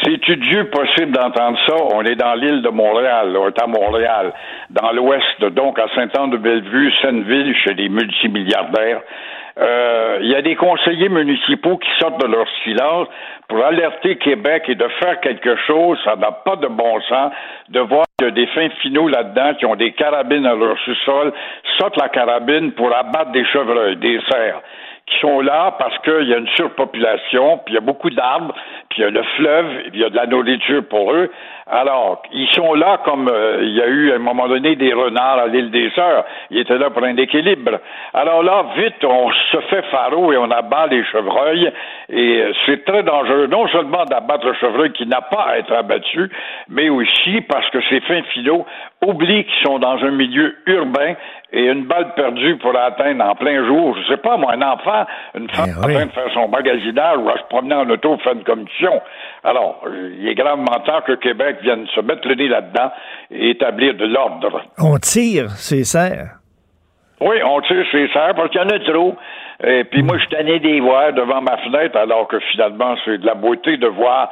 C'est-tu 0.03 0.37
Dieu 0.37 0.69
possible 0.69 1.13
d'entendre 1.13 1.57
ça? 1.65 1.73
On 1.95 2.03
est 2.03 2.15
dans 2.15 2.35
l'île 2.35 2.61
de 2.61 2.69
Montréal, 2.69 3.35
on 3.35 3.47
est 3.47 3.59
à 3.59 3.65
Montréal, 3.65 4.31
dans 4.69 4.91
l'ouest, 4.91 5.41
donc 5.55 5.79
à 5.79 5.87
Sainte-Anne-de-Bellevue, 5.95 6.91
Sainte-Ville, 7.01 7.55
chez 7.63 7.73
les 7.73 7.89
multimilliardaires. 7.89 9.01
Euh, 9.59 10.19
il 10.21 10.29
y 10.29 10.35
a 10.35 10.41
des 10.41 10.55
conseillers 10.55 11.09
municipaux 11.09 11.77
qui 11.77 11.89
sortent 11.99 12.21
de 12.21 12.27
leur 12.27 12.47
silence 12.63 13.07
pour 13.47 13.63
alerter 13.63 14.17
Québec 14.17 14.63
et 14.67 14.75
de 14.75 14.87
faire 14.99 15.19
quelque 15.21 15.55
chose. 15.65 15.97
Ça 16.03 16.15
n'a 16.15 16.31
pas 16.31 16.55
de 16.57 16.67
bon 16.67 17.01
sens 17.01 17.31
de 17.69 17.79
voir 17.79 18.05
des 18.19 18.47
fins 18.47 18.69
finaux 18.81 19.07
là-dedans 19.07 19.55
qui 19.55 19.65
ont 19.65 19.75
des 19.75 19.93
carabines 19.93 20.45
à 20.45 20.55
leur 20.55 20.77
sous-sol, 20.79 21.33
sortent 21.77 21.97
la 21.97 22.09
carabine 22.09 22.71
pour 22.73 22.95
abattre 22.95 23.31
des 23.31 23.45
chevreuils, 23.45 23.95
des 23.97 24.19
cerfs 24.29 24.61
qui 25.07 25.19
sont 25.19 25.39
là 25.39 25.73
parce 25.79 25.97
qu'il 25.99 26.27
y 26.27 26.33
a 26.33 26.37
une 26.37 26.49
surpopulation, 26.49 27.59
puis 27.59 27.73
il 27.73 27.75
y 27.75 27.77
a 27.77 27.81
beaucoup 27.81 28.09
d'arbres, 28.09 28.53
puis 28.89 28.99
il 28.99 29.01
y 29.03 29.05
a 29.05 29.09
le 29.09 29.23
fleuve, 29.37 29.65
il 29.93 29.99
y 29.99 30.03
a 30.03 30.09
de 30.09 30.15
la 30.15 30.25
nourriture 30.27 30.83
pour 30.89 31.13
eux. 31.13 31.31
Alors, 31.69 32.21
ils 32.31 32.47
sont 32.49 32.73
là 32.73 32.99
comme 33.03 33.29
euh, 33.29 33.59
il 33.61 33.75
y 33.75 33.81
a 33.81 33.87
eu 33.87 34.11
à 34.11 34.15
un 34.15 34.19
moment 34.19 34.47
donné 34.47 34.75
des 34.75 34.93
renards 34.93 35.39
à 35.39 35.47
l'île 35.47 35.71
des 35.71 35.89
Sœurs. 35.91 36.25
Ils 36.49 36.59
étaient 36.59 36.77
là 36.77 36.89
pour 36.89 37.03
un 37.03 37.15
équilibre. 37.17 37.79
Alors 38.13 38.43
là, 38.43 38.65
vite, 38.77 39.03
on 39.03 39.31
se 39.31 39.57
fait 39.69 39.81
faro 39.83 40.31
et 40.31 40.37
on 40.37 40.49
abat 40.51 40.87
les 40.87 41.03
chevreuils. 41.05 41.71
Et 42.09 42.41
euh, 42.41 42.53
c'est 42.65 42.85
très 42.85 43.03
dangereux, 43.03 43.47
non 43.47 43.67
seulement 43.67 44.05
d'abattre 44.05 44.45
le 44.45 44.53
chevreuil 44.55 44.91
qui 44.91 45.05
n'a 45.05 45.21
pas 45.21 45.45
à 45.49 45.57
être 45.57 45.73
abattu, 45.73 46.29
mais 46.69 46.89
aussi 46.89 47.41
parce 47.41 47.69
que 47.69 47.79
ces 47.89 48.01
fins 48.01 48.23
finaux 48.33 48.65
oublient 49.05 49.45
qu'ils 49.45 49.63
sont 49.63 49.79
dans 49.79 50.03
un 50.03 50.11
milieu 50.11 50.55
urbain 50.65 51.13
et 51.51 51.65
une 51.67 51.85
balle 51.85 52.13
perdue 52.15 52.57
pour 52.57 52.75
atteindre 52.75 53.23
en 53.23 53.35
plein 53.35 53.65
jour, 53.65 53.95
je 53.95 54.07
sais 54.13 54.17
pas, 54.17 54.37
moi, 54.37 54.53
un 54.53 54.61
enfant, 54.61 55.05
une 55.35 55.49
femme 55.49 55.69
eh 55.69 55.77
en 55.77 55.81
train 55.81 56.05
de 56.05 56.11
faire 56.11 56.33
son 56.33 56.47
magasinage 56.47 57.17
ou 57.19 57.29
à 57.29 57.37
se 57.37 57.43
promener 57.49 57.75
en 57.75 57.89
auto, 57.89 58.17
faire 58.17 58.33
une 58.33 58.43
commission. 58.43 59.01
Alors, 59.43 59.81
il 60.19 60.27
est 60.27 60.35
gravement 60.35 60.65
temps 60.85 61.01
que 61.05 61.13
Québec 61.13 61.57
vienne 61.61 61.85
se 61.93 62.01
mettre 62.01 62.27
le 62.27 62.35
nez 62.35 62.47
là-dedans 62.47 62.91
et 63.31 63.51
établir 63.51 63.93
de 63.95 64.05
l'ordre. 64.05 64.63
On 64.79 64.97
tire 64.97 65.49
c'est 65.51 65.83
serres. 65.83 66.39
Oui, 67.21 67.37
on 67.43 67.61
tire 67.61 67.85
c'est 67.91 68.07
serres 68.11 68.35
parce 68.35 68.49
qu'il 68.49 68.61
y 68.61 68.63
en 68.63 68.69
a 68.69 68.79
trop. 68.79 69.15
Et 69.63 69.83
puis 69.85 70.03
moi, 70.03 70.17
je 70.17 70.21
suis 70.21 70.35
tanné 70.35 70.59
des 70.59 70.79
voir 70.79 71.13
devant 71.13 71.41
ma 71.41 71.57
fenêtre, 71.57 71.97
alors 71.97 72.27
que 72.27 72.39
finalement, 72.51 72.95
c'est 73.05 73.17
de 73.17 73.25
la 73.25 73.33
beauté 73.33 73.77
de 73.77 73.87
voir 73.87 74.31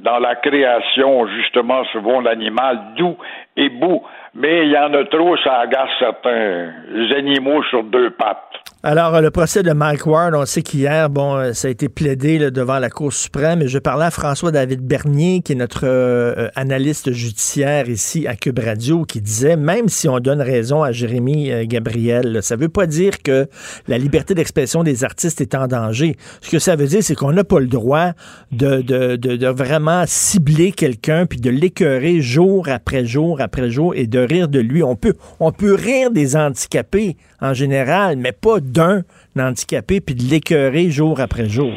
dans 0.00 0.18
la 0.18 0.36
création, 0.36 1.26
justement, 1.28 1.82
ce 1.92 1.98
bon 1.98 2.26
animal 2.26 2.94
doux 2.96 3.16
et 3.56 3.68
beau. 3.68 4.04
Mais 4.34 4.66
il 4.66 4.72
y 4.72 4.78
en 4.78 4.92
a 4.94 5.04
trop, 5.04 5.36
ça 5.38 5.60
agace 5.60 5.90
certains 5.98 6.72
animaux 7.16 7.62
sur 7.64 7.84
deux 7.84 8.10
pattes. 8.10 8.61
Alors, 8.84 9.20
le 9.20 9.30
procès 9.30 9.62
de 9.62 9.70
Mike 9.70 10.06
Ward, 10.06 10.34
on 10.34 10.44
sait 10.44 10.62
qu'hier, 10.62 11.08
bon, 11.08 11.36
euh, 11.36 11.52
ça 11.52 11.68
a 11.68 11.70
été 11.70 11.88
plaidé 11.88 12.50
devant 12.50 12.80
la 12.80 12.90
Cour 12.90 13.12
suprême. 13.12 13.64
Je 13.68 13.78
parlais 13.78 14.06
à 14.06 14.10
François-David 14.10 14.80
Bernier, 14.80 15.40
qui 15.40 15.52
est 15.52 15.54
notre 15.54 15.84
euh, 15.84 16.48
analyste 16.56 17.12
judiciaire 17.12 17.88
ici 17.88 18.26
à 18.26 18.34
Cube 18.34 18.58
Radio, 18.58 19.04
qui 19.04 19.20
disait, 19.20 19.54
même 19.54 19.88
si 19.88 20.08
on 20.08 20.18
donne 20.18 20.42
raison 20.42 20.82
à 20.82 20.90
Jérémy 20.90 21.52
euh, 21.52 21.64
Gabriel, 21.64 22.40
ça 22.42 22.56
ne 22.56 22.62
veut 22.62 22.68
pas 22.68 22.86
dire 22.86 23.22
que 23.22 23.46
la 23.86 23.98
liberté 23.98 24.34
d'expression 24.34 24.82
des 24.82 25.04
artistes 25.04 25.40
est 25.40 25.54
en 25.54 25.68
danger. 25.68 26.16
Ce 26.40 26.50
que 26.50 26.58
ça 26.58 26.74
veut 26.74 26.88
dire, 26.88 27.04
c'est 27.04 27.14
qu'on 27.14 27.30
n'a 27.30 27.44
pas 27.44 27.60
le 27.60 27.68
droit 27.68 28.14
de, 28.50 28.82
de, 28.82 29.14
de, 29.14 29.36
de 29.36 29.46
vraiment 29.46 30.02
cibler 30.08 30.72
quelqu'un 30.72 31.26
puis 31.26 31.38
de 31.38 31.50
l'écœurer 31.50 32.20
jour 32.20 32.68
après 32.68 33.04
jour 33.04 33.40
après 33.40 33.70
jour 33.70 33.94
et 33.94 34.08
de 34.08 34.18
rire 34.18 34.48
de 34.48 34.58
lui. 34.58 34.82
On 34.82 34.96
peut, 34.96 35.14
on 35.38 35.52
peut 35.52 35.74
rire 35.74 36.10
des 36.10 36.34
handicapés 36.34 37.16
en 37.42 37.54
général, 37.54 38.16
mais 38.16 38.32
pas 38.32 38.60
d'un 38.60 39.02
handicapé 39.38 40.00
puis 40.00 40.14
de 40.14 40.22
l'écœurer 40.30 40.90
jour 40.90 41.20
après 41.20 41.46
jour. 41.46 41.72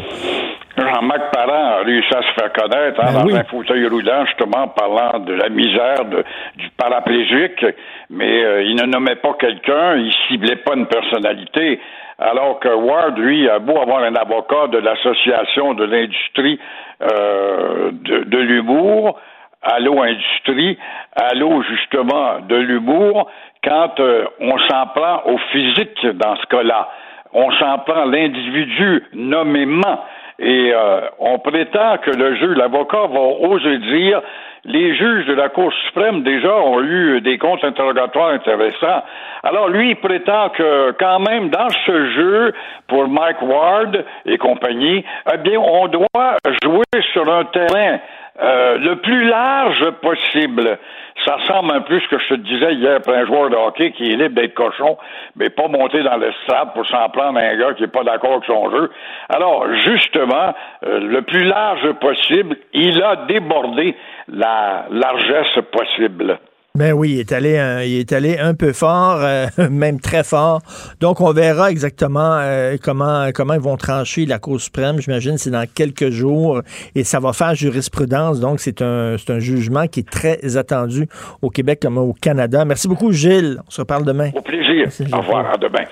Jean-Marc 0.78 1.32
Parent 1.32 1.80
a 1.80 1.84
réussi 1.84 2.14
à 2.14 2.22
se 2.22 2.34
faire 2.40 2.54
connaître 2.54 3.02
hein, 3.02 3.12
ben 3.14 3.26
dans 3.26 3.36
un 3.36 3.44
fauteuil 3.46 3.88
roulant, 3.88 4.26
justement, 4.26 4.68
parlant 4.70 5.20
de 5.20 5.34
la 5.34 5.50
misère 5.50 6.04
du 6.06 6.70
paraplégique, 6.78 7.66
mais 8.10 8.44
euh, 8.44 8.64
il 8.64 8.76
ne 8.76 8.84
nommait 8.84 9.16
pas 9.16 9.34
quelqu'un, 9.40 9.96
il 9.96 10.14
ciblait 10.28 10.58
pas 10.58 10.76
une 10.76 10.88
personnalité. 10.88 11.80
Alors 12.18 12.60
que 12.60 12.70
Ward, 12.70 13.18
lui, 13.18 13.50
a 13.50 13.60
beau 13.60 13.78
avoir 13.78 14.04
un 14.04 14.16
avocat 14.16 14.68
de 14.68 14.78
l'Association 14.78 15.74
de 15.74 15.86
l'industrie 15.86 16.60
euh, 17.02 17.92
de, 17.92 18.24
de 18.24 18.38
l'humour, 18.38 19.20
Allô 19.62 20.02
Industrie, 20.02 20.78
Allô 21.16 21.64
justement 21.64 22.40
de 22.48 22.56
l'humour, 22.56 23.30
quand 23.66 24.00
euh, 24.00 24.26
on 24.40 24.58
s'en 24.60 24.88
prend 24.88 25.24
au 25.26 25.38
physique 25.52 26.06
dans 26.14 26.36
ce 26.36 26.46
cas-là, 26.48 26.90
on 27.34 27.52
s'en 27.52 27.80
prend 27.80 28.06
l'individu 28.06 29.04
nommément 29.14 30.06
et 30.38 30.72
euh, 30.74 31.02
on 31.20 31.40
prétend 31.40 31.98
que 31.98 32.12
le 32.12 32.36
juge, 32.36 32.58
l'avocat 32.58 33.08
va 33.08 33.20
oser 33.20 33.78
dire 33.80 34.22
les 34.66 34.96
juges 34.96 35.26
de 35.28 35.34
la 35.34 35.50
Cour 35.50 35.72
suprême 35.86 36.24
déjà 36.24 36.54
ont 36.56 36.82
eu 36.82 37.22
des 37.22 37.38
comptes 37.38 37.64
interrogatoires 37.64 38.30
intéressants. 38.30 39.04
Alors 39.44 39.70
lui, 39.70 39.92
il 39.92 39.96
prétend 39.96 40.50
que 40.50 40.92
quand 41.00 41.20
même 41.20 41.50
dans 41.50 41.70
ce 41.86 42.12
jeu, 42.12 42.54
pour 42.88 43.08
Mike 43.08 43.42
Ward 43.44 44.04
et 44.26 44.38
compagnie, 44.38 45.06
eh 45.32 45.38
bien, 45.38 45.60
on 45.60 45.88
doit 45.88 46.38
jouer 46.64 47.02
sur 47.14 47.32
un 47.32 47.46
terrain 47.46 48.00
euh, 48.42 48.78
le 48.80 48.96
plus 48.98 49.28
large 49.28 49.92
possible. 50.02 50.78
Ça 51.26 51.38
ressemble 51.38 51.74
un 51.74 51.82
peu 51.82 51.96
à 51.96 52.00
ce 52.00 52.08
que 52.08 52.20
je 52.20 52.36
te 52.36 52.40
disais 52.42 52.74
hier 52.76 53.02
pour 53.02 53.14
un 53.14 53.26
joueur 53.26 53.50
de 53.50 53.56
hockey 53.56 53.92
qui 53.92 54.12
est 54.12 54.16
libre 54.16 54.36
d'être 54.36 54.54
cochon, 54.54 54.98
mais 55.36 55.50
pas 55.50 55.68
monter 55.68 56.04
dans 56.04 56.18
le 56.18 56.32
stade 56.44 56.74
pour 56.74 56.86
s'en 56.86 57.10
prendre 57.10 57.40
à 57.40 57.42
un 57.42 57.58
gars 57.58 57.74
qui 57.74 57.82
n'est 57.82 57.88
pas 57.88 58.04
d'accord 58.04 58.34
avec 58.34 58.46
son 58.46 58.70
jeu. 58.70 58.92
Alors, 59.30 59.66
justement, 59.74 60.54
euh, 60.86 61.00
le 61.00 61.22
plus 61.24 61.44
large 61.44 61.92
possible, 61.94 62.58
il 62.74 63.02
a 63.02 63.16
débordé 63.28 63.96
la 64.28 64.86
largesse 64.92 65.60
possible. 65.72 66.38
Ben 66.76 66.92
oui, 66.92 67.14
il 67.14 67.20
est 67.22 67.32
allé 67.32 67.58
un, 67.58 67.82
il 67.84 68.00
est 68.00 68.12
allé 68.12 68.38
un 68.38 68.54
peu 68.54 68.74
fort, 68.74 69.20
euh, 69.22 69.48
même 69.72 70.02
très 70.02 70.26
fort. 70.26 70.62
Donc 71.00 71.22
on 71.22 71.32
verra 71.32 71.72
exactement 71.72 72.38
euh, 72.42 72.76
comment 72.82 73.30
comment 73.34 73.54
ils 73.54 73.62
vont 73.62 73.78
trancher 73.78 74.26
la 74.26 74.40
Cour 74.40 74.60
suprême. 74.60 75.00
J'imagine 75.00 75.38
c'est 75.38 75.52
dans 75.52 75.66
quelques 75.74 76.10
jours 76.10 76.62
et 76.94 77.06
ça 77.06 77.22
va 77.22 77.32
faire 77.32 77.56
jurisprudence. 77.56 78.42
Donc 78.42 78.60
c'est 78.60 78.82
un 78.82 79.16
c'est 79.18 79.32
un 79.32 79.40
jugement 79.40 79.88
qui 79.88 80.02
est 80.02 80.10
très 80.10 80.58
attendu 80.58 81.08
au 81.42 81.50
Québec 81.50 81.80
comme 81.82 81.98
au 81.98 82.14
Canada. 82.14 82.66
Merci 82.66 82.90
beaucoup 82.90 83.14
Gilles. 83.14 83.60
On 83.66 83.72
se 83.72 83.82
reparle 83.82 84.04
demain. 84.04 84.32
Au 84.36 84.42
plaisir. 84.42 84.90
Au 85.14 85.22
revoir. 85.22 85.54
À 85.54 85.58
demain. 85.58 85.86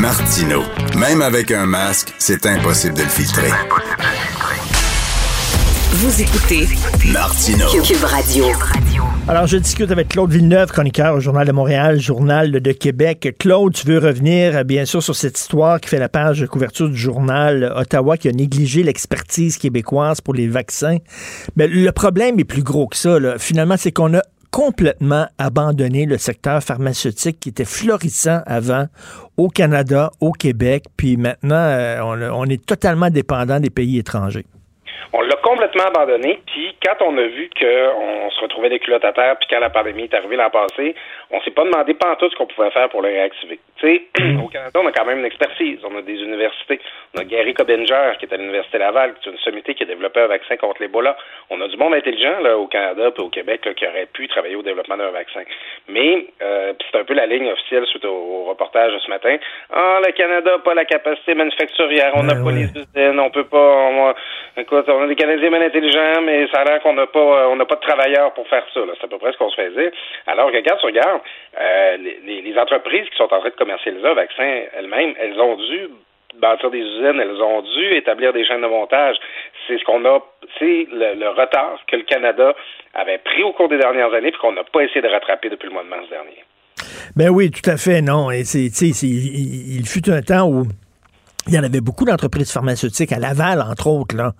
Martino. 0.00 0.62
Même 0.98 1.20
avec 1.20 1.50
un 1.50 1.66
masque, 1.66 2.14
c'est 2.18 2.46
impossible 2.46 2.94
de 2.94 3.02
le 3.02 3.08
filtrer. 3.08 3.50
Vous 5.92 6.22
écoutez 6.22 6.68
Martino. 7.12 7.66
Cube 7.82 8.04
Radio. 8.04 8.44
Alors, 9.26 9.48
je 9.48 9.56
discute 9.56 9.90
avec 9.90 10.06
Claude 10.06 10.30
Villeneuve, 10.30 10.70
chroniqueur 10.70 11.16
au 11.16 11.20
Journal 11.20 11.44
de 11.44 11.50
Montréal, 11.50 11.98
Journal 11.98 12.52
de 12.52 12.72
Québec. 12.72 13.34
Claude, 13.40 13.74
tu 13.74 13.88
veux 13.88 13.98
revenir, 13.98 14.64
bien 14.64 14.84
sûr, 14.84 15.02
sur 15.02 15.16
cette 15.16 15.36
histoire 15.36 15.80
qui 15.80 15.88
fait 15.88 15.98
la 15.98 16.08
page 16.08 16.38
de 16.38 16.46
couverture 16.46 16.88
du 16.88 16.96
journal 16.96 17.72
Ottawa 17.74 18.16
qui 18.16 18.28
a 18.28 18.32
négligé 18.32 18.84
l'expertise 18.84 19.58
québécoise 19.58 20.20
pour 20.20 20.34
les 20.34 20.46
vaccins. 20.46 20.98
Mais 21.56 21.66
le 21.66 21.90
problème 21.90 22.38
est 22.38 22.44
plus 22.44 22.62
gros 22.62 22.86
que 22.86 22.96
ça. 22.96 23.18
Là. 23.18 23.34
Finalement, 23.38 23.76
c'est 23.76 23.90
qu'on 23.90 24.14
a 24.14 24.22
complètement 24.52 25.26
abandonné 25.38 26.06
le 26.06 26.18
secteur 26.18 26.62
pharmaceutique 26.62 27.40
qui 27.40 27.48
était 27.48 27.64
florissant 27.64 28.42
avant 28.46 28.86
au 29.36 29.48
Canada, 29.48 30.12
au 30.20 30.30
Québec, 30.30 30.84
puis 30.96 31.16
maintenant, 31.16 31.56
euh, 31.56 31.98
on, 32.00 32.42
on 32.42 32.44
est 32.44 32.64
totalement 32.64 33.10
dépendant 33.10 33.58
des 33.58 33.70
pays 33.70 33.98
étrangers. 33.98 34.46
On 35.12 35.20
l'a 35.22 35.36
complètement 35.36 35.84
abandonné. 35.84 36.40
Puis 36.46 36.76
quand 36.84 37.04
on 37.04 37.16
a 37.18 37.26
vu 37.26 37.50
qu'on 37.58 38.30
se 38.30 38.40
retrouvait 38.40 38.68
des 38.68 38.78
culottes 38.78 39.04
à 39.04 39.12
terre, 39.12 39.36
puis 39.38 39.48
quand 39.50 39.60
la 39.60 39.70
pandémie 39.70 40.04
est 40.04 40.14
arrivée 40.14 40.36
l'an 40.36 40.50
passé, 40.50 40.94
on 41.32 41.40
s'est 41.42 41.52
pas 41.52 41.64
demandé 41.64 41.94
pas 41.94 42.16
tout 42.16 42.28
ce 42.28 42.36
qu'on 42.36 42.46
pouvait 42.46 42.70
faire 42.70 42.88
pour 42.88 43.02
le 43.02 43.08
réactiver. 43.08 43.60
Tu 43.76 43.86
sais, 43.86 44.02
au 44.44 44.48
Canada, 44.48 44.80
on 44.82 44.86
a 44.86 44.92
quand 44.92 45.04
même 45.04 45.20
une 45.20 45.24
expertise. 45.24 45.78
On 45.84 45.96
a 45.96 46.02
des 46.02 46.20
universités. 46.20 46.80
On 47.14 47.20
a 47.20 47.24
Gary 47.24 47.54
Cobinger, 47.54 48.12
qui 48.18 48.26
est 48.26 48.34
à 48.34 48.36
l'Université 48.36 48.78
Laval, 48.78 49.14
qui 49.14 49.28
est 49.28 49.32
une 49.32 49.38
sommité 49.38 49.74
qui 49.74 49.84
a 49.84 49.86
développé 49.86 50.20
un 50.20 50.26
vaccin 50.26 50.56
contre 50.56 50.82
l'Ebola. 50.82 51.16
On 51.50 51.60
a 51.60 51.68
du 51.68 51.76
monde 51.76 51.94
intelligent 51.94 52.40
là, 52.40 52.58
au 52.58 52.66
Canada 52.66 53.10
et 53.16 53.20
au 53.20 53.28
Québec 53.28 53.68
qui 53.76 53.86
aurait 53.86 54.06
pu 54.06 54.26
travailler 54.28 54.56
au 54.56 54.62
développement 54.62 54.96
d'un 54.96 55.10
vaccin. 55.10 55.42
Mais 55.88 56.26
euh, 56.42 56.72
c'est 56.90 56.98
un 56.98 57.04
peu 57.04 57.14
la 57.14 57.26
ligne 57.26 57.50
officielle 57.50 57.86
suite 57.86 58.04
au, 58.04 58.44
reportage 58.44 58.92
de 58.92 58.98
ce 58.98 59.10
matin. 59.10 59.36
Ah, 59.72 60.00
le 60.04 60.12
Canada 60.12 60.52
n'a 60.52 60.58
pas 60.58 60.74
la 60.74 60.84
capacité 60.84 61.34
manufacturière, 61.34 62.12
on 62.14 62.24
n'a 62.24 62.34
pas 62.34 62.50
les 62.50 62.64
usines, 62.64 63.20
on 63.20 63.30
peut 63.30 63.44
pas. 63.44 63.58
On, 63.58 64.14
écoute, 64.56 64.86
on 64.88 65.02
a 65.02 65.06
des 65.06 65.14
Canadiens 65.14 65.50
bien 65.50 65.62
intelligents, 65.62 66.22
mais 66.22 66.48
ça 66.48 66.60
a 66.60 66.64
l'air 66.64 66.82
qu'on 66.82 66.94
n'a 66.94 67.06
pas, 67.06 67.20
euh, 67.20 67.48
on 67.50 67.56
n'a 67.56 67.64
pas 67.64 67.76
de 67.76 67.80
travailleurs 67.80 68.32
pour 68.34 68.48
faire 68.48 68.64
ça. 68.74 68.80
C'est 68.98 69.04
à 69.04 69.08
peu 69.08 69.18
près 69.18 69.32
ce 69.32 69.38
qu'on 69.38 69.50
se 69.50 69.56
fait 69.56 69.70
dire. 69.70 69.90
Alors, 70.26 70.48
regarde, 70.48 70.80
tu 70.80 70.86
euh, 71.58 71.96
les, 71.96 72.42
les, 72.42 72.58
entreprises 72.58 73.08
qui 73.10 73.16
sont 73.16 73.32
en 73.32 73.40
train 73.40 73.48
de 73.48 73.54
commercialiser 73.54 74.06
un 74.06 74.14
vaccin 74.14 74.62
elles-mêmes, 74.76 75.14
elles 75.18 75.40
ont 75.40 75.56
dû 75.56 75.88
bâtir 76.40 76.70
des 76.70 76.78
usines, 76.78 77.20
elles 77.20 77.42
ont 77.42 77.62
dû 77.62 77.94
établir 77.94 78.32
des 78.32 78.44
chaînes 78.44 78.62
de 78.62 78.66
montage. 78.66 79.16
C'est 79.66 79.78
ce 79.78 79.84
qu'on 79.84 80.04
a, 80.04 80.20
c'est 80.58 80.86
le, 80.92 81.28
retard 81.28 81.78
que 81.86 81.96
le 81.96 82.02
Canada 82.02 82.54
avait 82.94 83.18
pris 83.18 83.42
au 83.42 83.52
cours 83.52 83.68
des 83.68 83.78
dernières 83.78 84.12
années, 84.12 84.30
puis 84.30 84.40
qu'on 84.40 84.52
n'a 84.52 84.64
pas 84.64 84.82
essayé 84.82 85.02
de 85.02 85.08
rattraper 85.08 85.48
depuis 85.48 85.66
le 85.66 85.72
mois 85.72 85.82
de 85.82 85.88
mars 85.88 86.08
dernier. 86.08 86.44
Ben 87.16 87.28
oui, 87.28 87.50
tout 87.50 87.68
à 87.68 87.76
fait, 87.76 88.00
non. 88.00 88.30
Et 88.30 88.44
c'est, 88.44 88.68
il, 89.02 89.78
il 89.80 89.86
fut 89.86 90.08
un 90.08 90.22
temps 90.22 90.48
où 90.48 90.64
il 91.46 91.54
y 91.54 91.58
en 91.58 91.62
avait 91.62 91.80
beaucoup 91.80 92.04
d'entreprises 92.04 92.50
pharmaceutiques 92.50 93.12
à 93.12 93.18
Laval, 93.18 93.62
entre 93.62 93.86
autres, 93.86 94.14
là, 94.14 94.34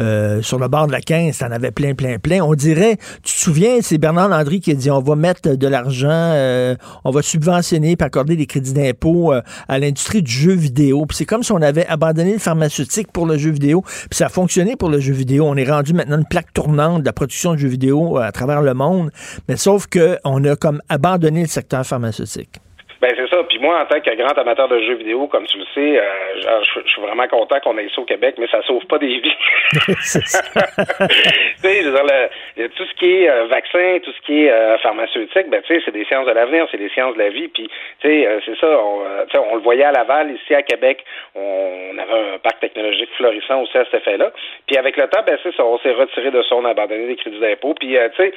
euh, 0.00 0.42
sur 0.42 0.58
le 0.58 0.68
bord 0.68 0.88
de 0.88 0.92
la 0.92 1.00
15, 1.00 1.42
en 1.42 1.52
avait 1.52 1.70
plein, 1.70 1.94
plein, 1.94 2.18
plein. 2.18 2.42
On 2.42 2.54
dirait, 2.54 2.96
tu 3.22 3.34
te 3.34 3.38
souviens, 3.38 3.78
c'est 3.82 3.98
Bernard 3.98 4.28
Landry 4.28 4.60
qui 4.60 4.72
a 4.72 4.74
dit 4.74 4.90
on 4.90 5.00
va 5.00 5.14
mettre 5.14 5.54
de 5.54 5.66
l'argent, 5.68 6.08
euh, 6.10 6.74
on 7.04 7.10
va 7.10 7.22
subventionner 7.22 7.92
et 7.92 8.02
accorder 8.02 8.36
des 8.36 8.46
crédits 8.46 8.72
d'impôt 8.72 9.32
euh, 9.32 9.42
à 9.68 9.78
l'industrie 9.78 10.22
du 10.22 10.32
jeu 10.32 10.52
vidéo. 10.52 11.06
Puis 11.06 11.18
c'est 11.18 11.24
comme 11.24 11.42
si 11.42 11.52
on 11.52 11.62
avait 11.62 11.86
abandonné 11.86 12.32
le 12.32 12.38
pharmaceutique 12.38 13.12
pour 13.12 13.26
le 13.26 13.38
jeu 13.38 13.50
vidéo, 13.50 13.82
puis 13.82 14.16
ça 14.16 14.26
a 14.26 14.28
fonctionné 14.28 14.74
pour 14.74 14.88
le 14.88 14.98
jeu 14.98 15.12
vidéo. 15.12 15.46
On 15.46 15.56
est 15.56 15.70
rendu 15.70 15.92
maintenant 15.92 16.18
une 16.18 16.26
plaque 16.26 16.52
tournante 16.52 17.02
de 17.02 17.06
la 17.06 17.12
production 17.12 17.52
de 17.52 17.58
jeux 17.58 17.68
vidéo 17.68 18.18
à 18.18 18.32
travers 18.32 18.62
le 18.62 18.74
monde, 18.74 19.10
mais 19.48 19.56
sauf 19.56 19.86
que 19.86 20.18
on 20.24 20.44
a 20.44 20.56
comme 20.56 20.82
abandonné 20.88 21.42
le 21.42 21.48
secteur 21.48 21.86
pharmaceutique. 21.86 22.60
Ben 23.00 23.14
c'est 23.16 23.28
ça. 23.30 23.42
Puis 23.48 23.58
moi, 23.58 23.80
en 23.80 23.86
tant 23.86 23.98
que 23.98 24.14
grand 24.14 24.36
amateur 24.36 24.68
de 24.68 24.78
jeux 24.80 24.96
vidéo, 24.96 25.26
comme 25.26 25.46
tu 25.46 25.56
le 25.56 25.64
sais, 25.74 25.98
euh, 25.98 26.60
je, 26.74 26.90
suis 26.90 27.00
vraiment 27.00 27.26
content 27.28 27.58
qu'on 27.60 27.78
ait 27.78 27.88
ça 27.94 28.02
au 28.02 28.04
Québec, 28.04 28.34
mais 28.36 28.46
ça 28.48 28.60
sauve 28.62 28.84
pas 28.86 28.98
des 28.98 29.20
vies. 29.20 29.36
tu 29.72 29.86
sais, 29.96 31.82
le, 31.82 32.68
tout 32.68 32.84
ce 32.84 32.94
qui 32.96 33.22
est 33.22 33.30
euh, 33.30 33.46
vaccin, 33.46 33.98
tout 34.02 34.12
ce 34.12 34.20
qui 34.26 34.44
est 34.44 34.50
euh, 34.50 34.76
pharmaceutique, 34.78 35.48
ben 35.48 35.62
tu 35.62 35.74
sais, 35.74 35.82
c'est 35.82 35.92
des 35.92 36.04
sciences 36.04 36.26
de 36.26 36.32
l'avenir, 36.32 36.66
c'est 36.70 36.76
des 36.76 36.90
sciences 36.90 37.14
de 37.14 37.20
la 37.20 37.30
vie. 37.30 37.48
Puis 37.48 37.70
tu 38.00 38.08
sais, 38.08 38.28
c'est 38.44 38.58
ça. 38.58 38.66
On, 38.66 39.02
on 39.50 39.54
le 39.54 39.62
voyait 39.62 39.84
à 39.84 39.92
Laval, 39.92 40.32
ici 40.32 40.54
à 40.54 40.60
Québec, 40.60 41.02
on, 41.34 41.96
avait 41.96 42.34
un 42.34 42.38
parc 42.38 42.60
technologique 42.60 43.10
florissant 43.16 43.62
aussi 43.62 43.78
à 43.78 43.84
cet 43.86 43.94
effet-là. 43.94 44.30
Puis 44.66 44.76
avec 44.76 44.98
le 44.98 45.08
temps, 45.08 45.22
ben 45.26 45.38
c'est 45.42 45.54
ça, 45.54 45.64
on 45.64 45.78
s'est 45.78 45.92
retiré 45.92 46.30
de 46.30 46.42
ça, 46.42 46.54
on 46.54 46.66
a 46.66 46.70
abandonné 46.70 47.06
des 47.06 47.16
crédits 47.16 47.40
d'impôt. 47.40 47.72
Puis 47.72 47.96
tu 48.16 48.22
sais, 48.22 48.32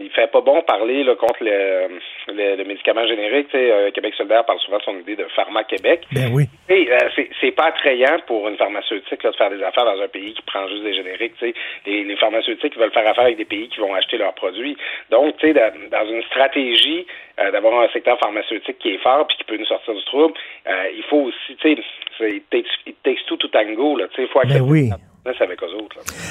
il 0.00 0.10
fait 0.14 0.30
pas 0.30 0.42
bon 0.42 0.62
parler 0.62 1.02
là, 1.02 1.16
contre 1.16 1.42
le, 1.42 1.98
le, 2.28 2.56
le 2.56 2.64
médicament 2.64 3.04
générique 3.04 3.31
euh, 3.32 3.90
Québec 3.90 4.14
solidaire 4.14 4.44
parle 4.44 4.58
souvent 4.60 4.78
de 4.78 4.82
son 4.82 4.98
idée 4.98 5.16
de 5.16 5.24
pharma 5.34 5.64
Québec. 5.64 6.04
Ben 6.12 6.30
oui. 6.32 6.44
Euh, 6.70 6.98
c'est 7.40 7.50
pas 7.52 7.66
attrayant 7.66 8.18
pour 8.26 8.48
une 8.48 8.56
pharmaceutique 8.56 9.22
de 9.22 9.32
faire 9.32 9.50
des 9.50 9.62
affaires 9.62 9.84
dans 9.84 10.00
un 10.00 10.08
pays 10.08 10.34
qui 10.34 10.42
prend 10.42 10.66
juste 10.68 10.82
des 10.82 10.94
génériques. 10.94 11.34
Les, 11.40 12.04
les 12.04 12.16
pharmaceutiques 12.16 12.76
veulent 12.76 12.92
faire 12.92 13.08
affaire 13.08 13.24
avec 13.24 13.36
des 13.36 13.44
pays 13.44 13.68
qui 13.68 13.80
vont 13.80 13.94
acheter 13.94 14.18
leurs 14.18 14.34
produits. 14.34 14.76
Donc, 15.10 15.36
tu 15.38 15.52
sais, 15.52 15.54
dans 15.54 16.06
une 16.06 16.22
stratégie 16.24 17.06
euh, 17.40 17.50
d'avoir 17.50 17.82
un 17.82 17.88
secteur 17.88 18.18
pharmaceutique 18.18 18.78
qui 18.78 18.94
est 18.94 19.02
fort 19.02 19.26
puis 19.26 19.36
qui 19.38 19.44
peut 19.44 19.56
nous 19.56 19.66
sortir 19.66 19.94
du 19.94 20.04
trouble, 20.04 20.34
il 20.66 21.02
faut 21.08 21.22
aussi, 21.28 21.56
tu 21.56 21.76
sais, 22.18 22.42
it 22.86 22.96
takes 23.02 23.24
two 23.26 23.36
to 23.36 23.48
tango. 23.48 23.98
Il 24.18 24.26
faut 24.28 24.40
ben 24.44 24.60
oui. 24.62 24.90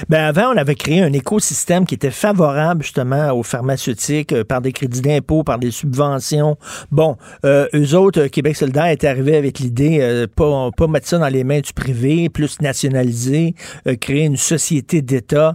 Ben 0.10 0.26
avant, 0.26 0.54
on 0.54 0.58
avait 0.58 0.76
créé 0.76 1.02
un 1.02 1.14
écosystème 1.14 1.86
qui 1.86 1.96
était 1.96 2.12
favorable 2.12 2.84
justement 2.84 3.32
aux 3.32 3.42
pharmaceutiques 3.44 4.34
euh, 4.34 4.44
par 4.44 4.60
des 4.60 4.74
crédits 4.74 5.00
d'impôt, 5.00 5.44
par 5.44 5.60
des 5.60 5.72
subventions. 5.72 6.58
Bon, 6.92 7.16
euh, 7.46 7.68
eux 7.74 7.96
autres, 7.96 8.24
euh, 8.24 8.28
Québec 8.28 8.58
solidaire 8.58 8.88
est 8.88 9.06
arrivé 9.06 9.38
avec 9.38 9.60
l'idée 9.60 10.26
pas, 10.36 10.70
pas 10.76 10.88
mettre 10.88 11.08
ça 11.08 11.20
dans 11.20 11.30
les 11.30 11.46
mains 11.46 11.62
du 11.62 11.72
privé, 11.72 12.28
plus 12.28 12.60
nationaliser, 12.60 13.56
créer 14.02 14.26
une 14.26 14.38
société 14.38 15.02
d'État 15.02 15.54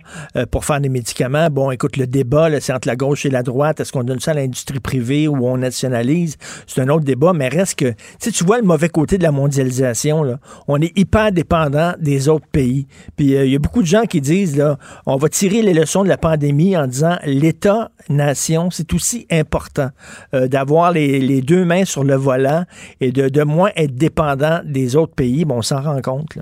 pour 0.50 0.64
faire 0.64 0.80
des 0.80 0.88
médicaments. 0.88 1.48
Bon, 1.50 1.70
écoute, 1.70 1.96
le 1.96 2.06
débat, 2.06 2.48
c'est 2.60 2.72
entre 2.72 2.88
la 2.88 2.96
gauche 2.96 3.26
et 3.26 3.30
la 3.30 3.42
droite. 3.42 3.80
Est-ce 3.80 3.92
qu'on 3.92 4.04
donne 4.04 4.20
ça 4.20 4.30
à 4.30 4.34
l'industrie 4.34 4.80
privée 4.80 5.28
ou 5.28 5.46
on 5.46 5.58
nationalise? 5.58 6.36
C'est 6.66 6.80
un 6.80 6.88
autre 6.88 7.04
débat, 7.04 7.32
mais 7.34 7.48
reste 7.48 7.78
que, 7.78 7.92
tu 8.20 8.32
tu 8.32 8.44
vois 8.44 8.58
le 8.58 8.64
mauvais 8.64 8.88
côté 8.88 9.18
de 9.18 9.22
la 9.22 9.32
mondialisation. 9.32 10.38
On 10.68 10.80
est 10.80 10.96
hyper 10.96 11.32
dépendant 11.32 11.94
des 11.98 12.28
autres 12.28 12.46
pays. 12.46 12.86
Il 13.26 13.36
euh, 13.36 13.46
y 13.46 13.56
a 13.56 13.58
beaucoup 13.58 13.82
de 13.82 13.86
gens 13.86 14.04
qui 14.04 14.20
disent, 14.20 14.56
là, 14.56 14.76
on 15.06 15.16
va 15.16 15.28
tirer 15.28 15.62
les 15.62 15.74
leçons 15.74 16.04
de 16.04 16.08
la 16.08 16.16
pandémie 16.16 16.76
en 16.76 16.86
disant 16.86 17.16
l'État-nation, 17.24 18.70
c'est 18.70 18.92
aussi 18.94 19.26
important 19.30 19.88
euh, 20.34 20.48
d'avoir 20.48 20.92
les, 20.92 21.40
deux 21.40 21.64
mains 21.64 21.84
sur 21.84 22.04
le 22.04 22.14
volant 22.14 22.64
et 23.00 23.12
de, 23.12 23.44
moins 23.44 23.70
être 23.76 23.94
dépendant 23.94 24.60
des 24.64 24.96
autres 24.96 25.14
pays. 25.14 25.44
Bon, 25.44 25.56
on 25.56 25.62
s'en 25.62 25.80
rend 25.80 26.00
compte. 26.02 26.38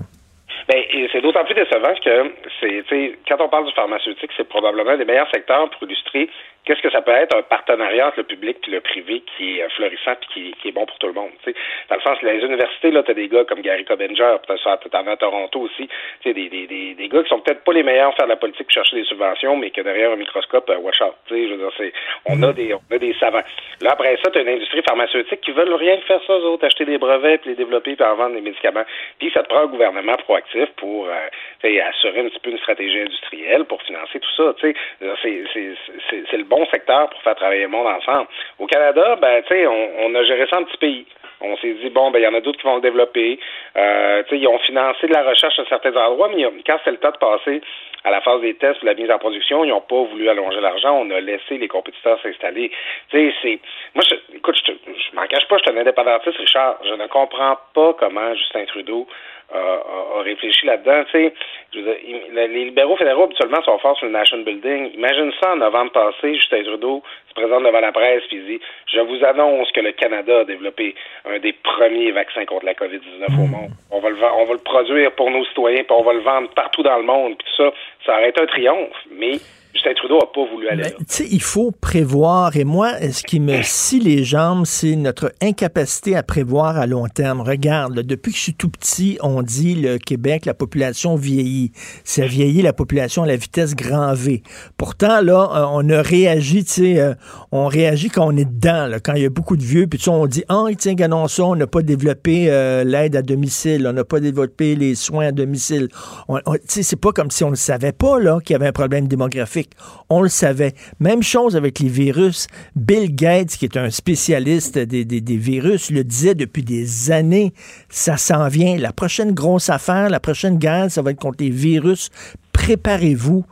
Ben, 0.67 0.81
c'est 1.11 1.21
d'autant 1.21 1.45
plus 1.45 1.53
décevant 1.53 1.93
que 2.03 2.33
c'est, 2.59 3.19
quand 3.27 3.37
on 3.39 3.49
parle 3.49 3.65
du 3.65 3.73
pharmaceutique, 3.73 4.31
c'est 4.35 4.47
probablement 4.47 4.97
des 4.97 5.05
meilleurs 5.05 5.29
secteurs 5.31 5.69
pour 5.69 5.83
illustrer 5.83 6.29
qu'est-ce 6.65 6.81
que 6.81 6.91
ça 6.91 7.01
peut 7.01 7.11
être 7.11 7.35
un 7.35 7.43
partenariat 7.43 8.07
entre 8.07 8.19
le 8.19 8.23
public 8.23 8.57
et 8.67 8.71
le 8.71 8.81
privé 8.81 9.23
qui 9.37 9.59
est 9.59 9.63
euh, 9.63 9.69
florissant 9.69 10.13
et 10.13 10.33
qui, 10.33 10.51
qui, 10.61 10.69
est 10.69 10.71
bon 10.71 10.85
pour 10.85 10.97
tout 10.97 11.07
le 11.07 11.13
monde. 11.13 11.31
sais? 11.43 11.53
Dans 11.89 11.95
le 11.95 12.01
sens, 12.01 12.21
les 12.21 12.43
universités, 12.43 12.91
là, 12.91 13.03
t'as 13.03 13.13
des 13.13 13.27
gars 13.27 13.43
comme 13.45 13.61
Gary 13.61 13.85
Cobinger, 13.85 14.37
peut-être 14.45 14.89
t'en 14.89 15.07
à 15.07 15.17
Toronto 15.17 15.61
aussi, 15.61 15.87
des, 16.23 16.33
des, 16.33 16.49
des, 16.49 16.95
des 16.95 17.07
gars 17.07 17.23
qui 17.23 17.29
sont 17.29 17.39
peut-être 17.39 17.63
pas 17.63 17.73
les 17.73 17.83
meilleurs 17.83 18.09
à 18.09 18.11
faire 18.13 18.25
de 18.25 18.31
la 18.31 18.35
politique, 18.35 18.69
chercher 18.71 18.97
des 18.97 19.03
subventions, 19.03 19.55
mais 19.55 19.69
que 19.69 19.81
derrière 19.81 20.11
un 20.11 20.15
microscope, 20.15 20.69
euh, 20.69 20.77
watch 20.77 21.01
out. 21.01 21.13
Je 21.29 21.35
veux 21.35 21.57
dire, 21.57 21.71
c'est, 21.77 21.93
on 22.25 22.41
a 22.43 22.53
des, 22.53 22.73
on 22.73 22.95
a 22.95 22.97
des 22.97 23.13
savants. 23.19 23.43
Là, 23.81 23.91
après 23.91 24.17
ça, 24.23 24.31
t'as 24.31 24.41
une 24.41 24.49
industrie 24.49 24.81
pharmaceutique 24.81 25.41
qui 25.41 25.51
veulent 25.51 25.73
rien 25.73 25.97
faire 26.07 26.21
ça, 26.25 26.33
eux 26.33 26.45
autres, 26.45 26.65
acheter 26.65 26.85
des 26.85 26.97
brevets, 26.97 27.41
puis 27.41 27.51
les 27.51 27.55
développer, 27.55 27.95
puis 27.95 28.05
en 28.05 28.15
vendre 28.15 28.35
des 28.35 28.41
médicaments. 28.41 28.85
Puis 29.19 29.31
ça 29.33 29.43
te 29.43 29.49
prend 29.49 29.61
un 29.61 29.67
gouvernement 29.67 30.15
proactif 30.17 30.69
pour 30.77 31.07
euh, 31.07 31.79
assurer 31.89 32.21
un 32.21 32.29
petit 32.29 32.39
peu 32.39 32.49
une 32.49 32.57
stratégie 32.57 33.01
industrielle 33.01 33.65
pour 33.65 33.81
financer 33.83 34.19
tout 34.19 34.35
ça. 34.35 34.55
C'est, 34.61 34.75
c'est, 35.21 36.23
c'est 36.29 36.37
le 36.37 36.43
bon 36.43 36.54
secteur 36.67 37.09
pour 37.09 37.21
faire 37.21 37.35
travailler 37.35 37.63
le 37.63 37.69
monde 37.69 37.87
ensemble. 37.87 38.27
Au 38.59 38.67
Canada, 38.67 39.17
ben, 39.17 39.41
tu 39.43 39.53
sais, 39.53 39.67
on, 39.67 39.89
on, 40.05 40.15
a 40.15 40.23
géré 40.23 40.47
ça 40.49 40.59
en 40.59 40.63
petit 40.63 40.77
pays. 40.77 41.05
On 41.41 41.57
s'est 41.57 41.73
dit, 41.73 41.89
bon, 41.89 42.11
ben, 42.11 42.19
il 42.19 42.23
y 42.23 42.27
en 42.27 42.33
a 42.33 42.41
d'autres 42.41 42.59
qui 42.59 42.65
vont 42.65 42.75
le 42.75 42.81
développer. 42.81 43.39
Euh, 43.75 44.23
ils 44.31 44.47
ont 44.47 44.59
financé 44.59 45.07
de 45.07 45.13
la 45.13 45.23
recherche 45.23 45.59
à 45.59 45.65
certains 45.65 45.95
endroits, 45.95 46.29
mais 46.33 46.45
quand 46.65 46.79
c'est 46.83 46.91
le 46.91 46.97
temps 46.97 47.11
de 47.11 47.17
passer 47.17 47.61
à 48.05 48.11
la 48.11 48.21
phase 48.21 48.39
des 48.41 48.53
tests 48.53 48.81
ou 48.83 48.85
la 48.85 48.93
mise 48.93 49.09
en 49.09 49.17
production, 49.17 49.65
ils 49.65 49.69
n'ont 49.69 49.81
pas 49.81 50.03
voulu 50.03 50.29
allonger 50.29 50.61
l'argent. 50.61 50.95
On 51.01 51.09
a 51.09 51.19
laissé 51.19 51.57
les 51.57 51.67
compétiteurs 51.67 52.21
s'installer. 52.21 52.71
Tu 53.09 53.17
sais, 53.17 53.35
c'est. 53.41 53.59
Moi, 53.95 54.03
je, 54.07 54.37
écoute, 54.37 54.55
je, 54.65 54.71
je 54.71 55.15
m'en 55.15 55.25
cache 55.25 55.47
pas, 55.47 55.57
je 55.57 55.63
suis 55.63 55.77
un 55.77 55.81
indépendantiste, 55.81 56.37
Richard. 56.37 56.77
Je 56.85 56.93
ne 56.93 57.07
comprends 57.07 57.57
pas 57.73 57.93
comment 57.93 58.33
Justin 58.35 58.65
Trudeau 58.65 59.07
a, 59.53 60.21
réfléchi 60.23 60.65
là-dedans. 60.65 61.03
Tu 61.11 61.29
sais, 61.29 61.33
les 61.73 62.47
libéraux 62.47 62.95
fédéraux, 62.95 63.23
habituellement, 63.23 63.61
sont 63.63 63.77
forts 63.79 63.97
sur 63.97 64.07
le 64.07 64.11
National 64.11 64.45
Building. 64.45 64.93
Imagine 64.93 65.31
ça 65.39 65.53
en 65.53 65.57
novembre 65.57 65.91
passé, 65.91 66.35
Justin 66.35 66.63
Trudeau 66.63 67.03
se 67.29 67.33
présente 67.33 67.63
devant 67.63 67.79
la 67.79 67.91
presse 67.91 68.23
et 68.31 68.37
dit 68.37 68.59
Je 68.91 68.99
vous 69.01 69.23
annonce 69.23 69.71
que 69.71 69.81
le 69.81 69.91
Canada 69.91 70.39
a 70.39 70.43
développé 70.45 70.95
un 71.25 71.39
des 71.39 71.53
premiers 71.53 72.11
vaccins 72.11 72.45
contre 72.45 72.65
la 72.65 72.73
COVID-19 72.73 73.25
au 73.27 73.47
monde. 73.47 73.71
On 73.91 73.99
va 73.99 74.09
le 74.09 74.15
on 74.15 74.45
va 74.45 74.53
le 74.53 74.59
produire 74.59 75.11
pour 75.11 75.29
nos 75.29 75.45
citoyens, 75.45 75.83
puis 75.83 75.95
on 75.97 76.03
va 76.03 76.13
le 76.13 76.21
vendre 76.21 76.49
partout 76.49 76.83
dans 76.83 76.97
le 76.97 77.03
monde, 77.03 77.37
puis 77.37 77.47
tout 77.47 77.63
ça. 77.63 77.73
Ça 78.05 78.13
aurait 78.13 78.29
été 78.29 78.41
un 78.41 78.45
triomphe, 78.45 78.95
mais 79.11 79.39
Justin 79.75 79.93
Trudeau 79.95 80.19
n'a 80.19 80.27
pas 80.33 80.49
voulu 80.49 80.69
aller 80.69 80.83
là. 80.83 80.89
Il 81.29 81.41
faut 81.41 81.71
prévoir. 81.71 82.55
Et 82.55 82.63
moi, 82.63 82.93
ce 83.11 83.23
qui 83.23 83.41
me 83.41 83.61
scie 83.63 83.99
les 83.99 84.23
jambes, 84.23 84.65
c'est 84.65 84.95
notre 84.95 85.33
incapacité 85.41 86.15
à 86.15 86.23
prévoir 86.23 86.77
à 86.77 86.87
long 86.87 87.07
terme. 87.07 87.41
Regarde, 87.41 87.99
depuis 87.99 88.31
que 88.31 88.37
je 88.37 88.43
suis 88.43 88.53
tout 88.53 88.69
petit, 88.69 89.17
on 89.21 89.41
dit 89.41 89.75
le 89.75 89.97
Québec, 89.97 90.45
la 90.45 90.53
population 90.53 91.17
vieillit. 91.17 91.73
Ça 92.05 92.25
vieillit 92.25 92.61
la 92.61 92.71
population 92.71 93.23
à 93.23 93.27
la 93.27 93.35
vitesse 93.35 93.75
grand 93.75 94.13
V. 94.13 94.43
Pourtant, 94.77 95.19
là, 95.19 95.49
euh, 95.53 95.65
on 95.69 95.89
a 95.89 96.01
réagi, 96.01 96.63
tu 96.63 96.71
sais, 96.71 96.99
euh, 96.99 97.13
on 97.51 97.67
réagit 97.67 98.09
quand 98.09 98.25
on 98.25 98.37
est 98.37 98.45
dedans, 98.45 98.87
là, 98.87 99.01
quand 99.01 99.15
il 99.15 99.23
y 99.23 99.25
a 99.25 99.29
beaucoup 99.29 99.57
de 99.57 99.63
vieux, 99.63 99.87
puis 99.87 100.01
on 100.07 100.25
dit, 100.25 100.45
ah, 100.47 100.63
oh, 100.63 100.69
tiens, 100.77 100.93
gagnons 100.93 101.27
ça, 101.27 101.43
on 101.43 101.55
n'a 101.57 101.67
pas 101.67 101.81
développé 101.81 102.45
euh, 102.49 102.85
l'aide 102.85 103.17
à 103.17 103.21
domicile, 103.21 103.85
on 103.87 103.93
n'a 103.93 104.05
pas 104.05 104.21
développé 104.21 104.75
les 104.75 104.95
soins 104.95 105.27
à 105.27 105.31
domicile. 105.33 105.89
Tu 105.89 106.59
sais, 106.67 106.83
c'est 106.83 106.95
pas 106.95 107.11
comme 107.11 107.29
si 107.29 107.43
on 107.43 107.51
ne 107.51 107.55
savait 107.55 107.91
pas, 107.91 108.19
là, 108.19 108.39
qu'il 108.39 108.53
y 108.53 108.55
avait 108.55 108.67
un 108.67 108.71
problème 108.71 109.09
démographique. 109.09 109.64
On 110.09 110.21
le 110.21 110.29
savait. 110.29 110.73
Même 110.99 111.23
chose 111.23 111.55
avec 111.55 111.79
les 111.79 111.89
virus. 111.89 112.47
Bill 112.75 113.15
Gates, 113.15 113.57
qui 113.57 113.65
est 113.65 113.77
un 113.77 113.89
spécialiste 113.89 114.77
des, 114.77 115.37
virus, 115.37 115.91
le 115.91 116.03
disait 116.03 116.35
depuis 116.35 116.63
des 116.63 117.11
années. 117.11 117.51
Ça 117.89 118.17
s'en 118.17 118.47
vient. 118.47 118.77
La 118.77 118.93
prochaine 118.93 119.33
grosse 119.33 119.69
affaire, 119.69 120.09
la 120.09 120.19
prochaine 120.19 120.57
guerre, 120.57 120.89
ça 120.89 121.01
va 121.01 121.11
être 121.11 121.19
contre 121.19 121.43
les 121.43 121.49
virus. 121.49 122.09
Préparez-vous. 122.53 123.43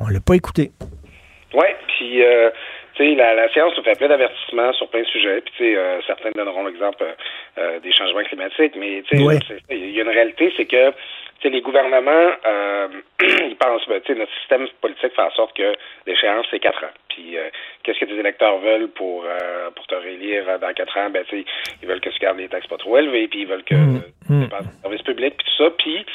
On 0.00 0.08
ne 0.08 0.14
l'a 0.14 0.20
pas 0.20 0.34
écouté. 0.34 0.70
Oui, 1.54 1.66
puis... 1.88 2.22
Euh, 2.22 2.50
la, 3.00 3.34
la, 3.34 3.48
science 3.48 3.72
nous 3.76 3.82
fait 3.82 3.96
plein 3.96 4.08
d'avertissements 4.08 4.72
sur 4.74 4.88
plein 4.88 5.00
de 5.00 5.06
sujets, 5.06 5.42
puis 5.56 5.74
euh, 5.74 6.00
certains 6.06 6.30
donneront 6.34 6.66
l'exemple 6.66 7.04
euh, 7.58 7.80
des 7.80 7.92
changements 7.92 8.22
climatiques, 8.24 8.74
mais 8.76 9.02
il 9.12 9.90
y 9.90 9.98
a 9.98 10.02
une 10.02 10.08
réalité, 10.08 10.52
c'est 10.56 10.66
que 10.66 10.92
les 11.48 11.60
gouvernements, 11.60 12.32
euh, 12.46 12.88
ils 13.22 13.56
pensent, 13.56 13.88
ben, 13.88 14.02
notre 14.16 14.34
système 14.38 14.68
politique 14.80 15.14
fait 15.14 15.22
en 15.22 15.30
sorte 15.30 15.56
que 15.56 15.74
l'échéance, 16.06 16.46
c'est 16.50 16.60
quatre 16.60 16.84
ans. 16.84 16.94
Puis, 17.10 17.36
euh, 17.36 17.48
qu'est-ce 17.82 17.98
que 17.98 18.04
tes 18.04 18.18
électeurs 18.18 18.58
veulent 18.58 18.88
pour 18.88 19.24
euh, 19.24 19.70
pour 19.74 19.86
te 19.86 19.94
réélire 19.94 20.58
dans 20.58 20.72
quatre 20.72 20.96
ans? 20.98 21.10
Ben, 21.10 21.24
ils 21.32 21.88
veulent 21.88 22.00
que 22.00 22.10
tu 22.10 22.18
gardes 22.18 22.38
les 22.38 22.48
taxes 22.48 22.66
pas 22.68 22.76
trop 22.76 22.98
élevées, 22.98 23.28
puis 23.28 23.40
ils 23.40 23.46
veulent 23.46 23.64
que 23.64 23.74
mmh. 23.74 24.02
tu 24.26 24.32
mmh. 24.32 24.48
services 24.82 25.02
publics, 25.02 25.34
puis 25.36 25.46
tout 25.46 25.64
ça. 25.64 25.70
Puis, 25.70 26.06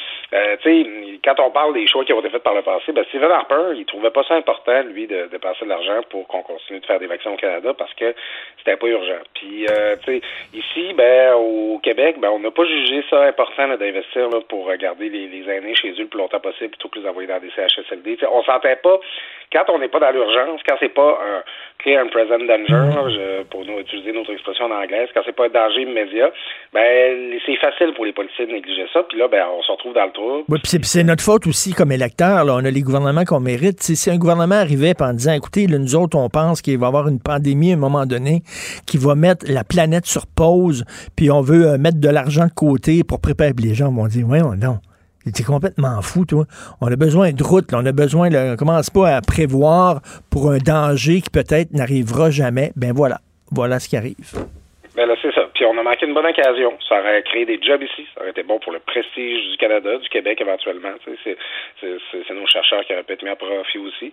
quand 1.24 1.40
on 1.40 1.50
parle 1.50 1.74
des 1.74 1.86
choix 1.86 2.04
qui 2.04 2.12
ont 2.12 2.20
été 2.20 2.30
faits 2.30 2.42
par 2.42 2.54
le 2.54 2.62
passé, 2.62 2.92
ben, 2.92 3.04
Stephen 3.08 3.30
Harper, 3.30 3.76
il 3.76 3.84
trouvait 3.84 4.10
pas 4.10 4.22
ça 4.24 4.34
important, 4.34 4.82
lui, 4.82 5.06
de, 5.06 5.28
de 5.30 5.36
passer 5.38 5.64
de 5.64 5.70
l'argent 5.70 6.00
pour 6.10 6.26
qu'on 6.28 6.42
continue 6.42 6.80
de 6.80 6.86
faire 6.86 6.98
des 7.00 7.06
vaccins 7.06 7.30
au 7.30 7.36
Canada 7.36 7.74
parce 7.76 7.92
que 7.94 8.14
c'était 8.58 8.76
pas 8.76 8.86
urgent. 8.86 9.20
Puis, 9.34 9.66
ici, 10.54 10.94
ben, 10.94 11.34
au 11.34 11.78
Québec, 11.82 12.16
ben, 12.18 12.30
on 12.30 12.38
n'a 12.38 12.50
pas 12.50 12.64
jugé 12.64 13.04
ça 13.10 13.24
important 13.24 13.68
d'investir 13.76 14.28
pour 14.48 14.72
garder 14.76 15.08
les, 15.08 15.26
les 15.26 15.50
aînés 15.50 15.74
chez 15.74 15.90
eux 15.90 16.02
le 16.02 16.06
plus 16.06 16.18
longtemps 16.18 16.40
possible 16.40 16.70
plutôt 16.70 16.88
que 16.88 16.98
les 17.00 17.08
envoyer 17.08 17.28
dans 17.28 17.40
des 17.40 17.50
CHSLD. 17.50 18.18
On 18.30 18.36
on 18.36 18.42
sentait 18.44 18.76
pas, 18.76 18.98
quand 19.56 19.72
on 19.72 19.78
n'est 19.78 19.88
pas 19.88 20.00
dans 20.00 20.10
l'urgence, 20.10 20.60
quand 20.68 20.76
c'est 20.78 20.92
pas 20.92 21.18
un 21.24 21.42
clear 21.78 22.04
and 22.04 22.08
present 22.08 22.44
danger, 22.46 23.44
pour 23.50 23.64
nous 23.64 23.78
utiliser 23.78 24.12
notre 24.12 24.32
expression 24.32 24.66
en 24.66 24.70
anglais, 24.70 25.08
quand 25.14 25.22
c'est 25.24 25.34
pas 25.34 25.46
un 25.46 25.48
danger 25.48 25.82
immédiat, 25.82 26.30
ben 26.74 27.38
c'est 27.46 27.56
facile 27.56 27.94
pour 27.94 28.04
les 28.04 28.12
policiers 28.12 28.46
de 28.46 28.52
négliger 28.52 28.86
ça, 28.92 29.02
puis 29.08 29.18
là, 29.18 29.28
ben 29.28 29.44
on 29.56 29.62
se 29.62 29.72
retrouve 29.72 29.94
dans 29.94 30.04
le 30.04 30.12
trou. 30.12 30.44
Oui, 30.48 30.58
puis 30.62 30.84
c'est 30.84 31.04
notre 31.04 31.22
faute 31.22 31.46
aussi 31.46 31.72
comme 31.72 31.92
électeurs, 31.92 32.44
là. 32.44 32.54
on 32.54 32.64
a 32.64 32.70
les 32.70 32.82
gouvernements 32.82 33.24
qu'on 33.24 33.40
mérite. 33.40 33.80
si 33.80 34.10
un 34.10 34.18
gouvernement 34.18 34.56
arrivait 34.56 34.94
en 35.00 35.12
disant, 35.12 35.32
écoutez, 35.32 35.66
là, 35.66 35.78
nous 35.78 35.96
autres, 35.96 36.18
on 36.18 36.28
pense 36.28 36.60
qu'il 36.60 36.78
va 36.78 36.86
y 36.86 36.88
avoir 36.88 37.08
une 37.08 37.20
pandémie 37.20 37.72
à 37.72 37.74
un 37.74 37.78
moment 37.78 38.04
donné 38.04 38.42
qui 38.86 38.98
va 38.98 39.14
mettre 39.14 39.46
la 39.48 39.64
planète 39.64 40.06
sur 40.06 40.26
pause, 40.26 40.84
puis 41.16 41.30
on 41.30 41.40
veut 41.40 41.66
euh, 41.66 41.78
mettre 41.78 42.00
de 42.00 42.08
l'argent 42.08 42.44
de 42.44 42.54
côté 42.54 43.02
pour 43.08 43.20
préparer 43.20 43.52
les 43.58 43.74
gens 43.74 43.90
vont 43.90 44.06
dire, 44.06 44.26
ouais, 44.28 44.40
non. 44.40 44.78
T'es 45.32 45.42
complètement 45.42 46.00
fou, 46.02 46.24
toi. 46.24 46.46
On 46.80 46.86
a 46.86 46.96
besoin 46.96 47.32
de 47.32 47.42
route, 47.42 47.72
on 47.72 47.84
a 47.84 47.92
besoin, 47.92 48.30
de, 48.30 48.52
on 48.52 48.56
commence 48.56 48.90
pas 48.90 49.16
à 49.16 49.20
prévoir 49.20 50.00
pour 50.30 50.50
un 50.52 50.58
danger 50.58 51.20
qui 51.20 51.30
peut-être 51.30 51.72
n'arrivera 51.72 52.30
jamais. 52.30 52.72
Ben 52.76 52.92
voilà, 52.92 53.20
voilà 53.50 53.80
ce 53.80 53.88
qui 53.88 53.96
arrive. 53.96 54.34
Ben 54.96 55.06
là, 55.06 55.14
c'est 55.20 55.34
ça. 55.34 55.42
Puis 55.52 55.66
on 55.66 55.76
a 55.76 55.82
manqué 55.82 56.06
une 56.06 56.14
bonne 56.14 56.26
occasion. 56.26 56.72
Ça 56.88 56.98
aurait 56.98 57.22
créé 57.22 57.44
des 57.44 57.60
jobs 57.60 57.82
ici. 57.82 58.06
Ça 58.14 58.22
aurait 58.22 58.30
été 58.30 58.42
bon 58.42 58.58
pour 58.58 58.72
le 58.72 58.78
prestige 58.78 59.50
du 59.50 59.56
Canada, 59.58 59.98
du 59.98 60.08
Québec 60.08 60.40
éventuellement. 60.40 60.94
C'est 61.22 62.34
nos 62.34 62.46
chercheurs 62.46 62.82
qui 62.86 62.94
auraient 62.94 63.02
pu 63.02 63.12
être 63.12 63.22
mis 63.22 63.28
à 63.28 63.36
profit 63.36 63.76
aussi. 63.76 64.12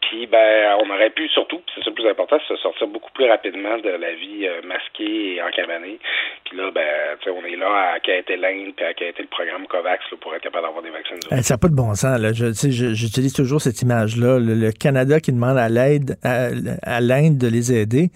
Puis 0.00 0.26
ben 0.26 0.76
on 0.80 0.88
aurait 0.88 1.10
pu 1.10 1.28
surtout, 1.28 1.60
c'est 1.74 1.84
ça 1.84 1.90
le 1.90 1.94
plus 1.94 2.08
important, 2.08 2.38
se 2.48 2.56
sortir 2.56 2.86
beaucoup 2.86 3.12
plus 3.12 3.26
rapidement 3.28 3.76
de 3.78 3.90
la 3.90 4.14
vie 4.14 4.46
euh, 4.46 4.62
masquée 4.66 5.36
et 5.36 5.42
encabanée. 5.42 5.98
Puis 6.44 6.56
là, 6.56 6.70
ben, 6.70 6.88
on 7.26 7.44
est 7.44 7.56
là 7.56 7.92
à 7.94 8.00
quêter 8.00 8.36
l'Inde 8.36 8.72
puis 8.74 8.86
à 8.86 8.94
quêter 8.94 9.22
le 9.22 9.28
programme 9.28 9.66
COVAX 9.66 10.02
pour 10.20 10.34
être 10.34 10.42
capable 10.42 10.64
d'avoir 10.64 10.82
des 10.82 10.90
vaccins. 10.90 11.14
Eh, 11.30 11.42
ça 11.42 11.54
n'a 11.54 11.58
pas 11.58 11.68
de 11.68 11.74
bon 11.74 11.94
sens. 11.94 12.18
Là. 12.18 12.32
J'utilise 12.32 13.34
toujours 13.34 13.60
cette 13.60 13.80
image-là. 13.82 14.38
Le, 14.40 14.72
Canada 14.72 15.20
qui 15.20 15.32
demande 15.32 15.58
à 15.58 15.68
l'aide 15.68 16.16
à 16.22 17.00
l'Inde 17.00 17.38
de 17.38 17.48
les 17.48 17.72
aider. 17.72 18.08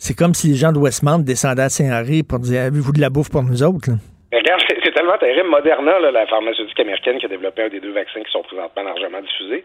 C'est 0.00 0.16
comme 0.16 0.32
si 0.32 0.48
les 0.48 0.56
gens 0.56 0.72
de 0.72 0.78
Westmount 0.78 1.20
descendaient 1.20 1.68
à 1.68 1.68
Saint-Henri 1.68 2.22
pour 2.22 2.38
dire 2.38 2.72
Avez-vous 2.72 2.96
de 2.96 3.02
la 3.04 3.10
bouffe 3.10 3.28
pour 3.28 3.42
nous 3.44 3.62
autres? 3.62 3.92
Regarde, 4.32 4.62
c'est 4.82 4.94
tellement 4.94 5.18
terrible. 5.18 5.50
Moderna, 5.50 6.00
la 6.00 6.26
pharmaceutique 6.26 6.80
américaine 6.80 7.18
qui 7.18 7.26
a 7.26 7.28
développé 7.28 7.64
un 7.64 7.68
des 7.68 7.80
deux 7.80 7.92
vaccins 7.92 8.22
qui 8.22 8.32
sont 8.32 8.40
présentement 8.40 8.82
largement 8.82 9.20
diffusés, 9.20 9.62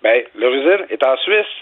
ben, 0.00 0.22
leur 0.38 0.54
est 0.88 1.02
en 1.04 1.16
Suisse. 1.16 1.54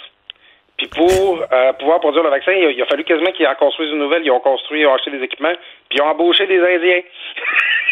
Puis 0.76 0.88
pour 0.88 1.40
euh, 1.50 1.72
pouvoir 1.74 2.00
produire 2.00 2.22
le 2.22 2.28
vaccin, 2.28 2.52
il 2.52 2.80
a, 2.82 2.86
fallu 2.86 3.04
quasiment 3.04 3.32
qu'ils 3.32 3.46
en 3.46 3.54
construisent 3.54 3.92
une 3.92 3.98
nouvelle. 3.98 4.22
Ils 4.22 4.30
ont 4.30 4.40
construit, 4.40 4.82
ils 4.82 4.86
ont 4.86 4.94
acheté 4.94 5.10
des 5.10 5.24
équipements, 5.24 5.56
puis 5.88 5.98
ils 5.98 6.02
ont 6.02 6.08
embauché 6.08 6.46
des 6.46 6.60
Indiens. 6.60 7.00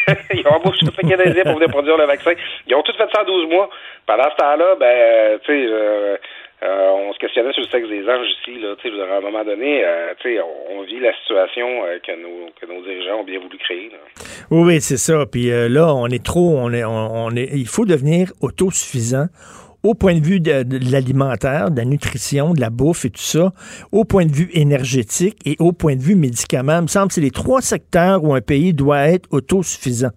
ils 0.34 0.46
ont 0.46 0.56
embauché 0.56 0.84
un 0.86 0.90
paquet 0.90 1.16
d'Indiens 1.16 1.44
pour 1.44 1.54
venir 1.54 1.70
produire 1.70 1.96
le 1.96 2.04
vaccin. 2.04 2.32
Ils 2.66 2.74
ont 2.74 2.82
tout 2.82 2.92
fait 2.92 3.08
ça 3.12 3.22
en 3.22 3.24
12 3.24 3.48
mois. 3.48 3.70
Pendant 4.06 4.28
ce 4.30 4.36
temps-là, 4.36 4.76
ben, 4.78 5.38
tu 5.40 5.52
sais, 5.52 5.68
euh, 5.72 6.16
euh, 6.62 6.90
on 6.90 7.12
se 7.12 7.18
questionnait 7.18 7.52
sur 7.52 7.62
le 7.62 7.68
sexe 7.68 7.88
des 7.88 8.08
anges 8.08 8.26
ici. 8.40 8.58
Là, 8.58 8.74
à 9.14 9.18
un 9.18 9.20
moment 9.20 9.44
donné, 9.44 9.84
euh, 9.84 10.12
on, 10.42 10.78
on, 10.78 10.82
vit 10.82 10.98
la 10.98 11.14
situation 11.18 11.84
euh, 11.84 11.98
que, 12.04 12.12
nos, 12.20 12.50
que 12.60 12.66
nos 12.66 12.82
dirigeants 12.82 13.20
ont 13.20 13.24
bien 13.24 13.38
voulu 13.38 13.56
créer. 13.58 13.90
Oui, 14.50 14.62
oui, 14.66 14.80
c'est 14.80 14.96
ça. 14.96 15.24
Puis 15.30 15.50
là, 15.50 15.94
on 15.94 16.08
est 16.08 16.24
trop, 16.24 16.56
on 16.56 16.72
est, 16.72 16.84
on, 16.84 17.30
est, 17.30 17.48
il 17.54 17.68
faut 17.68 17.84
devenir 17.84 18.32
autosuffisant 18.40 19.26
au 19.84 19.94
point 19.94 20.14
de 20.14 20.24
vue 20.24 20.40
de, 20.40 20.64
de 20.64 20.92
l'alimentaire, 20.92 21.70
de 21.70 21.76
la 21.76 21.84
nutrition, 21.84 22.52
de 22.54 22.60
la 22.60 22.70
bouffe 22.70 23.04
et 23.04 23.10
tout 23.10 23.18
ça, 23.18 23.52
au 23.92 24.04
point 24.04 24.26
de 24.26 24.32
vue 24.32 24.50
énergétique 24.52 25.36
et 25.46 25.54
au 25.60 25.70
point 25.70 25.94
de 25.94 26.02
vue 26.02 26.16
médicament. 26.16 26.78
Il 26.78 26.82
me 26.82 26.86
semble 26.88 27.08
que 27.08 27.14
c'est 27.14 27.20
les 27.20 27.30
trois 27.30 27.60
secteurs 27.60 28.24
où 28.24 28.34
un 28.34 28.40
pays 28.40 28.74
doit 28.74 29.08
être 29.08 29.28
autosuffisant. 29.30 30.10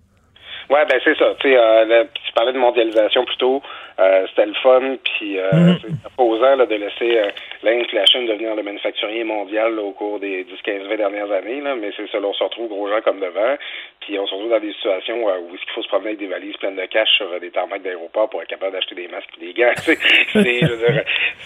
Oui, 0.72 0.80
ben 0.89 0.99
c'est 1.03 1.18
ça. 1.18 1.35
Tu, 1.39 1.53
euh, 1.53 2.03
tu 2.13 2.34
parlais 2.34 2.53
de 2.53 2.57
mondialisation 2.57 3.26
plutôt. 3.26 3.61
Euh, 4.02 4.26
c'était 4.30 4.48
le 4.48 4.53
fun, 4.56 4.98
puis 5.03 5.38
euh, 5.38 5.52
mm 5.52 5.78
c'est 5.82 6.06
opposant 6.06 6.56
là, 6.56 6.65
de 6.65 6.76
laisser 6.76 7.19
euh, 7.19 7.30
l'Inde 7.61 7.86
et 7.91 7.95
la 7.95 8.06
Chine 8.06 8.26
devenir 8.26 8.56
le 8.56 8.64
manufacturier 8.64 9.23
mondial 9.23 9.78
au 9.80 9.91
cours 9.91 10.19
des 10.19 10.44
10, 10.44 10.53
15, 10.64 10.88
20 10.88 10.95
dernières 10.95 11.32
années. 11.32 11.61
Là, 11.61 11.76
mais 11.76 11.91
c'est 11.95 12.10
ça, 12.10 12.19
là, 12.19 12.28
on 12.28 12.34
se 12.34 12.44
retrouve 12.44 12.68
gros 12.68 12.90
gens 12.90 13.02
comme 13.02 13.19
devant, 13.19 13.56
puis 13.99 14.18
on 14.18 14.26
se 14.26 14.34
retrouve 14.34 14.49
dans 14.49 14.60
des 14.60 14.73
situations 14.73 15.30
euh, 15.30 15.40
où 15.40 15.49
il 15.53 15.73
faut 15.76 15.84
se 15.84 15.88
promener 15.88 16.10
avec 16.10 16.19
des 16.19 16.28
valises 16.28 16.57
pleines 16.57 16.76
de 16.76 16.86
cash 16.86 17.10
sur 17.18 17.40
des 17.40 17.52
tarmacs 17.52 17.84
d'aéroport 17.84 18.30
pour 18.30 18.41
être 18.41 18.49
capable 18.49 18.73
d'acheter 18.73 18.95
des 18.95 19.07
masques 19.07 19.30
et 19.40 19.45
des 19.45 19.53
gants. 19.53 19.73
c'est, 19.76 19.95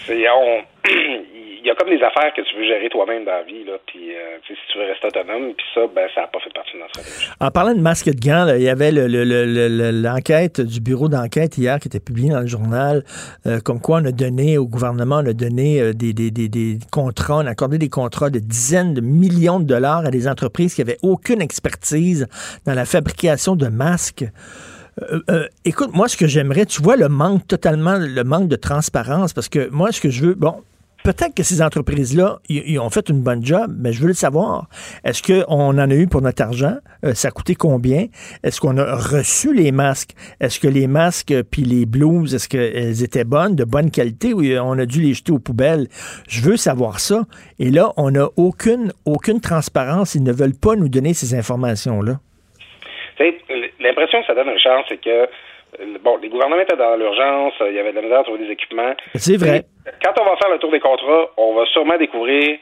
c'est, 0.06 0.28
on, 0.30 0.62
y 1.66 1.70
a 1.70 1.74
comme 1.74 1.90
des 1.90 2.02
affaires 2.02 2.32
que 2.34 2.42
tu 2.42 2.56
veux 2.56 2.64
gérer 2.64 2.88
toi-même 2.88 3.24
dans 3.24 3.32
la 3.32 3.42
vie, 3.42 3.64
là, 3.64 3.74
puis 3.86 4.14
euh, 4.14 4.38
si 4.46 4.54
tu 4.72 4.78
veux 4.78 4.84
rester 4.84 5.08
autonome, 5.08 5.52
puis 5.54 5.66
ça, 5.74 5.80
ben, 5.94 6.08
ça 6.14 6.22
n'a 6.22 6.26
pas 6.28 6.38
fait 6.40 6.52
partie 6.52 6.74
de 6.74 6.78
notre 6.78 6.94
stratégie. 6.94 7.30
En 7.40 7.50
parlant 7.50 7.74
de 7.74 7.80
masques 7.80 8.08
et 8.08 8.12
de 8.12 8.20
gants, 8.20 8.46
il 8.54 8.62
y 8.62 8.68
avait 8.68 8.92
l'enquête 8.92 10.60
du 10.60 10.80
bureau 10.80 11.08
d'enquête 11.08 11.58
hier 11.58 11.78
qui 11.80 11.88
était 11.88 12.00
publiée 12.00 12.30
dans 12.30 12.40
le 12.40 12.46
journal, 12.46 13.02
euh, 13.46 13.58
comme 13.60 13.80
quoi 13.80 13.98
on 14.00 14.04
a 14.04 14.12
donné 14.12 14.58
au 14.58 14.66
gouvernement, 14.66 15.16
on 15.24 15.26
a 15.26 15.32
donné 15.32 15.80
euh, 15.80 15.92
des, 15.92 16.78
contrats, 16.92 17.38
on 17.38 17.46
a 17.46 17.50
accordé 17.50 17.78
des 17.78 17.88
contrats 17.88 18.30
de 18.30 18.38
dizaines 18.38 18.94
de 18.94 19.00
millions 19.00 19.58
de 19.58 19.64
dollars 19.64 20.06
à 20.06 20.10
des 20.10 20.28
entreprises 20.28 20.74
qui 20.74 20.82
n'avaient 20.82 20.98
aucune 21.02 21.42
expertise 21.42 22.28
dans 22.64 22.74
la 22.74 22.84
fabrication 22.84 23.56
de 23.56 23.66
masques. 23.66 24.24
écoute, 25.64 25.90
moi, 25.92 26.06
ce 26.08 26.16
que 26.16 26.26
j'aimerais, 26.26 26.64
tu 26.64 26.80
vois 26.80 26.96
le 26.96 27.08
manque 27.08 27.46
totalement, 27.48 27.96
le 27.98 28.24
manque 28.24 28.48
de 28.48 28.56
transparence, 28.56 29.32
parce 29.32 29.48
que 29.48 29.68
moi, 29.70 29.90
ce 29.90 30.00
que 30.00 30.10
je 30.10 30.26
veux, 30.26 30.34
bon, 30.34 30.62
peut-être 31.06 31.36
que 31.36 31.44
ces 31.44 31.62
entreprises-là, 31.62 32.38
ils, 32.48 32.80
ont 32.80 32.90
fait 32.90 33.08
une 33.08 33.22
bonne 33.22 33.44
job, 33.44 33.70
mais 33.78 33.92
je 33.92 34.00
veux 34.00 34.08
le 34.08 34.14
savoir. 34.14 34.66
Est-ce 35.04 35.22
qu'on 35.22 35.78
en 35.78 35.78
a 35.78 35.94
eu 35.94 36.08
pour 36.08 36.20
notre 36.20 36.42
argent? 36.42 36.74
Euh, 37.04 37.14
ça 37.14 37.28
a 37.28 37.30
coûté 37.30 37.54
combien? 37.54 38.06
Est-ce 38.42 38.60
qu'on 38.60 38.76
a 38.76 38.96
reçu 38.96 39.54
les 39.54 39.70
masques? 39.70 40.14
Est-ce 40.40 40.58
que 40.58 40.66
les 40.66 40.88
masques 40.88 41.32
puis 41.52 41.62
les 41.62 41.86
blouses, 41.86 42.34
est-ce 42.34 42.48
qu'elles 42.48 43.04
étaient 43.04 43.22
bonnes, 43.22 43.54
de 43.54 43.62
bonne 43.62 43.92
qualité 43.92 44.34
ou 44.34 44.42
on 44.42 44.76
a 44.80 44.84
dû 44.84 45.00
les 45.00 45.14
jeter 45.14 45.30
aux 45.30 45.38
poubelles? 45.38 45.86
Je 46.28 46.40
veux 46.40 46.56
savoir 46.56 46.98
ça. 46.98 47.22
Et 47.60 47.70
là, 47.70 47.92
on 47.96 48.10
n'a 48.10 48.26
aucune, 48.36 48.90
aucune 49.04 49.40
transparence. 49.40 50.16
Ils 50.16 50.24
ne 50.24 50.32
veulent 50.32 50.58
pas 50.60 50.74
nous 50.74 50.88
donner 50.88 51.14
ces 51.14 51.38
informations-là. 51.38 52.14
L'impression 53.78 54.20
que 54.22 54.26
ça 54.26 54.34
donne, 54.34 54.48
Richard, 54.48 54.82
c'est 54.88 55.00
que 55.00 55.28
bon, 56.02 56.16
les 56.18 56.28
gouvernements 56.28 56.60
étaient 56.60 56.76
dans 56.76 56.96
l'urgence, 56.96 57.54
il 57.60 57.74
y 57.74 57.78
avait 57.78 57.90
de 57.90 57.96
la 57.96 58.02
misère 58.02 58.20
à 58.20 58.24
trouver 58.24 58.44
des 58.44 58.52
équipements. 58.52 58.94
C'est 59.14 59.36
vrai. 59.36 59.62
quand 60.02 60.14
on 60.20 60.24
va 60.24 60.36
faire 60.36 60.50
le 60.50 60.58
tour 60.58 60.70
des 60.70 60.80
contrats, 60.80 61.30
on 61.36 61.54
va 61.54 61.66
sûrement 61.66 61.96
découvrir 61.96 62.58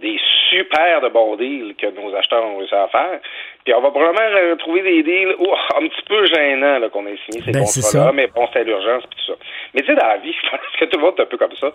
des 0.00 0.16
super 0.48 1.00
de 1.00 1.08
bons 1.08 1.36
deals 1.36 1.74
que 1.76 1.86
nos 1.86 2.14
acheteurs 2.14 2.44
ont 2.44 2.58
réussi 2.58 2.74
à 2.74 2.88
faire. 2.88 3.20
Puis 3.64 3.74
on 3.74 3.80
va 3.80 3.90
probablement 3.90 4.56
trouver 4.58 4.82
des 4.82 5.02
deals 5.02 5.34
un 5.76 5.86
petit 5.88 6.02
peu 6.06 6.26
gênants 6.26 6.80
qu'on 6.90 7.06
ait 7.06 7.18
signé 7.26 7.44
ces 7.44 7.52
ben, 7.52 7.64
contrats-là, 7.64 8.12
mais 8.12 8.28
bon, 8.28 8.46
c'était 8.46 8.64
l'urgence 8.64 9.04
et 9.04 9.08
tout 9.08 9.32
ça. 9.32 9.32
Mais 9.74 9.80
tu 9.82 9.86
sais, 9.88 9.94
dans 9.94 10.06
la 10.06 10.18
vie, 10.18 10.32
je 10.42 10.50
pense 10.50 10.60
que 10.78 10.84
tout 10.86 10.98
le 10.98 11.04
monde 11.04 11.14
est 11.18 11.22
un 11.22 11.26
peu 11.26 11.36
comme 11.36 11.54
ça. 11.60 11.72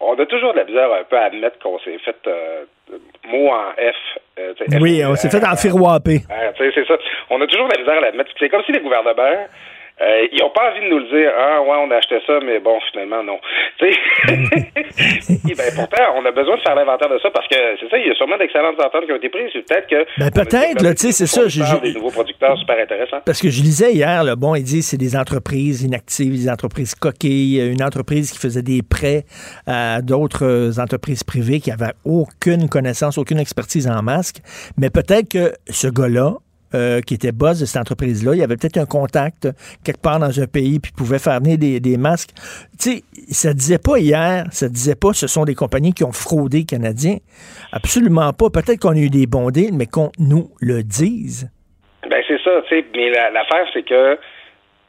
On 0.00 0.18
a 0.18 0.26
toujours 0.26 0.52
de 0.52 0.58
la 0.58 0.64
misère 0.64 0.92
un 0.92 1.04
peu 1.04 1.16
à 1.16 1.24
admettre 1.24 1.58
qu'on 1.58 1.78
s'est 1.80 1.98
fait 1.98 2.16
euh, 2.26 2.64
mot 3.28 3.48
en 3.48 3.72
F. 3.72 4.18
Euh, 4.38 4.54
oui, 4.80 5.02
on 5.04 5.14
s'est 5.16 5.30
fait 5.30 5.44
en 5.46 5.56
firoiper. 5.56 6.20
c'est 6.58 6.86
ça. 6.86 6.94
On 7.30 7.40
a 7.40 7.46
toujours 7.46 7.68
de 7.68 7.74
la 7.74 7.80
misère 7.80 7.98
à 7.98 8.00
l'admettre. 8.00 8.30
C'est 8.38 8.48
comme 8.48 8.62
si 8.64 8.72
les 8.72 8.80
gouvernements 8.80 9.14
euh, 9.98 10.26
ils 10.30 10.40
n'ont 10.40 10.50
pas 10.50 10.70
envie 10.70 10.84
de 10.84 10.90
nous 10.90 10.98
le 10.98 11.08
dire. 11.08 11.32
Ah, 11.38 11.62
ouais, 11.62 11.76
on 11.80 11.90
a 11.90 11.96
acheté 11.96 12.20
ça, 12.26 12.38
mais 12.44 12.58
bon, 12.60 12.78
finalement, 12.90 13.22
non. 13.22 13.38
Tu 13.78 13.92
sais, 13.92 15.54
ben, 15.56 15.72
pourtant, 15.74 16.14
on 16.16 16.24
a 16.24 16.30
besoin 16.32 16.56
de 16.56 16.60
faire 16.62 16.74
l'inventaire 16.74 17.08
de 17.08 17.18
ça 17.18 17.30
parce 17.30 17.46
que 17.48 17.56
c'est 17.78 17.88
ça, 17.90 17.98
il 17.98 18.08
y 18.08 18.10
a 18.10 18.14
sûrement 18.14 18.38
d'excellentes 18.38 18.80
ententes 18.80 19.06
qui 19.06 19.12
ont 19.12 19.16
été 19.16 19.28
prises. 19.28 19.52
Peut-être 19.52 19.86
que. 19.86 20.06
Ben, 20.18 20.30
peut-être, 20.30 20.82
là, 20.82 20.94
tu 20.94 21.06
sais, 21.06 21.12
c'est 21.12 21.26
ça. 21.26 21.48
J'ai, 21.48 21.62
des 21.80 21.94
nouveaux 21.94 22.10
producteurs 22.10 22.58
super 22.58 22.78
intéressants. 22.78 23.20
Parce 23.24 23.40
que 23.40 23.50
je 23.50 23.62
lisais 23.62 23.92
hier, 23.92 24.24
là, 24.24 24.36
bon, 24.36 24.54
il 24.54 24.64
dit 24.64 24.82
c'est 24.82 24.96
des 24.96 25.16
entreprises 25.16 25.82
inactives, 25.82 26.32
des 26.32 26.50
entreprises 26.50 26.94
coquilles, 26.94 27.72
une 27.72 27.82
entreprise 27.82 28.32
qui 28.32 28.38
faisait 28.38 28.62
des 28.62 28.80
prêts 28.82 29.24
à 29.66 30.00
d'autres 30.02 30.80
entreprises 30.80 31.24
privées 31.24 31.60
qui 31.60 31.70
n'avaient 31.70 31.94
aucune 32.04 32.68
connaissance, 32.68 33.18
aucune 33.18 33.38
expertise 33.38 33.88
en 33.88 34.02
masque. 34.02 34.36
Mais 34.78 34.90
peut-être 34.90 35.30
que 35.30 35.52
ce 35.68 35.88
gars-là 35.88 36.34
euh, 36.76 37.00
qui 37.00 37.14
était 37.14 37.32
boss 37.32 37.58
de 37.58 37.64
cette 37.64 37.80
entreprise-là, 37.80 38.34
il 38.34 38.38
y 38.38 38.42
avait 38.42 38.56
peut-être 38.56 38.76
un 38.76 38.86
contact 38.86 39.48
quelque 39.82 40.00
part 40.00 40.18
dans 40.18 40.40
un 40.40 40.46
pays, 40.46 40.78
puis 40.78 40.92
pouvait 40.92 41.18
faire 41.18 41.40
venir 41.40 41.58
des, 41.58 41.96
masques. 41.96 42.30
Tu 42.78 42.90
sais, 42.90 43.02
ça 43.30 43.54
disait 43.54 43.78
pas 43.78 43.98
hier, 43.98 44.44
ça 44.50 44.68
disait 44.68 44.94
pas 44.94 45.12
ce 45.12 45.26
sont 45.26 45.44
des 45.44 45.54
compagnies 45.54 45.94
qui 45.94 46.04
ont 46.04 46.12
fraudé 46.12 46.58
les 46.58 46.64
Canadiens. 46.64 47.16
Absolument 47.72 48.32
pas. 48.32 48.50
Peut-être 48.50 48.80
qu'on 48.80 48.92
a 48.92 48.98
eu 48.98 49.10
des 49.10 49.26
bons 49.26 49.50
deals, 49.50 49.72
mais 49.72 49.86
qu'on 49.86 50.12
nous 50.18 50.50
le 50.60 50.82
dise. 50.82 51.50
Ben 52.08 52.22
c'est 52.28 52.40
ça, 52.42 52.50
tu 52.68 52.76
sais. 52.76 52.84
Mais 52.94 53.10
l'affaire, 53.10 53.66
c'est 53.72 53.82
que 53.82 54.18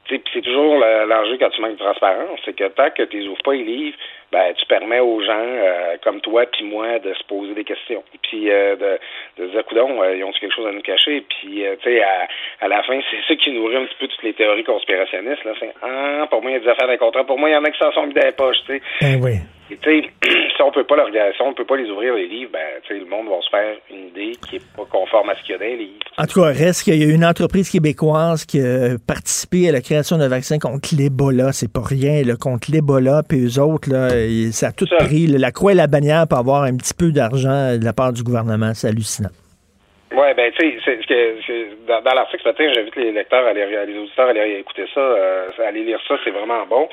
c'est 0.09 0.41
toujours 0.41 0.77
l'enjeu 0.77 1.37
quand 1.37 1.49
tu 1.49 1.61
manques 1.61 1.77
de 1.77 1.83
transparence, 1.83 2.39
c'est 2.45 2.55
que 2.55 2.67
tant 2.69 2.89
que 2.89 3.03
tu 3.03 3.27
ouvres 3.27 3.41
pas 3.43 3.53
les 3.53 3.63
livres, 3.63 3.97
ben 4.31 4.53
tu 4.55 4.65
permets 4.65 4.99
aux 4.99 5.21
gens 5.21 5.33
euh, 5.37 5.95
comme 6.03 6.21
toi 6.21 6.45
puis 6.51 6.65
moi 6.65 6.99
de 6.99 7.13
se 7.13 7.23
poser 7.23 7.53
des 7.53 7.63
questions. 7.63 8.03
Puis 8.23 8.51
euh, 8.51 8.75
de, 8.75 8.99
de 9.41 9.47
se 9.47 9.51
dire 9.53 9.65
coudon, 9.65 10.01
euh, 10.01 10.15
ils 10.15 10.23
ont 10.23 10.31
quelque 10.31 10.55
chose 10.55 10.67
à 10.67 10.71
nous 10.71 10.81
cacher? 10.81 11.23
Puis 11.29 11.63
tu 11.81 11.83
sais, 11.83 12.01
à, 12.01 12.27
à, 12.61 12.67
la 12.67 12.83
fin, 12.83 12.99
c'est 13.09 13.21
ça 13.27 13.35
qui 13.35 13.51
nourrit 13.51 13.77
un 13.77 13.85
petit 13.85 13.95
peu 13.99 14.07
toutes 14.07 14.23
les 14.23 14.33
théories 14.33 14.63
conspirationnistes. 14.63 15.43
Là. 15.43 15.53
C'est 15.59 15.73
Ah, 15.81 16.27
pour 16.29 16.41
moi, 16.41 16.51
il 16.51 16.55
y 16.55 16.57
a 16.57 16.59
des 16.59 16.69
affaires 16.69 16.87
d'un 16.87 16.97
contrat, 16.97 17.23
pour 17.25 17.39
moi, 17.39 17.49
il 17.49 17.53
y 17.53 17.55
en 17.55 17.63
a 17.63 17.71
qui 17.71 17.79
s'en 17.79 17.91
sont 17.91 18.05
mis 18.07 18.13
dans 18.13 18.25
les 18.25 18.31
poches, 18.31 18.63
tu 18.65 18.73
sais. 18.73 18.81
Ben 19.01 19.21
oui. 19.23 19.56
Et 19.69 19.77
si 20.55 20.61
on 20.61 20.71
peut 20.71 20.85
pas 20.85 20.95
leur 20.95 21.09
si 21.09 21.41
on 21.41 21.53
peut 21.53 21.65
pas 21.65 21.75
les 21.75 21.89
ouvrir 21.89 22.15
les 22.15 22.27
livres, 22.27 22.51
ben 22.53 22.59
le 22.89 23.05
monde 23.05 23.27
va 23.27 23.41
se 23.41 23.49
faire 23.49 23.75
une 23.91 24.07
idée 24.07 24.37
qui 24.47 24.57
est 24.57 24.75
pas 24.75 24.85
conforme 24.89 25.29
à 25.29 25.35
ce 25.35 25.41
qu'il 25.43 25.51
y 25.51 25.55
a 25.55 25.57
dans 25.57 25.65
les 25.65 25.75
livres. 25.75 25.99
En 26.17 26.25
tout 26.25 26.41
cas, 26.41 26.47
reste 26.47 26.83
qu'il 26.83 26.95
y 26.95 27.09
a 27.09 27.13
une 27.13 27.25
entreprise 27.25 27.69
québécoise 27.69 28.45
qui 28.45 28.59
a 28.59 28.97
participé 29.05 29.69
à 29.69 29.71
la 29.71 29.81
création 29.81 30.17
d'un 30.17 30.29
vaccin 30.29 30.57
contre 30.57 30.89
l'Ebola. 30.97 31.51
C'est 31.51 31.71
pas 31.71 31.83
rien, 31.83 32.23
là, 32.23 32.35
contre 32.39 32.71
l'Ebola, 32.71 33.23
puis 33.27 33.45
eux 33.45 33.61
autres, 33.61 33.91
là, 33.91 34.09
ça 34.51 34.67
a 34.67 34.71
tout 34.71 34.87
pris. 34.99 35.27
la 35.27 35.51
croix 35.51 35.73
et 35.73 35.75
la 35.75 35.87
bannière 35.87 36.25
pour 36.29 36.39
avoir 36.39 36.63
un 36.63 36.75
petit 36.77 36.93
peu 36.93 37.11
d'argent 37.11 37.77
de 37.77 37.83
la 37.83 37.93
part 37.93 38.13
du 38.13 38.23
gouvernement. 38.23 38.73
C'est 38.73 38.87
hallucinant. 38.87 39.29
Oui, 40.13 40.33
ben 40.37 40.51
tu 40.57 40.79
sais, 40.81 41.67
dans, 41.87 42.01
dans 42.01 42.13
l'article 42.13 42.41
ce 42.43 42.47
matin, 42.47 42.71
j'invite 42.73 42.95
les 42.95 43.11
lecteurs, 43.11 43.45
à 43.45 43.49
aller, 43.49 43.65
les 43.85 43.97
auditeurs 43.99 44.27
à 44.27 44.29
aller 44.29 44.59
écouter 44.59 44.85
ça, 44.93 45.01
euh, 45.01 45.49
à 45.59 45.67
aller 45.67 45.83
lire 45.83 45.99
ça, 46.07 46.15
c'est 46.23 46.31
vraiment 46.31 46.65
bon. 46.65 46.87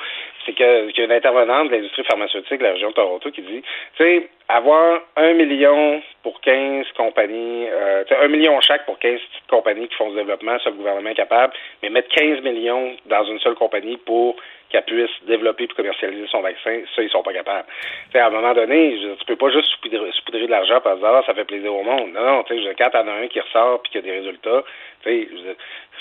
C'est 0.45 0.53
qu'il 0.53 0.93
y 0.97 1.01
a 1.01 1.05
une 1.05 1.13
intervenante 1.13 1.69
de 1.69 1.77
l'industrie 1.77 2.05
pharmaceutique 2.05 2.59
de 2.59 2.65
la 2.65 2.73
région 2.73 2.91
de 2.91 2.95
Toronto 2.95 3.31
qui 3.31 3.43
dit, 3.43 3.63
tu 3.97 4.05
sais, 4.05 4.29
avoir 4.49 5.01
un 5.17 5.33
million 5.33 6.03
pour 6.23 6.41
15 6.41 6.87
compagnies, 6.97 7.67
euh, 7.71 8.05
un 8.21 8.29
million 8.29 8.61
chaque 8.61 8.85
pour 8.85 8.99
15 8.99 9.21
petites 9.21 9.47
compagnies 9.49 9.89
qui 9.89 9.95
font 9.95 10.11
ce 10.11 10.17
développement, 10.17 10.59
ça 10.59 10.71
le 10.71 10.77
gouvernement 10.77 11.11
est 11.11 11.15
capable, 11.15 11.55
mais 11.83 11.89
mettre 11.89 12.09
15 12.09 12.43
millions 12.43 12.95
dans 13.07 13.25
une 13.25 13.39
seule 13.41 13.55
compagnie 13.55 13.97
pour 13.97 14.37
qu'elle 14.69 14.85
puisse 14.85 15.11
développer 15.27 15.65
et 15.65 15.69
commercialiser 15.69 16.27
son 16.31 16.41
vaccin, 16.41 16.81
ça, 16.95 17.03
ils 17.03 17.11
sont 17.11 17.23
pas 17.23 17.33
capables. 17.33 17.67
T'sais, 18.11 18.19
à 18.19 18.27
un 18.27 18.31
moment 18.31 18.53
donné, 18.55 18.99
je, 19.01 19.15
tu 19.15 19.25
peux 19.27 19.37
pas 19.37 19.51
juste 19.51 19.69
saupoudrer, 19.69 20.47
de 20.47 20.51
l'argent 20.51 20.81
parce 20.83 21.01
que 21.01 21.07
ah, 21.07 21.23
ça 21.27 21.35
fait 21.35 21.45
plaisir 21.45 21.75
au 21.75 21.83
monde. 21.83 22.13
Non, 22.13 22.25
non, 22.25 22.43
tu 22.43 22.63
sais, 22.63 22.75
quand 22.77 22.91
t'en 22.91 23.07
as 23.07 23.13
un 23.13 23.29
qui 23.29 23.41
ressort 23.41 23.81
puis 23.83 23.93
qui 23.93 23.99
a 23.99 24.03
des 24.03 24.13
résultats, 24.13 24.65
tu 25.05 25.29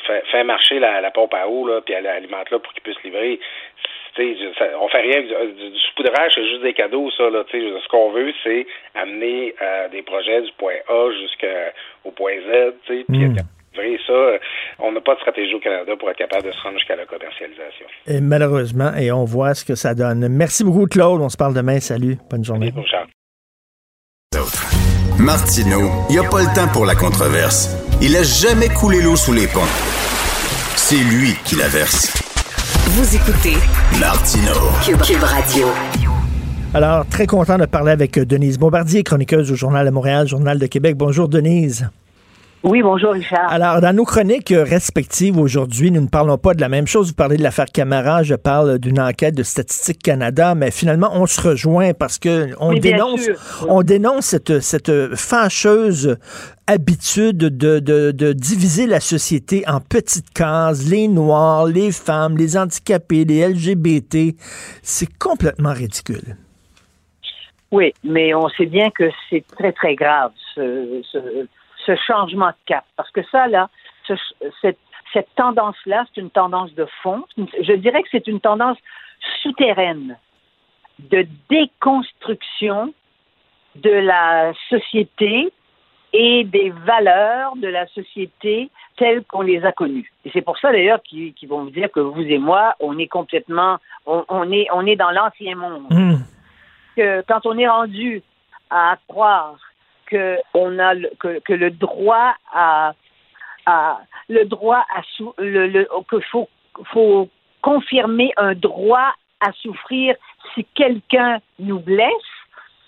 sais, 0.06 0.24
fais, 0.32 0.44
marcher 0.44 0.80
la, 0.80 1.12
pompe 1.12 1.34
à 1.34 1.48
eau, 1.48 1.68
là, 1.68 1.82
puis 1.82 1.94
alimente-là 1.96 2.60
pour 2.60 2.74
qu'il 2.74 2.82
puisse 2.82 3.02
livrer. 3.04 3.40
Ça, 4.16 4.66
on 4.80 4.88
fait 4.90 5.02
rien 5.02 5.22
du, 5.22 5.72
du 5.72 5.80
saupoudrage, 5.80 6.34
c'est 6.36 6.48
juste 6.48 6.62
des 6.62 6.74
cadeaux, 6.74 7.10
ça. 7.18 7.30
Là, 7.30 7.44
ce 7.52 7.88
qu'on 7.90 8.12
veut, 8.12 8.32
c'est 8.44 8.66
amener 8.96 9.56
euh, 9.62 9.90
des 9.90 10.02
projets 10.04 10.42
du 10.42 10.52
point 10.58 10.76
A 10.88 11.10
jusqu'au 11.12 12.12
point 12.12 12.36
Z, 12.48 12.74
puis 12.86 13.06
mm 13.10 13.36
ça, 14.08 14.14
on 14.80 14.92
n'a 14.92 15.02
pas 15.02 15.16
de 15.16 15.20
stratégie 15.20 15.56
au 15.56 15.60
Canada 15.60 15.94
pour 15.98 16.10
être 16.10 16.18
capable 16.18 16.46
de 16.46 16.52
se 16.52 16.62
rendre 16.62 16.78
jusqu'à 16.78 16.96
la 16.96 17.06
commercialisation. 17.06 17.86
Et 18.08 18.22
malheureusement, 18.22 18.92
et 18.96 19.12
on 19.12 19.26
voit 19.26 19.54
ce 19.54 19.66
que 19.66 19.76
ça 19.76 19.96
donne. 19.96 20.28
Merci 20.30 20.64
beaucoup, 20.64 20.86
Claude. 20.86 21.22
On 21.22 21.30
se 21.30 21.38
parle 21.38 21.54
demain. 21.54 21.80
Salut. 21.80 22.18
Bonne 22.30 22.44
journée. 22.44 22.72
Martineau, 25.20 25.90
il 26.10 26.14
n'y 26.14 26.26
a 26.26 26.30
pas 26.30 26.42
le 26.42 26.54
temps 26.56 26.72
pour 26.74 26.86
la 26.86 26.96
controverse. 26.96 27.70
Il 28.02 28.16
a 28.16 28.24
jamais 28.24 28.68
coulé 28.68 29.02
l'eau 29.02 29.16
sous 29.16 29.34
les 29.34 29.48
ponts. 29.48 29.62
C'est 30.76 30.96
lui 30.96 31.34
qui 31.46 31.56
la 31.56 31.68
verse. 31.68 32.23
Vous 32.86 33.16
écoutez 33.16 33.56
Martineau. 33.98 34.70
Cube, 34.84 35.24
Radio. 35.24 35.68
Alors, 36.74 37.06
très 37.08 37.26
content 37.26 37.58
de 37.58 37.66
parler 37.66 37.94
avec 37.94 38.20
Denise 38.20 38.60
Bombardier, 38.60 39.04
chroniqueuse 39.04 39.50
au 39.54 39.56
Journal 39.56 39.86
de 39.86 39.92
Montréal, 39.92 40.28
Journal 40.28 40.60
de 40.60 40.66
Québec. 40.66 40.98
Bonjour, 40.98 41.30
Denise. 41.30 41.88
Oui, 42.64 42.82
bonjour 42.82 43.12
Richard. 43.12 43.52
Alors, 43.52 43.82
dans 43.82 43.94
nos 43.94 44.06
chroniques 44.06 44.54
respectives 44.56 45.38
aujourd'hui, 45.38 45.92
nous 45.92 46.00
ne 46.00 46.08
parlons 46.08 46.38
pas 46.38 46.54
de 46.54 46.62
la 46.62 46.70
même 46.70 46.88
chose. 46.88 47.10
Vous 47.10 47.14
parlez 47.14 47.36
de 47.36 47.44
l'affaire 47.44 47.66
Camara, 47.66 48.24
je 48.24 48.36
parle 48.36 48.80
d'une 48.80 49.02
enquête 49.02 49.36
de 49.36 49.44
Statistique 49.44 50.02
Canada, 50.02 50.56
mais 50.56 50.72
finalement, 50.72 51.10
on 51.12 51.26
se 51.26 51.42
rejoint 51.42 51.94
parce 51.94 52.18
que 52.20 52.52
on 52.62 52.72
dénonce, 52.72 53.30
on 53.68 53.84
dénonce 53.84 54.28
cette, 54.28 54.62
cette 54.62 55.14
fâcheuse 55.14 56.18
habitude 56.66 57.36
de, 57.36 57.80
de, 57.80 58.12
de, 58.12 58.32
diviser 58.32 58.88
la 58.88 59.02
société 59.02 59.66
en 59.68 59.82
petites 59.82 60.30
cases, 60.30 60.90
les 60.90 61.10
Noirs, 61.10 61.66
les 61.66 61.92
femmes, 61.92 62.38
les 62.38 62.56
handicapés, 62.56 63.26
les 63.26 63.46
LGBT. 63.46 64.38
C'est 64.82 65.18
complètement 65.18 65.74
ridicule. 65.74 66.38
Oui, 67.74 67.94
mais 68.06 68.34
on 68.34 68.48
sait 68.48 68.68
bien 68.68 68.90
que 68.92 69.10
c'est 69.30 69.44
très, 69.58 69.74
très 69.74 69.96
grave, 69.96 70.32
ce, 70.56 71.02
ce 71.12 71.18
ce 71.86 71.96
changement 71.96 72.50
de 72.50 72.56
cap. 72.66 72.86
Parce 72.96 73.12
que 73.12 73.22
ça, 73.32 73.48
là, 73.48 73.70
cette, 74.62 74.80
cette 75.14 75.36
tendance-là, 75.36 76.06
c'est 76.08 76.22
une 76.22 76.30
tendance 76.30 76.74
de 76.74 76.86
fond. 77.02 77.24
Je 77.38 77.74
dirais 77.74 78.04
que 78.04 78.10
c'est 78.12 78.28
une 78.28 78.40
tendance 78.40 78.78
souterraine 79.42 80.18
de 81.00 81.26
déconstruction 81.50 82.94
de 83.76 83.90
la 83.90 84.54
société 84.70 85.52
et 86.14 86.44
des 86.44 86.70
valeurs 86.70 87.56
de 87.56 87.68
la 87.68 87.88
société 87.88 88.70
telles 88.98 89.24
qu'on 89.26 89.42
les 89.42 89.66
a 89.66 89.72
connues. 89.72 90.12
Et 90.26 90.30
c'est 90.32 90.44
pour 90.44 90.60
ça 90.60 90.72
d'ailleurs 90.72 91.02
qu'ils 91.02 91.34
vont 91.48 91.64
vous 91.64 91.72
dire 91.72 91.92
que 91.92 92.00
vous 92.00 92.22
et 92.22 92.38
moi, 92.38 92.76
on 92.80 92.98
est 93.00 93.08
complètement, 93.08 93.78
on, 94.06 94.52
est, 94.52 94.68
on 94.72 94.86
est 94.86 94.96
dans 94.96 95.10
l'ancien 95.10 95.56
monde. 95.56 95.86
Mmh. 95.90 96.16
Que 96.96 97.24
quand 97.28 97.48
on 97.48 97.58
est 97.58 97.68
rendu 97.68 98.22
à 98.70 98.98
croire 99.08 99.56
que 100.14 100.38
on 100.54 100.80
a 100.80 100.94
le, 100.94 101.10
que, 101.20 101.40
que 101.40 101.54
le 101.54 101.72
droit 101.72 102.36
à, 102.54 102.94
à 103.66 104.00
le 104.30 104.46
droit 104.46 104.86
à 104.96 105.02
sou, 105.16 105.34
le, 105.38 105.68
le 105.68 105.88
qu'il 106.10 106.24
faut 106.32 106.50
faut 106.94 107.30
confirmer 107.62 108.32
un 108.38 108.54
droit 108.54 109.14
à 109.40 109.52
souffrir 109.54 110.16
si 110.54 110.66
quelqu'un 110.76 111.40
nous 111.60 111.80
blesse. 111.80 112.32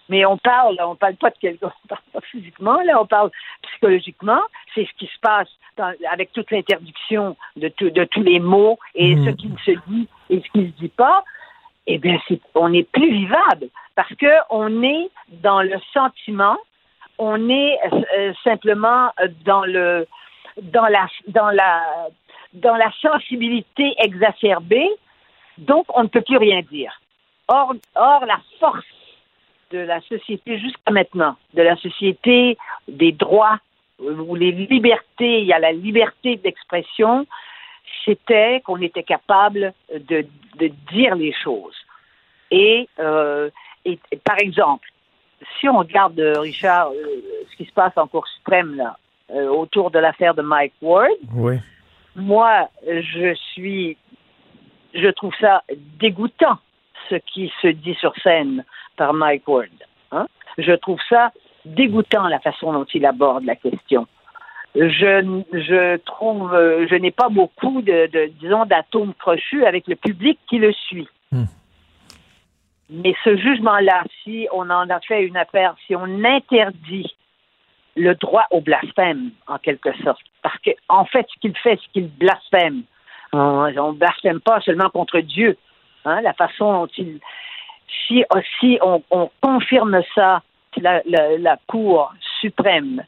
Mais 0.08 0.24
on 0.24 0.38
parle, 0.38 0.78
on 0.82 0.96
parle 0.96 1.16
pas 1.16 1.32
de 1.32 1.38
quelqu'un, 1.40 1.72
on 1.84 1.88
parle 1.88 2.02
pas 2.14 2.22
physiquement, 2.32 2.80
là, 2.82 3.02
on 3.02 3.08
parle 3.08 3.32
psychologiquement. 3.64 4.42
C'est 4.74 4.86
ce 4.86 4.94
qui 5.00 5.08
se 5.08 5.20
passe 5.20 5.50
dans, 5.78 5.92
avec 6.12 6.32
toute 6.32 6.52
l'interdiction 6.52 7.36
de, 7.56 7.72
de 7.80 8.04
tous 8.06 8.22
les 8.22 8.40
mots 8.40 8.78
et 8.94 9.16
mmh. 9.16 9.26
ce 9.26 9.30
qui 9.32 9.52
se 9.66 9.72
dit 9.88 10.08
et 10.30 10.42
ce 10.42 10.50
qui 10.52 10.68
se 10.68 10.82
dit 10.82 10.94
pas. 10.96 11.24
eh 11.88 11.98
bien, 11.98 12.20
c'est, 12.28 12.40
on 12.54 12.72
est 12.72 12.88
plus 12.92 13.12
vivable 13.12 13.68
parce 13.96 14.14
que 14.16 14.34
on 14.50 14.84
est 14.84 15.10
dans 15.42 15.62
le 15.62 15.78
sentiment, 15.94 16.58
on 17.18 17.50
est 17.50 17.78
euh, 17.94 18.34
simplement 18.44 19.10
dans 19.46 19.66
le 19.66 20.08
dans 20.62 20.88
la 20.88 21.08
dans 21.28 21.50
la 21.50 22.10
dans 22.54 22.76
la 22.76 22.92
sensibilité 23.02 23.94
exacerbée, 23.98 24.90
donc 25.58 25.86
on 25.90 26.04
ne 26.04 26.08
peut 26.08 26.22
plus 26.22 26.38
rien 26.38 26.62
dire. 26.62 27.00
Or, 27.48 27.76
or 27.96 28.26
la 28.26 28.40
force 28.60 28.86
de 29.72 29.80
la 29.80 30.02
société 30.02 30.58
jusqu'à 30.58 30.92
maintenant, 30.92 31.36
de 31.54 31.62
la 31.62 31.76
société 31.78 32.58
des 32.88 33.12
droits 33.12 33.60
ou 34.00 34.36
les 34.36 34.52
libertés, 34.52 35.42
il 35.42 35.46
y 35.46 35.54
a 35.54 35.60
la 35.60 35.72
liberté 35.72 36.38
d'expression, 36.38 37.26
c'était 38.04 38.62
qu'on 38.62 38.82
était 38.82 39.04
capable 39.04 39.74
de, 39.94 40.26
dire 40.92 41.16
les 41.16 41.34
choses. 41.34 41.76
Et, 42.52 42.88
euh, 43.00 43.50
et, 43.86 44.00
par 44.24 44.38
exemple, 44.40 44.88
si 45.60 45.70
on 45.70 45.80
regarde, 45.80 46.20
euh, 46.20 46.40
Richard, 46.40 46.90
euh, 46.90 47.22
ce 47.52 47.56
qui 47.58 47.66
se 47.66 47.74
passe 47.74 47.94
en 47.96 48.08
Cour 48.08 48.28
suprême 48.28 48.76
là, 48.76 48.98
euh, 49.32 49.48
autour 49.48 49.92
de 49.92 50.00
l'affaire 50.00 50.34
de 50.34 50.42
Mike 50.42 50.74
Ward, 50.82 51.10
oui. 51.34 51.56
moi, 52.16 52.70
je 52.86 53.34
suis, 53.54 53.98
je 54.94 55.08
trouve 55.10 55.34
ça 55.40 55.64
dégoûtant 56.00 56.58
ce 57.10 57.16
qui 57.16 57.52
se 57.62 57.68
dit 57.68 57.96
sur 57.96 58.14
scène 58.22 58.64
par 58.98 59.14
Mike 59.14 59.48
Ward. 59.48 59.70
Hein? 60.12 60.28
Je 60.58 60.74
trouve 60.74 61.00
ça 61.10 61.32
dégoûtant 61.66 62.28
la 62.28 62.40
façon 62.40 62.74
dont 62.74 62.86
il 62.94 63.06
aborde 63.06 63.44
la 63.44 63.56
question. 63.56 64.08
Je, 64.76 65.42
je 65.54 65.98
trouve, 65.98 66.52
je 66.52 66.96
n'ai 66.96 67.12
pas 67.12 67.30
beaucoup 67.30 67.82
de, 67.82 68.08
de 68.08 68.32
disons, 68.42 68.66
d'atomes 68.66 69.14
crochus 69.18 69.66
avec 69.66 69.88
le 69.88 69.96
public 69.96 70.38
qui 70.50 70.58
le 70.58 70.74
suit. 70.74 71.08
Hmm. 71.32 71.46
Mais 72.90 73.16
ce 73.24 73.36
jugement-là, 73.36 74.04
si 74.24 74.48
on 74.52 74.70
en 74.70 74.90
a 74.90 75.00
fait 75.00 75.24
une 75.24 75.38
affaire, 75.38 75.76
si 75.88 75.96
on 75.96 76.24
interdit 76.24 77.16
le 77.96 78.14
droit 78.16 78.46
au 78.52 78.62
blasphème, 78.62 79.32
en 79.48 79.58
quelque 79.58 79.96
sorte, 80.04 80.22
parce 80.42 80.58
que 80.60 80.72
en 80.90 81.06
fait, 81.06 81.26
ce 81.34 81.40
qu'il 81.40 81.58
fait, 81.58 81.80
c'est 81.82 81.92
qu'il 81.94 82.10
blasphème. 82.10 82.84
On 83.34 83.68
ne 83.72 83.98
blasphème 83.98 84.40
pas 84.40 84.62
seulement 84.62 84.90
contre 84.90 85.20
Dieu. 85.20 85.58
Hein, 86.06 86.22
la 86.22 86.34
façon 86.34 86.72
dont 86.72 86.88
il... 86.98 87.20
Si, 88.08 88.24
si 88.60 88.78
on, 88.82 89.02
on 89.10 89.30
confirme 89.42 90.02
ça, 90.14 90.42
la, 90.78 91.02
la, 91.06 91.38
la 91.38 91.58
Cour 91.68 92.14
suprême 92.42 93.04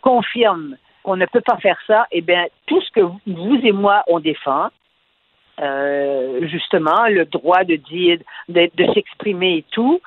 confirme 0.00 0.76
qu'on 1.02 1.16
ne 1.16 1.26
peut 1.26 1.40
pas 1.40 1.58
faire 1.58 1.78
ça, 1.86 2.06
eh 2.10 2.20
bien, 2.20 2.46
tout 2.66 2.80
ce 2.80 2.90
que 2.90 3.00
vous 3.00 3.60
et 3.62 3.72
moi, 3.72 4.02
on 4.06 4.20
défend, 4.20 4.68
euh, 5.60 6.46
justement, 6.48 7.06
le 7.08 7.24
droit 7.26 7.64
de 7.64 7.76
dire, 7.76 8.18
de, 8.48 8.70
de 8.74 8.92
s'exprimer 8.92 9.58
et 9.58 9.64
tout, 9.70 10.00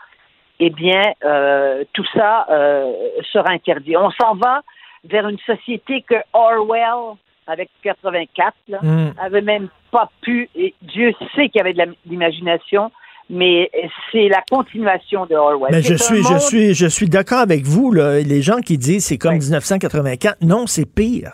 eh 0.60 0.70
bien, 0.70 1.02
euh, 1.24 1.84
tout 1.94 2.06
ça 2.14 2.48
euh, 2.50 2.92
sera 3.32 3.52
interdit. 3.52 3.96
On 3.96 4.12
s'en 4.12 4.36
va 4.36 4.62
vers 5.04 5.28
une 5.28 5.38
société 5.40 6.04
que 6.08 6.16
Orwell, 6.34 7.16
avec 7.46 7.70
84, 7.84 8.54
là, 8.68 8.80
Mm. 8.82 9.14
avait 9.22 9.42
même 9.42 9.70
pas 9.92 10.10
pu, 10.22 10.50
et 10.56 10.74
Dieu 10.82 11.14
sait 11.36 11.50
qu'il 11.50 11.60
y 11.60 11.62
avait 11.62 11.74
de 11.74 11.96
l'imagination, 12.10 12.92
mais 13.30 13.70
c'est 14.12 14.28
la 14.30 14.42
continuation 14.50 15.26
de 15.26 15.36
Orwell. 15.36 15.72
Mais 15.72 15.82
je 15.82 15.96
suis, 15.96 16.24
je 16.24 16.38
suis, 16.40 16.74
je 16.74 16.88
suis 16.88 17.08
d'accord 17.10 17.40
avec 17.40 17.64
vous. 17.64 17.92
Là. 17.92 18.20
Les 18.20 18.42
gens 18.42 18.60
qui 18.60 18.78
disent 18.78 19.06
c'est 19.06 19.18
comme 19.18 19.36
1984, 19.36 20.38
non, 20.42 20.66
c'est 20.68 20.86
pire. 20.86 21.32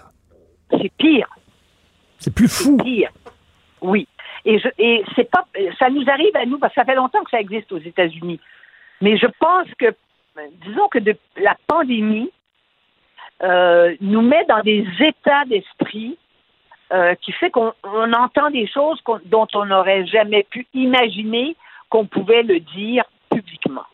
C'est 0.72 0.92
pire. 0.98 1.28
C'est 2.20 2.34
plus 2.34 2.48
fou. 2.48 2.78
Pire. 2.78 3.10
Oui. 3.84 4.08
Et, 4.46 4.58
je, 4.60 4.68
et 4.78 5.04
c'est 5.16 5.30
pas, 5.30 5.46
ça 5.78 5.90
nous 5.90 6.04
arrive 6.10 6.36
à 6.36 6.46
nous 6.46 6.58
parce 6.58 6.74
que 6.74 6.82
ça 6.82 6.86
fait 6.86 6.96
longtemps 6.96 7.24
que 7.24 7.30
ça 7.30 7.40
existe 7.40 7.72
aux 7.72 7.80
États-Unis. 7.80 8.40
Mais 9.02 9.18
je 9.18 9.28
pense 9.40 9.68
que, 9.78 9.94
disons 10.66 10.88
que 10.88 11.00
de, 11.00 11.16
la 11.38 11.56
pandémie 11.68 12.32
euh, 13.44 13.96
nous 14.02 14.22
met 14.22 14.46
dans 14.46 14.62
des 14.62 14.86
états 15.00 15.46
d'esprit 15.46 16.18
euh, 16.92 17.16
qui 17.16 17.32
fait 17.34 17.50
qu'on 17.50 17.74
on 17.84 18.14
entend 18.14 18.50
des 18.50 18.68
choses 18.68 19.02
qu'on- 19.02 19.20
dont 19.26 19.48
on 19.54 19.66
n'aurait 19.66 20.06
jamais 20.06 20.44
pu 20.44 20.68
imaginer 20.74 21.56
qu'on 21.90 22.06
pouvait 22.06 22.44
le 22.44 22.60
dire 22.60 23.04
publiquement. 23.30 23.86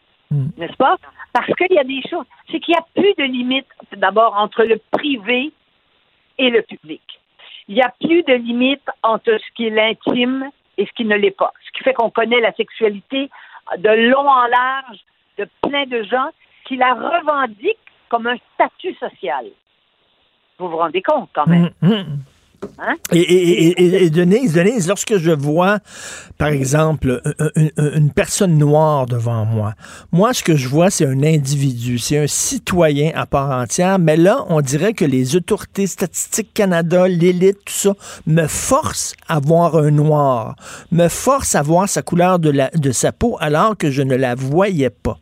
N'est-ce 0.57 0.75
pas? 0.77 0.97
Parce 1.33 1.51
qu'il 1.55 1.71
y 1.73 1.79
a 1.79 1.83
des 1.83 2.01
choses. 2.07 2.25
C'est 2.51 2.59
qu'il 2.59 2.73
n'y 2.73 2.77
a 2.77 2.85
plus 2.93 3.13
de 3.17 3.23
limite, 3.23 3.65
d'abord, 3.95 4.35
entre 4.37 4.63
le 4.63 4.79
privé 4.91 5.51
et 6.37 6.49
le 6.49 6.61
public. 6.61 7.01
Il 7.69 7.75
n'y 7.75 7.81
a 7.83 7.93
plus 8.01 8.23
de 8.23 8.33
limite 8.33 8.89
entre 9.03 9.37
ce 9.37 9.53
qui 9.55 9.67
est 9.67 9.69
l'intime 9.69 10.49
et 10.77 10.87
ce 10.87 10.91
qui 10.93 11.05
ne 11.05 11.15
l'est 11.15 11.31
pas. 11.37 11.53
Ce 11.65 11.71
qui 11.71 11.83
fait 11.83 11.93
qu'on 11.93 12.09
connaît 12.09 12.41
la 12.41 12.51
sexualité 12.53 13.29
de 13.77 14.09
long 14.09 14.27
en 14.27 14.47
large 14.47 14.99
de 15.37 15.47
plein 15.61 15.85
de 15.85 16.01
gens 16.01 16.29
qui 16.65 16.77
la 16.77 16.95
revendiquent 16.95 17.77
comme 18.09 18.25
un 18.25 18.37
statut 18.55 18.95
social. 18.95 19.45
Vous 20.57 20.67
vous 20.67 20.77
rendez 20.77 21.03
compte 21.03 21.29
quand 21.33 21.45
même? 21.45 21.69
Mm, 21.81 21.87
mm. 21.87 22.19
Hein? 22.77 22.95
Et, 23.11 23.19
et, 23.19 23.67
et, 23.67 23.81
et- 23.83 24.03
et 24.05 24.09
Denise, 24.09 24.53
Denise, 24.53 24.87
lorsque 24.87 25.17
je 25.17 25.31
vois, 25.31 25.79
par 26.37 26.49
exemple, 26.49 27.21
une, 27.55 27.71
une- 27.77 27.91
une 27.95 28.11
personne 28.11 28.57
noire 28.57 29.05
devant 29.05 29.45
moi, 29.45 29.73
moi, 30.11 30.33
ce 30.33 30.43
que 30.43 30.55
je 30.55 30.67
vois, 30.67 30.89
c'est 30.89 31.05
un 31.05 31.23
individu, 31.23 31.97
c'est 31.97 32.17
un 32.17 32.27
citoyen 32.27 33.11
à 33.15 33.25
part 33.25 33.51
entière, 33.51 33.99
mais 33.99 34.17
là, 34.17 34.45
on 34.49 34.61
dirait 34.61 34.93
que 34.93 35.05
les 35.05 35.35
autorités 35.35 35.87
statistiques 35.87 36.53
Canada, 36.53 37.07
l'élite, 37.07 37.59
tout 37.65 37.73
ça, 37.73 37.93
me 38.27 38.47
forcent 38.47 39.13
à 39.27 39.39
voir 39.39 39.75
un 39.77 39.91
noir, 39.91 40.55
me 40.91 41.07
forcent 41.07 41.55
à 41.55 41.61
voir 41.61 41.87
sa 41.89 42.01
couleur 42.01 42.39
de, 42.39 42.49
la, 42.49 42.69
de 42.71 42.91
sa 42.91 43.11
peau 43.11 43.37
alors 43.39 43.77
que 43.77 43.89
je 43.91 44.01
ne 44.01 44.15
la 44.15 44.35
voyais 44.35 44.89
pas. 44.89 45.17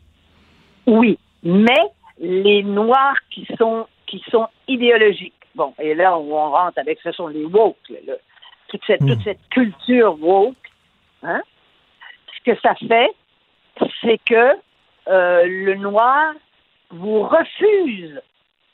Oui, 0.86 1.18
mais 1.44 1.78
les 2.20 2.62
noirs 2.62 3.14
qui 3.32 3.46
sont 3.58 3.86
qui 4.06 4.22
sont 4.30 4.46
idéologiques. 4.66 5.34
Bon, 5.58 5.74
et 5.80 5.92
là 5.94 6.16
où 6.18 6.34
on 6.36 6.50
rentre 6.52 6.78
avec 6.78 7.00
ce 7.02 7.10
sont 7.10 7.26
les 7.26 7.44
woke, 7.44 7.76
là, 7.90 7.98
là. 8.06 8.14
toute 8.68 8.84
cette 8.86 9.00
toute 9.00 9.22
cette 9.24 9.44
culture 9.50 10.12
woke. 10.22 10.54
Hein? 11.24 11.42
Ce 12.36 12.40
que 12.52 12.58
ça 12.60 12.74
fait, 12.76 13.10
c'est 14.00 14.18
que 14.24 14.46
euh, 15.08 15.42
le 15.66 15.74
noir 15.74 16.32
vous 16.90 17.22
refuse 17.22 18.20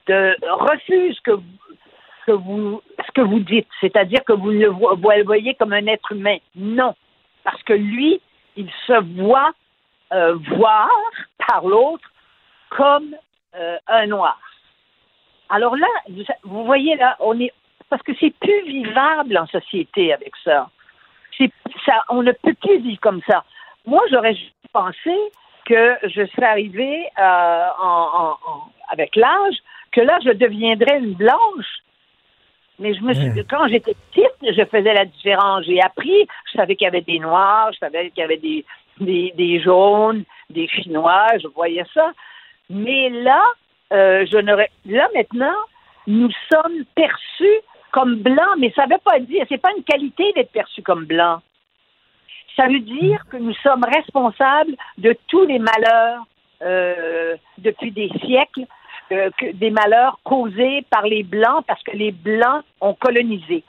de 0.08 0.20
refuse 0.66 1.18
que 1.20 1.30
vous- 1.32 1.42
que 2.26 2.32
vous 2.32 2.82
ce 3.06 3.10
que 3.12 3.20
vous 3.22 3.40
dites, 3.40 3.68
c'est-à-dire 3.80 4.22
que 4.24 4.34
vous 4.34 4.50
le 4.50 4.68
vo- 4.68 4.94
vous 4.96 5.10
le 5.10 5.24
voyez 5.24 5.54
comme 5.54 5.72
un 5.72 5.86
être 5.86 6.12
humain. 6.12 6.36
Non, 6.54 6.94
parce 7.44 7.62
que 7.62 7.72
lui, 7.72 8.20
il 8.56 8.70
se 8.86 8.98
voit 9.22 9.52
euh, 10.12 10.34
voir 10.58 10.90
par 11.48 11.64
l'autre 11.66 12.08
comme 12.70 13.14
euh, 13.56 13.78
un 13.86 14.06
noir. 14.06 14.38
Alors 15.50 15.76
là, 15.76 15.86
vous, 16.08 16.22
vous 16.42 16.64
voyez 16.64 16.96
là, 16.96 17.16
on 17.20 17.38
est 17.40 17.52
parce 17.90 18.02
que 18.02 18.12
c'est 18.18 18.34
plus 18.40 18.62
vivable 18.66 19.36
en 19.38 19.46
société 19.46 20.12
avec 20.12 20.32
ça. 20.42 20.68
C'est 21.36 21.50
ça, 21.84 22.02
on 22.08 22.22
ne 22.22 22.32
peut 22.32 22.54
plus 22.54 22.78
vivre 22.80 23.00
comme 23.00 23.20
ça. 23.28 23.44
Moi, 23.86 24.00
j'aurais 24.10 24.34
juste 24.34 24.54
pensé 24.72 25.14
que 25.66 25.96
je 26.04 26.26
serais 26.34 26.46
arrivée 26.46 27.06
euh, 27.18 27.66
en, 27.78 28.08
en- 28.14 28.50
en- 28.50 28.68
avec 28.88 29.14
l'âge 29.16 29.56
que 29.92 30.00
là, 30.00 30.18
je 30.24 30.30
deviendrais 30.30 30.98
une 30.98 31.14
blanche. 31.14 31.78
Mais 32.78 32.94
je 32.94 33.02
me 33.02 33.14
suis, 33.14 33.46
quand 33.46 33.68
j'étais 33.68 33.94
petite, 34.10 34.34
je 34.56 34.64
faisais 34.64 34.92
la 34.94 35.04
différence. 35.04 35.64
J'ai 35.64 35.80
appris, 35.80 36.26
je 36.52 36.58
savais 36.58 36.74
qu'il 36.74 36.86
y 36.86 36.88
avait 36.88 37.02
des 37.02 37.20
noirs, 37.20 37.70
je 37.72 37.78
savais 37.78 38.10
qu'il 38.10 38.20
y 38.20 38.24
avait 38.24 38.36
des, 38.38 38.64
des, 38.98 39.32
des 39.36 39.60
jaunes, 39.60 40.24
des 40.50 40.66
chinois, 40.68 41.26
je 41.40 41.46
voyais 41.48 41.84
ça. 41.94 42.10
Mais 42.68 43.10
là, 43.10 43.42
euh, 43.94 44.26
je 44.30 44.38
n'aurais. 44.38 44.70
Là 44.86 45.08
maintenant, 45.14 45.56
nous 46.06 46.30
sommes 46.50 46.84
perçus 46.94 47.60
comme 47.92 48.16
blancs, 48.16 48.56
mais 48.58 48.72
ça 48.74 48.86
ne 48.86 48.92
veut 48.92 49.00
pas 49.04 49.20
dire, 49.20 49.46
c'est 49.48 49.60
pas 49.60 49.70
une 49.76 49.84
qualité 49.84 50.32
d'être 50.34 50.50
perçu 50.50 50.82
comme 50.82 51.04
blanc. 51.04 51.40
Ça 52.56 52.66
veut 52.66 52.80
dire 52.80 53.24
que 53.30 53.36
nous 53.36 53.54
sommes 53.62 53.84
responsables 53.84 54.74
de 54.98 55.16
tous 55.28 55.44
les 55.46 55.58
malheurs 55.58 56.24
euh, 56.62 57.36
depuis 57.58 57.90
des 57.92 58.10
siècles, 58.24 58.66
euh, 59.12 59.30
des 59.54 59.70
malheurs 59.70 60.18
causés 60.24 60.84
par 60.90 61.02
les 61.02 61.22
blancs 61.22 61.64
parce 61.66 61.82
que 61.82 61.96
les 61.96 62.12
blancs 62.12 62.64
ont 62.80 62.94
colonisé. 62.94 63.62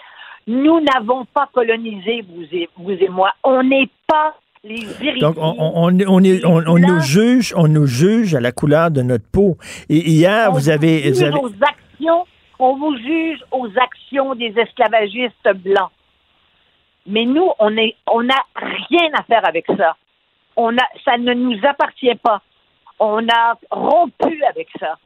Nous 0.47 0.79
n'avons 0.81 1.25
pas 1.25 1.49
colonisé, 1.51 2.23
vous 2.27 2.45
et, 2.51 2.69
vous 2.77 2.91
et 2.91 3.09
moi. 3.09 3.33
On 3.43 3.63
n'est 3.63 3.89
pas 4.07 4.35
les. 4.65 5.19
Donc, 5.19 5.35
on, 5.37 5.55
on, 5.57 5.87
on, 5.89 5.99
on 6.07 6.23
est- 6.23 6.45
on- 6.45 6.63
on 6.67 6.77
nous 6.79 6.99
juge, 7.01 7.53
on 7.55 7.67
nous 7.67 7.85
juge 7.87 8.35
à 8.35 8.39
la 8.41 8.51
couleur 8.51 8.91
de 8.91 9.01
notre 9.01 9.25
peau. 9.31 9.57
Et 9.89 9.97
hier, 10.09 10.51
vous 10.51 10.69
avez, 10.69 11.03
juge 11.03 11.13
vous 11.17 11.23
avez, 11.23 11.39
aux 11.39 11.51
actions, 11.61 12.25
on 12.59 12.75
vous 12.77 12.97
juge 12.97 13.39
aux 13.51 13.67
actions 13.81 14.35
des 14.35 14.53
esclavagistes 14.57 15.49
blancs. 15.55 15.91
Mais 17.07 17.25
nous, 17.25 17.49
on 17.59 17.75
est, 17.77 17.95
on 18.11 18.23
n'a 18.23 18.41
rien 18.55 19.09
à 19.13 19.23
faire 19.23 19.47
avec 19.47 19.65
ça. 19.77 19.95
On 20.55 20.75
a, 20.75 20.83
ça 21.03 21.17
ne 21.17 21.33
nous 21.33 21.59
appartient 21.67 22.15
pas. 22.15 22.41
On 22.99 23.27
a 23.27 23.57
rompu 23.71 24.41
avec 24.49 24.67
ça. 24.79 24.97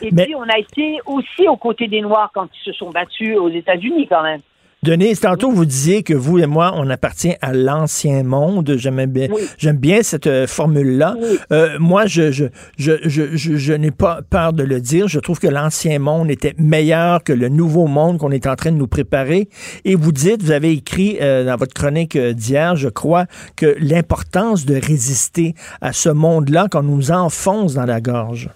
Et 0.00 0.10
Mais- 0.12 0.24
puis, 0.26 0.34
on 0.36 0.42
a 0.48 0.58
été 0.58 0.98
aussi 1.06 1.48
aux 1.48 1.56
côtés 1.56 1.88
des 1.88 2.00
Noirs 2.00 2.30
quand 2.32 2.48
ils 2.54 2.64
se 2.64 2.72
sont 2.72 2.90
battus 2.90 3.36
aux 3.36 3.48
États-Unis, 3.50 4.06
quand 4.06 4.22
même. 4.22 4.40
Denise, 4.84 5.18
tantôt 5.18 5.50
vous 5.50 5.64
disiez 5.64 6.04
que 6.04 6.14
vous 6.14 6.38
et 6.38 6.46
moi, 6.46 6.72
on 6.76 6.88
appartient 6.88 7.34
à 7.42 7.52
l'ancien 7.52 8.22
monde. 8.22 8.76
J'aime 8.76 9.06
bien, 9.06 9.26
j'aime 9.58 9.76
bien 9.76 10.04
cette 10.04 10.28
euh, 10.28 10.46
formule-là. 10.46 11.16
Euh, 11.50 11.76
moi, 11.80 12.06
je, 12.06 12.30
je, 12.30 12.44
je, 12.76 12.92
je, 13.02 13.34
je 13.34 13.72
n'ai 13.72 13.90
pas 13.90 14.20
peur 14.30 14.52
de 14.52 14.62
le 14.62 14.80
dire. 14.80 15.08
Je 15.08 15.18
trouve 15.18 15.40
que 15.40 15.48
l'ancien 15.48 15.98
monde 15.98 16.30
était 16.30 16.54
meilleur 16.58 17.24
que 17.24 17.32
le 17.32 17.48
nouveau 17.48 17.88
monde 17.88 18.18
qu'on 18.18 18.30
est 18.30 18.46
en 18.46 18.54
train 18.54 18.70
de 18.70 18.76
nous 18.76 18.86
préparer. 18.86 19.48
Et 19.84 19.96
vous 19.96 20.12
dites, 20.12 20.44
vous 20.44 20.52
avez 20.52 20.70
écrit 20.70 21.18
euh, 21.20 21.44
dans 21.44 21.56
votre 21.56 21.74
chronique 21.74 22.16
d'hier, 22.16 22.76
je 22.76 22.88
crois, 22.88 23.24
que 23.56 23.74
l'importance 23.80 24.64
de 24.64 24.74
résister 24.74 25.54
à 25.80 25.92
ce 25.92 26.08
monde-là 26.08 26.68
quand 26.70 26.80
on 26.80 26.84
nous 26.84 27.10
enfonce 27.10 27.74
dans 27.74 27.86
la 27.86 28.00
gorge. 28.00 28.48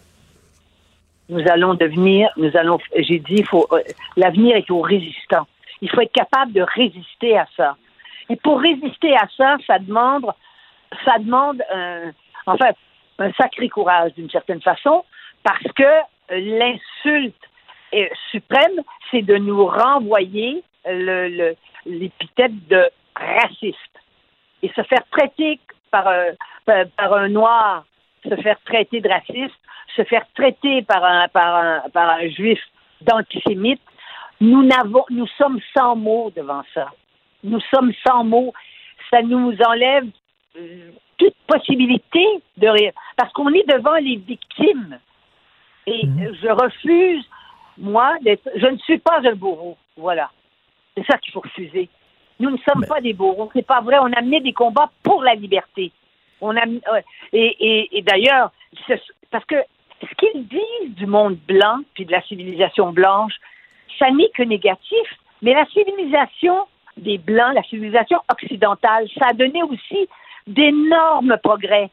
Nous 1.28 1.42
allons 1.50 1.74
devenir, 1.74 2.28
nous 2.36 2.50
allons, 2.54 2.78
j'ai 2.96 3.18
dit, 3.18 3.42
faut, 3.42 3.66
l'avenir 4.16 4.54
est 4.54 4.70
aux 4.70 4.82
résistants. 4.82 5.48
Il 5.82 5.90
faut 5.90 6.00
être 6.00 6.12
capable 6.12 6.52
de 6.52 6.62
résister 6.62 7.36
à 7.36 7.46
ça. 7.56 7.76
Et 8.30 8.36
pour 8.36 8.60
résister 8.60 9.14
à 9.14 9.26
ça, 9.36 9.56
ça 9.66 9.78
demande, 9.78 10.32
ça 11.04 11.18
demande 11.18 11.62
un, 11.70 12.12
enfin, 12.46 12.70
un 13.18 13.32
sacré 13.32 13.68
courage 13.68 14.14
d'une 14.14 14.30
certaine 14.30 14.62
façon, 14.62 15.04
parce 15.42 15.70
que 15.74 15.84
l'insulte 16.30 17.36
suprême, 18.30 18.80
c'est 19.10 19.22
de 19.22 19.36
nous 19.36 19.66
renvoyer 19.66 20.62
l'épithète 21.84 22.68
de 22.68 22.88
raciste. 23.14 23.76
Et 24.62 24.68
se 24.68 24.82
faire 24.82 25.04
traiter 25.10 25.59
par, 25.90 26.04
par, 26.64 26.84
par, 26.96 27.14
un 27.14 27.28
noir, 27.28 27.84
se 28.24 28.34
faire 28.36 28.56
traiter 28.64 29.00
de 29.00 29.09
raciste, 29.09 29.59
se 29.96 30.04
faire 30.04 30.24
traiter 30.34 30.82
par 30.82 31.04
un, 31.04 31.28
par 31.28 31.56
un, 31.56 31.80
par 31.92 32.10
un 32.10 32.28
juif 32.28 32.60
d'antisémite, 33.02 33.82
nous 34.43 34.64
n'avons, 34.64 35.05
nous 35.10 35.28
sommes 35.39 35.60
sans 35.77 35.94
mots 35.94 36.32
devant 36.35 36.62
ça. 36.74 36.90
Nous 37.44 37.60
sommes 37.73 37.93
sans 38.05 38.24
mots. 38.24 38.52
Ça 39.09 39.23
nous 39.23 39.55
enlève 39.64 40.09
euh, 40.56 40.90
toute 41.16 41.36
possibilité 41.47 42.27
de 42.56 42.66
rire. 42.66 42.93
Parce 43.16 43.32
qu'on 43.32 43.55
est 43.55 43.66
devant 43.69 43.94
les 43.94 44.16
victimes. 44.16 44.98
Et 45.86 46.05
mhm. 46.05 46.35
je 46.43 46.48
refuse, 46.48 47.24
moi, 47.78 48.16
d'être. 48.23 48.48
Je 48.56 48.66
ne 48.66 48.78
suis 48.78 48.98
pas 48.98 49.20
un 49.24 49.35
bourreau. 49.36 49.77
Voilà. 49.97 50.28
C'est 50.97 51.06
ça 51.06 51.19
qu'il 51.19 51.32
faut 51.32 51.40
refuser. 51.40 51.89
Nous 52.40 52.51
ne 52.51 52.59
sommes 52.69 52.85
pas 52.86 53.01
des 53.01 53.12
bourreaux. 53.12 53.48
C'est 53.55 53.66
pas 53.66 53.81
vrai. 53.81 53.98
On 54.01 54.12
a 54.12 54.23
mené 54.23 54.40
des 54.40 54.52
combats 54.52 54.90
pour 55.05 55.23
la 55.23 55.36
liberté. 55.36 55.93
On 56.40 56.56
a, 56.56 56.64
et, 57.32 57.97
et 57.97 58.02
d'ailleurs, 58.02 58.51
parce 59.31 59.44
que 59.44 59.55
ce 60.01 60.14
qu'ils 60.16 60.48
disent 60.48 60.97
du 60.97 61.06
monde 61.06 61.36
blanc 61.47 61.78
puis 61.94 62.05
de 62.05 62.10
la 62.10 62.23
civilisation 62.23 62.90
blanche, 62.90 63.35
ça 63.98 64.10
n'est 64.10 64.31
que 64.35 64.43
négatif. 64.43 65.06
Mais 65.43 65.55
la 65.55 65.66
civilisation 65.66 66.66
des 66.97 67.19
Blancs, 67.19 67.55
la 67.55 67.62
civilisation 67.64 68.19
occidentale, 68.31 69.09
ça 69.19 69.28
a 69.31 69.32
donné 69.32 69.62
aussi 69.62 70.09
d'énormes 70.47 71.36
progrès. 71.43 71.90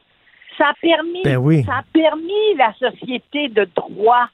Ça 0.58 0.68
a 0.68 0.74
permis, 0.80 1.22
ben 1.22 1.62
ça 1.64 1.78
a 1.78 1.82
permis 1.92 2.54
la 2.56 2.72
société 2.74 3.48
de 3.48 3.66
droit 3.74 4.28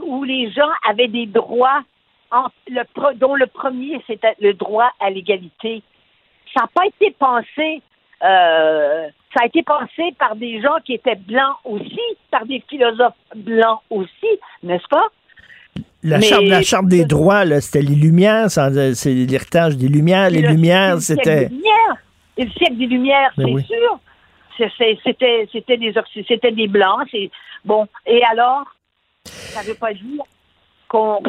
où 0.00 0.22
les 0.24 0.50
gens 0.52 0.70
avaient 0.88 1.08
des 1.08 1.26
droits 1.26 1.82
dont 3.16 3.34
le 3.34 3.46
premier 3.46 4.00
c'était 4.06 4.36
le 4.40 4.54
droit 4.54 4.90
à 5.00 5.10
l'égalité. 5.10 5.82
Ça 6.54 6.62
n'a 6.62 6.68
pas 6.68 6.86
été 6.86 7.10
pensé, 7.18 7.82
euh, 8.22 9.08
ça 9.34 9.42
a 9.42 9.46
été 9.46 9.62
pensé 9.62 10.14
par 10.18 10.36
des 10.36 10.60
gens 10.60 10.76
qui 10.84 10.94
étaient 10.94 11.16
blancs 11.16 11.56
aussi, 11.64 12.00
par 12.30 12.46
des 12.46 12.62
philosophes 12.68 13.14
blancs 13.34 13.80
aussi, 13.90 14.28
n'est-ce 14.62 14.86
pas? 14.88 15.08
La, 16.02 16.20
charte, 16.20 16.44
la 16.44 16.62
charte 16.62 16.86
des 16.86 17.04
droits, 17.04 17.44
c'était 17.60 17.82
les 17.82 17.94
Lumières, 17.94 18.50
c'est 18.50 19.14
l'héritage 19.14 19.76
des 19.76 19.88
Lumières. 19.88 20.30
Les 20.30 20.42
Lumières, 20.42 21.00
c'était. 21.00 21.50
Le 22.38 22.48
siècle 22.50 22.76
des 22.76 22.86
Lumières, 22.86 23.32
ben 23.36 23.46
c'est 23.56 23.66
sûr. 23.66 24.00
C'était 25.02 25.76
des, 25.76 25.94
c'était 26.28 26.52
des 26.52 26.68
Blancs. 26.68 27.08
Bon, 27.64 27.86
et 28.06 28.22
alors, 28.30 28.64
ça 29.24 29.62
ne 29.62 29.68
veut 29.68 29.74
pas 29.74 29.92
dire 29.92 30.22
qu'on. 30.88 31.20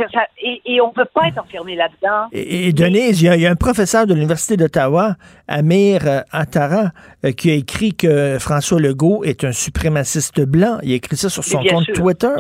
Et, 0.42 0.82
on 0.82 0.88
ne 0.90 0.94
peut 0.94 1.10
pas 1.14 1.28
être 1.28 1.40
enfermé 1.40 1.76
là-dedans. 1.76 2.28
Et, 2.32 2.72
Denise, 2.74 3.22
il 3.22 3.42
y, 3.42 3.48
a, 3.48 3.50
un 3.50 3.56
professeur 3.56 4.06
de 4.06 4.14
l'Université 4.14 4.56
d'Ottawa, 4.56 5.16
Amir 5.48 6.08
euh, 6.08 6.22
Attara, 6.32 6.92
euh, 7.26 7.32
qui 7.32 7.50
a 7.52 7.56
écrit 7.56 7.96
que 7.96 8.38
François 8.40 8.80
Legault 8.80 9.24
est 9.24 9.44
un 9.44 9.52
suprémaciste 9.52 10.42
blanc. 10.42 10.78
Il 10.84 10.92
a 10.92 10.96
écrit 10.96 11.18
ça 11.18 11.30
sur 11.30 11.44
son 11.44 11.64
compte 11.64 11.92
Twitter. 11.94 12.36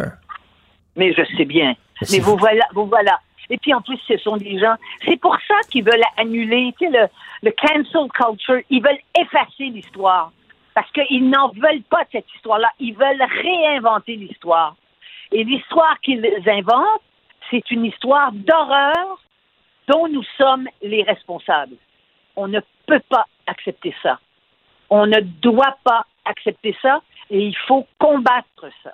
Mais 0.96 1.14
je 1.14 1.24
sais 1.38 1.46
bien. 1.46 1.76
Mais 2.12 2.20
vous 2.20 2.38
voilà, 2.38 2.66
vous 2.74 2.86
voilà. 2.86 3.20
Et 3.50 3.58
puis 3.58 3.74
en 3.74 3.82
plus, 3.82 4.00
ce 4.08 4.18
sont 4.18 4.38
des 4.38 4.60
gens. 4.60 4.76
C'est 5.06 5.20
pour 5.20 5.36
ça 5.48 5.56
qu'ils 5.70 5.84
veulent 5.84 6.04
annuler, 6.18 6.74
tu 6.80 6.86
sais, 6.86 6.92
le, 6.92 7.08
le 7.44 7.52
cancel 7.52 8.08
culture. 8.12 8.62
Ils 8.70 8.82
veulent 8.82 9.00
effacer 9.20 9.66
l'histoire 9.66 10.32
parce 10.76 10.92
qu'ils 10.92 11.30
n'en 11.30 11.50
veulent 11.50 11.84
pas 11.90 12.04
de 12.04 12.10
cette 12.12 12.34
histoire-là. 12.36 12.72
Ils 12.80 12.96
veulent 12.96 13.24
réinventer 13.42 14.16
l'histoire. 14.16 14.76
Et 15.32 15.44
l'histoire 15.44 16.00
qu'ils 16.02 16.26
inventent, 16.48 17.02
c'est 17.50 17.70
une 17.72 17.86
histoire 17.86 18.32
d'horreur 18.32 19.20
dont 19.88 20.08
nous 20.08 20.24
sommes 20.38 20.68
les 20.82 21.04
responsables. 21.04 21.76
On 22.36 22.48
ne 22.48 22.60
peut 22.86 23.02
pas 23.10 23.26
accepter 23.48 23.94
ça. 24.04 24.20
On 24.90 25.06
ne 25.08 25.20
doit 25.20 25.78
pas 25.84 26.06
accepter 26.26 26.76
ça 26.82 27.02
et 27.30 27.40
il 27.40 27.58
faut 27.68 27.86
combattre 28.00 28.70
ça. 28.84 28.94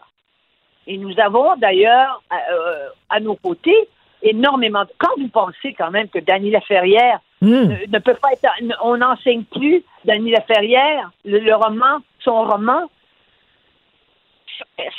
Et 0.87 0.97
nous 0.97 1.19
avons 1.19 1.55
d'ailleurs 1.57 2.21
euh, 2.31 2.89
à 3.09 3.19
nos 3.19 3.35
côtés 3.35 3.87
énormément. 4.21 4.83
Quand 4.97 5.11
vous 5.17 5.27
pensez 5.27 5.73
quand 5.73 5.91
même 5.91 6.09
que 6.09 6.19
Dany 6.19 6.51
Laferrière 6.51 7.19
hmm. 7.41 7.75
ne, 7.89 7.99
peut 7.99 8.15
pas 8.15 8.33
être. 8.33 8.47
On 8.83 8.97
n'enseigne 8.97 9.43
plus 9.43 9.83
Dany 10.03 10.31
Laferrière, 10.31 11.11
le, 11.23 11.39
le 11.39 11.55
roman, 11.55 11.99
son 12.19 12.43
roman. 12.43 12.89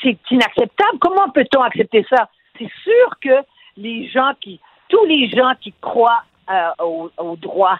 C'est 0.02 0.18
inacceptable. 0.30 0.98
Comment 1.00 1.30
peut-on 1.30 1.62
accepter 1.62 2.04
ça? 2.08 2.28
C'est 2.58 2.70
sûr 2.82 3.18
que 3.20 3.44
les 3.76 4.08
gens 4.08 4.32
qui. 4.40 4.60
Tous 4.88 5.04
les 5.06 5.28
gens 5.30 5.52
qui 5.60 5.74
croient 5.80 6.22
euh, 6.48 6.84
au, 7.18 7.36
droit 7.36 7.76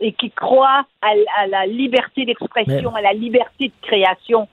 et 0.00 0.12
qui 0.12 0.30
croient 0.30 0.84
à 1.00 1.46
la 1.46 1.64
liberté 1.64 2.26
d'expression, 2.26 2.94
à 2.94 3.00
la 3.00 3.14
liberté 3.14 3.68
de 3.68 3.86
création, 3.86 4.48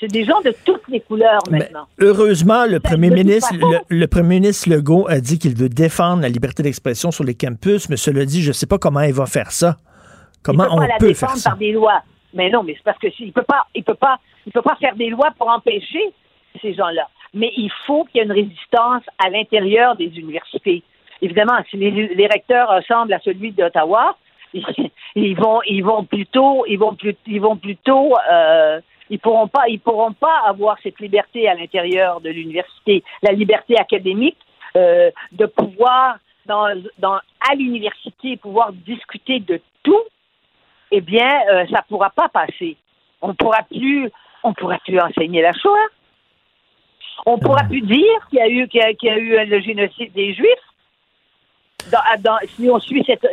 c'est 0.00 0.08
des 0.08 0.24
gens 0.24 0.40
de 0.42 0.54
toutes 0.64 0.86
les 0.88 1.00
couleurs 1.00 1.40
maintenant. 1.50 1.86
heureusement, 1.98 2.66
le 2.66 2.78
premier 2.78 3.10
ministre, 3.10 3.52
le, 3.88 4.06
premier 4.06 4.40
ministre 4.40 4.70
Legault 4.70 5.06
a 5.08 5.20
dit 5.20 5.38
qu'il 5.38 5.56
veut 5.56 5.68
défendre 5.68 6.22
la 6.22 6.28
liberté 6.28 6.62
d'expression 6.62 7.10
sur 7.10 7.24
les 7.24 7.34
campus, 7.34 7.88
mais 7.88 7.96
cela 7.96 8.24
dit, 8.24 8.42
je 8.42 8.48
ne 8.48 8.52
sais 8.52 8.66
pas 8.66 8.78
comment 8.78 9.00
il 9.00 9.14
va 9.14 9.26
faire 9.26 9.50
ça. 9.50 9.76
Comment 10.42 10.66
on 10.70 10.80
la 10.80 10.96
peut 10.98 11.14
faire 11.14 11.30
ça? 11.30 11.50
par 11.50 11.58
des 11.58 11.72
lois. 11.72 12.02
Mais 12.32 12.48
non, 12.50 12.62
mais 12.62 12.74
c'est 12.76 12.84
parce 12.84 12.98
que 12.98 13.08
il 13.18 13.32
peut 13.32 13.42
pas, 13.42 13.66
il 13.74 13.82
peut 13.82 13.94
pas, 13.94 14.18
il 14.46 14.52
peut 14.52 14.62
pas 14.62 14.76
faire 14.76 14.94
des 14.94 15.08
lois 15.08 15.30
pour 15.36 15.48
empêcher 15.48 16.12
ces 16.62 16.74
gens-là. 16.74 17.08
Mais 17.34 17.52
il 17.56 17.70
faut 17.86 18.04
qu'il 18.04 18.18
y 18.18 18.20
ait 18.20 18.26
une 18.26 18.32
résistance 18.32 19.02
à 19.18 19.30
l'intérieur 19.30 19.96
des 19.96 20.06
universités. 20.06 20.82
Évidemment, 21.20 21.58
si 21.70 21.76
les, 21.76 22.26
recteurs 22.26 22.68
ressemblent 22.68 23.12
à 23.12 23.18
celui 23.20 23.52
d'Ottawa, 23.52 24.16
ils, 24.54 25.36
vont, 25.36 25.60
ils 25.66 25.82
vont 25.82 26.04
plutôt, 26.04 26.64
ils 26.66 26.78
vont 26.78 26.94
plus, 26.94 27.16
ils 27.26 27.40
vont 27.40 27.56
plutôt 27.56 28.14
euh, 28.30 28.80
ils 29.10 29.18
pourront 29.18 29.48
pas, 29.48 29.68
ils 29.68 29.80
pourront 29.80 30.12
pas 30.12 30.42
avoir 30.46 30.76
cette 30.82 31.00
liberté 31.00 31.48
à 31.48 31.54
l'intérieur 31.54 32.20
de 32.20 32.30
l'université, 32.30 33.02
la 33.22 33.32
liberté 33.32 33.78
académique 33.78 34.38
euh, 34.76 35.10
de 35.32 35.46
pouvoir 35.46 36.18
dans, 36.46 36.68
dans 36.98 37.18
à 37.48 37.54
l'université 37.54 38.36
pouvoir 38.36 38.72
discuter 38.72 39.40
de 39.40 39.60
tout. 39.82 40.04
Eh 40.90 41.00
bien, 41.00 41.30
euh, 41.50 41.66
ça 41.70 41.84
pourra 41.88 42.10
pas 42.10 42.28
passer. 42.28 42.76
On 43.20 43.34
pourra 43.34 43.62
plus, 43.62 44.10
on 44.42 44.54
pourra 44.54 44.78
plus 44.78 44.98
enseigner 45.00 45.42
la 45.42 45.52
Shoah. 45.52 45.88
On 47.26 47.38
pourra 47.38 47.64
plus 47.64 47.82
dire 47.82 48.28
qu'il 48.30 48.38
y 48.38 48.42
a 48.42 48.48
eu 48.48 48.68
qu'il 48.68 48.80
y, 48.80 49.08
a 49.10 49.18
eu 49.18 49.46
le 49.46 49.60
génocide 49.60 50.12
des 50.12 50.34
Juifs. 50.34 50.48
Dans, 51.90 52.38
si 52.48 52.68
on 52.70 52.78
suit 52.80 53.04
cette, 53.04 53.26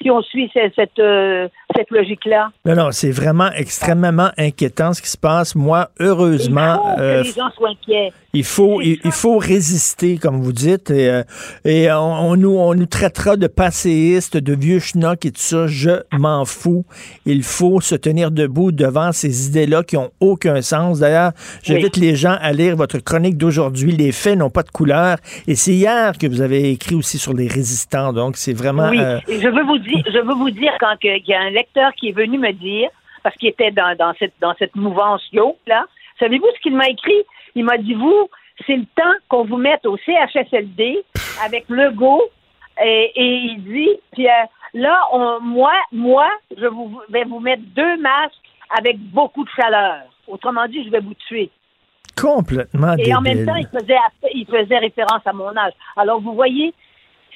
si 0.00 0.10
on 0.10 0.22
suit 0.22 0.50
cette, 0.54 0.98
euh, 0.98 1.48
cette, 1.76 1.90
logique-là. 1.90 2.50
Non, 2.64 2.74
non, 2.74 2.90
c'est 2.92 3.10
vraiment 3.10 3.50
extrêmement 3.56 4.30
inquiétant 4.36 4.92
ce 4.92 5.02
qui 5.02 5.10
se 5.10 5.18
passe. 5.18 5.54
Moi, 5.54 5.88
heureusement. 5.98 6.74
Il 6.74 6.90
faut 6.90 6.96
que 6.96 7.00
euh, 7.00 7.22
les 7.22 7.32
gens 7.32 7.50
soient 7.56 7.70
inquiets. 7.70 8.12
Il 8.34 8.44
faut, 8.44 8.82
il, 8.82 9.10
faut 9.10 9.38
résister, 9.38 10.18
comme 10.18 10.42
vous 10.42 10.52
dites, 10.52 10.90
et, 10.90 11.08
euh, 11.08 11.22
et 11.64 11.90
on, 11.90 12.36
nous, 12.36 12.56
on 12.56 12.74
nous 12.74 12.86
traitera 12.86 13.36
de 13.36 13.46
passéistes, 13.46 14.36
de 14.36 14.54
vieux 14.54 14.80
schnocks 14.80 15.24
et 15.24 15.32
tout 15.32 15.40
ça. 15.40 15.66
Je 15.66 16.02
m'en 16.12 16.44
fous. 16.44 16.84
Il 17.24 17.42
faut 17.42 17.80
se 17.80 17.94
tenir 17.94 18.30
debout 18.30 18.70
devant 18.70 19.12
ces 19.12 19.48
idées-là 19.48 19.82
qui 19.82 19.96
ont 19.96 20.10
aucun 20.20 20.60
sens. 20.60 21.00
D'ailleurs, 21.00 21.32
j'invite 21.62 21.96
les 21.96 22.16
gens 22.16 22.36
à 22.40 22.52
lire 22.52 22.76
votre 22.76 22.98
chronique 22.98 23.38
d'aujourd'hui. 23.38 23.92
Les 23.92 24.12
faits 24.12 24.38
n'ont 24.38 24.50
pas 24.50 24.62
de 24.62 24.70
couleur. 24.70 25.16
Et 25.46 25.54
c'est 25.54 25.72
hier 25.72 26.16
que 26.18 26.26
vous 26.26 26.42
avez 26.42 26.70
écrit 26.70 26.94
aussi 26.94 27.18
sur 27.18 27.32
les 27.32 27.48
résistants. 27.48 28.12
Donc, 28.12 28.36
c'est 28.36 28.52
vraiment. 28.52 28.90
Oui, 28.90 29.00
et 29.26 29.40
je 29.40 29.48
veux 29.48 29.64
vous 29.64 29.78
dire, 29.78 29.87
je 29.88 30.18
veux 30.18 30.34
vous 30.34 30.50
dire 30.50 30.72
quand 30.80 30.94
il 31.02 31.22
y 31.26 31.34
a 31.34 31.40
un 31.40 31.50
lecteur 31.50 31.92
qui 31.94 32.08
est 32.08 32.12
venu 32.12 32.38
me 32.38 32.52
dire, 32.52 32.90
parce 33.22 33.36
qu'il 33.36 33.48
était 33.48 33.70
dans, 33.70 33.96
dans 33.96 34.14
cette, 34.18 34.34
dans 34.40 34.54
cette 34.58 34.76
mouvance 34.76 35.22
yo 35.32 35.56
là, 35.66 35.84
savez-vous 36.18 36.46
ce 36.56 36.60
qu'il 36.60 36.76
m'a 36.76 36.88
écrit? 36.88 37.22
Il 37.54 37.64
m'a 37.64 37.78
dit, 37.78 37.94
vous, 37.94 38.28
c'est 38.66 38.76
le 38.76 38.86
temps 38.96 39.14
qu'on 39.28 39.44
vous 39.44 39.56
mette 39.56 39.86
au 39.86 39.96
CHSLD 39.96 41.04
avec 41.44 41.68
Legault 41.68 42.22
Et, 42.84 43.12
et 43.14 43.34
il 43.52 43.64
dit, 43.64 43.90
puis 44.12 44.28
euh, 44.28 44.44
là, 44.74 45.00
on, 45.12 45.40
moi, 45.40 45.72
moi, 45.92 46.28
je 46.56 46.66
vous, 46.66 47.00
vais 47.08 47.24
vous 47.24 47.40
mettre 47.40 47.62
deux 47.74 47.96
masques 48.00 48.34
avec 48.78 48.98
beaucoup 48.98 49.44
de 49.44 49.50
chaleur. 49.56 50.02
Autrement 50.26 50.66
dit, 50.66 50.84
je 50.84 50.90
vais 50.90 51.00
vous 51.00 51.14
tuer. 51.14 51.50
Complètement 52.20 52.96
Et 52.98 53.14
en 53.14 53.20
même 53.20 53.46
temps, 53.46 53.54
il 53.54 53.68
faisait, 53.68 53.96
il 54.34 54.46
faisait 54.46 54.78
référence 54.78 55.22
à 55.24 55.32
mon 55.32 55.56
âge. 55.56 55.72
Alors, 55.96 56.20
vous 56.20 56.34
voyez, 56.34 56.74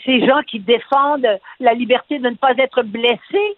ces 0.04 0.26
gens 0.26 0.42
qui 0.46 0.58
défendent 0.60 1.26
la 1.60 1.74
liberté 1.74 2.18
de 2.18 2.28
ne 2.28 2.34
pas 2.36 2.52
être 2.58 2.82
blessé, 2.82 3.56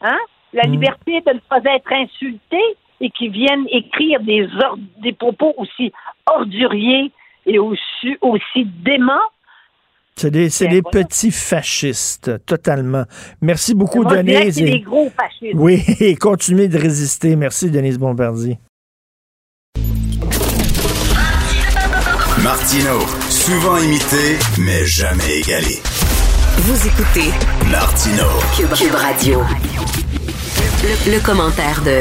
hein, 0.00 0.18
la 0.52 0.62
liberté 0.64 1.20
de 1.26 1.32
ne 1.34 1.38
pas 1.40 1.60
être 1.64 1.92
insulté, 1.92 2.58
et 3.00 3.10
qui 3.10 3.28
viennent 3.28 3.66
écrire 3.70 4.20
des, 4.20 4.48
or- 4.64 4.78
des 5.02 5.12
propos 5.12 5.52
aussi 5.58 5.92
orduriers 6.26 7.12
et 7.44 7.58
aussi, 7.58 8.16
aussi 8.22 8.64
déments. 8.64 9.12
C'est 10.16 10.30
des, 10.30 10.48
c'est 10.48 10.68
des 10.68 10.80
petits 10.80 11.30
fascistes, 11.30 12.42
totalement. 12.46 13.04
Merci 13.42 13.74
beaucoup, 13.74 14.02
Moi, 14.02 14.16
Denise. 14.22 14.54
c'est 14.54 14.62
et- 14.62 14.70
des 14.70 14.80
gros 14.80 15.10
fascistes. 15.10 15.52
Oui, 15.56 15.82
et 16.00 16.16
continuez 16.16 16.68
de 16.68 16.78
résister. 16.78 17.36
Merci, 17.36 17.70
Denise 17.70 17.98
Bombardier. 17.98 18.56
Martino, 22.42 23.00
souvent 23.46 23.78
imité, 23.78 24.36
mais 24.58 24.84
jamais 24.86 25.38
égalé. 25.38 25.80
Vous 26.58 26.84
écoutez 26.84 27.30
Martino. 27.70 28.24
Cube, 28.56 28.72
Cube 28.74 28.94
Radio. 28.96 29.40
Le, 30.82 31.12
le 31.12 31.24
commentaire 31.24 31.80
de 31.84 32.00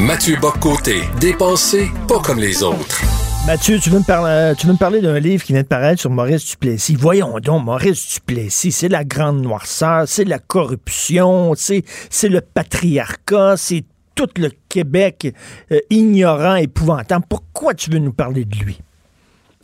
Mathieu 0.00 0.36
Boccoté, 0.40 1.00
dépensé 1.18 1.90
pas 2.06 2.20
comme 2.20 2.38
les 2.38 2.62
autres. 2.62 3.02
Mathieu, 3.44 3.80
tu 3.80 3.90
veux 3.90 3.98
me 3.98 4.04
parler, 4.04 4.52
tu 4.56 4.68
veux 4.68 4.74
me 4.74 4.78
parler 4.78 5.00
d'un 5.00 5.18
livre 5.18 5.42
qui 5.42 5.52
vient 5.52 5.62
de 5.62 5.66
paraître 5.66 6.00
sur 6.00 6.10
Maurice 6.10 6.46
Duplessis. 6.46 6.94
Voyons 6.94 7.40
donc, 7.40 7.64
Maurice 7.64 8.14
Duplessis, 8.14 8.70
c'est 8.70 8.88
la 8.88 9.02
grande 9.02 9.40
noirceur, 9.42 10.04
c'est 10.06 10.22
la 10.22 10.38
corruption, 10.38 11.54
c'est, 11.56 11.82
c'est 12.08 12.28
le 12.28 12.40
patriarcat, 12.40 13.56
c'est 13.56 13.82
tout 14.14 14.30
le 14.36 14.50
Québec 14.68 15.34
euh, 15.72 15.80
ignorant, 15.90 16.54
épouvantable. 16.54 17.24
Pourquoi 17.28 17.74
tu 17.74 17.90
veux 17.90 17.98
nous 17.98 18.12
parler 18.12 18.44
de 18.44 18.56
lui? 18.58 18.78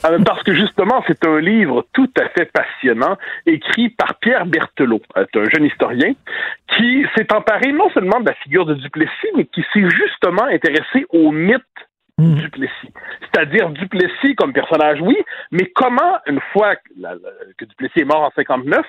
Euh, 0.05 0.19
Parce 0.25 0.43
que 0.43 0.55
justement, 0.55 1.03
c'est 1.07 1.25
un 1.27 1.41
livre 1.41 1.87
tout 1.93 2.11
à 2.21 2.29
fait 2.31 2.51
passionnant, 2.53 3.17
écrit 3.47 3.91
par 3.91 4.15
Pierre 4.17 4.47
Berthelot, 4.47 5.03
euh, 5.17 5.27
un 5.35 5.51
jeune 5.51 5.65
historien, 5.65 6.13
qui 6.77 7.05
s'est 7.15 7.33
emparé 7.33 7.73
non 7.73 7.91
seulement 7.91 8.21
de 8.21 8.27
la 8.27 8.35
figure 8.35 8.67
de 8.67 8.75
Duplessis, 8.75 9.29
mais 9.37 9.45
qui 9.45 9.65
s'est 9.73 9.89
justement 9.91 10.45
intéressé 10.45 11.07
au 11.11 11.31
mythe 11.31 11.63
Duplessis. 12.21 12.93
C'est-à-dire 13.33 13.71
Duplessis 13.71 14.35
comme 14.37 14.53
personnage, 14.53 14.99
oui, 15.01 15.17
mais 15.53 15.67
comment, 15.75 16.19
une 16.27 16.41
fois 16.53 16.77
que, 16.77 16.83
la- 16.99 17.15
la- 17.15 17.19
que 17.59 17.65
Duplessis 17.65 18.01
est 18.01 18.05
mort 18.05 18.23
en 18.23 18.31
59, 18.35 18.85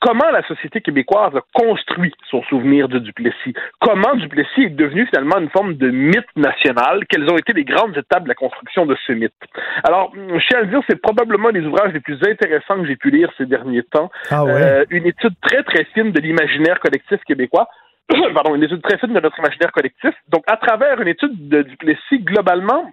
comment 0.00 0.30
la 0.30 0.42
société 0.46 0.80
québécoise 0.80 1.34
a 1.36 1.40
construit 1.54 2.12
son 2.30 2.42
souvenir 2.44 2.88
de 2.88 2.98
Duplessis? 2.98 3.54
Comment 3.80 4.14
Duplessis 4.16 4.62
est 4.64 4.70
devenu 4.76 5.06
finalement 5.06 5.38
une 5.38 5.50
forme 5.50 5.74
de 5.74 5.90
mythe 5.90 6.36
national? 6.36 7.04
Quelles 7.08 7.28
ont 7.30 7.38
été 7.38 7.52
les 7.52 7.64
grandes 7.64 7.96
étapes 7.96 8.24
de 8.24 8.28
la 8.28 8.34
construction 8.34 8.86
de 8.86 8.96
ce 9.06 9.12
mythe? 9.12 9.32
Alors, 9.84 10.12
je 10.14 10.46
tiens 10.48 10.58
à 10.58 10.62
le 10.62 10.68
dire, 10.68 10.80
c'est 10.88 11.00
probablement 11.00 11.48
les 11.48 11.62
ouvrages 11.62 11.92
les 11.92 12.00
plus 12.00 12.18
intéressants 12.28 12.80
que 12.80 12.86
j'ai 12.86 12.96
pu 12.96 13.10
lire 13.10 13.30
ces 13.38 13.46
derniers 13.46 13.82
temps. 13.84 14.10
Ah 14.30 14.44
ouais? 14.44 14.52
Euh, 14.52 14.84
une 14.90 15.06
étude 15.06 15.34
très, 15.40 15.62
très 15.62 15.84
fine 15.94 16.12
de 16.12 16.20
l'imaginaire 16.20 16.78
collectif 16.80 17.20
québécois. 17.24 17.68
Pardon, 18.34 18.54
une 18.54 18.62
étude 18.62 18.82
très 18.82 18.98
fine 18.98 19.12
de 19.12 19.20
notre 19.20 19.38
imaginaire 19.38 19.72
collectif. 19.72 20.14
Donc, 20.28 20.44
à 20.46 20.56
travers 20.56 21.00
une 21.00 21.08
étude 21.08 21.48
de 21.48 21.62
Duplessis, 21.62 22.20
globalement, 22.20 22.90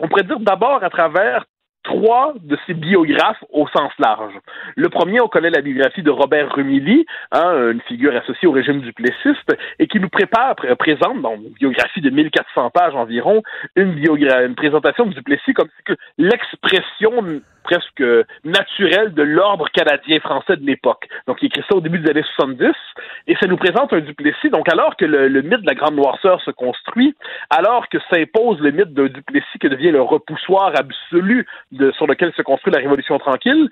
on 0.00 0.08
pourrait 0.08 0.24
dire 0.24 0.40
d'abord 0.40 0.82
à 0.82 0.90
travers 0.90 1.44
trois 1.86 2.34
de 2.42 2.58
ses 2.66 2.74
biographes 2.74 3.42
au 3.52 3.66
sens 3.68 3.92
large. 3.98 4.34
Le 4.74 4.88
premier, 4.88 5.20
on 5.20 5.28
connaît 5.28 5.50
la 5.50 5.62
biographie 5.62 6.02
de 6.02 6.10
Robert 6.10 6.52
Rumilly, 6.54 7.06
hein, 7.32 7.70
une 7.72 7.80
figure 7.82 8.14
associée 8.16 8.48
au 8.48 8.52
régime 8.52 8.80
duplessiste, 8.80 9.56
et 9.78 9.86
qui 9.86 9.98
nous 10.00 10.08
prépare, 10.08 10.54
pré- 10.56 10.74
présente 10.76 11.22
dans 11.22 11.36
une 11.36 11.50
biographie 11.50 12.00
de 12.00 12.10
1400 12.10 12.70
pages 12.70 12.94
environ, 12.94 13.42
une, 13.76 13.96
une 13.98 14.54
présentation 14.54 15.06
de 15.06 15.14
Duplessis 15.14 15.54
comme 15.54 15.68
l'expression 16.18 17.12
presque 17.62 18.02
naturelle 18.44 19.12
de 19.12 19.22
l'ordre 19.22 19.68
canadien-français 19.70 20.56
de 20.56 20.64
l'époque. 20.64 21.08
Donc, 21.26 21.38
il 21.42 21.46
écrit 21.46 21.64
ça 21.68 21.74
au 21.76 21.80
début 21.80 21.98
des 21.98 22.10
années 22.10 22.22
70, 22.36 22.70
et 23.26 23.34
ça 23.40 23.48
nous 23.48 23.56
présente 23.56 23.92
un 23.92 23.98
Duplessis. 24.00 24.50
Donc, 24.50 24.72
alors 24.72 24.94
que 24.96 25.04
le, 25.04 25.26
le 25.26 25.42
mythe 25.42 25.62
de 25.62 25.66
la 25.66 25.74
Grande 25.74 25.96
Noirceur 25.96 26.40
se 26.42 26.52
construit, 26.52 27.16
alors 27.50 27.88
que 27.88 27.98
s'impose 28.08 28.60
le 28.60 28.70
mythe 28.70 28.94
d'un 28.94 29.06
Duplessis 29.06 29.58
qui 29.60 29.68
devient 29.68 29.90
le 29.90 30.00
repoussoir 30.00 30.72
absolu 30.78 31.44
sur 31.92 32.06
lequel 32.06 32.32
se 32.36 32.42
construit 32.42 32.72
la 32.72 32.80
Révolution 32.80 33.18
tranquille, 33.18 33.68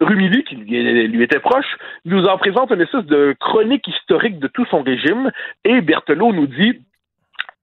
Rumilly, 0.00 0.44
qui 0.44 0.56
lui, 0.56 1.22
était 1.22 1.40
proche, 1.40 1.76
nous 2.04 2.24
en 2.26 2.36
présente 2.36 2.70
une 2.70 2.82
espèce 2.82 3.06
de 3.06 3.34
chronique 3.40 3.88
historique 3.88 4.38
de 4.38 4.48
tout 4.48 4.66
son 4.66 4.82
régime, 4.82 5.30
et 5.64 5.80
Berthelot 5.80 6.32
nous 6.32 6.46
dit 6.46 6.82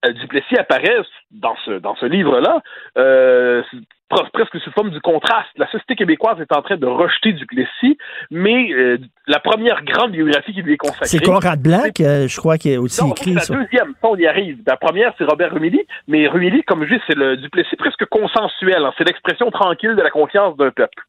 euh, 0.05 0.11
Duplessis 0.13 0.57
apparaît 0.57 1.01
dans 1.31 1.55
ce, 1.65 2.05
livre-là 2.05 2.61
euh, 2.97 3.61
presque 4.33 4.59
sous 4.59 4.71
forme 4.71 4.89
du 4.89 4.99
contraste. 5.01 5.49
La 5.57 5.69
société 5.71 5.95
québécoise 5.95 6.39
est 6.39 6.51
en 6.55 6.61
train 6.61 6.77
de 6.77 6.85
rejeter 6.85 7.33
Duplessis, 7.33 7.97
mais 8.31 8.71
euh, 8.71 8.97
la 9.27 9.39
première 9.39 9.83
grande 9.83 10.11
biographie 10.11 10.53
qui 10.53 10.61
lui 10.61 10.73
est 10.73 10.77
consacrée... 10.77 11.05
C'est 11.05 11.23
Conrad 11.23 11.61
Black, 11.61 11.99
euh, 12.01 12.27
je 12.27 12.37
crois, 12.37 12.57
qui 12.57 12.73
a 12.73 12.79
aussi 12.81 13.01
Non, 13.03 13.11
écrit 13.11 13.35
c'est 13.39 13.53
la 13.53 13.61
deuxième, 13.61 13.93
ça 14.01 14.07
on 14.09 14.15
y 14.15 14.27
arrive. 14.27 14.59
La 14.65 14.77
première, 14.77 15.13
c'est 15.17 15.23
Robert 15.25 15.53
Rumilly, 15.53 15.81
mais 16.07 16.27
Rumilly, 16.27 16.63
comme 16.63 16.85
je 16.85 16.95
dis, 16.95 17.01
c'est 17.07 17.15
le 17.15 17.37
Duplessis 17.37 17.75
presque 17.75 18.05
consensuel. 18.05 18.83
hein. 18.83 18.93
C'est 18.97 19.05
l'expression 19.05 19.49
tranquille 19.51 19.95
de 19.95 20.01
la 20.01 20.09
confiance 20.09 20.55
d'un 20.57 20.71
peuple. 20.71 21.03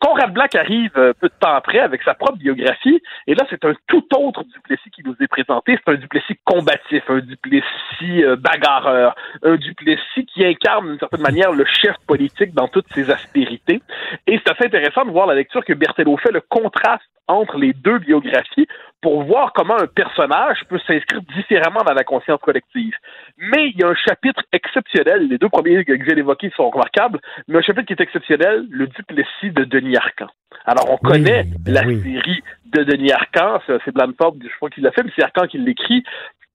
Conrad 0.00 0.32
Black 0.32 0.54
arrive 0.54 0.92
euh, 0.96 1.12
peu 1.20 1.28
de 1.28 1.34
temps 1.40 1.54
après 1.54 1.80
avec 1.80 2.02
sa 2.02 2.14
propre 2.14 2.38
biographie, 2.38 3.00
et 3.26 3.34
là, 3.34 3.44
c'est 3.50 3.64
un 3.64 3.74
tout 3.86 4.04
autre 4.16 4.44
Duplessis 4.44 4.90
qui 4.90 5.02
nous 5.04 5.16
est 5.20 5.28
présenté. 5.28 5.78
C'est 5.84 5.92
un 5.92 5.96
Duplessis 5.96 6.38
combatif, 6.44 7.02
un 7.08 7.20
Duplessis 7.20 8.24
bagarreur, 8.38 9.14
un 9.42 9.56
Duplessis 9.56 10.26
qui 10.26 10.44
incarne 10.44 10.88
d'une 10.88 10.98
certaine 10.98 11.22
manière 11.22 11.52
le 11.52 11.64
chef 11.64 11.94
dans 12.52 12.68
toutes 12.68 12.92
ses 12.94 13.10
aspérités. 13.10 13.80
Et 14.26 14.38
c'est 14.38 14.50
assez 14.50 14.66
intéressant 14.66 15.04
de 15.04 15.10
voir 15.10 15.26
la 15.26 15.34
lecture 15.34 15.64
que 15.64 15.72
Berthelot 15.72 16.16
fait, 16.16 16.32
le 16.32 16.40
contraste 16.40 17.08
entre 17.26 17.58
les 17.58 17.72
deux 17.72 17.98
biographies 17.98 18.66
pour 19.00 19.22
voir 19.22 19.52
comment 19.52 19.76
un 19.78 19.86
personnage 19.86 20.58
peut 20.68 20.80
s'inscrire 20.86 21.20
différemment 21.36 21.80
dans 21.86 21.94
la 21.94 22.04
conscience 22.04 22.40
collective. 22.40 22.94
Mais 23.38 23.70
il 23.70 23.80
y 23.80 23.84
a 23.84 23.88
un 23.88 23.94
chapitre 23.94 24.42
exceptionnel, 24.52 25.28
les 25.28 25.38
deux 25.38 25.48
premiers 25.48 25.84
que 25.84 25.92
j'ai 26.04 26.18
évoqués 26.18 26.50
sont 26.56 26.68
remarquables, 26.70 27.20
mais 27.46 27.58
un 27.58 27.62
chapitre 27.62 27.86
qui 27.86 27.92
est 27.92 28.00
exceptionnel, 28.00 28.66
le 28.70 28.86
Duplessis 28.88 29.50
de 29.50 29.64
Denis 29.64 29.96
Arcan. 29.96 30.28
Alors 30.66 30.90
on 30.90 30.96
connaît 30.96 31.44
la 31.66 31.82
série 31.82 32.42
de 32.66 32.82
Denis 32.84 33.12
Arcan, 33.12 33.60
c'est 33.66 33.94
Blanford, 33.94 34.36
je 34.42 34.56
crois 34.56 34.70
qu'il 34.70 34.82
l'a 34.82 34.90
fait, 34.92 35.02
mais 35.02 35.12
c'est 35.14 35.22
Arcan 35.22 35.46
qui 35.46 35.58
l'écrit. 35.58 36.02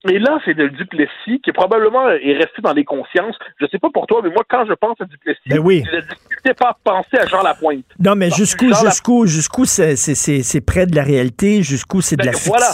Et 0.09 0.19
là, 0.19 0.37
c'est 0.43 0.53
de 0.53 0.67
Duplessis 0.67 1.39
qui 1.41 1.53
probablement 1.53 2.09
est 2.09 2.33
resté 2.33 2.61
dans 2.61 2.73
les 2.73 2.83
consciences. 2.83 3.37
Je 3.61 3.65
sais 3.71 3.79
pas 3.79 3.87
pour 3.93 4.05
toi, 4.05 4.19
mais 4.21 4.29
moi, 4.29 4.43
quand 4.49 4.65
je 4.65 4.73
pense 4.73 4.99
à 4.99 5.05
Duplessis, 5.05 5.39
Ben 5.47 5.59
oui. 5.59 5.81
j'ai 5.85 5.95
la 5.95 6.01
difficulté 6.01 6.53
pas 6.53 6.77
penser 6.83 7.17
à 7.17 7.25
Jean 7.25 7.41
Lapointe. 7.41 7.85
Non, 7.99 8.13
mais 8.15 8.29
jusqu'où, 8.29 8.73
jusqu'où, 8.73 9.25
jusqu'où 9.27 9.63
c'est, 9.63 9.95
c'est, 9.95 10.15
c'est, 10.15 10.43
c'est 10.43 10.59
près 10.59 10.85
de 10.87 10.95
la 10.95 11.03
réalité, 11.03 11.63
jusqu'où 11.63 12.01
c'est 12.01 12.17
de 12.17 12.23
Ben, 12.23 12.32
voilà. 12.45 12.65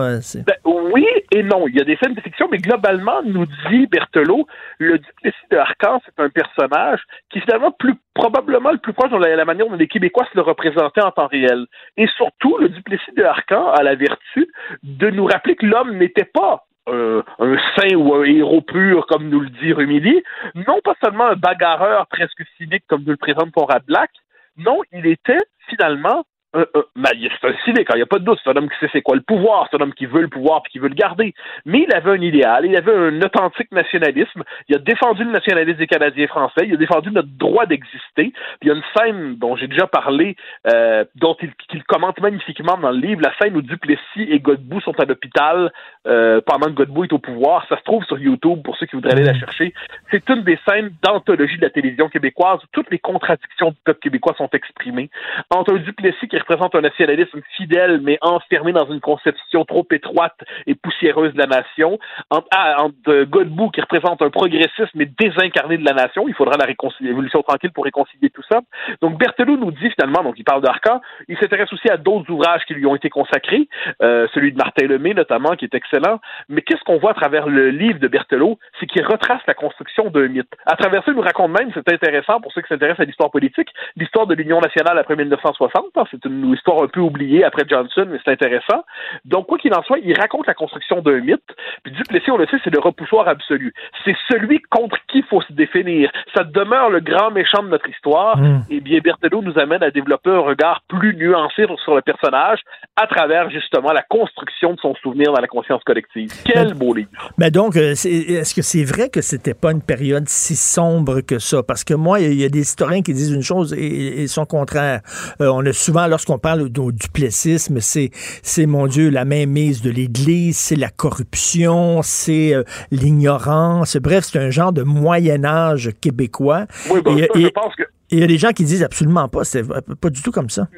euh, 0.00 0.20
Ben, 0.46 0.56
oui 0.64 1.06
et 1.32 1.42
non. 1.42 1.66
Il 1.68 1.76
y 1.76 1.80
a 1.80 1.84
des 1.84 1.96
scènes 1.96 2.14
de 2.14 2.20
fiction, 2.20 2.48
mais 2.50 2.58
globalement, 2.58 3.20
nous 3.24 3.46
dit 3.70 3.86
Berthelot, 3.86 4.46
le 4.78 4.98
Duplessis 4.98 5.46
de 5.50 5.56
Arcan, 5.56 6.00
c'est 6.04 6.22
un 6.22 6.28
personnage 6.28 7.00
qui 7.30 7.40
finalement 7.40 7.72
plus 7.72 7.94
probablement 8.14 8.70
le 8.72 8.78
plus 8.78 8.92
proche 8.92 9.10
de 9.10 9.16
la, 9.16 9.36
la 9.36 9.44
manière 9.44 9.66
dont 9.68 9.76
les 9.76 9.88
Québécois 9.88 10.26
se 10.32 10.36
le 10.36 10.42
représentaient 10.42 11.02
en 11.02 11.10
temps 11.10 11.26
réel. 11.28 11.66
Et 11.96 12.06
surtout, 12.16 12.56
le 12.58 12.68
Duplessis 12.68 13.12
de 13.16 13.22
Arcan 13.22 13.70
a 13.70 13.82
la 13.82 13.94
vertu 13.94 14.48
de 14.82 15.10
nous 15.10 15.26
rappeler 15.26 15.56
que 15.56 15.66
l'homme 15.66 15.96
n'était 15.96 16.24
pas 16.24 16.64
un, 16.90 17.22
un 17.38 17.56
saint 17.76 17.94
ou 17.96 18.14
un 18.14 18.24
héros 18.24 18.62
pur, 18.62 19.06
comme 19.06 19.28
nous 19.28 19.40
le 19.40 19.50
dit 19.50 19.72
Rumilly, 19.72 20.22
non 20.66 20.80
pas 20.82 20.94
seulement 21.02 21.26
un 21.26 21.36
bagarreur 21.36 22.06
presque 22.06 22.42
cynique, 22.56 22.84
comme 22.88 23.02
nous 23.02 23.10
le 23.12 23.16
présente 23.16 23.52
Conrad 23.52 23.84
Black, 23.86 24.10
non, 24.56 24.80
il 24.92 25.06
était 25.06 25.38
finalement 25.68 26.24
un, 26.54 26.62
un, 26.62 26.82
ben, 26.96 27.10
il- 27.14 27.30
c'est 27.40 27.48
un 27.48 27.54
cynique, 27.64 27.88
hein, 27.90 27.94
il 27.94 27.98
n'y 27.98 28.02
a 28.02 28.06
pas 28.06 28.18
de 28.18 28.24
doute, 28.24 28.38
c'est 28.42 28.50
un 28.50 28.56
homme 28.56 28.68
qui 28.70 28.76
sait 28.80 28.88
c'est 28.92 29.02
quoi 29.02 29.16
le 29.16 29.22
pouvoir, 29.22 29.68
c'est 29.70 29.76
un 29.76 29.82
homme 29.82 29.92
qui 29.92 30.06
veut 30.06 30.22
le 30.22 30.28
pouvoir 30.28 30.62
puis 30.62 30.72
qui 30.72 30.78
veut 30.78 30.88
le 30.88 30.94
garder. 30.94 31.34
Mais 31.66 31.84
il 31.88 31.94
avait 31.94 32.10
un 32.12 32.20
idéal, 32.22 32.64
il 32.64 32.76
avait 32.76 32.94
un 32.94 33.20
authentique 33.22 33.70
nationalisme, 33.72 34.42
il 34.68 34.76
a 34.76 34.78
défendu 34.78 35.24
le 35.24 35.30
nationalisme 35.30 35.78
des 35.78 35.86
Canadiens 35.86 36.26
français, 36.26 36.62
il 36.66 36.74
a 36.74 36.76
défendu 36.76 37.10
notre 37.10 37.28
droit 37.28 37.66
d'exister. 37.66 38.32
Puis 38.32 38.32
il 38.62 38.68
y 38.68 38.70
a 38.70 38.74
une 38.74 38.82
scène 38.96 39.36
dont 39.36 39.56
j'ai 39.56 39.68
déjà 39.68 39.86
parlé, 39.86 40.36
euh, 40.72 41.04
dont 41.16 41.36
il, 41.42 41.52
qu'il 41.68 41.84
commente 41.84 42.18
magnifiquement 42.20 42.78
dans 42.78 42.90
le 42.92 42.98
livre, 42.98 43.20
la 43.22 43.34
scène 43.40 43.54
où 43.56 43.62
Duplessis 43.62 44.00
et 44.16 44.40
Godbout 44.40 44.80
sont 44.80 44.98
à 44.98 45.04
l'hôpital 45.04 45.70
euh, 46.06 46.40
pendant 46.46 46.68
que 46.68 46.72
Godbout 46.72 47.04
est 47.04 47.12
au 47.12 47.18
pouvoir. 47.18 47.66
Ça 47.68 47.76
se 47.76 47.82
trouve 47.82 48.04
sur 48.04 48.18
YouTube 48.18 48.62
pour 48.64 48.76
ceux 48.78 48.86
qui 48.86 48.96
voudraient 48.96 49.12
aller 49.12 49.24
la 49.24 49.38
chercher. 49.38 49.74
C'est 50.10 50.26
une 50.30 50.42
des 50.44 50.58
scènes 50.66 50.90
d'anthologie 51.02 51.58
de 51.58 51.62
la 51.62 51.70
télévision 51.70 52.08
québécoise 52.08 52.60
où 52.64 52.66
toutes 52.72 52.90
les 52.90 52.98
contradictions 52.98 53.70
du 53.70 53.76
peuple 53.84 54.00
québécois 54.00 54.34
sont 54.38 54.48
exprimées. 54.54 55.10
Entre 55.50 55.74
un 55.74 55.76
Duplessis 55.78 56.26
qui 56.28 56.37
qui 56.38 56.52
représente 56.52 56.74
un 56.74 56.80
nationalisme 56.80 57.40
fidèle, 57.56 58.00
mais 58.02 58.18
enfermé 58.20 58.72
dans 58.72 58.86
une 58.86 59.00
conception 59.00 59.64
trop 59.64 59.86
étroite 59.90 60.38
et 60.66 60.74
poussiéreuse 60.74 61.32
de 61.34 61.38
la 61.38 61.46
nation, 61.46 61.98
entre, 62.30 62.46
ah, 62.54 62.76
entre 62.82 63.24
Godbout, 63.24 63.70
qui 63.70 63.80
représente 63.80 64.22
un 64.22 64.30
progressisme, 64.30 64.90
mais 64.94 65.06
désincarné 65.18 65.78
de 65.78 65.84
la 65.84 65.94
nation. 65.94 66.28
Il 66.28 66.34
faudra 66.34 66.56
la 66.56 66.66
révolution 66.66 67.42
tranquille 67.42 67.72
pour 67.72 67.84
réconcilier 67.84 68.30
tout 68.30 68.42
ça. 68.50 68.60
Donc, 69.02 69.18
Berthelot 69.18 69.56
nous 69.56 69.72
dit 69.72 69.90
finalement, 69.90 70.22
donc 70.22 70.34
il 70.38 70.44
parle 70.44 70.62
d'Arcan, 70.62 71.00
il 71.28 71.36
s'intéresse 71.38 71.72
aussi 71.72 71.88
à 71.90 71.96
d'autres 71.96 72.30
ouvrages 72.30 72.64
qui 72.66 72.74
lui 72.74 72.86
ont 72.86 72.94
été 72.94 73.10
consacrés, 73.10 73.68
euh, 74.02 74.28
celui 74.34 74.52
de 74.52 74.58
Martin 74.58 74.86
Lemay 74.86 75.14
notamment, 75.14 75.56
qui 75.56 75.64
est 75.64 75.74
excellent. 75.74 76.20
Mais 76.48 76.62
qu'est-ce 76.62 76.84
qu'on 76.84 76.98
voit 76.98 77.12
à 77.12 77.14
travers 77.14 77.48
le 77.48 77.70
livre 77.70 77.98
de 77.98 78.08
Berthelot? 78.08 78.58
C'est 78.78 78.86
qu'il 78.86 79.04
retrace 79.04 79.42
la 79.46 79.54
construction 79.54 80.10
d'un 80.10 80.28
mythe. 80.28 80.52
À 80.66 80.76
travers 80.76 81.04
ça, 81.04 81.10
il 81.10 81.16
nous 81.16 81.22
raconte 81.22 81.58
même, 81.58 81.70
c'est 81.74 81.92
intéressant 81.92 82.40
pour 82.40 82.52
ceux 82.52 82.62
qui 82.62 82.68
s'intéressent 82.68 83.00
à 83.00 83.04
l'histoire 83.04 83.30
politique, 83.30 83.68
l'histoire 83.96 84.26
de 84.26 84.34
l'Union 84.34 84.60
nationale 84.60 84.98
après 84.98 85.16
1960. 85.16 85.86
Hein. 85.96 86.04
C'est 86.10 86.27
une 86.28 86.54
histoire 86.54 86.82
un 86.82 86.88
peu 86.88 87.00
oubliée 87.00 87.44
après 87.44 87.64
Johnson, 87.68 88.06
mais 88.08 88.18
c'est 88.24 88.32
intéressant. 88.32 88.84
Donc, 89.24 89.46
quoi 89.46 89.58
qu'il 89.58 89.74
en 89.74 89.82
soit, 89.82 89.98
il 89.98 90.18
raconte 90.18 90.46
la 90.46 90.54
construction 90.54 91.02
d'un 91.02 91.20
mythe. 91.20 91.42
Puis 91.82 91.92
Duplessis, 91.92 92.30
on 92.30 92.38
le 92.38 92.46
sait, 92.46 92.56
c'est 92.64 92.72
le 92.72 92.80
repoussoir 92.80 93.28
absolu. 93.28 93.74
C'est 94.04 94.16
celui 94.28 94.60
contre 94.70 94.96
qui 95.08 95.18
il 95.18 95.24
faut 95.24 95.42
se 95.42 95.52
définir. 95.52 96.10
Ça 96.34 96.44
demeure 96.44 96.90
le 96.90 97.00
grand 97.00 97.30
méchant 97.30 97.62
de 97.62 97.68
notre 97.68 97.88
histoire. 97.88 98.38
Mm. 98.38 98.62
Et 98.70 98.80
bien, 98.80 99.00
Berthelot 99.02 99.42
nous 99.42 99.58
amène 99.58 99.82
à 99.82 99.90
développer 99.90 100.30
un 100.30 100.40
regard 100.40 100.82
plus 100.88 101.16
nuancé 101.16 101.66
sur 101.84 101.94
le 101.94 102.02
personnage 102.02 102.60
à 102.96 103.06
travers 103.06 103.50
justement 103.50 103.92
la 103.92 104.02
construction 104.02 104.74
de 104.74 104.80
son 104.80 104.94
souvenir 104.96 105.32
dans 105.32 105.40
la 105.40 105.48
conscience 105.48 105.82
collective. 105.84 106.30
Quel 106.44 106.74
beau 106.74 106.94
livre. 106.94 107.10
Mais 107.36 107.50
donc, 107.50 107.76
euh, 107.76 107.92
est-ce 107.92 108.54
que 108.54 108.62
c'est 108.62 108.84
vrai 108.84 109.08
que 109.08 109.20
c'était 109.20 109.54
pas 109.54 109.72
une 109.72 109.82
période 109.82 110.28
si 110.28 110.56
sombre 110.56 111.20
que 111.20 111.38
ça? 111.38 111.62
Parce 111.62 111.84
que 111.84 111.94
moi, 111.94 112.20
il 112.20 112.34
y, 112.34 112.44
a 112.44 112.48
des 112.48 112.60
historiens 112.60 113.02
qui 113.02 113.12
disent 113.12 113.32
une 113.32 113.42
chose 113.42 113.74
et, 113.74 114.26
son 114.28 114.44
contraire. 114.44 115.00
Euh, 115.40 115.50
on 115.52 115.64
a 115.64 115.72
souvent, 115.72 116.06
lorsqu'on 116.18 116.38
parle 116.40 116.68
du 116.68 117.08
plessisme, 117.12 117.78
c'est, 117.78 118.10
c'est, 118.42 118.66
mon 118.66 118.88
Dieu, 118.88 119.08
la 119.08 119.24
mainmise 119.24 119.82
de 119.82 119.90
l'Église, 119.90 120.58
c'est 120.58 120.74
la 120.74 120.90
corruption, 120.90 122.00
c'est 122.02 122.54
euh, 122.54 122.64
l'ignorance. 122.90 123.96
Bref, 123.98 124.24
c'est 124.28 124.40
un 124.40 124.50
genre 124.50 124.72
de 124.72 124.82
Moyen 124.82 125.44
Âge 125.44 125.92
québécois. 126.00 126.66
Oui, 126.90 127.02
ben, 127.04 127.18
je 127.36 127.48
pense 127.50 127.76
que 127.76 127.84
il 128.10 128.20
y 128.20 128.22
a 128.22 128.26
des 128.26 128.38
gens 128.38 128.50
qui 128.50 128.64
disent 128.64 128.82
absolument 128.82 129.28
pas, 129.28 129.44
c'est 129.44 129.64
pas 130.00 130.10
du 130.10 130.22
tout 130.22 130.30
comme 130.30 130.50
ça. 130.50 130.68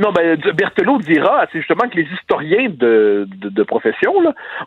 Non, 0.00 0.12
ben, 0.12 0.40
Berthelot 0.54 0.98
dira, 1.00 1.46
c'est 1.52 1.58
justement 1.58 1.86
que 1.86 1.96
les 1.96 2.08
historiens 2.14 2.70
de, 2.70 3.28
de, 3.28 3.62
profession 3.62 4.14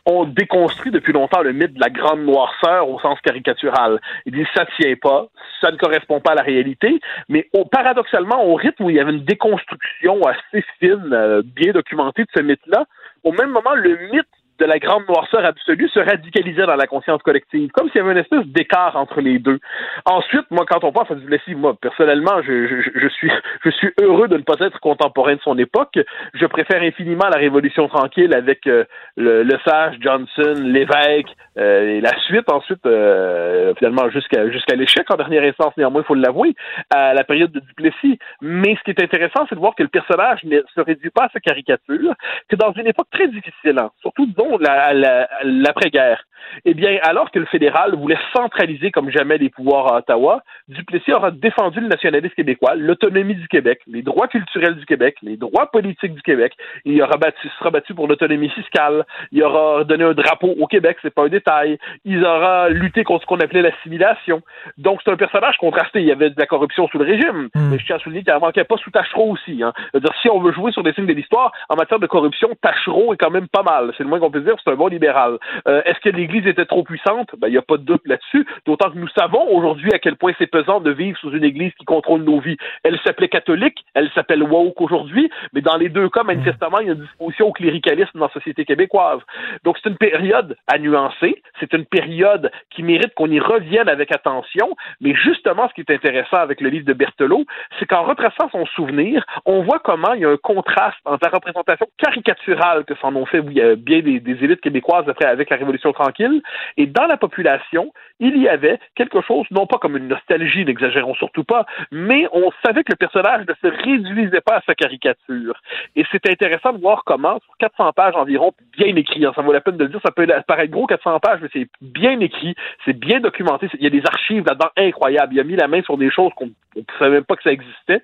ont 0.06 0.26
déconstruit 0.26 0.92
depuis 0.92 1.12
longtemps 1.12 1.42
le 1.42 1.54
mythe 1.54 1.74
de 1.74 1.80
la 1.80 1.90
grande 1.90 2.24
noirceur 2.24 2.88
au 2.88 3.00
sens 3.00 3.20
caricatural. 3.22 4.00
Ils 4.28 4.34
disent 4.34 4.46
ça 4.54 4.68
tient 4.80 4.94
pas, 5.02 5.30
ça 5.60 5.72
ne 5.72 5.78
correspond 5.78 6.20
pas 6.20 6.34
à 6.34 6.36
la 6.36 6.44
réalité, 6.44 7.00
mais 7.30 7.50
paradoxalement, 7.72 8.46
au 8.46 8.54
rythme 8.54 8.84
où 8.84 8.90
il 8.92 8.98
y 8.98 9.00
avait 9.00 9.12
une 9.12 9.26
déconstruction 9.26 10.22
assez 10.22 10.64
fine, 10.80 11.10
euh, 11.14 11.42
bien 11.44 11.72
documentée 11.72 12.24
de 12.24 12.30
ce 12.36 12.42
mythe-là, 12.42 12.86
au 13.24 13.32
même 13.32 13.50
moment, 13.50 13.74
le 13.74 13.98
mythe 14.12 14.28
de 14.60 14.66
la 14.66 14.80
grande 14.80 15.08
noirceur 15.08 15.44
absolue 15.46 15.90
se 15.90 16.00
radicalisait 16.00 16.66
dans 16.66 16.76
la 16.76 16.88
conscience 16.88 17.22
collective, 17.24 17.72
comme 17.72 17.90
s'il 17.90 17.98
y 17.98 18.04
avait 18.04 18.12
une 18.12 18.20
espèce 18.20 18.46
d'écart 18.46 18.96
entre 18.96 19.22
les 19.22 19.40
deux. 19.40 19.60
Ensuite, 20.06 20.46
moi, 20.52 20.66
quand 20.68 20.84
on 20.84 20.92
pense 20.92 21.10
à 21.12 21.16
Duplessis, 21.16 21.56
moi, 21.56 21.76
personnellement, 21.80 22.42
je, 22.42 22.68
je, 22.68 22.90
je, 22.96 23.08
suis, 23.08 23.32
je 23.66 23.70
suis 23.72 23.92
heureux 24.02 24.28
de 24.28 24.38
ne 24.38 24.44
pas 24.44 24.56
être 24.60 24.80
contemporain 24.80 25.36
de 25.36 25.42
son 25.42 25.58
époque. 25.58 26.00
Je 26.34 26.46
préfère 26.46 26.82
infiniment 26.82 27.28
la 27.30 27.38
Révolution 27.38 27.88
tranquille 27.88 28.34
avec 28.34 28.68
euh, 28.68 28.86
le, 29.18 29.44
le, 29.44 29.58
sage 29.66 29.98
Johnson, 30.02 30.56
l'évêque, 30.64 31.36
euh, 31.58 31.98
et 31.98 32.02
la 32.02 32.18
suite, 32.22 32.50
ensuite, 32.52 32.86
euh, 32.86 33.74
finalement, 33.76 34.10
jusqu'à 34.10 34.50
jusqu'à 34.50 34.76
l'échec 34.76 35.10
en 35.12 35.16
dernière 35.16 35.44
instance, 35.44 35.74
néanmoins, 35.78 36.02
il 36.02 36.06
faut 36.06 36.16
l'avouer, 36.16 36.56
à 36.90 37.14
la 37.14 37.24
période 37.24 37.52
de 37.52 37.60
Duplessis. 37.60 38.20
Mais 38.42 38.76
ce 38.76 38.84
qui 38.84 38.92
est 38.92 39.04
intéressant, 39.04 39.46
c'est 39.48 39.56
de 39.56 39.60
voir 39.60 39.76
que 39.76 39.84
le 39.84 39.90
personnage 39.90 40.44
ne 40.44 40.62
se 40.74 40.82
réduit 40.82 41.10
pas 41.10 41.26
à 41.26 41.30
sa 41.30 41.40
caricature, 41.40 42.14
que 42.50 42.56
dans 42.56 42.72
une 42.74 42.88
époque 42.88 43.08
très 43.12 43.28
difficile, 43.28 43.78
hein, 43.78 43.92
surtout, 44.02 44.28
l'après-guerre. 44.60 46.24
Eh 46.66 46.74
bien, 46.74 46.98
alors 47.04 47.32
que 47.32 47.40
le 47.40 47.46
fédéral 47.46 47.96
voulait 47.96 48.18
centraliser 48.36 48.92
comme 48.92 49.10
jamais 49.10 49.38
les 49.38 49.50
pouvoirs 49.50 49.94
à 49.94 49.98
Ottawa, 49.98 50.44
Duplessis 50.68 51.14
aura 51.14 51.32
défendu 51.32 51.80
le 51.80 51.88
nationalisme 51.88 52.36
québécois, 52.36 52.76
l'autonomie 52.76 53.36
du 53.36 53.48
Québec, 53.48 53.82
les 53.88 54.02
droits 54.02 54.28
culturels 54.28 54.76
du 54.76 54.86
Québec, 54.86 55.16
les 55.22 55.38
droits 55.38 55.68
politiques 55.72 56.14
du 56.14 56.22
Québec. 56.22 56.54
Il 56.86 57.02
aura 57.02 57.18
battu, 57.18 57.50
sera 57.60 57.70
battu 57.70 57.94
pour 57.94 58.08
l'autonomie 58.08 58.50
fiscale. 58.50 59.06
Il 59.32 59.44
aura 59.44 59.84
donné 59.84 60.04
un 60.04 60.14
drapeau 60.14 60.56
au 60.60 60.68
Québec, 60.68 60.98
c'est 61.02 61.14
pas 61.14 61.26
un 61.26 61.30
détail. 61.30 61.78
Il 62.06 62.26
aura 62.26 62.70
lutté 62.70 63.04
contre 63.04 63.24
ce 63.24 63.28
qu'on 63.28 63.40
appelait 63.40 63.62
l'assimilation. 63.62 64.42
Donc, 64.78 65.02
c'est 65.04 65.12
un 65.12 65.18
personnage 65.18 65.58
contrasté. 65.58 66.02
Il 66.02 66.08
y 66.08 66.12
avait 66.12 66.30
de 66.30 66.40
la 66.40 66.46
corruption 66.46 66.88
sous 66.88 66.98
le 66.98 67.06
régime, 67.06 67.50
hmm. 67.56 67.70
mais 67.70 67.80
je 67.80 67.86
tiens 67.86 67.98
à 67.98 68.00
souligner 68.00 68.24
qu'il 68.24 68.34
n'en 68.34 68.40
manquait 68.40 68.64
pas 68.64 68.78
sous 68.78 68.92
Tachereau 68.92 69.32
aussi. 69.32 69.64
Hein. 69.64 69.74
dire 69.94 70.14
si 70.22 70.30
on 70.30 70.40
veut 70.40 70.52
jouer 70.52 70.72
sur 70.72 70.84
des 70.84 70.94
signes 70.94 71.06
de 71.06 71.14
l'histoire, 71.14 71.52
en 71.70 71.76
matière 71.76 72.00
de 72.00 72.08
corruption, 72.08 72.50
Tachereau 72.62 73.14
est 73.14 73.18
quand 73.18 73.32
même 73.32 73.48
pas 73.48 73.64
mal. 73.64 73.94
C'est 73.98 74.04
le 74.04 74.10
moins 74.10 74.20
qu'on 74.20 74.30
dire, 74.40 74.56
c'est 74.64 74.72
un 74.72 74.76
bon 74.76 74.88
libéral. 74.88 75.38
Euh, 75.68 75.82
est-ce 75.86 76.00
que 76.00 76.10
l'Église 76.10 76.48
était 76.48 76.66
trop 76.66 76.84
puissante? 76.84 77.30
Ben, 77.38 77.48
il 77.48 77.52
n'y 77.52 77.58
a 77.58 77.62
pas 77.62 77.78
de 77.78 77.84
doute 77.84 78.02
là-dessus. 78.06 78.46
D'autant 78.66 78.90
que 78.90 78.98
nous 78.98 79.08
savons 79.10 79.48
aujourd'hui 79.50 79.92
à 79.94 80.00
quel 80.00 80.16
point 80.16 80.34
c'est 80.38 80.48
pesant 80.48 80.80
de 80.80 80.92
vivre 80.92 81.18
sous 81.20 81.32
une 81.32 81.44
Église 81.44 81.74
qui 81.78 81.86
contrôle 81.86 82.24
nos 82.24 82.40
vies. 82.40 82.58
Elle 82.84 83.00
s'appelait 83.06 83.30
catholique, 83.30 83.86
elle 83.94 84.10
s'appelle 84.12 84.44
woke 84.44 84.82
aujourd'hui, 84.82 85.30
mais 85.54 85.62
dans 85.62 85.78
les 85.78 85.90
deux 85.90 86.10
cas, 86.10 86.24
manifestement, 86.24 86.80
il 86.80 86.88
y 86.88 86.90
a 86.90 86.94
une 86.94 87.02
disposition 87.02 87.48
au 87.48 87.52
cléricalisme 87.52 88.20
dans 88.20 88.26
la 88.26 88.34
société 88.34 88.66
québécoise. 88.66 89.20
Donc, 89.64 89.78
c'est 89.82 89.90
une 89.90 89.98
période 89.98 90.56
à 90.68 90.78
nuancer. 90.78 91.42
C'est 91.60 91.74
une 91.74 91.86
période 91.86 92.52
qui 92.70 92.84
mérite 92.84 93.14
qu'on 93.16 93.30
y 93.30 93.40
revienne 93.40 93.90
avec 93.90 94.12
attention. 94.12 94.76
Mais 95.02 95.14
justement, 95.16 95.68
ce 95.70 95.74
qui 95.74 95.82
est 95.82 95.94
intéressant 95.94 96.38
avec 96.38 96.62
le 96.62 96.70
livre 96.70 96.86
de 96.86 96.94
Berthelot, 96.94 97.46
c'est 97.80 97.86
qu'en 97.86 98.04
retraçant 98.04 98.50
son 98.52 98.66
souvenir, 98.68 99.26
on 99.46 99.64
voit 99.64 99.80
comment 99.80 100.14
il 100.14 100.22
y 100.22 100.26
a 100.26 100.30
un 100.30 100.38
contraste 100.38 100.98
entre 101.06 101.20
la 101.24 101.30
représentation 101.30 101.88
caricaturale 101.98 102.86
que 102.86 102.96
s'en 102.96 103.16
ont 103.16 103.26
fait 103.26 103.42
bien 103.42 104.00
des, 104.00 104.20
des 104.24 104.44
élites 104.44 104.62
québécoises 104.62 105.08
après, 105.08 105.26
avec 105.26 105.50
la 105.50 105.58
Révolution 105.58 105.94
tranquille. 105.94 106.42
Et 106.78 106.86
dans 106.86 107.06
la 107.06 107.18
population, 107.18 107.92
il 108.20 108.38
y 108.38 108.48
avait 108.48 108.80
quelque 108.96 109.22
chose, 109.22 109.46
non 109.52 109.68
pas 109.68 109.78
comme 109.78 109.98
une 109.98 110.08
nostalgie, 110.08 110.66
n'exagérons 110.66 111.16
surtout 111.16 111.44
pas, 111.44 111.66
mais 111.92 112.28
on 112.32 112.52
savait 112.66 112.84
que 112.84 112.92
le 112.92 112.98
personnage 112.98 113.46
ne 113.48 113.54
se 113.54 113.76
réduisait 113.84 114.42
pas 114.42 114.58
à 114.58 114.62
sa 114.66 114.76
caricature. 114.76 115.62
Et 115.96 116.04
c'est 116.12 116.26
intéressant 116.30 116.74
de 116.74 116.80
voir 116.80 117.04
comment, 117.06 117.40
sur 117.40 117.58
400 117.60 117.92
pages 117.94 118.16
environ, 118.16 118.54
bien 118.78 118.96
écrit, 118.96 119.26
hein, 119.26 119.34
ça 119.36 119.42
vaut 119.42 119.52
la 119.52 119.62
peine 119.62 119.78
de 119.78 119.84
le 119.84 119.90
dire, 119.90 120.00
ça 120.04 120.12
peut 120.12 120.28
paraître 120.48 120.72
gros 120.72 120.88
400 120.88 121.20
pages, 121.20 121.40
mais 121.42 121.50
c'est 121.52 121.68
bien 121.82 122.20
écrit, 122.20 122.56
c'est 122.86 122.98
bien 122.98 123.20
documenté, 123.20 123.68
il 123.74 123.84
y 123.84 123.88
a 123.88 123.90
des 123.90 124.04
archives 124.06 124.46
là-dedans 124.46 124.70
incroyables, 124.78 125.34
il 125.34 125.40
a 125.40 125.44
mis 125.44 125.56
la 125.56 125.68
main 125.68 125.82
sur 125.82 125.98
des 125.98 126.10
choses 126.10 126.32
qu'on 126.36 126.48
ne 126.76 126.82
savait 126.98 127.12
même 127.12 127.26
pas 127.26 127.36
que 127.36 127.44
ça 127.44 127.52
existait. 127.52 128.04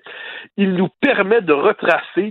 Il 0.56 0.74
nous 0.74 0.88
permet 1.00 1.40
de 1.40 1.52
retracer 1.52 2.30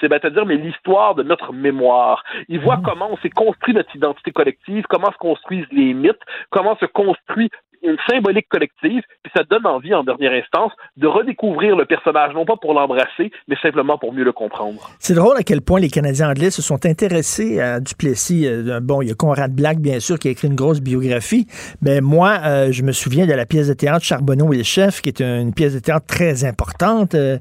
c'est-à-dire 0.00 0.46
mais 0.46 0.56
l'histoire 0.56 1.14
de 1.14 1.22
notre 1.22 1.52
mémoire. 1.52 2.24
Il 2.48 2.60
voit 2.60 2.76
mmh. 2.76 2.82
comment 2.82 3.08
on 3.12 3.16
s'est 3.22 3.30
construit 3.30 3.74
notre 3.74 3.94
identité 3.94 4.32
collective, 4.32 4.84
comment 4.88 5.12
se 5.12 5.18
construisent 5.18 5.70
les 5.72 5.94
mythes, 5.94 6.20
comment 6.50 6.76
se 6.78 6.86
construit 6.86 7.50
une 7.82 7.96
symbolique 8.08 8.48
collective, 8.48 9.02
puis 9.22 9.32
ça 9.36 9.42
donne 9.48 9.66
envie, 9.66 9.94
en 9.94 10.04
dernière 10.04 10.32
instance, 10.32 10.72
de 10.96 11.06
redécouvrir 11.06 11.76
le 11.76 11.84
personnage, 11.84 12.34
non 12.34 12.44
pas 12.44 12.56
pour 12.56 12.74
l'embrasser, 12.74 13.30
mais 13.46 13.56
simplement 13.62 13.98
pour 13.98 14.12
mieux 14.12 14.24
le 14.24 14.32
comprendre. 14.32 14.90
C'est 14.98 15.14
drôle 15.14 15.36
à 15.36 15.42
quel 15.42 15.60
point 15.60 15.80
les 15.80 15.88
Canadiens 15.88 16.30
anglais 16.30 16.50
se 16.50 16.62
sont 16.62 16.84
intéressés 16.86 17.60
à 17.60 17.80
Duplessis. 17.80 18.46
Euh, 18.46 18.80
bon, 18.80 19.02
il 19.02 19.08
y 19.08 19.10
a 19.10 19.14
Conrad 19.14 19.52
Black, 19.52 19.78
bien 19.78 20.00
sûr, 20.00 20.18
qui 20.18 20.28
a 20.28 20.30
écrit 20.30 20.48
une 20.48 20.54
grosse 20.54 20.80
biographie, 20.80 21.46
mais 21.82 22.00
moi, 22.00 22.38
euh, 22.44 22.72
je 22.72 22.82
me 22.82 22.92
souviens 22.92 23.26
de 23.26 23.32
la 23.32 23.46
pièce 23.46 23.68
de 23.68 23.74
théâtre 23.74 24.04
Charbonneau 24.04 24.52
et 24.52 24.58
le 24.58 24.62
chef, 24.62 25.00
qui 25.00 25.08
est 25.08 25.20
une 25.20 25.54
pièce 25.54 25.74
de 25.74 25.80
théâtre 25.80 26.06
très 26.06 26.44
importante, 26.44 27.14
euh, 27.14 27.38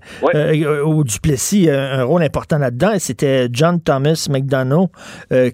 où 0.84 1.04
Duplessis 1.04 1.70
a 1.70 2.00
un 2.00 2.04
rôle 2.04 2.24
important 2.24 2.58
là-dedans, 2.58 2.94
et 2.94 3.00
c'était 3.00 3.48
John 3.52 3.82
Thomas 3.82 4.28
McDonough 4.30 4.90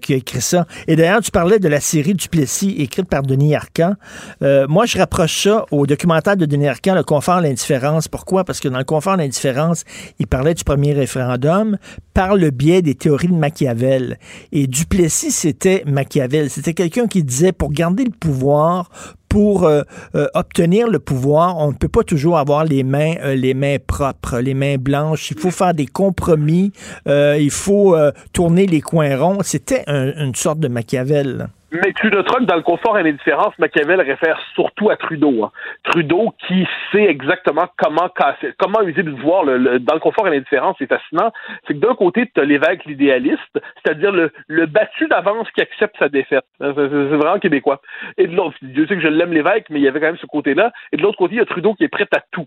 qui 0.00 0.14
a 0.14 0.16
écrit 0.16 0.40
ça. 0.40 0.66
Et 0.88 0.96
d'ailleurs, 0.96 1.20
tu 1.20 1.30
parlais 1.30 1.58
de 1.58 1.68
la 1.68 1.80
série 1.80 2.14
Duplessis 2.14 2.76
écrite 2.78 3.08
par 3.08 3.22
Denis 3.22 3.54
Arcand 3.54 3.94
moi, 4.74 4.86
je 4.86 4.98
rapproche 4.98 5.44
ça 5.44 5.66
au 5.70 5.86
documentaire 5.86 6.36
de 6.36 6.46
Denis 6.46 6.66
Arcand, 6.66 6.96
Le 6.96 7.04
confort, 7.04 7.40
l'indifférence. 7.40 8.08
Pourquoi? 8.08 8.42
Parce 8.42 8.58
que 8.58 8.66
dans 8.66 8.78
le 8.78 8.82
confort, 8.82 9.16
l'indifférence, 9.16 9.84
il 10.18 10.26
parlait 10.26 10.52
du 10.52 10.64
premier 10.64 10.92
référendum 10.92 11.78
par 12.12 12.34
le 12.34 12.50
biais 12.50 12.82
des 12.82 12.96
théories 12.96 13.28
de 13.28 13.34
Machiavel. 13.34 14.18
Et 14.50 14.66
Duplessis, 14.66 15.30
c'était 15.30 15.84
Machiavel. 15.86 16.50
C'était 16.50 16.74
quelqu'un 16.74 17.06
qui 17.06 17.22
disait, 17.22 17.52
pour 17.52 17.70
garder 17.70 18.02
le 18.02 18.10
pouvoir, 18.10 18.90
pour 19.28 19.62
euh, 19.62 19.82
euh, 20.16 20.26
obtenir 20.34 20.88
le 20.88 20.98
pouvoir, 20.98 21.56
on 21.58 21.68
ne 21.68 21.76
peut 21.76 21.88
pas 21.88 22.02
toujours 22.02 22.38
avoir 22.38 22.64
les 22.64 22.82
mains, 22.82 23.14
euh, 23.22 23.36
les 23.36 23.54
mains 23.54 23.76
propres, 23.84 24.40
les 24.40 24.54
mains 24.54 24.76
blanches. 24.76 25.30
Il 25.30 25.38
faut 25.38 25.52
faire 25.52 25.74
des 25.74 25.86
compromis. 25.86 26.72
il 27.06 27.50
faut 27.52 27.96
tourner 28.32 28.66
les 28.66 28.80
coins 28.80 29.16
ronds. 29.16 29.38
C'était 29.44 29.84
une 29.86 30.34
sorte 30.34 30.58
de 30.58 30.66
Machiavel. 30.66 31.48
Mais 31.74 31.92
noteras 32.04 32.38
que 32.38 32.44
dans 32.44 32.54
le 32.54 32.62
confort 32.62 32.96
et 32.98 33.02
l'indifférence, 33.02 33.58
Machiavel 33.58 34.00
réfère 34.00 34.40
surtout 34.54 34.90
à 34.90 34.96
Trudeau. 34.96 35.42
Hein. 35.42 35.50
Trudeau 35.82 36.32
qui 36.46 36.68
sait 36.92 37.02
exactement 37.02 37.68
comment 37.76 38.08
casser, 38.10 38.54
comment 38.58 38.80
user 38.82 39.02
du 39.02 39.10
pouvoir. 39.10 39.42
Le, 39.42 39.80
dans 39.80 39.94
le 39.94 40.00
confort 40.00 40.28
et 40.28 40.30
l'indifférence, 40.30 40.76
c'est 40.78 40.86
fascinant. 40.86 41.32
C'est 41.66 41.74
que 41.74 41.80
d'un 41.80 41.96
côté, 41.96 42.30
tu 42.32 42.40
as 42.40 42.44
l'évêque 42.44 42.84
l'idéaliste, 42.84 43.60
c'est-à-dire 43.82 44.12
le, 44.12 44.30
le 44.46 44.66
battu 44.66 45.08
d'avance 45.08 45.50
qui 45.50 45.62
accepte 45.62 45.96
sa 45.98 46.08
défaite. 46.08 46.44
C'est 46.60 46.72
vraiment 46.74 47.40
québécois. 47.40 47.80
Et 48.18 48.28
de 48.28 48.36
l'autre, 48.36 48.56
Dieu 48.62 48.86
sait 48.86 48.94
que 48.94 49.02
je 49.02 49.08
l'aime 49.08 49.32
l'évêque, 49.32 49.66
mais 49.68 49.80
il 49.80 49.82
y 49.82 49.88
avait 49.88 49.98
quand 49.98 50.06
même 50.06 50.18
ce 50.18 50.26
côté-là. 50.26 50.72
Et 50.92 50.96
de 50.96 51.02
l'autre 51.02 51.18
côté, 51.18 51.34
il 51.34 51.38
y 51.38 51.42
a 51.42 51.44
Trudeau 51.44 51.74
qui 51.74 51.82
est 51.82 51.88
prêt 51.88 52.06
à 52.14 52.20
tout. 52.30 52.46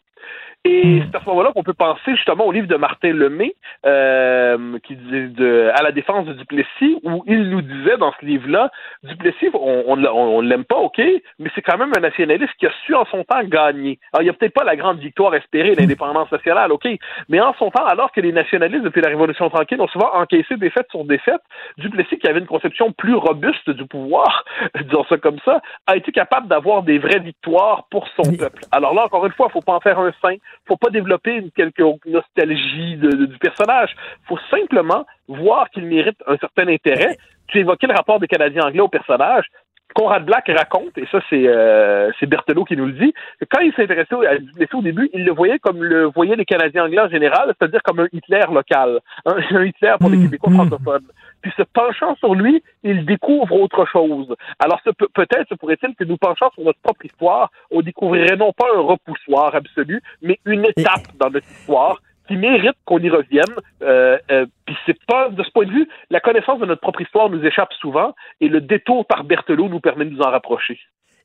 Et 0.68 1.00
hmm. 1.00 1.08
c'est 1.10 1.18
à 1.18 1.22
ce 1.22 1.26
moment-là 1.30 1.52
qu'on 1.54 1.64
peut 1.64 1.74
penser 1.74 2.16
justement 2.16 2.46
au 2.46 2.52
livre 2.52 2.68
de 2.68 2.76
Martin 2.76 3.14
Lemay, 3.14 3.56
euh, 3.86 4.78
qui 4.84 4.96
disait 4.96 5.28
de, 5.28 5.72
à 5.74 5.82
la 5.82 5.92
défense 5.92 6.26
de 6.26 6.34
Duplessis, 6.34 7.00
où 7.04 7.24
il 7.26 7.50
nous 7.50 7.62
disait 7.62 7.98
dans 7.98 8.12
ce 8.20 8.26
livre-là, 8.26 8.70
Duplessis, 9.04 9.50
on, 9.54 9.84
on, 9.88 10.04
on, 10.06 10.42
l'aime 10.42 10.66
pas, 10.66 10.76
ok, 10.76 11.00
mais 11.40 11.50
c'est 11.56 11.62
quand 11.62 11.78
même 11.78 11.92
un 11.96 12.02
nationaliste 12.02 12.54
qui 12.60 12.66
a 12.66 12.72
su 12.86 12.94
en 12.96 13.06
son 13.06 13.24
temps 13.24 13.44
gagner. 13.44 14.00
Alors 14.12 14.24
il 14.24 14.26
n'y 14.26 14.30
a 14.30 14.34
peut-être 14.34 14.54
pas 14.54 14.66
la 14.66 14.76
grande 14.76 15.00
victoire 15.00 15.34
espérée, 15.36 15.76
l'indépendance 15.76 16.32
nationale, 16.32 16.72
ok, 16.72 16.88
mais 17.30 17.40
en 17.40 17.54
son 17.54 17.72
temps, 17.72 17.86
alors 17.86 18.12
que 18.12 18.20
les 18.20 18.34
nationalistes 18.34 18.84
depuis 18.84 19.02
la 19.02 19.10
Révolution 19.10 19.50
tranquille 19.50 19.80
ont 19.80 19.88
souvent 19.88 20.14
encaissé 20.14 20.58
défaite 20.58 20.88
sur 20.92 21.06
défaite, 21.06 21.42
Duplessis, 21.78 22.18
qui 22.18 22.28
avait 22.28 22.40
une 22.40 22.46
conception 22.46 22.92
plus 22.92 23.16
robuste 23.16 23.70
du 23.70 23.86
pouvoir, 23.86 24.44
disons 24.84 25.06
ça 25.08 25.18
comme 25.18 25.40
ça, 25.46 25.62
a 25.86 25.96
été 25.96 26.12
capable 26.12 26.48
d'avoir 26.48 26.84
des 26.84 26.98
vraies 26.98 27.20
victoires 27.20 27.86
pour 27.90 28.08
son 28.16 28.36
peuple. 28.36 28.64
Alors 28.72 28.94
là, 28.94 29.06
encore 29.06 29.26
une 29.26 29.34
fois, 29.34 29.48
il 29.50 29.54
faut 29.54 29.62
pas 29.62 29.74
en 29.74 29.80
faire 29.80 30.00
un 30.00 30.12
saint 30.22 30.36
faut 30.66 30.78
pas 30.78 30.90
développer 30.90 31.36
une 31.36 31.52
quelconque 31.52 32.06
nostalgie 32.06 32.98
du 32.98 33.38
personnage. 33.40 33.96
faut 34.28 34.40
simplement 34.50 35.06
voir 35.28 35.70
qu'il 35.70 35.86
mérite 35.86 36.22
un 36.28 36.38
certain 36.38 36.68
intérêt. 36.68 37.18
Tu 37.48 37.60
évoquais 37.60 37.88
le 37.88 37.94
rapport 37.94 38.20
des 38.20 38.28
Canadiens 38.28 38.64
anglais 38.64 38.82
au 38.82 38.90
personnage. 38.90 39.46
Conrad 39.94 40.26
Black 40.26 40.52
raconte, 40.56 40.98
et 40.98 41.08
ça 41.12 41.20
c'est 41.30 41.48
euh, 41.48 42.12
Berthelot 42.28 42.66
qui 42.66 42.78
nous 42.78 42.86
le 42.86 42.94
dit, 42.94 43.14
que 43.40 43.46
quand 43.50 43.62
il 43.62 43.74
s'intéressait 43.74 44.16
au, 44.16 44.24
au 44.24 44.82
début, 44.82 45.10
il 45.14 45.26
le 45.26 45.32
voyait 45.32 45.60
comme 45.60 45.84
le 45.84 46.06
voyaient 46.06 46.36
les 46.36 46.46
Canadiens 46.46 46.86
anglais 46.86 47.02
en 47.02 47.10
général, 47.10 47.54
c'est-à-dire 47.58 47.82
comme 47.84 48.02
un 48.02 48.08
Hitler 48.12 48.44
local, 48.52 49.00
un, 49.26 49.64
Hitler 49.64 49.96
pour 50.00 50.10
les 50.10 50.18
mmh, 50.18 50.24
Québécois 50.24 50.52
mmh. 50.52 50.56
francophones. 50.56 51.08
Puis 51.42 51.52
se 51.56 51.64
penchant 51.64 52.16
sur 52.16 52.36
lui, 52.36 52.64
il 52.84 53.06
découvre 53.06 53.54
autre 53.54 53.86
chose. 53.86 54.36
Alors 54.60 54.82
peut-être 55.14 55.48
se 55.50 55.56
pourrait-il 55.56 55.96
que 55.96 56.04
nous 56.04 56.18
penchant 56.18 56.50
sur 56.54 56.64
notre 56.64 56.80
propre 56.80 57.06
histoire, 57.06 57.52
on 57.72 57.82
découvrirait 57.82 58.36
non 58.36 58.54
pas 58.54 58.66
un 58.76 58.82
repoussoir 58.82 59.56
absolu, 59.56 60.02
mais 60.22 60.40
une 60.46 60.66
étape 60.66 61.08
dans 61.20 61.30
notre 61.30 61.48
histoire 61.48 62.00
qui 62.28 62.36
mérite 62.36 62.76
qu'on 62.86 63.00
y 63.00 63.10
revienne. 63.10 63.44
Euh, 63.82 64.18
euh, 64.32 64.46
puis 64.66 64.76
c'est 64.86 64.98
pas 65.06 65.30
de 65.30 65.44
ce 65.44 65.52
point 65.52 65.66
de 65.66 65.72
vue, 65.72 65.88
la 66.10 66.20
connaissance 66.20 66.60
de 66.60 66.66
notre 66.66 66.82
propre 66.82 67.02
histoire 67.02 67.30
nous 67.30 67.44
échappe 67.46 67.74
souvent, 67.74 68.14
et 68.42 68.48
le 68.48 68.62
détour 68.62 69.06
par 69.06 69.24
Berthelot 69.24 69.70
nous 69.70 69.80
permet 69.80 70.06
de 70.06 70.12
nous 70.12 70.22
en 70.22 70.32
rapprocher. 70.32 70.80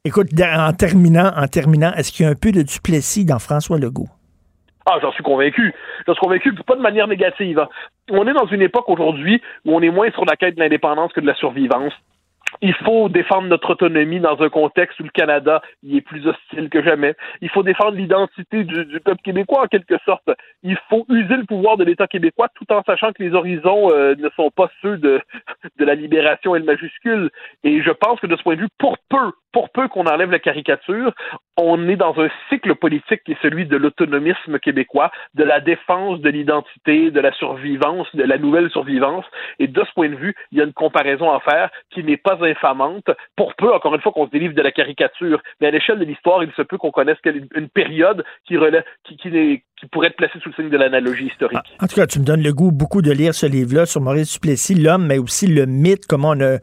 Écoute, 0.04 0.28
en 0.40 0.72
terminant, 0.72 1.30
en 1.36 1.46
terminant, 1.46 1.92
est-ce 1.94 2.10
qu'il 2.10 2.26
y 2.26 2.28
a 2.28 2.32
un 2.32 2.34
peu 2.34 2.50
de 2.50 2.62
Duplessis 2.62 3.24
dans 3.24 3.38
François 3.38 3.78
Legault? 3.78 4.08
Ah, 4.86 4.98
j'en 5.00 5.12
suis 5.12 5.22
convaincu. 5.22 5.72
J'en 6.06 6.14
suis 6.14 6.20
convaincu, 6.20 6.52
pas 6.66 6.74
de 6.74 6.80
manière 6.80 7.06
négative. 7.06 7.60
Hein. 7.60 7.68
On 8.10 8.26
est 8.26 8.32
dans 8.32 8.46
une 8.46 8.62
époque 8.62 8.88
aujourd'hui 8.88 9.40
où 9.64 9.76
on 9.76 9.80
est 9.80 9.90
moins 9.90 10.10
sur 10.10 10.24
la 10.24 10.34
quête 10.36 10.56
de 10.56 10.60
l'indépendance 10.60 11.12
que 11.12 11.20
de 11.20 11.26
la 11.26 11.34
survivance 11.34 11.92
il 12.62 12.74
faut 12.74 13.08
défendre 13.08 13.48
notre 13.48 13.70
autonomie 13.70 14.20
dans 14.20 14.40
un 14.40 14.48
contexte 14.48 14.98
où 15.00 15.02
le 15.02 15.10
Canada 15.10 15.60
y 15.82 15.96
est 15.96 16.00
plus 16.00 16.26
hostile 16.26 16.70
que 16.70 16.82
jamais. 16.82 17.14
Il 17.40 17.48
faut 17.50 17.64
défendre 17.64 17.96
l'identité 17.96 18.62
du, 18.62 19.00
peuple 19.00 19.20
québécois 19.22 19.64
en 19.64 19.66
quelque 19.66 19.96
sorte. 20.04 20.30
Il 20.62 20.78
faut 20.88 21.04
user 21.08 21.36
le 21.36 21.44
pouvoir 21.44 21.76
de 21.76 21.84
l'État 21.84 22.06
québécois 22.06 22.48
tout 22.54 22.72
en 22.72 22.82
sachant 22.84 23.12
que 23.12 23.22
les 23.22 23.34
horizons 23.34 23.90
euh, 23.92 24.14
ne 24.16 24.28
sont 24.30 24.50
pas 24.50 24.70
ceux 24.80 24.96
de, 24.96 25.20
de 25.78 25.84
la 25.84 25.96
libération 25.96 26.54
et 26.54 26.60
le 26.60 26.64
majuscule. 26.64 27.30
Et 27.64 27.82
je 27.82 27.90
pense 27.90 28.20
que 28.20 28.28
de 28.28 28.36
ce 28.36 28.42
point 28.42 28.54
de 28.54 28.60
vue, 28.60 28.68
pour 28.78 28.96
peu, 29.08 29.32
pour 29.52 29.70
peu 29.70 29.88
qu'on 29.88 30.06
enlève 30.06 30.30
la 30.30 30.38
caricature, 30.38 31.12
on 31.56 31.88
est 31.88 31.96
dans 31.96 32.18
un 32.18 32.28
cycle 32.48 32.74
politique 32.74 33.22
qui 33.24 33.32
est 33.32 33.42
celui 33.42 33.66
de 33.66 33.76
l'autonomisme 33.76 34.58
québécois, 34.58 35.10
de 35.34 35.44
la 35.44 35.60
défense 35.60 36.20
de 36.20 36.30
l'identité, 36.30 37.10
de 37.10 37.20
la 37.20 37.32
survivance, 37.32 38.06
de 38.14 38.22
la 38.22 38.38
nouvelle 38.38 38.70
survivance. 38.70 39.24
Et 39.58 39.66
de 39.66 39.84
ce 39.84 39.92
point 39.94 40.08
de 40.08 40.16
vue, 40.16 40.34
il 40.50 40.58
y 40.58 40.60
a 40.60 40.64
une 40.64 40.72
comparaison 40.72 41.30
à 41.30 41.40
faire 41.40 41.70
qui 41.90 42.02
n'est 42.02 42.16
pas 42.16 42.38
infamante, 42.52 43.10
pour 43.36 43.54
peu, 43.54 43.72
encore 43.72 43.94
une 43.94 44.00
fois, 44.00 44.12
qu'on 44.12 44.26
se 44.26 44.30
délivre 44.30 44.54
de 44.54 44.62
la 44.62 44.72
caricature. 44.72 45.40
Mais 45.60 45.68
à 45.68 45.70
l'échelle 45.70 45.98
de 45.98 46.04
l'histoire, 46.04 46.42
il 46.44 46.52
se 46.52 46.62
peut 46.62 46.78
qu'on 46.78 46.90
connaisse 46.90 47.18
une 47.54 47.68
période 47.68 48.24
qui, 48.46 48.56
relève, 48.56 48.84
qui, 49.04 49.16
qui, 49.16 49.30
qui 49.30 49.86
pourrait 49.90 50.08
être 50.08 50.16
placée 50.16 50.38
sous 50.40 50.50
le 50.50 50.54
signe 50.54 50.70
de 50.70 50.76
l'analogie 50.76 51.26
historique. 51.26 51.58
En 51.80 51.86
tout 51.86 51.96
cas, 51.96 52.06
tu 52.06 52.20
me 52.20 52.24
donnes 52.24 52.42
le 52.42 52.52
goût 52.52 52.70
beaucoup 52.70 53.02
de 53.02 53.12
lire 53.12 53.34
ce 53.34 53.46
livre-là 53.46 53.86
sur 53.86 54.00
Maurice 54.00 54.34
Duplessis, 54.34 54.74
l'homme, 54.74 55.06
mais 55.06 55.18
aussi 55.18 55.46
le 55.46 55.66
mythe, 55.66 56.06
comment 56.06 56.30
on 56.30 56.40
a 56.40 56.58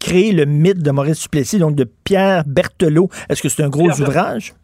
créé 0.00 0.32
le 0.32 0.46
mythe 0.46 0.82
de 0.82 0.90
Maurice 0.90 1.22
Duplessis, 1.22 1.58
donc 1.58 1.74
de 1.74 1.84
Pierre 2.04 2.44
Berthelot. 2.46 3.08
Est-ce 3.28 3.42
que 3.42 3.48
c'est 3.48 3.62
un 3.62 3.68
gros 3.68 3.90
ouvrage? 4.00 4.54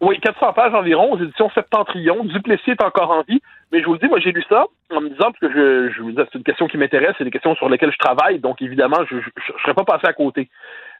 Oui, 0.00 0.18
400 0.20 0.52
pages 0.54 0.74
environ, 0.74 1.12
aux 1.12 1.18
éditions 1.18 1.50
Septentrion. 1.54 2.24
Duplessis 2.24 2.70
est 2.70 2.82
encore 2.82 3.10
en 3.10 3.22
vie. 3.22 3.40
Mais 3.72 3.80
je 3.80 3.86
vous 3.86 3.92
le 3.92 3.98
dis, 3.98 4.08
moi, 4.08 4.18
j'ai 4.18 4.32
lu 4.32 4.42
ça 4.48 4.64
en 4.90 5.00
me 5.00 5.08
disant, 5.08 5.30
parce 5.30 5.38
que 5.38 5.52
je, 5.52 5.92
je 5.92 6.02
c'est 6.16 6.38
une 6.38 6.44
question 6.44 6.66
qui 6.66 6.76
m'intéresse, 6.76 7.14
c'est 7.18 7.24
des 7.24 7.30
questions 7.30 7.54
sur 7.54 7.68
lesquelles 7.68 7.92
je 7.92 7.98
travaille, 7.98 8.40
donc 8.40 8.60
évidemment, 8.60 8.98
je 9.08 9.16
ne 9.16 9.22
serais 9.62 9.74
pas 9.74 9.84
passé 9.84 10.06
à 10.08 10.12
côté. 10.12 10.48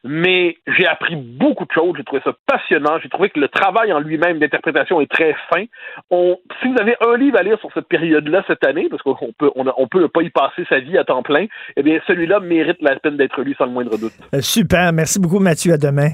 Mais 0.04 0.56
j'ai 0.66 0.86
appris 0.86 1.16
beaucoup 1.16 1.64
de 1.64 1.72
choses, 1.72 1.94
j'ai 1.96 2.04
trouvé 2.04 2.22
ça 2.24 2.32
passionnant, 2.46 2.98
j'ai 3.02 3.08
trouvé 3.08 3.28
que 3.28 3.40
le 3.40 3.48
travail 3.48 3.92
en 3.92 3.98
lui-même 3.98 4.38
d'interprétation 4.38 5.00
est 5.00 5.10
très 5.10 5.34
fin. 5.52 5.64
Si 6.62 6.68
vous 6.68 6.80
avez 6.80 6.96
un 7.06 7.16
livre 7.16 7.38
à 7.38 7.42
lire 7.42 7.58
sur 7.58 7.70
cette 7.74 7.88
période-là 7.88 8.44
cette 8.46 8.64
année, 8.64 8.88
parce 8.88 9.02
qu'on 9.02 9.32
peut, 9.36 9.50
on 9.54 9.88
peut 9.88 10.08
pas 10.08 10.22
y 10.22 10.30
passer 10.30 10.64
sa 10.68 10.78
vie 10.78 10.96
à 10.96 11.04
temps 11.04 11.22
plein, 11.22 11.46
eh 11.76 11.82
bien, 11.82 11.98
celui-là 12.06 12.40
mérite 12.40 12.80
la 12.80 12.96
peine 12.96 13.16
d'être 13.16 13.42
lu 13.42 13.54
sans 13.58 13.66
le 13.66 13.72
moindre 13.72 13.98
doute. 13.98 14.12
Euh, 14.34 14.40
super, 14.40 14.92
merci 14.92 15.20
beaucoup 15.20 15.40
Mathieu, 15.40 15.74
à 15.74 15.76
demain. 15.76 16.10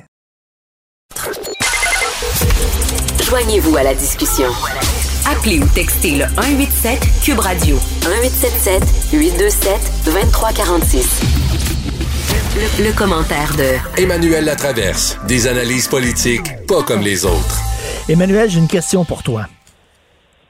Joignez-vous 3.29 3.77
à 3.77 3.83
la 3.83 3.93
discussion. 3.93 4.47
Appelez 5.29 5.59
ou 5.59 5.67
textez 5.75 6.13
le 6.13 6.27
187 6.37 7.01
Cube 7.25 7.41
Radio 7.41 7.77
1877 8.05 8.83
827 9.13 9.93
2346. 10.05 11.21
Le, 12.55 12.85
le, 12.85 12.93
commentaire 12.93 13.53
de 13.57 14.01
Emmanuel 14.01 14.45
Latraverse, 14.45 15.19
des 15.27 15.49
analyses 15.49 15.89
politiques 15.89 16.65
pas 16.69 16.85
comme 16.85 17.01
les 17.01 17.25
autres. 17.25 17.61
Emmanuel, 18.09 18.49
j'ai 18.49 18.61
une 18.61 18.69
question 18.69 19.05
pour 19.05 19.25
toi. 19.25 19.49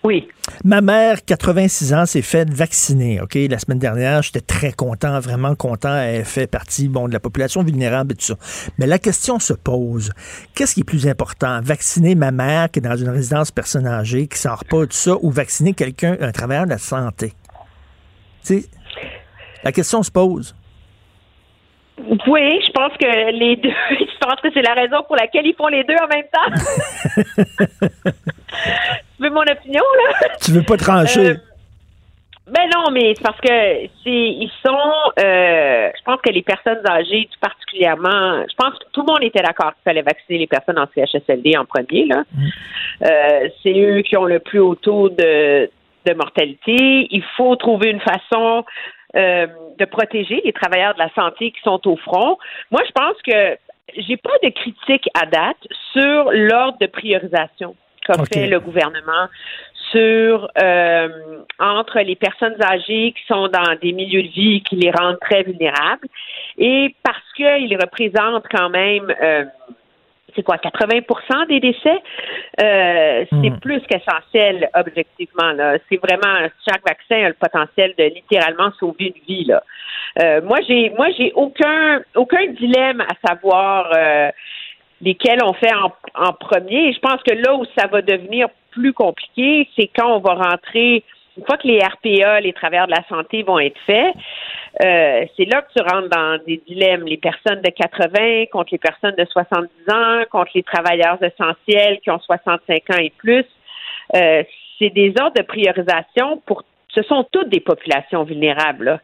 Oui. 0.06 0.28
Ma 0.62 0.80
mère, 0.82 1.24
86 1.24 1.92
ans, 1.92 2.06
s'est 2.06 2.22
faite 2.22 2.48
vacciner, 2.48 3.20
OK? 3.20 3.34
La 3.50 3.58
semaine 3.58 3.80
dernière, 3.80 4.22
j'étais 4.22 4.40
très 4.40 4.70
content, 4.70 5.18
vraiment 5.18 5.56
content. 5.56 5.96
Elle 5.96 6.24
fait 6.24 6.46
partie, 6.46 6.86
bon, 6.86 7.08
de 7.08 7.12
la 7.12 7.18
population 7.18 7.64
vulnérable 7.64 8.12
et 8.12 8.14
tout 8.14 8.26
ça. 8.26 8.36
Mais 8.78 8.86
la 8.86 9.00
question 9.00 9.40
se 9.40 9.52
pose. 9.52 10.12
Qu'est-ce 10.54 10.74
qui 10.74 10.82
est 10.82 10.84
plus 10.84 11.08
important? 11.08 11.60
Vacciner 11.60 12.14
ma 12.14 12.30
mère 12.30 12.70
qui 12.70 12.78
est 12.78 12.82
dans 12.82 12.94
une 12.94 13.08
résidence 13.08 13.50
personne 13.50 13.84
âgée, 13.84 14.28
qui 14.28 14.38
sort 14.38 14.64
pas 14.64 14.86
de 14.86 14.92
ça, 14.92 15.16
ou 15.22 15.30
vacciner 15.32 15.74
quelqu'un, 15.74 16.16
un 16.20 16.30
travailleur 16.30 16.66
de 16.66 16.70
la 16.70 16.78
santé? 16.78 17.32
Tu 18.44 18.60
sais, 18.60 18.64
la 19.64 19.72
question 19.72 20.04
se 20.04 20.12
pose. 20.12 20.54
Oui, 21.98 22.60
je 22.64 22.70
pense 22.70 22.92
que 22.92 23.32
les 23.32 23.56
deux, 23.56 23.70
je 23.90 24.18
pense 24.20 24.40
que 24.40 24.52
c'est 24.54 24.62
la 24.62 24.74
raison 24.74 25.02
pour 25.04 25.16
laquelle 25.16 25.46
ils 25.46 25.56
font 25.56 25.66
les 25.66 25.82
deux 25.82 25.96
en 25.96 26.06
même 26.06 26.26
temps. 26.32 26.52
tu 29.16 29.22
veux 29.22 29.30
mon 29.30 29.42
opinion, 29.42 29.82
là? 29.82 30.28
Tu 30.42 30.52
veux 30.52 30.62
pas 30.62 30.76
trancher? 30.76 31.30
Euh, 31.30 31.34
ben 32.46 32.70
non, 32.72 32.92
mais 32.92 33.12
c'est 33.16 33.24
parce 33.24 33.40
que 33.40 33.48
c'est 33.48 33.88
ils 34.04 34.50
sont 34.64 34.78
euh, 35.18 35.90
je 35.98 36.04
pense 36.04 36.20
que 36.20 36.30
les 36.30 36.42
personnes 36.42 36.80
âgées 36.88 37.28
tout 37.32 37.40
particulièrement 37.40 38.44
je 38.48 38.54
pense 38.56 38.78
que 38.78 38.84
tout 38.92 39.00
le 39.00 39.12
monde 39.12 39.24
était 39.24 39.42
d'accord 39.42 39.72
qu'il 39.74 39.82
fallait 39.82 40.02
vacciner 40.02 40.38
les 40.38 40.46
personnes 40.46 40.78
en 40.78 40.86
CHSLD 40.94 41.56
en 41.56 41.64
premier 41.64 42.06
là. 42.06 42.22
Mm. 42.32 42.46
Euh, 43.02 43.48
c'est 43.62 43.76
eux 43.76 44.02
qui 44.02 44.16
ont 44.16 44.26
le 44.26 44.38
plus 44.38 44.60
haut 44.60 44.76
taux 44.76 45.08
de 45.08 45.68
de 46.06 46.14
mortalité. 46.14 47.08
Il 47.10 47.24
faut 47.36 47.56
trouver 47.56 47.90
une 47.90 48.00
façon 48.00 48.64
de 49.14 49.84
protéger 49.86 50.42
les 50.44 50.52
travailleurs 50.52 50.92
de 50.92 50.98
la 50.98 51.10
santé 51.14 51.50
qui 51.50 51.60
sont 51.62 51.80
au 51.88 51.96
front. 51.96 52.36
Moi, 52.70 52.82
je 52.86 52.92
pense 52.92 53.16
que 53.26 53.56
j'ai 53.96 54.16
pas 54.18 54.36
de 54.42 54.50
critique 54.50 55.08
à 55.14 55.24
date 55.26 55.56
sur 55.92 56.30
l'ordre 56.32 56.76
de 56.78 56.86
priorisation 56.86 57.74
qu'a 58.06 58.24
fait 58.24 58.46
le 58.46 58.60
gouvernement 58.60 59.28
sur 59.90 60.48
euh, 60.60 61.08
entre 61.58 62.00
les 62.00 62.16
personnes 62.16 62.56
âgées 62.62 63.12
qui 63.12 63.26
sont 63.28 63.48
dans 63.48 63.76
des 63.80 63.92
milieux 63.92 64.22
de 64.22 64.28
vie 64.28 64.62
qui 64.62 64.76
les 64.76 64.90
rendent 64.90 65.20
très 65.20 65.42
vulnérables 65.42 66.08
et 66.58 66.94
parce 67.02 67.32
qu'ils 67.36 67.76
représentent 67.80 68.46
quand 68.50 68.70
même 68.70 69.14
euh, 69.22 69.44
c'est 70.36 70.42
quoi, 70.42 70.56
80% 70.56 71.48
des 71.48 71.60
décès? 71.60 71.98
Euh, 72.62 73.24
c'est 73.30 73.50
hmm. 73.50 73.58
plus 73.60 73.80
qu'essentiel, 73.88 74.68
objectivement. 74.74 75.52
Là. 75.52 75.78
C'est 75.88 75.96
vraiment, 75.96 76.46
chaque 76.68 76.86
vaccin 76.86 77.24
a 77.24 77.28
le 77.28 77.34
potentiel 77.34 77.94
de 77.98 78.04
littéralement 78.04 78.70
sauver 78.78 79.14
une 79.16 79.22
vie. 79.26 79.44
Là. 79.46 79.62
Euh, 80.22 80.40
moi, 80.42 80.58
j'ai 80.66 80.90
moi 80.90 81.08
j'ai 81.16 81.32
aucun 81.34 82.00
aucun 82.14 82.46
dilemme 82.46 83.00
à 83.02 83.28
savoir 83.28 83.90
euh, 83.94 84.30
lesquels 85.00 85.40
on 85.44 85.52
fait 85.52 85.74
en, 85.74 85.92
en 86.14 86.32
premier. 86.32 86.92
je 86.92 86.98
pense 87.00 87.22
que 87.22 87.34
là 87.34 87.54
où 87.54 87.64
ça 87.76 87.86
va 87.86 88.02
devenir 88.02 88.48
plus 88.70 88.92
compliqué, 88.92 89.68
c'est 89.76 89.90
quand 89.96 90.16
on 90.16 90.20
va 90.20 90.34
rentrer 90.34 91.04
une 91.36 91.44
fois 91.44 91.58
que 91.58 91.68
les 91.68 91.78
RPA, 91.78 92.40
les 92.40 92.52
travailleurs 92.52 92.86
de 92.86 92.92
la 92.92 93.04
santé, 93.08 93.42
vont 93.42 93.58
être 93.58 93.78
faits, 93.84 94.14
euh, 94.84 95.24
c'est 95.36 95.44
là 95.44 95.62
que 95.62 95.72
tu 95.76 95.82
rentres 95.82 96.08
dans 96.08 96.38
des 96.46 96.62
dilemmes. 96.66 97.04
Les 97.04 97.18
personnes 97.18 97.60
de 97.60 97.70
80 97.70 98.46
contre 98.52 98.70
les 98.72 98.78
personnes 98.78 99.14
de 99.16 99.24
70 99.24 99.68
ans, 99.92 100.22
contre 100.30 100.52
les 100.54 100.62
travailleurs 100.62 101.18
essentiels 101.22 102.00
qui 102.00 102.10
ont 102.10 102.20
65 102.20 102.82
ans 102.90 102.98
et 102.98 103.12
plus. 103.18 103.44
Euh, 104.14 104.42
c'est 104.78 104.90
des 104.90 105.14
ordres 105.20 105.36
de 105.36 105.42
priorisation 105.42 106.42
pour 106.46 106.64
ce 106.88 107.02
sont 107.02 107.26
toutes 107.30 107.50
des 107.50 107.60
populations 107.60 108.24
vulnérables. 108.24 108.84
Là. 108.84 109.00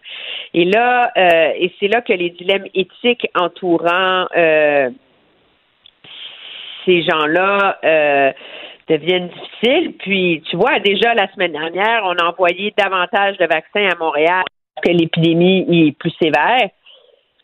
Et 0.55 0.65
là, 0.65 1.13
euh, 1.17 1.53
et 1.57 1.73
c'est 1.79 1.89
là 1.89 2.01
que 2.01 2.15
les 2.15 2.31
dilemmes 2.31 2.67
éthiques 2.75 3.29
entourant 3.35 4.27
euh, 4.35 4.89
ces 6.85 7.03
gens-là 7.03 7.79
euh, 7.85 8.33
deviennent 8.89 9.29
difficiles. 9.29 9.95
Puis, 9.99 10.43
tu 10.51 10.57
vois, 10.57 10.79
déjà 10.81 11.15
la 11.15 11.31
semaine 11.33 11.53
dernière, 11.53 12.03
on 12.05 12.17
a 12.17 12.25
envoyé 12.25 12.73
davantage 12.77 13.37
de 13.39 13.47
vaccins 13.47 13.89
à 13.91 13.97
Montréal 13.99 14.45
que 14.83 14.91
l'épidémie 14.91 15.67
est 15.69 15.97
plus 15.97 16.13
sévère. 16.21 16.69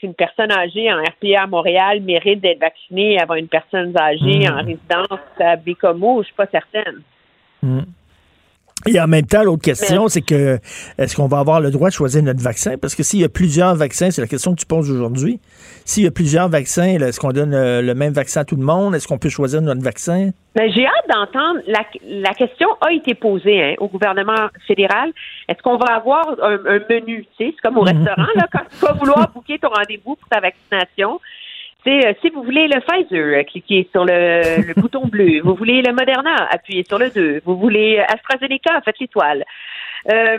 Qu'une 0.00 0.14
personne 0.14 0.52
âgée 0.52 0.92
en 0.92 1.02
RPA 1.02 1.42
à 1.42 1.46
Montréal 1.48 2.00
mérite 2.02 2.40
d'être 2.40 2.60
vaccinée 2.60 3.20
avant 3.20 3.34
une 3.34 3.48
personne 3.48 3.92
âgée 3.98 4.48
en 4.48 4.58
résidence 4.58 5.20
à 5.40 5.56
Bécomo, 5.56 6.22
je 6.22 6.26
suis 6.26 6.36
pas 6.36 6.46
certaine. 6.46 7.02
Mm. 7.62 7.80
Et 8.86 9.00
en 9.00 9.08
même 9.08 9.26
temps, 9.26 9.42
l'autre 9.42 9.62
question, 9.62 10.08
c'est 10.08 10.22
que 10.22 10.58
est-ce 10.98 11.16
qu'on 11.16 11.26
va 11.26 11.40
avoir 11.40 11.60
le 11.60 11.70
droit 11.70 11.88
de 11.88 11.94
choisir 11.94 12.22
notre 12.22 12.40
vaccin? 12.40 12.76
Parce 12.80 12.94
que 12.94 13.02
s'il 13.02 13.20
y 13.20 13.24
a 13.24 13.28
plusieurs 13.28 13.74
vaccins, 13.74 14.10
c'est 14.10 14.20
la 14.20 14.28
question 14.28 14.54
que 14.54 14.60
tu 14.60 14.66
poses 14.66 14.90
aujourd'hui. 14.90 15.40
S'il 15.84 16.04
y 16.04 16.06
a 16.06 16.12
plusieurs 16.12 16.48
vaccins, 16.48 16.98
est-ce 16.98 17.18
qu'on 17.18 17.32
donne 17.32 17.54
euh, 17.54 17.82
le 17.82 17.94
même 17.94 18.12
vaccin 18.12 18.42
à 18.42 18.44
tout 18.44 18.56
le 18.56 18.64
monde? 18.64 18.94
Est-ce 18.94 19.08
qu'on 19.08 19.18
peut 19.18 19.28
choisir 19.28 19.62
notre 19.62 19.82
vaccin? 19.82 20.30
Ben, 20.54 20.70
j'ai 20.72 20.86
hâte 20.86 21.08
d'entendre. 21.12 21.60
La, 21.66 21.84
la 22.04 22.34
question 22.34 22.68
a 22.80 22.92
été 22.92 23.14
posée 23.14 23.62
hein, 23.62 23.74
au 23.78 23.88
gouvernement 23.88 24.48
fédéral. 24.66 25.12
Est-ce 25.48 25.60
qu'on 25.62 25.76
va 25.76 25.96
avoir 25.96 26.26
un, 26.42 26.58
un 26.66 26.80
menu? 26.88 27.26
Tu 27.36 27.46
sais, 27.46 27.54
c'est 27.54 27.60
comme 27.62 27.78
au 27.78 27.82
restaurant, 27.84 28.28
là, 28.36 28.46
quand 28.52 28.62
tu 28.70 28.84
vas 28.84 28.92
vouloir 28.92 29.30
booker 29.34 29.58
ton 29.58 29.68
rendez-vous 29.68 30.14
pour 30.14 30.28
ta 30.30 30.40
vaccination. 30.40 31.20
Euh, 31.88 32.12
si 32.20 32.30
vous 32.30 32.42
voulez 32.42 32.68
le 32.68 32.80
Pfizer, 32.80 33.38
euh, 33.38 33.42
cliquez 33.44 33.88
sur 33.92 34.04
le, 34.04 34.66
le 34.68 34.74
bouton 34.74 35.06
bleu. 35.06 35.40
Vous 35.42 35.54
voulez 35.54 35.82
le 35.82 35.92
Moderna, 35.92 36.34
appuyez 36.50 36.84
sur 36.84 36.98
le 36.98 37.10
2. 37.10 37.42
Vous 37.44 37.56
voulez 37.56 37.98
AstraZeneca, 37.98 38.80
faites 38.84 38.98
l'étoile. 38.98 39.44
Euh, 40.10 40.38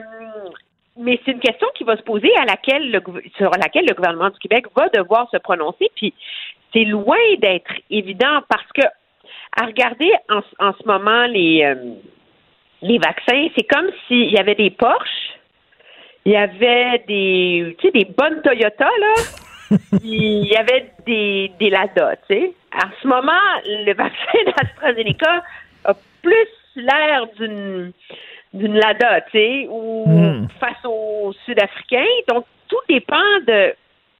mais 0.97 1.19
c'est 1.23 1.31
une 1.31 1.39
question 1.39 1.67
qui 1.75 1.83
va 1.83 1.97
se 1.97 2.03
poser 2.03 2.29
à 2.37 2.45
laquelle 2.45 2.91
le, 2.91 3.01
sur 3.37 3.51
laquelle 3.51 3.85
le 3.87 3.95
gouvernement 3.95 4.29
du 4.29 4.39
Québec 4.39 4.65
va 4.75 4.89
devoir 4.89 5.29
se 5.31 5.37
prononcer. 5.37 5.89
Puis 5.95 6.13
c'est 6.73 6.83
loin 6.83 7.17
d'être 7.39 7.71
évident 7.89 8.41
parce 8.47 8.67
que 8.73 8.85
à 9.59 9.65
regarder 9.65 10.11
en, 10.29 10.41
en 10.59 10.73
ce 10.73 10.85
moment 10.85 11.25
les 11.25 11.63
euh, 11.63 11.93
les 12.81 12.97
vaccins, 12.97 13.47
c'est 13.57 13.67
comme 13.67 13.87
s'il 14.07 14.31
y 14.31 14.37
avait 14.37 14.55
des 14.55 14.69
Porsche, 14.69 15.37
il 16.25 16.33
y 16.33 16.37
avait 16.37 17.03
des 17.07 17.75
tu 17.79 17.87
sais 17.87 17.91
des 17.91 18.05
bonnes 18.05 18.41
Toyota 18.41 18.85
là 18.99 19.13
il 20.03 20.45
y 20.45 20.55
avait 20.55 20.91
des, 21.05 21.51
des 21.59 21.69
Lada, 21.69 22.15
tu 22.27 22.35
sais. 22.35 22.53
En 22.73 22.89
ce 23.01 23.07
moment, 23.07 23.31
le 23.65 23.93
vaccin 23.93 24.37
d'AstraZeneca 24.57 25.43
a 25.85 25.93
plus 26.21 26.49
l'air 26.75 27.27
d'une 27.37 27.91
d'une 28.51 28.79
Lada, 28.79 29.21
tu 29.21 29.31
sais, 29.33 29.67
ou 29.69 30.05
Hmm. 30.07 30.47
face 30.59 30.83
aux 30.83 31.33
Sud-Africains. 31.45 32.03
Donc, 32.27 32.45
tout 32.67 32.81
dépend 32.87 33.39
de 33.47 33.73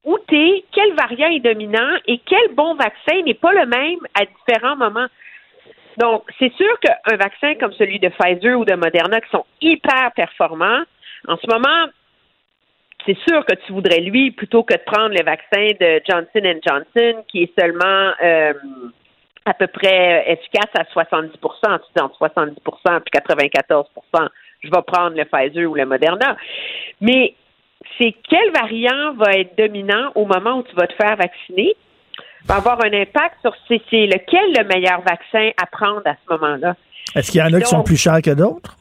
où 0.06 0.18
t'es, 0.28 0.64
quel 0.72 0.94
variant 0.94 1.30
est 1.30 1.40
dominant 1.40 1.98
et 2.06 2.20
quel 2.26 2.54
bon 2.54 2.76
vaccin 2.76 3.22
n'est 3.26 3.34
pas 3.34 3.54
le 3.54 3.66
même 3.66 4.00
à 4.14 4.26
différents 4.26 4.76
moments. 4.76 5.08
Donc, 5.98 6.24
c'est 6.40 6.54
sûr 6.54 6.80
qu'un 6.80 7.18
vaccin 7.18 7.56
comme 7.56 7.74
celui 7.74 8.00
de 8.00 8.10
Pfizer 8.10 8.58
ou 8.58 8.66
de 8.66 8.76
Moderna 8.76 9.20
qui 9.20 9.30
sont 9.30 9.46
hyper 9.62 10.12
performants, 10.16 10.84
en 11.28 11.38
ce 11.38 11.48
moment, 11.48 11.92
c'est 13.06 13.18
sûr 13.28 13.46
que 13.46 13.56
tu 13.66 13.74
voudrais 13.74 14.02
lui 14.02 14.32
plutôt 14.32 14.64
que 14.64 14.74
de 14.74 14.82
prendre 14.86 15.10
le 15.10 15.24
vaccin 15.24 15.68
de 15.80 16.02
Johnson 16.08 16.60
Johnson 16.66 17.24
qui 17.28 17.44
est 17.44 17.60
seulement 17.60 18.12
euh, 18.24 18.54
à 19.46 19.54
peu 19.54 19.68
près 19.68 20.26
efficace 20.28 20.70
à 20.78 20.84
70% 20.84 21.32
Tu 21.32 21.94
dis 21.96 22.02
entre 22.02 22.20
70% 22.20 22.56
puis 23.02 23.22
94% 23.68 24.30
je 24.62 24.70
vais 24.70 24.82
prendre 24.86 25.16
le 25.16 25.26
Pfizer 25.26 25.70
ou 25.70 25.76
le 25.76 25.86
Moderna. 25.86 26.36
Mais 27.02 27.36
c'est 27.98 28.14
quel 28.30 28.52
variant 28.52 29.14
va 29.14 29.34
être 29.34 29.58
dominant 29.58 30.12
au 30.16 30.26
moment 30.26 30.58
où 30.58 30.64
tu 30.64 30.76
vas 30.76 30.88
te 30.88 30.94
faire 30.94 31.16
vacciner? 31.16 31.76
Va 32.46 32.56
avoir 32.56 32.84
un 32.84 32.94
impact 32.94 33.36
sur 33.42 33.54
c'est 33.68 33.78
lequel 34.06 34.54
le 34.58 34.64
meilleur 34.68 35.02
vaccin 35.02 35.52
à 35.62 35.66
prendre 35.66 36.02
à 36.06 36.14
ce 36.14 36.34
moment-là. 36.34 36.76
Est-ce 37.16 37.32
qu'il 37.32 37.42
y 37.42 37.44
en 37.44 37.54
a 37.54 37.60
qui 37.60 37.68
sont 37.68 37.84
plus 37.84 37.98
chers 37.98 38.22
que 38.22 38.32
d'autres? 38.32 38.76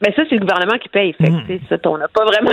Mais 0.00 0.12
ça, 0.14 0.22
c'est 0.28 0.36
le 0.36 0.40
gouvernement 0.40 0.78
qui 0.78 0.88
paye. 0.88 1.12
Fait 1.14 1.28
que, 1.28 1.46
sais, 1.46 1.60
ça, 1.68 1.76
on 1.86 1.98
n'a 1.98 2.08
pas 2.08 2.24
vraiment. 2.24 2.52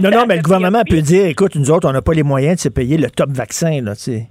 Non, 0.00 0.10
non, 0.10 0.26
mais 0.26 0.36
le 0.36 0.42
gouvernement 0.48 0.82
peut 0.88 1.00
dire, 1.00 1.26
écoute, 1.26 1.54
nous 1.54 1.70
autres, 1.70 1.88
on 1.88 1.92
n'a 1.92 2.02
pas 2.02 2.14
les 2.14 2.22
moyens 2.22 2.56
de 2.56 2.60
se 2.60 2.68
payer 2.68 2.96
le 2.96 3.10
top 3.10 3.30
vaccin, 3.30 3.80
là, 3.82 3.94
tu 3.94 4.02
sais. 4.02 4.26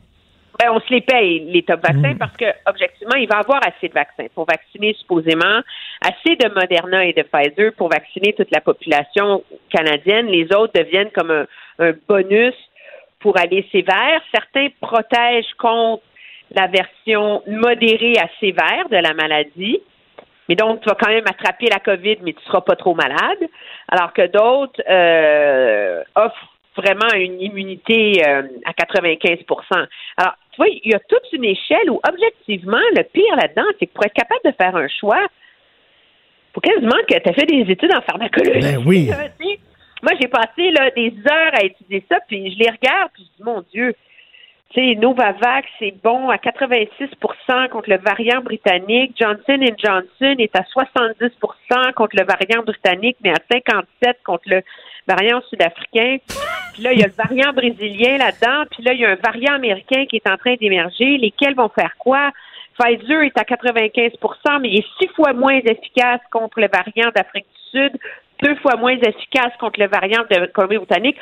Ben, 0.60 0.72
on 0.74 0.80
se 0.82 0.94
les 0.94 1.00
paye, 1.00 1.46
les 1.52 1.64
top 1.64 1.82
vaccins, 1.82 2.16
parce 2.20 2.36
que, 2.36 2.44
objectivement, 2.68 3.16
il 3.16 3.30
va 3.30 3.38
y 3.38 3.40
avoir 3.40 3.62
assez 3.66 3.88
de 3.88 3.94
vaccins 3.94 4.26
pour 4.36 4.46
vacciner, 4.46 4.94
supposément, 5.00 5.62
assez 6.02 6.36
de 6.36 6.54
Moderna 6.54 7.06
et 7.06 7.14
de 7.14 7.22
Pfizer 7.24 7.72
pour 7.78 7.88
vacciner 7.88 8.34
toute 8.34 8.52
la 8.52 8.60
population 8.60 9.42
canadienne. 9.70 10.28
Les 10.28 10.54
autres 10.54 10.74
deviennent 10.76 11.12
comme 11.12 11.32
un, 11.32 11.46
un 11.80 11.94
bonus 12.10 12.56
pour 13.22 13.38
aller 13.38 13.66
sévère. 13.72 14.22
Certains 14.34 14.68
protègent 14.82 15.54
contre 15.58 16.04
la 16.52 16.68
version 16.68 17.42
modérée 17.48 18.16
à 18.20 18.28
sévère 18.40 18.90
de 18.90 18.98
la 18.98 19.14
maladie. 19.14 19.80
Mais 20.50 20.56
donc, 20.56 20.82
tu 20.82 20.90
vas 20.90 20.96
quand 20.96 21.12
même 21.12 21.26
attraper 21.28 21.68
la 21.68 21.80
COVID, 21.80 22.18
mais 22.24 22.34
tu 22.34 22.40
ne 22.40 22.46
seras 22.46 22.62
pas 22.62 22.76
trop 22.76 22.96
malade. 22.96 23.48
Alors 23.88 24.12
que 24.14 24.26
d'autres 24.26 24.82
euh, 24.90 26.04
offrent 26.16 26.50
vraiment 26.76 27.14
une 27.14 27.40
immunité 27.40 28.24
euh, 28.28 28.44
à 28.66 28.72
95% 28.72 29.46
Alors, 30.18 30.34
tu 30.52 30.58
vois, 30.58 30.68
il 30.70 30.92
y 30.92 30.96
a 30.96 31.00
toute 31.00 31.32
une 31.34 31.46
échelle 31.46 31.90
où, 31.92 32.00
objectivement, 32.08 32.82
le 32.96 33.04
pire 33.04 33.36
là-dedans, 33.36 33.68
c'est 33.80 33.86
que 33.86 33.94
pour 33.94 34.06
être 34.06 34.14
capable 34.14 34.42
de 34.44 34.52
faire 34.52 34.76
un 34.76 34.88
choix, 34.88 35.28
faut 36.54 36.62
quasiment 36.62 36.98
que 37.08 37.16
tu 37.16 37.30
as 37.30 37.34
fait 37.34 37.46
des 37.46 37.72
études 37.72 37.94
en 37.94 38.02
pharmacologie. 38.02 38.60
Ben 38.60 38.84
oui. 38.86 39.12
Moi, 40.02 40.14
j'ai 40.20 40.28
passé 40.30 40.72
là, 40.72 40.90
des 40.92 41.14
heures 41.30 41.54
à 41.54 41.64
étudier 41.64 42.04
ça, 42.10 42.18
puis 42.28 42.52
je 42.52 42.58
les 42.58 42.72
regarde, 42.72 43.12
puis 43.14 43.24
je 43.24 43.38
dis, 43.38 43.44
mon 43.44 43.64
Dieu, 43.72 43.94
sais, 44.76 44.96
Novavax, 44.96 45.68
c'est 45.80 45.96
bon 46.04 46.30
à 46.30 46.38
86% 46.38 47.70
contre 47.70 47.90
le 47.90 47.98
variant 47.98 48.42
britannique. 48.42 49.16
Johnson 49.20 49.60
Johnson 49.78 50.36
est 50.38 50.56
à 50.56 50.62
70% 50.62 51.94
contre 51.94 52.16
le 52.16 52.24
variant 52.24 52.64
britannique, 52.64 53.18
mais 53.24 53.32
à 53.32 53.40
57% 53.52 54.14
contre 54.24 54.44
le 54.48 54.62
variant 55.08 55.42
sud-africain. 55.50 56.18
Puis 56.74 56.84
là, 56.84 56.94
il 56.94 57.00
y 57.00 57.04
a 57.04 57.08
le 57.08 57.14
variant 57.14 57.52
brésilien 57.54 58.18
là-dedans. 58.18 58.66
Puis 58.70 58.84
là, 58.84 58.94
il 58.94 59.00
y 59.00 59.06
a 59.06 59.10
un 59.10 59.16
variant 59.16 59.56
américain 59.56 60.06
qui 60.06 60.18
est 60.18 60.30
en 60.30 60.38
train 60.38 60.56
d'émerger. 60.56 61.18
Lesquels 61.18 61.56
vont 61.56 61.70
faire 61.70 61.96
quoi? 61.98 62.32
Pfizer 62.80 63.24
est 63.24 63.38
à 63.38 63.44
95% 63.44 64.62
mais 64.62 64.70
il 64.70 64.80
est 64.80 64.86
six 65.00 65.10
fois 65.16 65.34
moins 65.34 65.60
efficace 65.66 66.22
contre 66.32 66.62
le 66.62 66.70
variant 66.72 67.12
d'Afrique 67.14 67.46
du 67.46 67.80
Sud, 67.80 68.00
deux 68.44 68.56
fois 68.58 68.76
moins 68.78 68.96
efficace 68.98 69.52
contre 69.60 69.80
le 69.80 69.88
variant 69.88 70.24
de 70.30 70.46
Colombie-Britannique. 70.54 71.18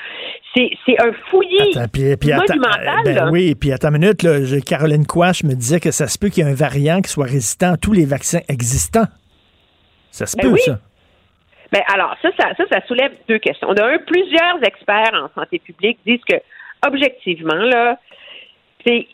C'est 0.56 0.70
c'est 0.86 1.02
un 1.02 1.12
fouillis 1.30 1.76
Attends, 1.76 1.88
puis, 1.92 2.16
puis 2.18 2.32
attends, 2.32 2.44
monumental. 2.48 3.04
ben 3.04 3.16
là. 3.16 3.30
oui, 3.32 3.56
puis 3.56 3.72
attends 3.72 3.90
une 3.90 4.00
minute, 4.00 4.24
là, 4.24 4.40
Caroline 4.66 5.06
Quash 5.06 5.44
me 5.44 5.54
disait 5.54 5.80
que 5.80 5.92
ça 5.92 6.08
se 6.08 6.18
peut 6.18 6.30
qu'il 6.30 6.44
y 6.44 6.48
ait 6.48 6.52
un 6.52 6.56
variant 6.56 7.02
qui 7.02 7.10
soit 7.10 7.26
résistant 7.26 7.74
à 7.74 7.78
tous 7.78 7.94
les 7.94 8.06
vaccins 8.06 8.42
existants. 8.50 9.08
Ça 10.12 10.26
se 10.26 10.36
Ben 10.38 10.44
peut, 10.44 10.54
oui. 10.54 10.60
ça. 10.62 10.80
Ben 11.72 11.82
alors, 11.94 12.16
ça, 12.22 12.30
ça, 12.40 12.56
ça, 12.56 12.64
ça 12.72 12.86
soulève 12.88 13.12
deux 13.28 13.40
questions. 13.40 13.68
On 13.70 13.74
a 13.76 13.86
un, 13.86 13.98
plusieurs 14.00 14.64
experts 14.64 15.12
en 15.14 15.30
santé 15.40 15.60
publique 15.60 16.00
disent 16.06 16.24
que, 16.28 16.36
objectivement, 16.88 17.56
là, 17.56 17.98
tu 18.86 19.06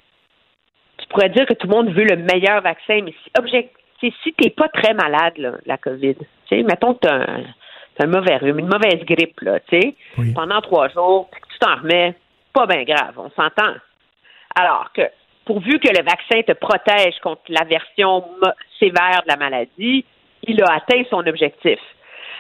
pourrais 1.09 1.29
dire 1.29 1.45
que 1.45 1.53
tout 1.53 1.67
le 1.67 1.75
monde 1.75 1.89
veut 1.93 2.03
le 2.03 2.17
meilleur 2.17 2.61
vaccin, 2.61 3.01
mais 3.03 3.11
si, 3.23 3.31
object, 3.37 3.73
si 3.99 4.33
t'es 4.33 4.49
pas 4.51 4.67
très 4.69 4.93
malade, 4.93 5.33
là, 5.37 5.53
la 5.65 5.77
COVID, 5.77 6.15
tu 6.47 6.63
mettons 6.63 6.93
que 6.93 6.99
t'as 7.07 7.15
un, 7.15 7.43
t'as 7.95 8.05
un 8.05 8.07
mauvais 8.07 8.37
rhume, 8.37 8.59
une 8.59 8.67
mauvaise 8.67 9.03
grippe, 9.05 9.39
là, 9.41 9.59
tu 9.61 9.79
sais, 9.79 9.95
pendant 10.33 10.61
trois 10.61 10.89
jours, 10.89 11.29
puis 11.31 11.41
que 11.41 11.47
tu 11.47 11.59
t'en 11.59 11.75
remets, 11.75 12.15
pas 12.53 12.65
bien 12.65 12.83
grave, 12.83 13.13
on 13.17 13.29
s'entend. 13.31 13.73
Alors 14.55 14.91
que, 14.93 15.01
pourvu 15.45 15.79
que 15.79 15.89
le 15.89 16.03
vaccin 16.03 16.41
te 16.43 16.53
protège 16.53 17.19
contre 17.21 17.41
la 17.49 17.65
version 17.65 18.23
sévère 18.79 19.21
de 19.23 19.27
la 19.27 19.37
maladie, 19.37 20.05
il 20.43 20.61
a 20.63 20.73
atteint 20.73 21.03
son 21.09 21.25
objectif. 21.25 21.79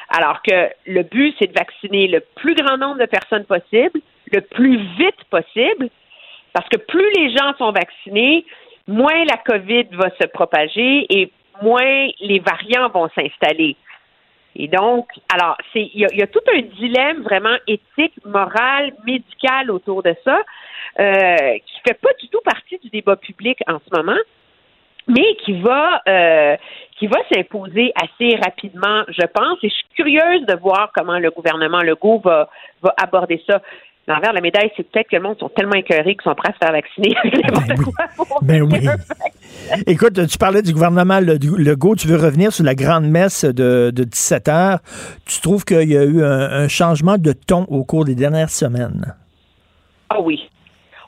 Alors 0.09 0.41
que 0.41 0.69
le 0.85 1.03
but, 1.03 1.35
c'est 1.39 1.47
de 1.47 1.57
vacciner 1.57 2.07
le 2.07 2.21
plus 2.35 2.55
grand 2.55 2.77
nombre 2.77 2.99
de 2.99 3.05
personnes 3.05 3.45
possible, 3.45 3.99
le 4.31 4.41
plus 4.41 4.77
vite 4.97 5.23
possible, 5.29 5.89
parce 6.53 6.67
que 6.69 6.77
plus 6.77 7.09
les 7.17 7.35
gens 7.35 7.53
sont 7.57 7.71
vaccinés, 7.71 8.45
moins 8.87 9.25
la 9.25 9.37
COVID 9.37 9.87
va 9.93 10.09
se 10.21 10.27
propager 10.27 11.05
et 11.09 11.31
moins 11.61 12.07
les 12.19 12.39
variants 12.39 12.89
vont 12.89 13.09
s'installer. 13.15 13.75
Et 14.55 14.67
donc, 14.67 15.07
alors, 15.33 15.57
c'est 15.71 15.89
il 15.93 16.01
y, 16.01 16.17
y 16.17 16.21
a 16.21 16.27
tout 16.27 16.39
un 16.55 16.61
dilemme 16.61 17.21
vraiment 17.23 17.55
éthique, 17.67 18.13
moral, 18.25 18.93
médical 19.05 19.71
autour 19.71 20.03
de 20.03 20.15
ça, 20.23 20.39
euh, 20.99 21.57
qui 21.65 21.81
fait 21.87 21.99
pas 21.99 22.13
du 22.21 22.27
tout 22.29 22.41
partie 22.43 22.77
du 22.79 22.89
débat 22.89 23.15
public 23.15 23.59
en 23.67 23.79
ce 23.79 23.95
moment. 23.97 24.19
mais 25.07 25.35
qui 25.43 25.59
va 25.61 26.01
euh, 26.07 26.55
qui 26.97 27.07
va 27.07 27.19
s'imposer 27.33 27.91
assez 28.01 28.35
rapidement, 28.37 29.03
je 29.07 29.25
pense. 29.25 29.57
Et 29.63 29.69
je 29.69 29.73
suis 29.73 29.87
curieuse 29.95 30.45
de 30.45 30.55
voir 30.55 30.91
comment 30.93 31.19
le 31.19 31.31
gouvernement 31.31 31.81
Legault 31.81 32.19
va, 32.19 32.49
va 32.81 32.93
aborder 33.01 33.43
ça. 33.47 33.61
L'envers 34.05 34.31
de 34.31 34.35
la 34.35 34.41
médaille, 34.41 34.69
c'est 34.75 34.83
peut-être 34.83 35.07
que 35.09 35.15
le 35.15 35.21
monde 35.21 35.39
sont 35.39 35.47
tellement 35.47 35.75
écœurés 35.75 36.15
qu'ils 36.15 36.23
sont 36.23 36.35
prêts 36.35 36.49
à 36.49 36.53
se 36.53 36.57
faire 36.57 36.73
vacciner. 36.73 37.15
Ben 38.41 38.61
oui. 38.61 38.79
Ben 38.81 38.97
Écoute, 39.87 40.27
tu 40.27 40.37
parlais 40.37 40.61
du 40.61 40.73
gouvernement 40.73 41.19
Legault. 41.21 41.95
Tu 41.95 42.07
veux 42.07 42.17
revenir 42.17 42.51
sur 42.51 42.65
la 42.65 42.75
grande 42.75 43.05
messe 43.05 43.45
de, 43.45 43.91
de 43.95 44.03
17 44.03 44.47
heures. 44.49 44.79
Tu 45.25 45.39
trouves 45.39 45.63
qu'il 45.63 45.89
y 45.89 45.97
a 45.97 46.03
eu 46.03 46.21
un, 46.21 46.67
changement 46.67 47.17
de 47.17 47.31
ton 47.31 47.63
au 47.69 47.85
cours 47.85 48.03
des 48.03 48.15
dernières 48.15 48.49
semaines? 48.49 49.15
Ah 50.09 50.19
oui. 50.19 50.49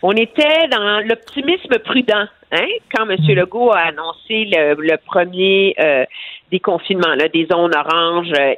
On 0.01 0.11
était 0.11 0.67
dans 0.71 1.05
l'optimisme 1.05 1.77
prudent 1.83 2.27
hein, 2.51 2.67
quand 2.95 3.09
M. 3.09 3.17
Mm. 3.19 3.31
Legault 3.33 3.71
a 3.71 3.87
annoncé 3.87 4.45
le, 4.51 4.95
premier 5.05 5.75
euh, 5.79 6.05
déconfinement 6.51 7.15
là, 7.15 7.27
des 7.27 7.47
zones 7.51 7.75
oranges 7.75 8.31
euh, 8.39 8.53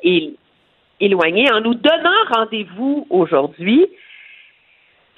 éloignées, 0.99 1.51
en 1.51 1.61
nous 1.61 1.73
donnant 1.73 2.09
rendez-vous 2.31 3.07
aujourd'hui 3.09 3.87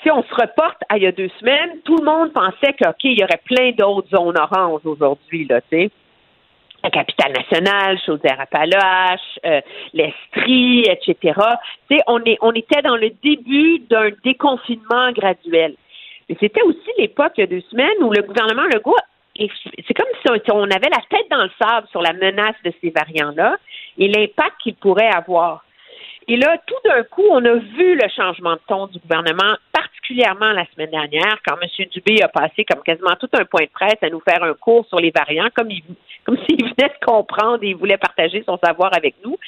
si 0.01 0.11
on 0.11 0.23
se 0.23 0.33
reporte 0.33 0.81
à 0.89 0.97
il 0.97 1.03
y 1.03 1.07
a 1.07 1.11
deux 1.11 1.29
semaines, 1.39 1.79
tout 1.83 1.97
le 1.97 2.05
monde 2.05 2.31
pensait 2.33 2.73
qu'il 2.73 3.19
y 3.19 3.23
aurait 3.23 3.41
plein 3.45 3.71
d'autres 3.71 4.09
zones 4.09 4.37
oranges 4.37 4.85
aujourd'hui, 4.85 5.45
là, 5.45 5.61
tu 5.61 5.67
sais. 5.71 5.91
La 6.81 6.89
capitale 6.91 7.33
nationale, 7.33 7.99
Chaudière-Appalaches, 8.05 9.39
euh, 9.45 9.59
l'Estrie, 9.93 10.85
etc. 10.87 11.37
On, 12.07 12.23
est, 12.23 12.37
on 12.39 12.53
était 12.53 12.81
dans 12.81 12.95
le 12.95 13.09
début 13.21 13.79
d'un 13.79 14.11
déconfinement 14.23 15.11
graduel. 15.11 15.75
Mais 16.29 16.37
c'était 16.39 16.61
aussi 16.61 16.89
l'époque, 16.97 17.33
il 17.37 17.41
y 17.41 17.43
a 17.43 17.47
deux 17.47 17.63
semaines, 17.69 18.01
où 18.01 18.13
le 18.13 18.21
gouvernement 18.21 18.63
Legault 18.63 18.95
c'est 19.87 19.93
comme 19.93 20.41
si 20.43 20.51
on 20.51 20.63
avait 20.63 20.89
la 20.89 21.01
tête 21.09 21.29
dans 21.29 21.43
le 21.43 21.51
sable 21.61 21.87
sur 21.91 22.01
la 22.01 22.13
menace 22.13 22.55
de 22.65 22.73
ces 22.81 22.89
variants-là 22.89 23.57
et 23.97 24.07
l'impact 24.07 24.55
qu'ils 24.61 24.75
pourraient 24.75 25.11
avoir. 25.13 25.63
Et 26.31 26.37
là, 26.37 26.57
tout 26.67 26.75
d'un 26.85 27.01
coup, 27.05 27.25
on 27.31 27.43
a 27.43 27.55
vu 27.55 27.95
le 27.95 28.07
changement 28.15 28.53
de 28.53 28.59
ton 28.67 28.85
du 28.85 28.99
gouvernement, 28.99 29.55
particulièrement 29.73 30.51
la 30.51 30.63
semaine 30.71 30.91
dernière, 30.91 31.39
quand 31.43 31.55
M. 31.59 31.87
Dubé 31.91 32.21
a 32.21 32.27
passé 32.27 32.65
comme 32.65 32.83
quasiment 32.83 33.15
tout 33.19 33.29
un 33.33 33.45
point 33.45 33.63
de 33.63 33.71
presse 33.73 33.97
à 34.03 34.11
nous 34.11 34.19
faire 34.19 34.43
un 34.43 34.53
cours 34.53 34.85
sur 34.85 34.99
les 34.99 35.09
variants, 35.09 35.49
comme 35.55 35.71
il, 35.71 35.81
comme 36.23 36.37
s'il 36.47 36.63
venait 36.63 36.93
de 36.93 37.03
comprendre 37.03 37.63
et 37.63 37.69
il 37.69 37.75
voulait 37.75 37.97
partager 37.97 38.43
son 38.45 38.59
savoir 38.63 38.95
avec 38.95 39.15
nous. 39.25 39.39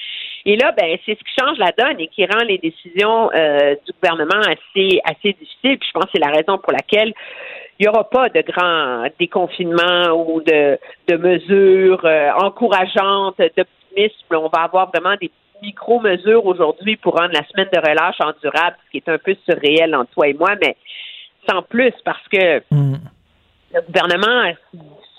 Et 0.45 0.55
là, 0.55 0.71
ben, 0.71 0.97
c'est 1.05 1.11
ce 1.11 1.19
qui 1.19 1.33
change 1.39 1.59
la 1.59 1.71
donne 1.77 1.99
et 1.99 2.07
qui 2.07 2.25
rend 2.25 2.43
les 2.43 2.57
décisions 2.57 3.29
euh, 3.31 3.75
du 3.85 3.91
gouvernement 4.01 4.41
assez, 4.41 5.33
difficiles. 5.39 5.77
Puis 5.77 5.87
je 5.87 5.91
pense 5.93 6.05
que 6.05 6.11
c'est 6.15 6.25
la 6.25 6.31
raison 6.31 6.57
pour 6.57 6.73
laquelle 6.73 7.13
il 7.77 7.83
n'y 7.83 7.89
aura 7.89 8.09
pas 8.09 8.29
de 8.29 8.41
grand 8.41 9.05
déconfinement 9.19 10.13
ou 10.15 10.41
de, 10.41 10.79
de 11.09 11.15
mesures 11.15 12.03
euh, 12.05 12.31
encourageantes, 12.41 13.37
d'optimisme. 13.37 14.25
On 14.31 14.49
va 14.49 14.63
avoir 14.63 14.89
vraiment 14.89 15.15
des 15.21 15.29
micro-mesures 15.61 16.45
aujourd'hui 16.45 16.97
pour 16.97 17.15
rendre 17.15 17.33
la 17.33 17.45
semaine 17.47 17.69
de 17.71 17.79
relâche 17.79 18.19
endurable, 18.19 18.77
ce 18.85 18.91
qui 18.91 18.97
est 18.97 19.09
un 19.09 19.17
peu 19.17 19.35
surréel 19.45 19.95
entre 19.95 20.11
toi 20.11 20.27
et 20.27 20.33
moi, 20.33 20.55
mais 20.61 20.75
sans 21.49 21.61
plus 21.61 21.93
parce 22.03 22.27
que 22.31 22.59
mm. 22.71 22.95
le 23.73 23.81
gouvernement 23.81 24.53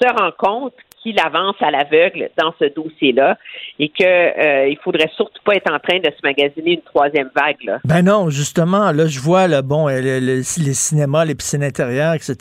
se 0.00 0.08
rend 0.08 0.32
compte 0.36 0.74
qu'il 1.02 1.18
avance 1.18 1.56
à 1.60 1.70
l'aveugle 1.70 2.30
dans 2.38 2.54
ce 2.58 2.72
dossier-là 2.74 3.36
et 3.78 3.88
qu'il 3.88 4.06
euh, 4.06 4.68
il 4.68 4.78
faudrait 4.84 5.10
surtout 5.16 5.42
pas 5.44 5.54
être 5.54 5.70
en 5.72 5.78
train 5.78 5.98
de 5.98 6.06
se 6.06 6.20
magasiner 6.22 6.74
une 6.74 6.82
troisième 6.82 7.30
vague. 7.34 7.80
Ben 7.84 8.02
non, 8.02 8.30
justement, 8.30 8.92
là, 8.92 9.06
je 9.06 9.18
vois 9.20 9.48
bon, 9.62 9.88
euh, 9.88 10.00
les 10.00 10.42
cinémas, 10.44 11.24
les 11.24 11.34
piscines 11.34 11.64
intérieures, 11.64 12.14
etc., 12.14 12.36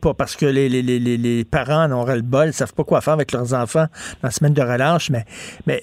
pas 0.00 0.14
parce 0.14 0.36
que 0.36 0.46
les, 0.46 0.68
les, 0.68 0.82
les, 0.82 0.98
les 0.98 1.44
parents 1.44 1.88
n'auraient 1.88 2.16
le 2.16 2.22
bol, 2.22 2.48
ne 2.48 2.52
savent 2.52 2.74
pas 2.74 2.84
quoi 2.84 3.00
faire 3.00 3.14
avec 3.14 3.32
leurs 3.32 3.54
enfants 3.54 3.86
dans 4.22 4.28
la 4.28 4.30
semaine 4.30 4.54
de 4.54 4.62
relâche, 4.62 5.10
mais, 5.10 5.24
mais, 5.66 5.80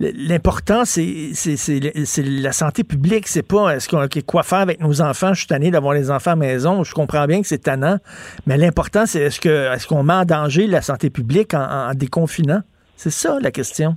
l'important, 0.00 0.84
c'est, 0.84 1.30
c'est, 1.34 2.22
la 2.22 2.52
santé 2.52 2.84
publique, 2.84 3.28
c'est 3.28 3.46
pas 3.46 3.76
est-ce 3.76 3.88
qu'on 3.88 4.06
quoi 4.26 4.42
faire 4.42 4.58
avec 4.58 4.80
nos 4.80 5.00
enfants. 5.00 5.34
Je 5.34 5.40
suis 5.40 5.46
tanné 5.46 5.70
d'avoir 5.70 5.94
les 5.94 6.10
enfants 6.10 6.32
à 6.32 6.34
la 6.34 6.40
maison, 6.40 6.84
je 6.84 6.94
comprends 6.94 7.26
bien 7.26 7.40
que 7.40 7.46
c'est 7.46 7.58
tannant, 7.58 7.98
mais 8.46 8.56
l'important, 8.56 9.06
c'est 9.06 9.20
est-ce 9.20 9.40
que 9.40 9.72
est-ce 9.72 9.86
qu'on 9.86 10.02
met 10.02 10.14
en 10.14 10.24
danger 10.24 10.66
la 10.66 10.82
santé 10.82 11.10
publique 11.10 11.17
public 11.18 11.54
en, 11.54 11.92
déconfinant? 11.94 12.60
C'est 12.96 13.10
ça 13.10 13.38
la 13.40 13.50
question. 13.50 13.96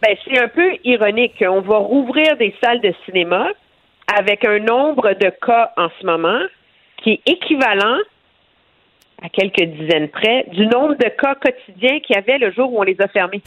Ben, 0.00 0.16
c'est 0.24 0.38
un 0.38 0.48
peu 0.48 0.70
ironique. 0.84 1.44
On 1.48 1.60
va 1.60 1.78
rouvrir 1.78 2.36
des 2.36 2.54
salles 2.62 2.80
de 2.80 2.92
cinéma 3.04 3.48
avec 4.16 4.44
un 4.44 4.58
nombre 4.58 5.12
de 5.14 5.30
cas 5.44 5.72
en 5.76 5.88
ce 6.00 6.06
moment 6.06 6.40
qui 7.02 7.10
est 7.12 7.20
équivalent 7.26 7.98
à 9.22 9.28
quelques 9.28 9.62
dizaines 9.62 10.08
près 10.08 10.46
du 10.52 10.66
nombre 10.66 10.94
de 10.94 11.08
cas 11.08 11.36
quotidiens 11.36 12.00
qu'il 12.00 12.16
y 12.16 12.18
avait 12.18 12.38
le 12.38 12.50
jour 12.50 12.72
où 12.72 12.80
on 12.80 12.82
les 12.82 13.00
a 13.00 13.06
fermés. 13.06 13.40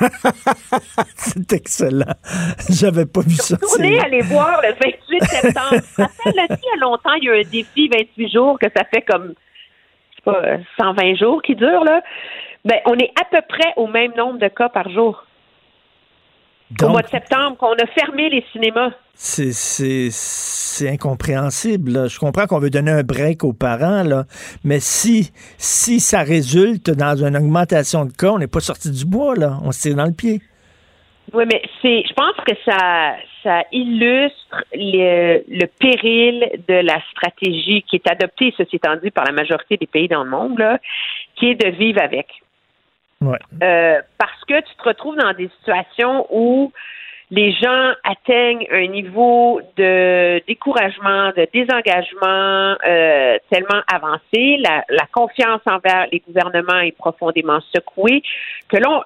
c'est 1.16 1.52
excellent. 1.54 2.14
J'avais 2.68 3.06
pas 3.06 3.20
vu 3.20 3.36
ça. 3.36 3.56
Retournez 3.56 3.98
aller 3.98 4.20
voir 4.20 4.60
le 4.62 4.74
28 4.74 5.24
septembre. 5.24 5.82
Ça 5.96 6.08
fait 6.08 6.30
il 6.30 6.36
y 6.36 6.76
a 6.76 6.80
longtemps, 6.80 7.14
il 7.14 7.24
y 7.24 7.30
a 7.30 7.32
un 7.32 7.50
défi 7.50 7.88
28 7.88 8.32
jours 8.32 8.58
que 8.58 8.66
ça 8.76 8.84
fait 8.84 9.02
comme 9.02 9.34
je 10.10 10.16
sais 10.16 10.22
pas 10.24 10.58
120 10.78 11.16
jours 11.16 11.40
qui 11.42 11.54
dure 11.54 11.84
là. 11.84 12.02
Ben, 12.64 12.78
on 12.86 12.94
est 12.94 13.12
à 13.20 13.24
peu 13.24 13.40
près 13.48 13.72
au 13.76 13.86
même 13.88 14.12
nombre 14.16 14.38
de 14.38 14.48
cas 14.48 14.68
par 14.68 14.88
jour. 14.88 15.24
au 16.80 16.88
mois 16.88 17.02
de 17.02 17.08
septembre, 17.08 17.56
qu'on 17.56 17.72
a 17.72 17.86
fermé 17.86 18.30
les 18.30 18.44
cinémas. 18.52 18.92
C'est 19.14 20.88
incompréhensible. 20.88 22.08
Je 22.08 22.18
comprends 22.18 22.46
qu'on 22.46 22.60
veut 22.60 22.70
donner 22.70 22.92
un 22.92 23.02
break 23.02 23.44
aux 23.44 23.52
parents, 23.52 24.02
là, 24.04 24.24
mais 24.64 24.80
si, 24.80 25.32
si 25.58 26.00
ça 26.00 26.22
résulte 26.22 26.90
dans 26.90 27.16
une 27.16 27.36
augmentation 27.36 28.04
de 28.04 28.12
cas, 28.12 28.30
on 28.30 28.38
n'est 28.38 28.46
pas 28.46 28.60
sorti 28.60 28.90
du 28.90 29.04
bois, 29.04 29.34
là. 29.34 29.58
On 29.64 29.72
se 29.72 29.82
tire 29.82 29.96
dans 29.96 30.06
le 30.06 30.14
pied. 30.14 30.40
Oui, 31.32 31.44
mais 31.46 31.62
c'est, 31.80 32.02
je 32.06 32.12
pense 32.14 32.36
que 32.46 32.54
ça, 32.64 33.14
ça 33.42 33.62
illustre 33.72 34.64
le, 34.74 35.42
le, 35.48 35.66
péril 35.66 36.60
de 36.68 36.74
la 36.74 37.00
stratégie 37.10 37.82
qui 37.88 37.96
est 37.96 38.10
adoptée, 38.10 38.52
ceci 38.56 38.76
étant 38.76 38.96
dit, 39.02 39.10
par 39.10 39.24
la 39.24 39.32
majorité 39.32 39.76
des 39.76 39.86
pays 39.86 40.08
dans 40.08 40.24
le 40.24 40.30
monde, 40.30 40.58
là, 40.58 40.78
qui 41.36 41.50
est 41.50 41.54
de 41.54 41.70
vivre 41.70 42.02
avec. 42.02 42.26
Euh, 43.62 44.00
parce 44.18 44.44
que 44.46 44.60
tu 44.60 44.74
te 44.76 44.82
retrouves 44.82 45.16
dans 45.16 45.32
des 45.32 45.50
situations 45.58 46.26
où 46.30 46.72
les 47.30 47.52
gens 47.52 47.92
atteignent 48.04 48.66
un 48.70 48.86
niveau 48.88 49.62
de 49.78 50.42
découragement, 50.46 51.30
de 51.30 51.48
désengagement 51.52 52.76
euh, 52.86 53.38
tellement 53.50 53.80
avancé, 53.90 54.58
la, 54.58 55.06
confiance 55.10 55.62
envers 55.64 56.06
les 56.12 56.20
gouvernements 56.20 56.80
est 56.80 56.96
profondément 56.96 57.60
secouée, 57.74 58.22
que 58.68 58.76
l'on 58.76 59.02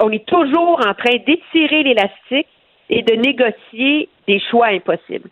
on 0.00 0.10
est 0.10 0.26
toujours 0.26 0.78
en 0.86 0.94
train 0.94 1.16
d'étirer 1.26 1.82
l'élastique 1.82 2.46
et 2.90 3.02
de 3.02 3.14
négocier 3.14 4.08
des 4.28 4.40
choix 4.50 4.68
impossibles. 4.68 5.30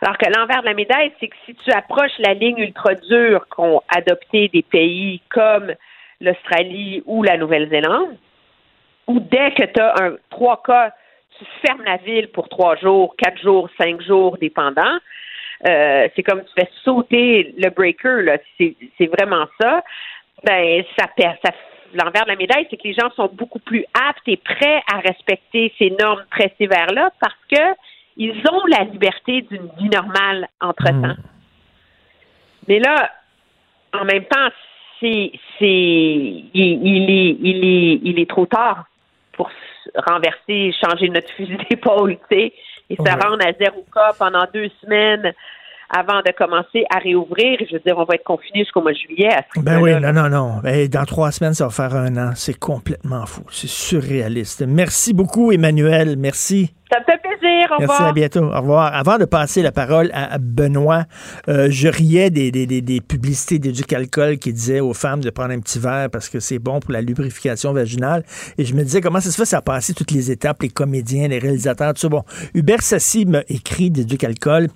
Alors 0.00 0.16
que 0.16 0.26
l'envers 0.34 0.62
de 0.62 0.66
la 0.66 0.74
médaille, 0.74 1.12
c'est 1.20 1.28
que 1.28 1.36
si 1.44 1.54
tu 1.54 1.70
approches 1.72 2.16
la 2.20 2.32
ligne 2.32 2.58
ultra 2.58 2.94
dure 2.94 3.46
qu'ont 3.48 3.82
adopté 3.94 4.48
des 4.48 4.62
pays 4.62 5.20
comme 5.28 5.72
l'Australie 6.20 7.02
ou 7.06 7.22
la 7.22 7.36
Nouvelle-Zélande, 7.36 8.16
où 9.06 9.20
dès 9.20 9.52
que 9.52 9.64
tu 9.64 9.80
as 9.80 9.94
un 10.02 10.16
trois 10.30 10.62
cas, 10.62 10.92
tu 11.38 11.44
fermes 11.66 11.82
la 11.84 11.96
ville 11.96 12.28
pour 12.28 12.48
trois 12.48 12.76
jours, 12.76 13.14
quatre 13.16 13.40
jours, 13.40 13.68
cinq 13.80 14.00
jours, 14.02 14.36
dépendant. 14.38 14.98
Euh, 15.66 16.08
c'est 16.14 16.22
comme 16.22 16.42
tu 16.42 16.52
fais 16.56 16.68
sauter 16.84 17.54
le 17.58 17.70
breaker, 17.70 18.22
là. 18.22 18.38
C'est, 18.58 19.06
vraiment 19.06 19.46
ça. 19.60 19.82
Ben, 20.44 20.82
ça 20.98 21.06
perd. 21.16 21.36
Ça, 21.44 21.52
l'envers 21.92 22.24
de 22.24 22.30
la 22.30 22.36
médaille, 22.36 22.66
c'est 22.70 22.76
que 22.76 22.88
les 22.88 22.94
gens 22.94 23.10
sont 23.16 23.28
beaucoup 23.32 23.58
plus 23.58 23.84
aptes 24.08 24.26
et 24.26 24.36
prêts 24.36 24.82
à 24.92 24.98
respecter 24.98 25.72
ces 25.78 25.90
normes 25.90 26.24
très 26.30 26.54
sévères-là 26.58 27.10
parce 27.20 27.34
que 27.50 27.76
ils 28.16 28.42
ont 28.50 28.66
la 28.66 28.84
liberté 28.84 29.42
d'une 29.42 29.70
vie 29.78 29.88
normale 29.88 30.48
entre-temps. 30.60 31.14
Mmh. 31.14 31.22
Mais 32.68 32.78
là, 32.78 33.10
en 33.94 34.04
même 34.04 34.24
temps, 34.24 34.48
c'est, 35.00 35.32
c'est, 35.58 35.64
il, 35.64 37.06
est, 37.10 37.36
il 37.40 37.64
est, 37.64 38.00
il 38.04 38.20
est 38.20 38.28
trop 38.28 38.46
tard 38.46 38.84
pour 39.32 39.50
renverser, 40.06 40.72
changer 40.84 41.08
notre 41.08 41.30
fusil 41.32 41.56
d'épaule, 41.68 42.16
tu 42.30 42.36
sais, 42.36 42.52
et 42.90 42.96
se 42.96 43.02
rendre 43.02 43.44
à 43.46 43.52
zéro 43.58 43.84
cas 43.92 44.12
pendant 44.18 44.44
deux 44.52 44.70
semaines 44.82 45.32
avant 45.90 46.20
de 46.24 46.32
commencer 46.32 46.84
à 46.94 46.98
réouvrir. 46.98 47.58
Je 47.68 47.74
veux 47.74 47.82
dire, 47.84 47.98
on 47.98 48.04
va 48.04 48.14
être 48.14 48.24
confiné 48.24 48.60
jusqu'au 48.60 48.80
mois 48.80 48.92
de 48.92 48.96
juillet. 48.96 49.30
ben 49.56 49.80
oui, 49.80 49.92
non, 50.00 50.12
non, 50.12 50.28
non. 50.28 50.60
Ben, 50.62 50.88
dans 50.88 51.04
trois 51.04 51.32
semaines, 51.32 51.54
ça 51.54 51.64
va 51.64 51.70
faire 51.70 51.94
un 51.94 52.16
an. 52.16 52.30
C'est 52.34 52.58
complètement 52.58 53.26
fou. 53.26 53.42
C'est 53.50 53.68
surréaliste. 53.68 54.64
Merci 54.66 55.12
beaucoup, 55.12 55.50
Emmanuel. 55.52 56.16
Merci. 56.16 56.72
Ça 56.92 57.00
me 57.00 57.04
fait 57.04 57.18
plaisir. 57.18 57.29
Au 57.42 57.80
Merci, 57.80 58.02
à 58.02 58.12
bientôt. 58.12 58.44
Au 58.44 58.60
revoir. 58.60 58.94
Avant 58.94 59.18
de 59.18 59.24
passer 59.24 59.62
la 59.62 59.72
parole 59.72 60.10
à 60.12 60.38
Benoît, 60.38 61.04
euh, 61.48 61.68
je 61.70 61.88
riais 61.88 62.30
des, 62.30 62.50
des, 62.50 62.66
des, 62.66 62.80
des 62.80 63.00
publicités 63.00 63.58
d'éducalcool 63.58 64.38
qui 64.38 64.52
disaient 64.52 64.80
aux 64.80 64.94
femmes 64.94 65.20
de 65.20 65.30
prendre 65.30 65.52
un 65.52 65.60
petit 65.60 65.78
verre 65.78 66.10
parce 66.10 66.28
que 66.28 66.40
c'est 66.40 66.58
bon 66.58 66.80
pour 66.80 66.92
la 66.92 67.00
lubrification 67.00 67.72
vaginale. 67.72 68.24
Et 68.58 68.64
je 68.64 68.74
me 68.74 68.82
disais, 68.82 69.00
comment 69.00 69.20
ça 69.20 69.30
se 69.30 69.36
fait, 69.36 69.44
ça 69.44 69.58
a 69.58 69.62
passé 69.62 69.94
toutes 69.94 70.10
les 70.10 70.30
étapes, 70.30 70.62
les 70.62 70.68
comédiens, 70.68 71.28
les 71.28 71.38
réalisateurs, 71.38 71.94
tout 71.94 72.00
ça. 72.00 72.08
Bon, 72.08 72.24
Hubert 72.54 72.82
Sassi 72.82 73.24
m'a 73.24 73.42
écrit 73.48 73.90
d'éducalcool 73.90 74.68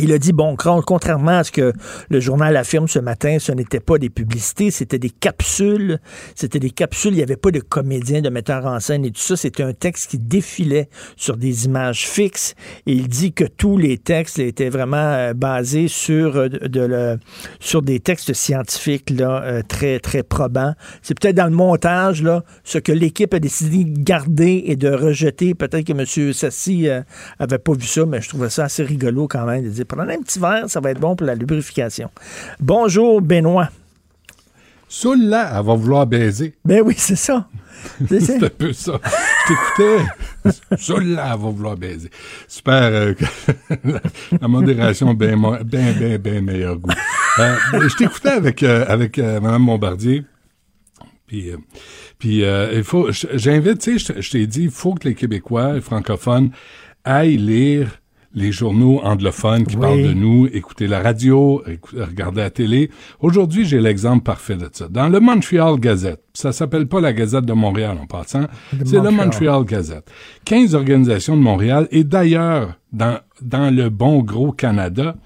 Il 0.00 0.12
a 0.12 0.18
dit, 0.18 0.32
bon, 0.32 0.56
contrairement 0.56 1.38
à 1.38 1.44
ce 1.44 1.52
que 1.52 1.72
le 2.08 2.20
journal 2.20 2.56
affirme 2.56 2.88
ce 2.88 2.98
matin, 2.98 3.38
ce 3.38 3.52
n'était 3.52 3.78
pas 3.78 3.96
des 3.98 4.10
publicités, 4.10 4.72
c'était 4.72 4.98
des 4.98 5.10
capsules. 5.10 6.00
C'était 6.34 6.58
des 6.58 6.70
capsules, 6.70 7.12
il 7.12 7.16
n'y 7.16 7.22
avait 7.22 7.36
pas 7.36 7.52
de 7.52 7.60
comédiens, 7.60 8.20
de 8.20 8.28
metteurs 8.28 8.66
en 8.66 8.80
scène 8.80 9.04
et 9.04 9.12
tout 9.12 9.20
ça. 9.20 9.36
C'était 9.36 9.62
un 9.62 9.72
texte 9.72 10.10
qui 10.10 10.18
défilait 10.18 10.88
sur 11.16 11.36
des 11.36 11.66
images 11.66 12.08
fixes. 12.08 12.54
Il 12.86 13.08
dit 13.08 13.32
que 13.32 13.44
tous 13.44 13.78
les 13.78 13.98
textes 13.98 14.38
étaient 14.40 14.68
vraiment 14.68 14.96
euh, 14.96 15.32
basés 15.32 15.86
sur, 15.86 16.36
euh, 16.36 16.48
de, 16.48 17.18
sur 17.60 17.82
des 17.82 18.00
textes 18.00 18.32
scientifiques 18.32 19.10
là, 19.10 19.42
euh, 19.44 19.62
très, 19.62 20.00
très 20.00 20.22
probants. 20.24 20.74
C'est 21.02 21.18
peut-être 21.18 21.36
dans 21.36 21.46
le 21.46 21.50
montage, 21.50 22.22
là, 22.22 22.44
ce 22.64 22.78
que 22.78 22.92
l'équipe 22.92 23.32
a 23.32 23.38
décidé 23.38 23.84
de 23.84 24.02
garder 24.02 24.64
et 24.66 24.74
de 24.74 24.88
rejeter. 24.88 25.54
Peut-être 25.54 25.84
que 25.84 25.92
M. 25.92 26.32
Sassi 26.32 26.88
avait 27.38 27.58
pas 27.58 27.72
vu 27.72 27.86
ça, 27.86 28.04
mais 28.06 28.20
je 28.20 28.28
trouvais 28.28 28.50
ça 28.50 28.64
assez 28.64 28.82
rigolo 28.82 29.28
quand 29.28 29.46
même 29.46 29.64
de 29.64 29.68
dire 29.68 29.83
Prenez 29.84 30.14
un 30.14 30.22
petit 30.22 30.38
verre, 30.38 30.68
ça 30.68 30.80
va 30.80 30.90
être 30.90 31.00
bon 31.00 31.16
pour 31.16 31.26
la 31.26 31.34
lubrification. 31.34 32.10
Bonjour, 32.60 33.20
Benoît. 33.20 33.68
Soul-là, 34.88 35.50
elle 35.58 35.66
va 35.66 35.74
vouloir 35.74 36.06
baiser. 36.06 36.54
Ben 36.64 36.80
oui, 36.82 36.94
c'est 36.96 37.16
ça. 37.16 37.48
C'est 38.08 38.42
un 38.42 38.48
peu 38.48 38.72
ça. 38.72 39.00
Je 39.04 39.52
t'écoutais. 39.52 40.76
Soul-là, 40.76 41.32
elle 41.34 41.40
va 41.40 41.50
vouloir 41.50 41.76
baiser. 41.76 42.10
Super. 42.48 42.82
Euh, 42.82 43.14
la, 44.40 44.48
modération, 44.48 45.12
bien, 45.12 45.36
bien, 45.64 45.92
bien, 45.92 46.18
bien 46.18 46.40
meilleur 46.40 46.76
goût. 46.78 46.90
Euh, 47.38 47.56
je 47.88 47.96
t'écoutais 47.96 48.30
avec, 48.30 48.62
euh, 48.62 48.84
avec 48.88 49.18
Mme 49.18 49.66
Bombardier. 49.66 50.24
Puis, 51.26 51.50
puis 52.18 52.42
il 52.42 52.84
faut, 52.84 53.08
j'invite, 53.10 53.78
tu 53.80 53.98
sais, 53.98 54.22
je 54.22 54.30
t'ai 54.30 54.46
dit, 54.46 54.64
il 54.64 54.70
faut 54.70 54.94
que 54.94 55.08
les 55.08 55.14
Québécois, 55.14 55.72
les 55.72 55.80
francophones, 55.80 56.50
aillent 57.04 57.36
lire 57.36 58.00
les 58.34 58.52
journaux 58.52 59.00
anglophones 59.02 59.64
qui 59.64 59.76
parlent 59.76 60.02
de 60.02 60.12
nous, 60.12 60.48
écouter 60.52 60.86
la 60.86 61.00
radio, 61.00 61.62
regarder 61.94 62.40
la 62.40 62.50
télé. 62.50 62.90
Aujourd'hui, 63.20 63.64
j'ai 63.64 63.80
l'exemple 63.80 64.24
parfait 64.24 64.56
de 64.56 64.68
ça. 64.72 64.88
Dans 64.88 65.08
le 65.08 65.20
Montreal 65.20 65.78
Gazette, 65.78 66.22
ça 66.32 66.52
s'appelle 66.52 66.86
pas 66.88 67.00
la 67.00 67.12
Gazette 67.12 67.44
de 67.44 67.52
Montréal 67.52 67.96
en 68.00 68.06
passant, 68.06 68.46
c'est 68.84 69.00
le 69.00 69.10
Montreal 69.10 69.64
Gazette. 69.64 70.10
15 70.44 70.74
organisations 70.74 71.36
de 71.36 71.42
Montréal 71.42 71.88
et 71.90 72.04
d'ailleurs 72.04 72.74
dans 72.92 73.18
dans 73.40 73.74
le 73.74 73.88
bon 73.90 74.20
gros 74.22 74.52
Canada 74.52 75.16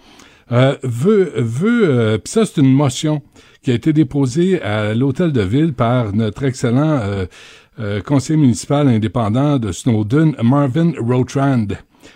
euh, 0.51 0.76
veut 0.82 1.32
veut 1.36 1.89
euh, 1.89 2.18
ça 2.24 2.47
c'est 2.47 2.60
une 2.60 2.72
motion 2.72 3.22
qui 3.62 3.70
a 3.70 3.74
été 3.74 3.93
déposée 3.93 4.62
à 4.62 4.94
l'hôtel 4.94 5.32
de 5.32 5.43
ville 5.43 5.74
par 5.74 6.14
notre 6.14 6.44
excellent 6.44 7.01
euh, 7.02 7.26
euh 7.80 8.01
conseiller 8.01 8.39
municipal 8.39 8.89
indépendant 8.89 9.59
de 9.59 9.72
Snowden, 9.72 10.35
Marvin 10.43 10.93
Rotrand. 10.98 11.66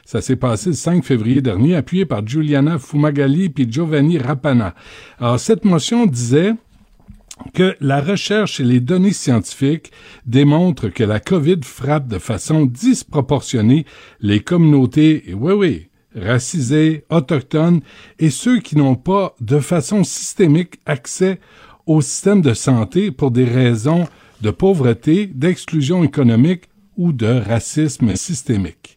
Ça 0.05 0.21
s'est 0.21 0.37
passé 0.37 0.71
le 0.71 0.77
5 0.77 1.05
février 1.05 1.41
dernier, 1.41 1.77
appuyé 1.77 2.07
par 2.07 2.27
Giuliana 2.27 2.79
Fumagalli 2.79 3.49
puis 3.51 3.67
Giovanni 3.71 4.19
Rapana. 4.19 4.75
Alors, 5.19 5.41
cette 5.41 5.65
motion 5.65 6.07
disait 6.07 6.55
que 7.55 7.77
la 7.81 8.01
recherche 8.01 8.61
et 8.61 8.65
les 8.65 8.81
données 8.81 9.13
scientifiques 9.13 9.91
démontrent 10.27 10.89
que 10.89 11.05
la 11.05 11.21
COVID 11.21 11.61
frappe 11.63 12.09
de 12.09 12.19
façon 12.19 12.67
disproportionnée 12.67 13.87
les 14.21 14.41
communautés, 14.41 15.35
oui, 15.35 15.53
oui, 15.53 15.89
racisées, 16.15 17.05
autochtones 17.11 17.81
et 18.19 18.31
ceux 18.31 18.61
qui 18.61 18.77
n'ont 18.77 18.97
pas 18.97 19.35
de 19.41 19.59
façon 19.61 20.05
systémique 20.05 20.75
accès 20.87 21.41
au 21.87 22.01
système 22.01 22.43
de 22.43 22.55
santé 22.55 23.11
pour 23.11 23.31
des 23.31 23.45
raisons 23.45 24.07
de 24.41 24.51
pauvreté, 24.51 25.27
d'exclusion 25.27 26.05
économique 26.05 26.65
ou 26.97 27.13
de 27.13 27.27
racisme 27.27 28.15
systémique. 28.17 28.92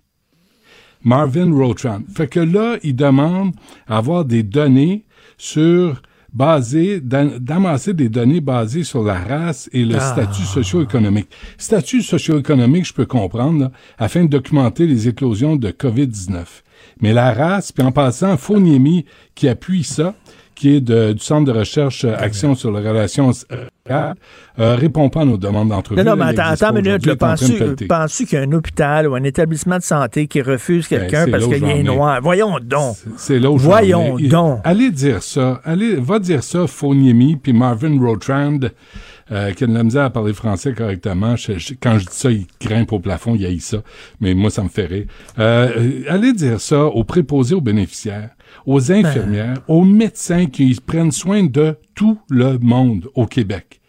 Marvin 1.05 1.53
Rotran. 1.53 2.01
Fait 2.13 2.27
que 2.27 2.41
là, 2.41 2.77
il 2.83 2.95
demande 2.95 3.53
à 3.87 3.97
avoir 3.97 4.25
des 4.25 4.43
données 4.43 5.05
sur 5.37 6.01
basées, 6.33 6.99
d'amasser 6.99 7.93
des 7.93 8.09
données 8.09 8.41
basées 8.41 8.83
sur 8.83 9.03
la 9.03 9.17
race 9.17 9.69
et 9.71 9.85
le 9.85 9.95
ah. 9.95 9.99
statut 9.99 10.43
socio-économique. 10.43 11.29
Statut 11.57 12.01
socio-économique, 12.01 12.85
je 12.85 12.93
peux 12.93 13.05
comprendre, 13.05 13.71
afin 13.97 14.23
de 14.25 14.29
documenter 14.29 14.85
les 14.85 15.07
éclosions 15.07 15.55
de 15.55 15.69
COVID-19. 15.69 16.43
Mais 17.01 17.13
la 17.13 17.33
race, 17.33 17.71
puis 17.71 17.85
en 17.85 17.91
passant, 17.91 18.35
Foniemi, 18.35 19.05
qui 19.33 19.47
appuie 19.47 19.83
ça, 19.83 20.15
qui 20.55 20.77
est 20.77 20.81
du 20.81 21.19
Centre 21.19 21.51
de 21.51 21.57
recherche 21.57 22.05
euh, 22.05 22.15
Action 22.17 22.55
sur 22.55 22.71
les 22.71 22.87
relations 22.87 23.31
euh, 23.51 23.65
euh, 24.57 24.75
répond 24.75 25.09
pas 25.09 25.21
à 25.21 25.25
nos 25.25 25.37
demandes 25.37 25.69
d'entrevue. 25.69 26.01
Non, 26.01 26.11
non, 26.11 26.15
mais 26.15 26.39
attends, 26.39 26.65
attends 26.65 26.75
une 26.75 26.81
minute. 26.81 27.17
Penses-tu 27.17 28.25
qu'il 28.25 28.39
y 28.39 28.41
a 28.41 28.45
un 28.45 28.51
hôpital 28.53 29.07
ou 29.07 29.15
un 29.15 29.23
établissement 29.23 29.77
de 29.77 29.83
santé 29.83 30.27
qui 30.27 30.41
refuse 30.41 30.87
ben, 30.89 31.01
quelqu'un 31.01 31.29
parce 31.29 31.45
qu'il 31.45 31.63
est 31.63 31.83
noir? 31.83 32.19
Voyons 32.21 32.57
donc. 32.63 32.95
C'est 33.17 33.37
là 33.37 33.51
où 33.51 33.57
Voyons 33.57 34.17
donc. 34.17 34.61
Allez 34.63 34.89
dire 34.89 35.21
ça. 35.21 35.61
Allez, 35.63 35.95
va 35.95 36.19
dire 36.19 36.41
ça, 36.41 36.65
Foniemi, 36.67 37.35
puis 37.35 37.53
Marvin 37.53 37.99
Rotrand. 37.99 38.59
Euh, 39.31 39.53
qui 39.53 39.63
a 39.63 39.67
de 39.67 39.73
la 39.73 39.83
misère 39.83 40.03
à 40.03 40.11
parler 40.11 40.33
français 40.33 40.73
correctement. 40.73 41.33
quand 41.81 41.97
je 41.97 42.05
dis 42.05 42.15
ça, 42.15 42.29
il 42.29 42.45
grimpe 42.61 42.93
au 42.93 42.99
plafond, 42.99 43.33
il 43.33 43.43
haït 43.43 43.59
ça. 43.59 43.77
Mais 44.21 44.35
moi, 44.35 44.51
ça 44.51 44.61
me 44.61 44.69
fait 44.69 44.85
rire. 44.85 45.05
Euh, 45.39 46.03
allez 46.07 46.31
dire 46.31 46.61
ça 46.61 46.85
aux 46.85 47.03
préposés 47.03 47.55
aux 47.55 47.61
bénéficiaires 47.61 48.29
aux 48.65 48.81
ben. 48.81 49.05
infirmières, 49.05 49.61
aux 49.67 49.83
médecins 49.83 50.45
qui 50.45 50.77
prennent 50.85 51.11
soin 51.11 51.43
de 51.43 51.77
tout 51.93 52.19
le 52.29 52.57
monde 52.59 53.09
au 53.15 53.25
Québec. 53.25 53.81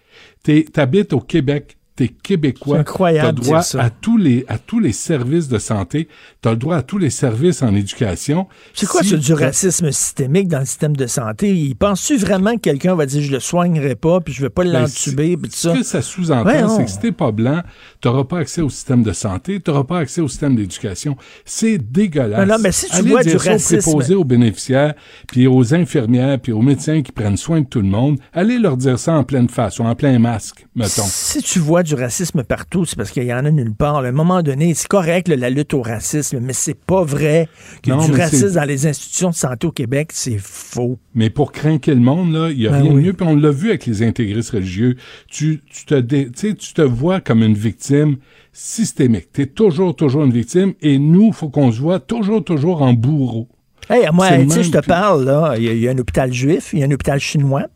T'habites 0.73 1.13
au 1.13 1.21
Québec, 1.21 1.77
t'es 1.97 2.09
québécois, 2.09 2.85
t'as 2.85 3.32
droit 3.32 3.62
à 3.78 3.90
tous 3.90 4.18
les 4.18 4.44
à 4.48 4.59
tous 4.59 4.78
les 4.78 4.93
services 4.93 5.48
de 5.48 5.59
santé, 5.59 6.09
t'as 6.43 6.51
le 6.51 6.59
droit 6.59 6.77
à 6.77 6.82
tous 6.82 6.98
les 6.98 7.10
services 7.10 7.62
en 7.62 7.74
éducation. 7.74 8.47
C'est 8.74 8.86
quoi 8.86 9.02
ce 9.02 9.16
du 9.16 9.32
racisme 9.32 9.90
systémique 9.90 10.48
dans 10.48 10.60
le 10.60 10.66
système 10.66 10.94
de 10.94 11.06
santé? 11.06 11.55
Il 11.55 11.74
penses-tu 11.74 12.18
vraiment 12.18 12.55
que 12.56 12.60
quelqu'un 12.60 12.94
va 12.94 13.06
dire 13.06 13.23
je 13.23 13.32
le 13.32 13.40
soignerai 13.40 13.94
pas 13.94 14.20
puis 14.20 14.35
je 14.35 14.43
vais 14.43 14.51
pas 14.51 14.64
ben, 14.64 14.82
l'entuber 14.82 15.36
puis 15.39 15.51
tout 15.51 15.56
ça? 15.56 15.73
Ce 15.74 15.78
que 15.78 15.85
ça 15.85 16.02
sous-entend, 16.02 16.77
c'est 16.77 16.85
que 16.85 16.90
si 16.90 16.98
t'es 16.98 17.12
pas 17.12 17.32
blanc, 17.32 17.62
t'auras 18.01 18.24
pas 18.24 18.39
accès 18.39 18.60
au 18.60 18.68
système 18.68 19.02
de 19.02 19.12
santé, 19.12 19.60
t'auras 19.60 19.85
pas 19.85 19.98
accès 19.98 20.20
au 20.20 20.28
système 20.28 20.55
d'éducation. 20.55 21.16
C'est 21.47 21.78
dégueulasse. 21.78 22.47
Non, 22.47 22.56
mais 22.60 22.73
si 22.73 22.89
tu 22.90 23.02
vois 23.09 23.23
du 23.23 23.36
racisme 23.36 23.90
aux 24.14 24.24
bénéficiaires, 24.24 24.94
puis 25.27 25.47
aux 25.47 25.74
infirmières, 25.74 26.39
puis 26.40 26.52
aux 26.52 26.62
médecins 26.62 27.01
qui 27.01 27.12
prennent 27.12 27.39
soin 27.39 27.62
de 27.62 27.66
tout 27.66 27.81
le 27.81 27.89
monde, 27.89 28.18
allez 28.35 28.59
leur 28.59 28.77
dire 28.77 28.98
ça 28.98 29.14
en 29.14 29.24
pleine 29.24 29.48
face 29.48 29.78
ou 29.78 29.85
en 29.85 29.94
plein 29.94 30.18
masque, 30.18 30.66
mettons. 30.74 31.06
Si 31.06 31.43
tu 31.43 31.59
vois 31.59 31.82
du 31.87 31.95
racisme 31.95 32.43
partout, 32.43 32.85
c'est 32.85 32.97
parce 32.97 33.11
qu'il 33.11 33.25
y 33.25 33.33
en 33.33 33.45
a 33.45 33.51
nulle 33.51 33.75
part. 33.75 33.97
À 33.97 34.07
un 34.07 34.13
moment 34.13 34.43
donné, 34.43 34.75
c'est 34.75 34.89
correct 34.89 35.29
la 35.29 35.51
lutte 35.51 35.75
au 35.75 35.83
racisme, 35.83 36.41
mais 36.41 36.53
c'est 36.53 36.75
pas 36.75 37.03
vrai 37.03 37.49
que 37.83 38.07
du 38.07 38.13
racisme 38.13 38.55
dans 38.55 38.65
les 38.65 38.87
institutions 38.87 39.31
de 39.31 39.35
santé 39.35 39.67
au 39.67 39.73
Québec, 39.73 40.11
c'est 40.13 40.39
faux. 40.39 40.99
Mais 41.15 41.31
pour 41.31 41.53
craquer 41.53 41.95
le 41.95 42.01
monde, 42.01 42.33
là, 42.33 42.51
il 42.51 42.61
y 42.61 42.67
a 42.67 42.71
ben 42.71 42.83
rien 42.83 42.93
de 42.93 43.01
mieux. 43.01 43.13
Puis 43.13 43.27
on 43.27 43.37
l'a 43.37 43.51
vu 43.51 43.71
avec 43.71 43.87
les 43.87 44.03
intégristes 44.03 44.51
religieux. 44.51 44.97
Tu, 45.29 45.63
tu 45.71 45.87
te, 45.87 46.01
tu 46.01 46.55
te 46.75 46.83
vois 46.83 47.21
comme 47.21 47.43
une 47.43 47.55
victime 47.55 48.17
systémique. 48.53 49.29
Tu 49.33 49.43
es 49.43 49.47
toujours, 49.47 49.95
toujours 49.95 50.25
une 50.25 50.33
victime. 50.33 50.75
Et 50.83 50.99
nous, 50.99 51.33
faut 51.33 51.49
qu'on 51.49 51.71
se 51.73 51.81
voit 51.81 52.01
toujours, 52.01 52.43
toujours 52.43 52.83
en 52.83 52.93
bourreau. 52.93 53.49
Hey, 53.89 54.09
moi, 54.13 54.31
tu 54.39 54.51
sais, 54.51 54.63
je 54.65 54.73
te 54.73 54.85
parle, 54.85 55.25
là. 55.25 55.55
Il 55.57 55.79
y, 55.79 55.89
a 55.89 55.93
un 55.93 55.99
hôpital 55.99 56.33
juif, 56.33 56.71
il 56.73 56.81
y 56.81 56.83
a 56.83 56.87
un 56.87 56.91
hôpital 56.91 57.21
chinois 57.21 57.67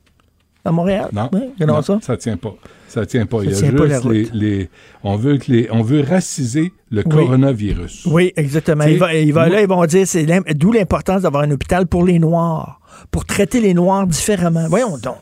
à 0.64 0.72
Montréal. 0.72 1.08
Non, 1.12 1.30
non 1.60 1.82
ça? 1.82 1.98
ça 2.02 2.16
tient 2.16 2.36
pas. 2.36 2.54
Ça 2.90 3.06
tient 3.06 3.24
pas. 3.24 3.44
il 3.44 3.50
y 3.50 3.54
a 3.54 3.56
juste 3.56 4.32
les, 4.34 4.68
on 5.04 5.16
veut 5.16 5.38
que 5.38 5.52
les, 5.52 5.68
on 5.70 5.82
veut 5.82 6.02
raciser 6.02 6.72
le 6.90 7.04
coronavirus. 7.04 8.06
Oui, 8.06 8.32
exactement. 8.36 8.84
Il 8.84 8.98
va, 8.98 9.14
il 9.14 9.32
va 9.32 9.48
là, 9.48 9.62
ils 9.62 9.68
vont 9.68 9.84
dire, 9.86 10.06
c'est 10.06 10.26
d'où 10.54 10.72
l'importance 10.72 11.22
d'avoir 11.22 11.44
un 11.44 11.50
hôpital 11.52 11.86
pour 11.86 12.04
les 12.04 12.18
Noirs 12.18 12.80
pour 13.10 13.24
traiter 13.24 13.60
les 13.60 13.74
Noirs 13.74 14.06
différemment. 14.06 14.66
Voyons 14.68 14.98
donc. 14.98 15.16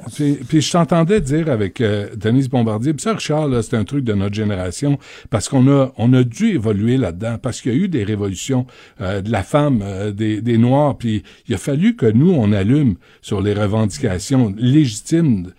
Puis, 0.49 0.61
je 0.61 0.73
t'entendais 0.73 1.21
dire 1.21 1.51
avec 1.51 1.81
euh, 1.81 2.09
Denise 2.17 2.49
Bombardier, 2.49 2.93
puis 2.93 3.03
ça, 3.03 3.15
Richard, 3.15 3.49
c'est 3.63 3.77
un 3.77 3.85
truc 3.85 4.05
de 4.05 4.15
notre 4.15 4.35
génération, 4.35 4.99
parce 5.31 5.49
qu'on 5.49 5.69
a, 5.69 5.93
on 5.97 6.13
a 6.13 6.23
dû 6.23 6.55
évoluer 6.55 6.97
là-dedans, 6.97 7.37
parce 7.41 7.61
qu'il 7.61 7.73
y 7.73 7.75
a 7.75 7.79
eu 7.79 7.89
des 7.89 8.05
révolutions 8.05 8.67
euh, 9.01 9.21
de 9.21 9.31
la 9.31 9.43
femme, 9.43 9.81
euh, 9.83 10.11
des, 10.11 10.41
des 10.41 10.59
Noirs, 10.59 10.97
puis 10.99 11.23
il 11.49 11.55
a 11.55 11.59
fallu 11.59 11.97
que 11.97 12.07
nous, 12.07 12.33
on 12.33 12.53
allume 12.53 12.97
sur 13.23 13.41
les 13.41 13.55
revendications 13.55 14.55
légitimes. 14.57 15.53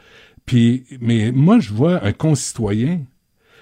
Puis, 0.49 0.84
mais 0.99 1.31
moi, 1.31 1.59
je 1.59 1.71
vois 1.71 2.03
un 2.03 2.11
concitoyen 2.11 3.01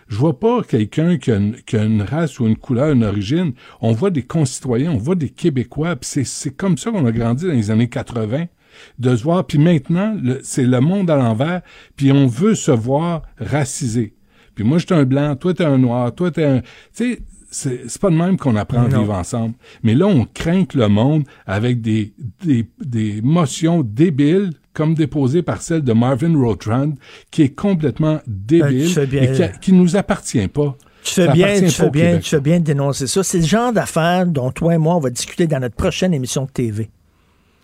je 0.08 0.16
vois 0.16 0.40
pas 0.40 0.64
quelqu'un 0.64 1.18
qui, 1.18 1.32
qui, 1.66 1.76
a 1.76 1.84
une 1.84 2.02
race 2.02 2.40
ou 2.40 2.48
une 2.48 2.56
couleur, 2.56 2.94
une 2.94 3.04
origine. 3.04 3.52
On 3.82 3.92
voit 3.92 4.10
des 4.10 4.24
concitoyens, 4.24 4.94
on 4.94 4.98
voit 4.98 5.16
des 5.16 5.28
Québécois. 5.28 5.98
Puis 5.98 6.24
c'est 6.24 6.56
comme 6.56 6.78
ça 6.78 6.92
qu'on 6.92 7.06
a 7.06 7.12
grandi 7.12 7.46
dans 7.46 7.52
les 7.52 7.72
années 7.72 7.90
80 7.90 8.46
de 9.00 9.16
se 9.18 9.22
voir. 9.22 9.46
Puis 9.46 9.58
maintenant, 9.58 10.16
c'est 10.44 10.64
le 10.64 10.80
monde 10.80 11.10
à 11.10 11.18
l'envers. 11.18 11.62
Puis 11.98 12.14
on 12.14 12.26
veut 12.26 12.56
se 12.56 12.72
voir 12.72 13.24
racisé. 13.38 14.14
Puis 14.56 14.64
moi, 14.64 14.78
j'étais 14.78 14.96
un 14.96 15.04
blanc, 15.04 15.36
toi, 15.36 15.54
t'es 15.54 15.66
un 15.66 15.78
noir, 15.78 16.16
toi, 16.16 16.32
t'es 16.32 16.46
un... 16.46 16.62
Tu 16.96 17.20
sais, 17.52 17.82
c'est 17.88 18.00
pas 18.00 18.10
de 18.10 18.16
même 18.16 18.38
qu'on 18.38 18.56
apprend 18.56 18.86
à 18.86 18.88
vivre 18.88 19.14
ensemble. 19.14 19.56
Mais 19.84 19.94
là, 19.94 20.08
on 20.08 20.24
craint 20.26 20.66
le 20.74 20.88
monde 20.88 21.26
avec 21.46 21.82
des, 21.82 22.14
des, 22.46 22.66
des 22.80 23.22
motions 23.22 23.84
débiles 23.84 24.52
comme 24.78 24.94
déposé 24.94 25.42
par 25.42 25.64
celle 25.64 25.82
de 25.82 25.92
Marvin 25.92 26.40
Rotrand, 26.40 26.92
qui 27.32 27.42
est 27.42 27.50
complètement 27.50 28.22
débile 28.28 28.96
et 29.12 29.50
qui, 29.60 29.74
ne 29.74 29.80
nous 29.80 29.96
appartient 29.96 30.48
pas. 30.48 30.78
Tu 31.02 31.16
fais, 31.16 31.28
bien, 31.30 31.60
tu, 31.60 31.70
fais 31.72 31.90
bien, 31.90 32.20
tu 32.20 32.30
fais 32.30 32.40
bien 32.40 32.60
de 32.60 32.66
dénoncer 32.66 33.08
ça. 33.08 33.24
C'est 33.24 33.40
le 33.40 33.46
genre 33.46 33.74
d'affaires 33.74 34.28
dont 34.28 34.52
toi 34.52 34.76
et 34.76 34.78
moi, 34.78 34.96
on 34.96 35.00
va 35.00 35.10
discuter 35.10 35.48
dans 35.48 35.60
notre 35.60 35.76
prochaine 35.76 36.14
émission 36.14 36.46
de 36.46 36.52
TV. 36.52 36.92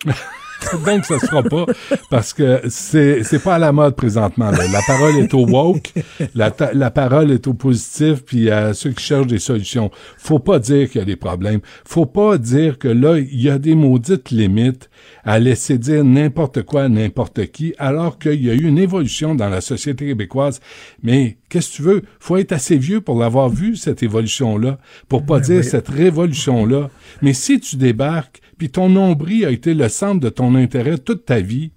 Donc, 0.86 1.06
ça 1.06 1.20
se 1.20 1.26
fera 1.26 1.44
pas 1.44 1.66
parce 2.10 2.34
que 2.34 2.62
c'est 2.70 3.24
c'est 3.24 3.40
pas 3.40 3.56
à 3.56 3.60
la 3.60 3.72
mode 3.72 3.96
présentement. 3.96 4.52
là. 4.52 4.68
La 4.72 4.82
parole 4.86 5.18
est 5.18 5.34
au 5.34 5.46
woke, 5.46 5.94
la, 6.36 6.54
la 6.74 6.92
parole 6.92 7.32
est 7.32 7.48
au 7.48 7.54
positif, 7.54 8.24
puis 8.24 8.50
à 8.50 8.74
ceux 8.74 8.92
qui 8.92 9.04
cherchent 9.04 9.28
des 9.28 9.40
solutions. 9.40 9.92
Faut 10.18 10.40
pas 10.40 10.60
dire 10.60 10.90
qu'il 10.90 11.00
y 11.00 11.02
a 11.02 11.06
des 11.06 11.16
problèmes. 11.16 11.62
Faut 11.86 12.06
pas 12.06 12.38
dire 12.38 12.78
que 12.78 12.88
là, 12.88 13.18
il 13.18 13.42
y 13.42 13.50
a 13.50 13.58
des 13.60 13.76
maudites 13.76 14.32
limites 14.32 14.90
à 15.24 15.40
laisser 15.40 15.78
dire 15.78 16.04
n'importe 16.04 16.64
quoi 16.64 16.84
à 16.84 16.90
n'importe 16.90 17.48
qui, 17.52 17.74
alors 17.78 18.20
qu'il 18.20 18.44
y 18.44 18.50
a 18.50 18.54
eu 18.54 18.64
une 18.64 18.78
évolution 18.78 19.36
dans 19.36 19.50
la 19.50 19.62
société 19.62 20.06
québécoise. 20.06 20.60
Mais 21.02 21.38
qu'est-ce 21.50 21.72
que 21.72 21.76
tu 21.76 21.82
veux? 21.84 22.02
Faut 22.20 22.38
être 22.38 22.52
assez 22.52 22.78
vieux 22.78 23.02
pour 23.02 23.20
l'avoir 23.20 23.50
vu, 23.50 23.76
cette 23.76 24.04
évolution-là, 24.04 24.78
pour 25.08 25.26
pas 25.26 25.40
dire 25.40 25.58
oui. 25.60 25.64
cette 25.64 25.90
révolution-là. 25.90 26.90
Mais 27.22 27.34
si 27.34 27.60
tu 27.60 27.78
débarques, 27.78 28.42
ton 28.70 28.90
nombril 28.90 29.46
a 29.46 29.52
été 29.52 29.74
le 29.74 29.90
centre 29.90 30.20
de 30.20 30.30
ton 30.30 30.56
intérêt 30.56 30.98
toute 30.98 31.26
ta 31.26 31.40
vie, 31.40 31.72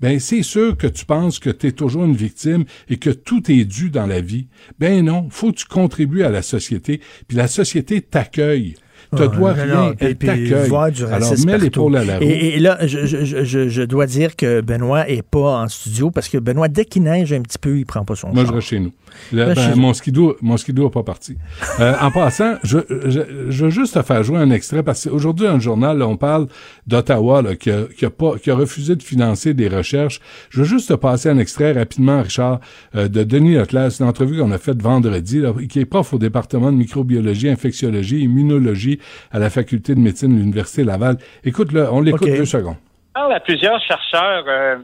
ben 0.00 0.20
c'est 0.20 0.42
sûr 0.42 0.76
que 0.76 0.86
tu 0.86 1.04
penses 1.04 1.38
que 1.38 1.50
tu 1.50 1.68
es 1.68 1.72
toujours 1.72 2.04
une 2.04 2.16
victime 2.16 2.64
et 2.88 2.96
que 2.96 3.10
tout 3.10 3.50
est 3.50 3.64
dû 3.64 3.90
dans 3.90 4.06
la 4.06 4.20
vie. 4.20 4.48
Ben 4.78 5.04
non, 5.04 5.28
faut 5.30 5.52
que 5.52 5.58
tu 5.58 5.66
contribues 5.66 6.22
à 6.22 6.30
la 6.30 6.42
société, 6.42 7.00
puis 7.28 7.36
la 7.36 7.48
société 7.48 8.00
t'accueille. 8.00 8.74
Te 9.16 9.24
doit 9.36 9.52
rien, 9.52 9.94
elle 9.98 10.16
t'accueille. 10.16 10.68
voir 10.68 10.90
du 10.90 11.04
Alors 11.04 11.18
racisme 11.30 11.46
mets 11.46 11.52
partout. 11.52 11.64
l'épaule 11.64 11.96
à 11.96 12.04
la 12.04 12.18
roue. 12.18 12.24
Et, 12.24 12.54
et 12.56 12.58
là, 12.58 12.78
je, 12.86 13.04
je, 13.06 13.24
je- 13.24 13.44
je, 13.44 13.68
je 13.68 13.82
dois 13.82 14.06
dire 14.06 14.36
que 14.36 14.60
Benoît 14.60 15.08
est 15.08 15.22
pas 15.22 15.62
en 15.62 15.68
studio 15.68 16.10
parce 16.10 16.28
que 16.28 16.38
Benoît, 16.38 16.68
dès 16.68 16.84
qu'il 16.84 17.02
neige 17.02 17.32
un 17.32 17.42
petit 17.42 17.58
peu, 17.58 17.76
il 17.78 17.84
prend 17.84 18.04
pas 18.04 18.14
son 18.16 18.28
Moi, 18.32 18.44
je 18.46 18.52
reste 18.52 18.68
chez 18.68 18.80
nous. 18.80 18.92
Le- 19.32 19.54
ben, 19.54 19.76
mon 19.76 19.92
skidoo, 19.92 20.36
mon 20.40 20.56
skidoo 20.56 20.84
n'est 20.84 20.90
pas 20.90 21.02
parti. 21.02 21.36
Euh, 21.80 21.92
en 22.00 22.10
passant, 22.10 22.54
je, 22.64 22.78
je, 23.06 23.20
je 23.50 23.64
veux 23.64 23.70
juste 23.70 23.94
te 23.94 24.02
faire 24.02 24.22
jouer 24.24 24.38
un 24.38 24.50
extrait 24.50 24.82
parce 24.82 25.06
qu'aujourd'hui, 25.06 25.46
dans 25.46 25.54
le 25.54 25.60
journal, 25.60 25.98
là, 25.98 26.08
on 26.08 26.16
parle 26.16 26.46
d'Ottawa 26.86 27.42
là, 27.42 27.54
qui, 27.54 27.70
a, 27.70 27.82
qui, 27.96 28.04
a 28.06 28.10
pas, 28.10 28.38
qui 28.38 28.50
a 28.50 28.54
refusé 28.54 28.96
de 28.96 29.02
financer 29.02 29.52
des 29.54 29.68
recherches. 29.68 30.20
Je 30.50 30.60
veux 30.60 30.64
juste 30.66 30.88
te 30.88 30.94
passer 30.94 31.28
un 31.28 31.38
extrait 31.38 31.72
rapidement, 31.72 32.22
Richard, 32.22 32.60
euh, 32.96 33.08
de 33.08 33.22
Denis 33.24 33.54
Leclerc. 33.54 33.92
C'est 33.92 34.02
une 34.02 34.08
entrevue 34.10 34.38
qu'on 34.38 34.50
a 34.52 34.58
faite 34.58 34.80
vendredi, 34.82 35.40
là, 35.40 35.52
qui 35.68 35.80
est 35.80 35.84
prof 35.84 36.14
au 36.14 36.18
département 36.18 36.72
de 36.72 36.76
microbiologie, 36.78 37.48
infectiologie, 37.50 38.20
immunologie 38.20 38.98
à 39.32 39.38
la 39.38 39.50
faculté 39.50 39.94
de 39.94 40.00
médecine 40.00 40.34
de 40.34 40.40
l'Université 40.40 40.84
Laval. 40.84 41.16
Écoute, 41.44 41.72
là, 41.72 41.88
on 41.92 42.00
l'écoute 42.00 42.28
deux 42.28 42.44
secondes. 42.44 42.76
Je 43.08 43.20
parle 43.20 43.32
à 43.34 43.40
plusieurs 43.40 43.80
chercheurs 43.82 44.44
euh, 44.48 44.76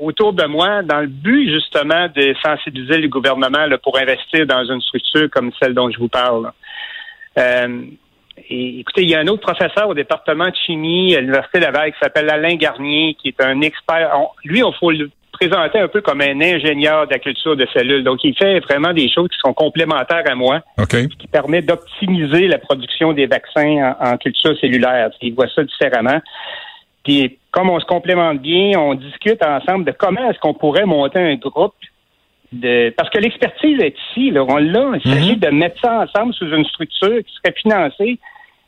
autour 0.00 0.32
de 0.32 0.44
moi 0.44 0.82
dans 0.82 1.00
le 1.00 1.06
but 1.08 1.50
justement 1.50 2.08
de 2.14 2.34
sensibiliser 2.42 2.98
le 2.98 3.08
gouvernement 3.08 3.66
là, 3.66 3.78
pour 3.78 3.98
investir 3.98 4.46
dans 4.46 4.64
une 4.64 4.80
structure 4.80 5.28
comme 5.30 5.50
celle 5.60 5.74
dont 5.74 5.90
je 5.90 5.98
vous 5.98 6.08
parle. 6.08 6.50
Euh, 7.38 7.84
et, 8.48 8.80
écoutez, 8.80 9.02
il 9.02 9.10
y 9.10 9.14
a 9.14 9.20
un 9.20 9.26
autre 9.28 9.42
professeur 9.42 9.88
au 9.88 9.94
département 9.94 10.48
de 10.48 10.56
chimie 10.66 11.14
à 11.16 11.20
l'Université 11.20 11.60
Laval 11.60 11.92
qui 11.92 11.98
s'appelle 12.00 12.30
Alain 12.30 12.54
Garnier, 12.56 13.16
qui 13.20 13.28
est 13.28 13.40
un 13.42 13.60
expert. 13.60 14.10
On- 14.14 14.28
lui, 14.44 14.60
il 14.60 14.72
faut 14.78 14.90
le 14.90 15.10
présenter 15.38 15.78
un 15.78 15.88
peu 15.88 16.00
comme 16.00 16.20
un 16.20 16.40
ingénieur 16.40 17.06
de 17.06 17.12
la 17.12 17.18
culture 17.18 17.56
de 17.56 17.66
cellules. 17.72 18.04
Donc, 18.04 18.24
il 18.24 18.36
fait 18.36 18.60
vraiment 18.60 18.92
des 18.92 19.08
choses 19.08 19.28
qui 19.28 19.38
sont 19.38 19.54
complémentaires 19.54 20.24
à 20.26 20.34
moi 20.34 20.60
OK. 20.78 21.08
qui 21.18 21.26
permet 21.26 21.62
d'optimiser 21.62 22.48
la 22.48 22.58
production 22.58 23.12
des 23.12 23.26
vaccins 23.26 23.94
en, 24.00 24.12
en 24.12 24.16
culture 24.16 24.58
cellulaire. 24.58 25.10
Il 25.20 25.34
voit 25.34 25.48
ça 25.54 25.62
différemment. 25.64 26.20
Puis, 27.04 27.38
comme 27.52 27.70
on 27.70 27.78
se 27.78 27.86
complémente 27.86 28.40
bien, 28.40 28.78
on 28.78 28.94
discute 28.94 29.42
ensemble 29.42 29.84
de 29.84 29.92
comment 29.92 30.28
est-ce 30.28 30.38
qu'on 30.40 30.54
pourrait 30.54 30.86
monter 30.86 31.20
un 31.20 31.36
groupe 31.36 31.74
de... 32.52 32.92
Parce 32.96 33.10
que 33.10 33.18
l'expertise 33.18 33.80
est 33.80 33.94
ici, 34.10 34.30
là, 34.30 34.44
on 34.48 34.56
l'a. 34.56 34.92
Il 35.04 35.12
s'agit 35.12 35.36
de 35.36 35.48
mettre 35.48 35.80
ça 35.80 36.00
ensemble 36.00 36.34
sous 36.34 36.46
une 36.46 36.64
structure 36.64 37.18
qui 37.24 37.34
serait 37.34 37.54
financée. 37.62 38.18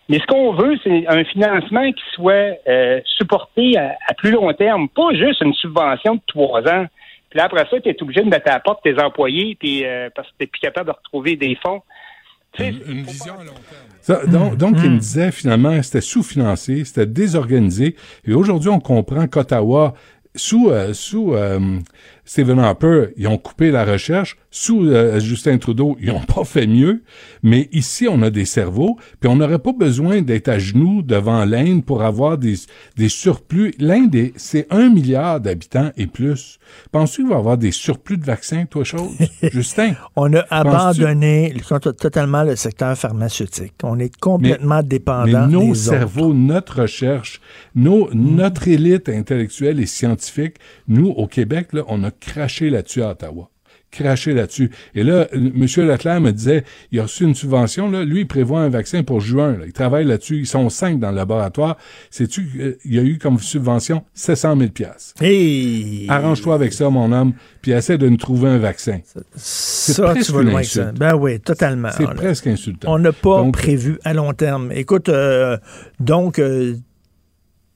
Mais 0.09 0.19
ce 0.19 0.27
qu'on 0.27 0.55
veut, 0.55 0.77
c'est 0.83 1.07
un 1.07 1.23
financement 1.25 1.93
qui 1.93 2.03
soit 2.15 2.57
euh, 2.67 3.01
supporté 3.19 3.77
à, 3.77 3.97
à 4.07 4.15
plus 4.15 4.31
long 4.31 4.53
terme, 4.55 4.89
pas 4.89 5.13
juste 5.13 5.43
une 5.43 5.53
subvention 5.55 6.15
de 6.15 6.21
trois 6.27 6.61
ans. 6.63 6.87
Puis 7.31 7.39
là, 7.39 7.45
après 7.45 7.67
ça, 7.71 7.81
tu 7.81 7.89
es 7.89 8.03
obligé 8.03 8.23
de 8.23 8.29
mettre 8.29 8.49
à 8.51 8.55
la 8.55 8.61
porte 8.61 8.83
tes 8.83 8.99
employés 9.01 9.57
puis, 9.59 9.85
euh, 9.85 10.09
parce 10.15 10.29
que 10.29 10.35
tu 10.39 10.45
n'es 10.45 10.47
plus 10.47 10.61
capable 10.61 10.89
de 10.89 10.95
retrouver 10.95 11.37
des 11.37 11.57
fonds. 11.63 11.83
Une, 12.59 13.03
vision 13.03 13.35
à 13.35 13.45
long 13.45 13.53
terme. 13.53 13.85
Ça, 14.01 14.27
donc, 14.27 14.57
donc 14.57 14.77
il 14.83 14.91
me 14.91 14.99
disait 14.99 15.31
finalement, 15.31 15.81
c'était 15.83 16.01
sous-financé, 16.01 16.85
c'était 16.85 17.07
désorganisé. 17.07 17.95
Et 18.27 18.33
aujourd'hui, 18.33 18.71
on 18.71 18.81
comprend 18.81 19.29
qu'Ottawa, 19.29 19.93
sous, 20.35 20.71
euh, 20.71 20.95
sous 20.95 21.35
euh, 21.35 21.79
Stephen 22.31 22.59
Harper, 22.59 23.07
ils 23.17 23.27
ont 23.27 23.39
coupé 23.39 23.71
la 23.71 23.87
recherche. 23.87 24.37
Sous 24.51 24.85
euh, 24.87 25.19
Justin 25.19 25.57
Trudeau, 25.57 25.97
ils 26.01 26.11
ont 26.11 26.21
pas 26.21 26.45
fait 26.45 26.67
mieux. 26.67 27.03
Mais 27.43 27.71
ici, 27.73 28.07
on 28.11 28.21
a 28.21 28.29
des 28.29 28.45
cerveaux, 28.45 28.99
puis 29.19 29.31
on 29.31 29.37
n'aurait 29.37 29.59
pas 29.59 29.73
besoin 29.73 30.21
d'être 30.21 30.49
à 30.49 30.59
genoux 30.59 31.01
devant 31.01 31.47
l'Inde 31.47 31.85
pour 31.87 32.03
avoir 32.03 32.37
des, 32.37 32.55
des 32.97 33.09
surplus. 33.09 33.73
L'Inde, 33.79 34.15
est- 34.15 34.33
c'est 34.37 34.67
un 34.71 34.91
milliard 34.91 35.41
d'habitants 35.41 35.91
et 35.97 36.07
plus. 36.07 36.59
Penses-tu 36.93 37.23
qu'il 37.23 37.31
va 37.31 37.37
y 37.37 37.39
avoir 37.39 37.57
des 37.57 37.73
surplus 37.73 38.19
de 38.19 38.25
vaccins, 38.27 38.67
toi, 38.67 38.85
chose? 38.85 39.11
Justin? 39.51 39.95
On 40.15 40.33
a 40.35 40.45
abandonné 40.51 41.55
le- 41.55 41.93
totalement 41.93 42.43
le 42.43 42.57
secteur 42.57 42.97
pharmaceutique. 42.97 43.73
On 43.83 43.99
est 43.99 44.15
complètement 44.19 44.79
Mais 44.83 44.83
dépendant 44.85 45.47
nos 45.47 45.61
des 45.61 45.67
autres. 45.71 45.75
cerveaux, 45.77 46.35
notre 46.35 46.83
recherche, 46.83 47.41
nos, 47.75 48.11
notre 48.13 48.69
élite 48.69 49.09
intellectuelle 49.09 49.81
et 49.81 49.87
scientifique, 49.87 50.57
nous, 50.89 51.09
au 51.10 51.27
Québec, 51.27 51.69
là, 51.73 51.82
on 51.89 52.02
a 52.05 52.10
craché 52.10 52.70
là-dessus 52.70 53.02
à 53.02 53.10
Ottawa. 53.10 53.51
Craché 53.90 54.35
là-dessus. 54.35 54.70
Et 54.94 55.02
là, 55.02 55.28
euh, 55.32 55.51
M. 55.55 55.65
Leclerc 55.65 56.20
me 56.20 56.31
disait, 56.31 56.62
il 56.93 57.01
a 57.01 57.05
reçu 57.05 57.24
une 57.24 57.35
subvention, 57.35 57.90
là, 57.90 58.05
lui, 58.05 58.20
il 58.20 58.27
prévoit 58.27 58.60
un 58.60 58.69
vaccin 58.69 59.02
pour 59.02 59.20
juin. 59.23 59.52
Là. 59.52 59.65
Il 59.65 59.73
travaille 59.73 60.05
là-dessus. 60.05 60.40
Ils 60.40 60.47
sont 60.47 60.69
cinq 60.69 61.01
dans 61.01 61.09
le 61.09 61.16
laboratoire. 61.16 61.78
Sais-tu, 62.10 62.51
euh, 62.60 62.77
il 62.85 62.94
y 62.94 62.98
a 62.98 63.02
eu 63.02 63.16
comme 63.16 63.39
subvention 63.39 64.05
700 64.12 64.59
000 64.59 64.70
piastres. 64.73 65.23
Hey! 65.23 66.05
Arrange-toi 66.10 66.55
avec 66.55 66.74
ça, 66.74 66.90
mon 66.90 67.10
homme, 67.12 67.32
puis 67.62 67.70
essaie 67.70 67.97
de 67.97 68.06
nous 68.10 68.19
trouver 68.19 68.51
un 68.51 68.59
vaccin. 68.59 68.98
C'est 69.36 69.94
Ça, 69.94 70.12
tu 70.23 70.32
vas 70.32 70.43
loin 70.43 70.62
ça. 70.65 70.93
Ben 70.93 71.15
oui, 71.15 71.40
totalement. 71.40 71.89
C'est 71.97 72.05
presque 72.15 72.47
insultant. 72.47 72.93
On 72.93 72.98
n'a 72.98 73.12
pas 73.12 73.39
Donc- 73.39 73.55
prévu 73.55 73.98
à 74.05 74.12
long 74.12 74.35
terme. 74.35 74.70
Écoute, 74.70 75.09
euh, 75.09 75.56
donc, 75.98 76.39
euh, 76.39 76.77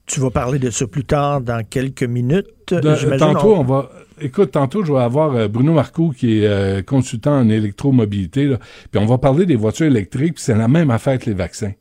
tu 0.05 0.19
vas 0.19 0.29
parler 0.29 0.59
de 0.59 0.69
ça 0.69 0.85
plus 0.87 1.03
tard 1.05 1.41
dans 1.41 1.63
quelques 1.63 2.03
minutes. 2.03 2.47
De- 2.71 2.95
J'imagine 2.95 3.17
tantôt, 3.17 3.55
on- 3.55 3.59
on 3.59 3.63
va. 3.63 3.89
Écoute, 4.21 4.51
tantôt, 4.51 4.83
je 4.85 4.93
vais 4.93 4.99
avoir 5.01 5.35
euh, 5.35 5.47
Bruno 5.47 5.73
Marcoux, 5.73 6.13
qui 6.15 6.39
est 6.39 6.47
euh, 6.47 6.81
consultant 6.81 7.39
en 7.39 7.49
électromobilité, 7.49 8.45
là, 8.45 8.57
puis 8.91 9.01
on 9.01 9.05
va 9.05 9.17
parler 9.17 9.45
des 9.45 9.55
voitures 9.55 9.87
électriques, 9.87 10.35
puis 10.35 10.43
c'est 10.43 10.55
la 10.55 10.67
même 10.67 10.91
affaire 10.91 11.17
que 11.19 11.25
les 11.25 11.33
vaccins. 11.35 11.71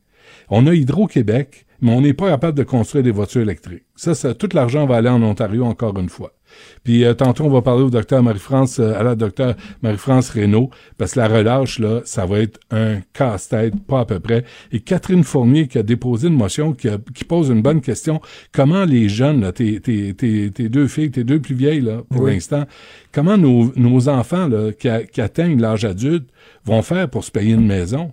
On 0.48 0.66
a 0.66 0.74
Hydro-Québec, 0.74 1.66
mais 1.80 1.92
on 1.92 2.00
n'est 2.00 2.14
pas 2.14 2.28
capable 2.30 2.56
de 2.56 2.62
construire 2.64 3.04
des 3.04 3.10
voitures 3.10 3.42
électriques. 3.42 3.84
Ça, 3.96 4.14
ça 4.14 4.34
tout 4.34 4.48
l'argent 4.54 4.86
va 4.86 4.96
aller 4.96 5.08
en 5.08 5.22
Ontario 5.22 5.64
encore 5.64 5.98
une 5.98 6.08
fois. 6.08 6.32
Puis 6.84 7.04
euh, 7.04 7.14
tantôt, 7.14 7.44
on 7.44 7.50
va 7.50 7.62
parler 7.62 7.82
au 7.82 7.90
docteur 7.90 8.22
Marie-France, 8.22 8.78
euh, 8.80 8.98
à 8.98 9.02
la 9.02 9.14
docteur 9.14 9.54
Marie-France 9.82 10.30
Reynaud, 10.30 10.70
parce 10.98 11.12
que 11.12 11.20
la 11.20 11.28
relâche, 11.28 11.78
là, 11.78 12.00
ça 12.04 12.26
va 12.26 12.40
être 12.40 12.58
un 12.70 13.00
casse-tête, 13.12 13.74
pas 13.86 14.00
à 14.00 14.04
peu 14.04 14.18
près. 14.20 14.44
Et 14.72 14.80
Catherine 14.80 15.22
Fournier, 15.24 15.68
qui 15.68 15.78
a 15.78 15.82
déposé 15.82 16.28
une 16.28 16.34
motion, 16.36 16.72
qui, 16.72 16.88
a- 16.88 16.98
qui 17.14 17.24
pose 17.24 17.50
une 17.50 17.62
bonne 17.62 17.80
question. 17.80 18.20
Comment 18.52 18.84
les 18.84 19.08
jeunes, 19.08 19.40
là, 19.42 19.52
tes, 19.52 19.80
tes, 19.80 20.14
tes, 20.14 20.50
tes 20.50 20.68
deux 20.68 20.88
filles, 20.88 21.10
tes 21.10 21.24
deux 21.24 21.40
plus 21.40 21.54
vieilles, 21.54 21.80
là, 21.82 22.02
pour 22.10 22.22
Oui. 22.22 22.32
l'instant, 22.34 22.64
comment 23.12 23.36
nos, 23.38 23.72
nos 23.76 24.08
enfants, 24.08 24.48
là, 24.48 24.72
qui, 24.72 24.88
a- 24.88 25.04
qui 25.04 25.20
atteignent 25.20 25.60
l'âge 25.60 25.84
adulte, 25.84 26.28
vont 26.64 26.82
faire 26.82 27.08
pour 27.08 27.24
se 27.24 27.30
payer 27.30 27.54
une 27.54 27.66
maison? 27.66 28.12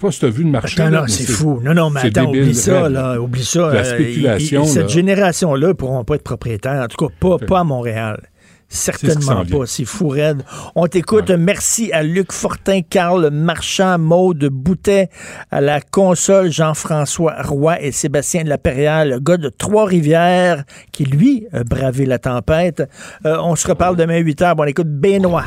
Je 0.00 0.06
sais 0.06 0.06
pas 0.06 0.12
si 0.12 0.20
tu 0.20 0.26
as 0.26 0.30
vu 0.30 0.44
le 0.44 0.50
marché. 0.50 0.80
Attends, 0.80 0.90
là, 0.90 1.04
c'est 1.08 1.26
fou. 1.28 1.60
Non, 1.62 1.74
non, 1.74 1.90
mais 1.90 2.00
attends, 2.00 2.24
débile, 2.24 2.44
oublie 2.44 2.54
ça, 2.54 2.88
là. 2.88 3.20
Oublie 3.20 3.44
ça. 3.44 3.70
La 3.70 3.80
euh, 3.80 3.84
spéculation, 3.84 4.64
cette 4.64 4.82
là. 4.82 4.88
génération-là 4.88 5.68
ne 5.68 5.72
pourront 5.74 6.04
pas 6.04 6.14
être 6.14 6.22
propriétaires. 6.22 6.84
En 6.84 6.86
tout 6.86 7.06
cas, 7.06 7.14
pas, 7.20 7.38
pas 7.38 7.60
à 7.60 7.64
Montréal. 7.64 8.22
C'est 8.70 8.92
ce 8.92 8.98
qui 8.98 9.06
Certainement 9.06 9.44
pas. 9.44 9.66
C'est 9.66 9.84
fou 9.84 10.08
raide. 10.08 10.42
On 10.74 10.86
t'écoute. 10.86 11.30
Merci 11.30 11.92
à 11.92 12.02
Luc 12.02 12.32
Fortin, 12.32 12.80
Carl 12.80 13.28
Marchand, 13.30 13.98
Maude 13.98 14.46
Boutet, 14.46 15.10
à 15.50 15.60
la 15.60 15.82
console 15.82 16.50
Jean-François 16.50 17.42
Roy 17.42 17.82
et 17.82 17.92
Sébastien 17.92 18.44
Laperrière, 18.44 19.04
le 19.04 19.18
gars 19.18 19.36
de 19.36 19.50
Trois-Rivières, 19.50 20.64
qui, 20.92 21.04
lui, 21.04 21.46
a 21.52 21.62
bravé 21.62 22.06
la 22.06 22.18
tempête. 22.18 22.82
Euh, 23.26 23.36
on 23.42 23.54
se 23.54 23.68
reparle 23.68 23.96
demain 23.96 24.14
à 24.14 24.18
8 24.18 24.40
h. 24.40 24.54
Bon, 24.54 24.62
on 24.62 24.66
écoute 24.66 24.88
Benoît. 24.88 25.44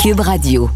Cube 0.00 0.20
Radio. 0.20 0.70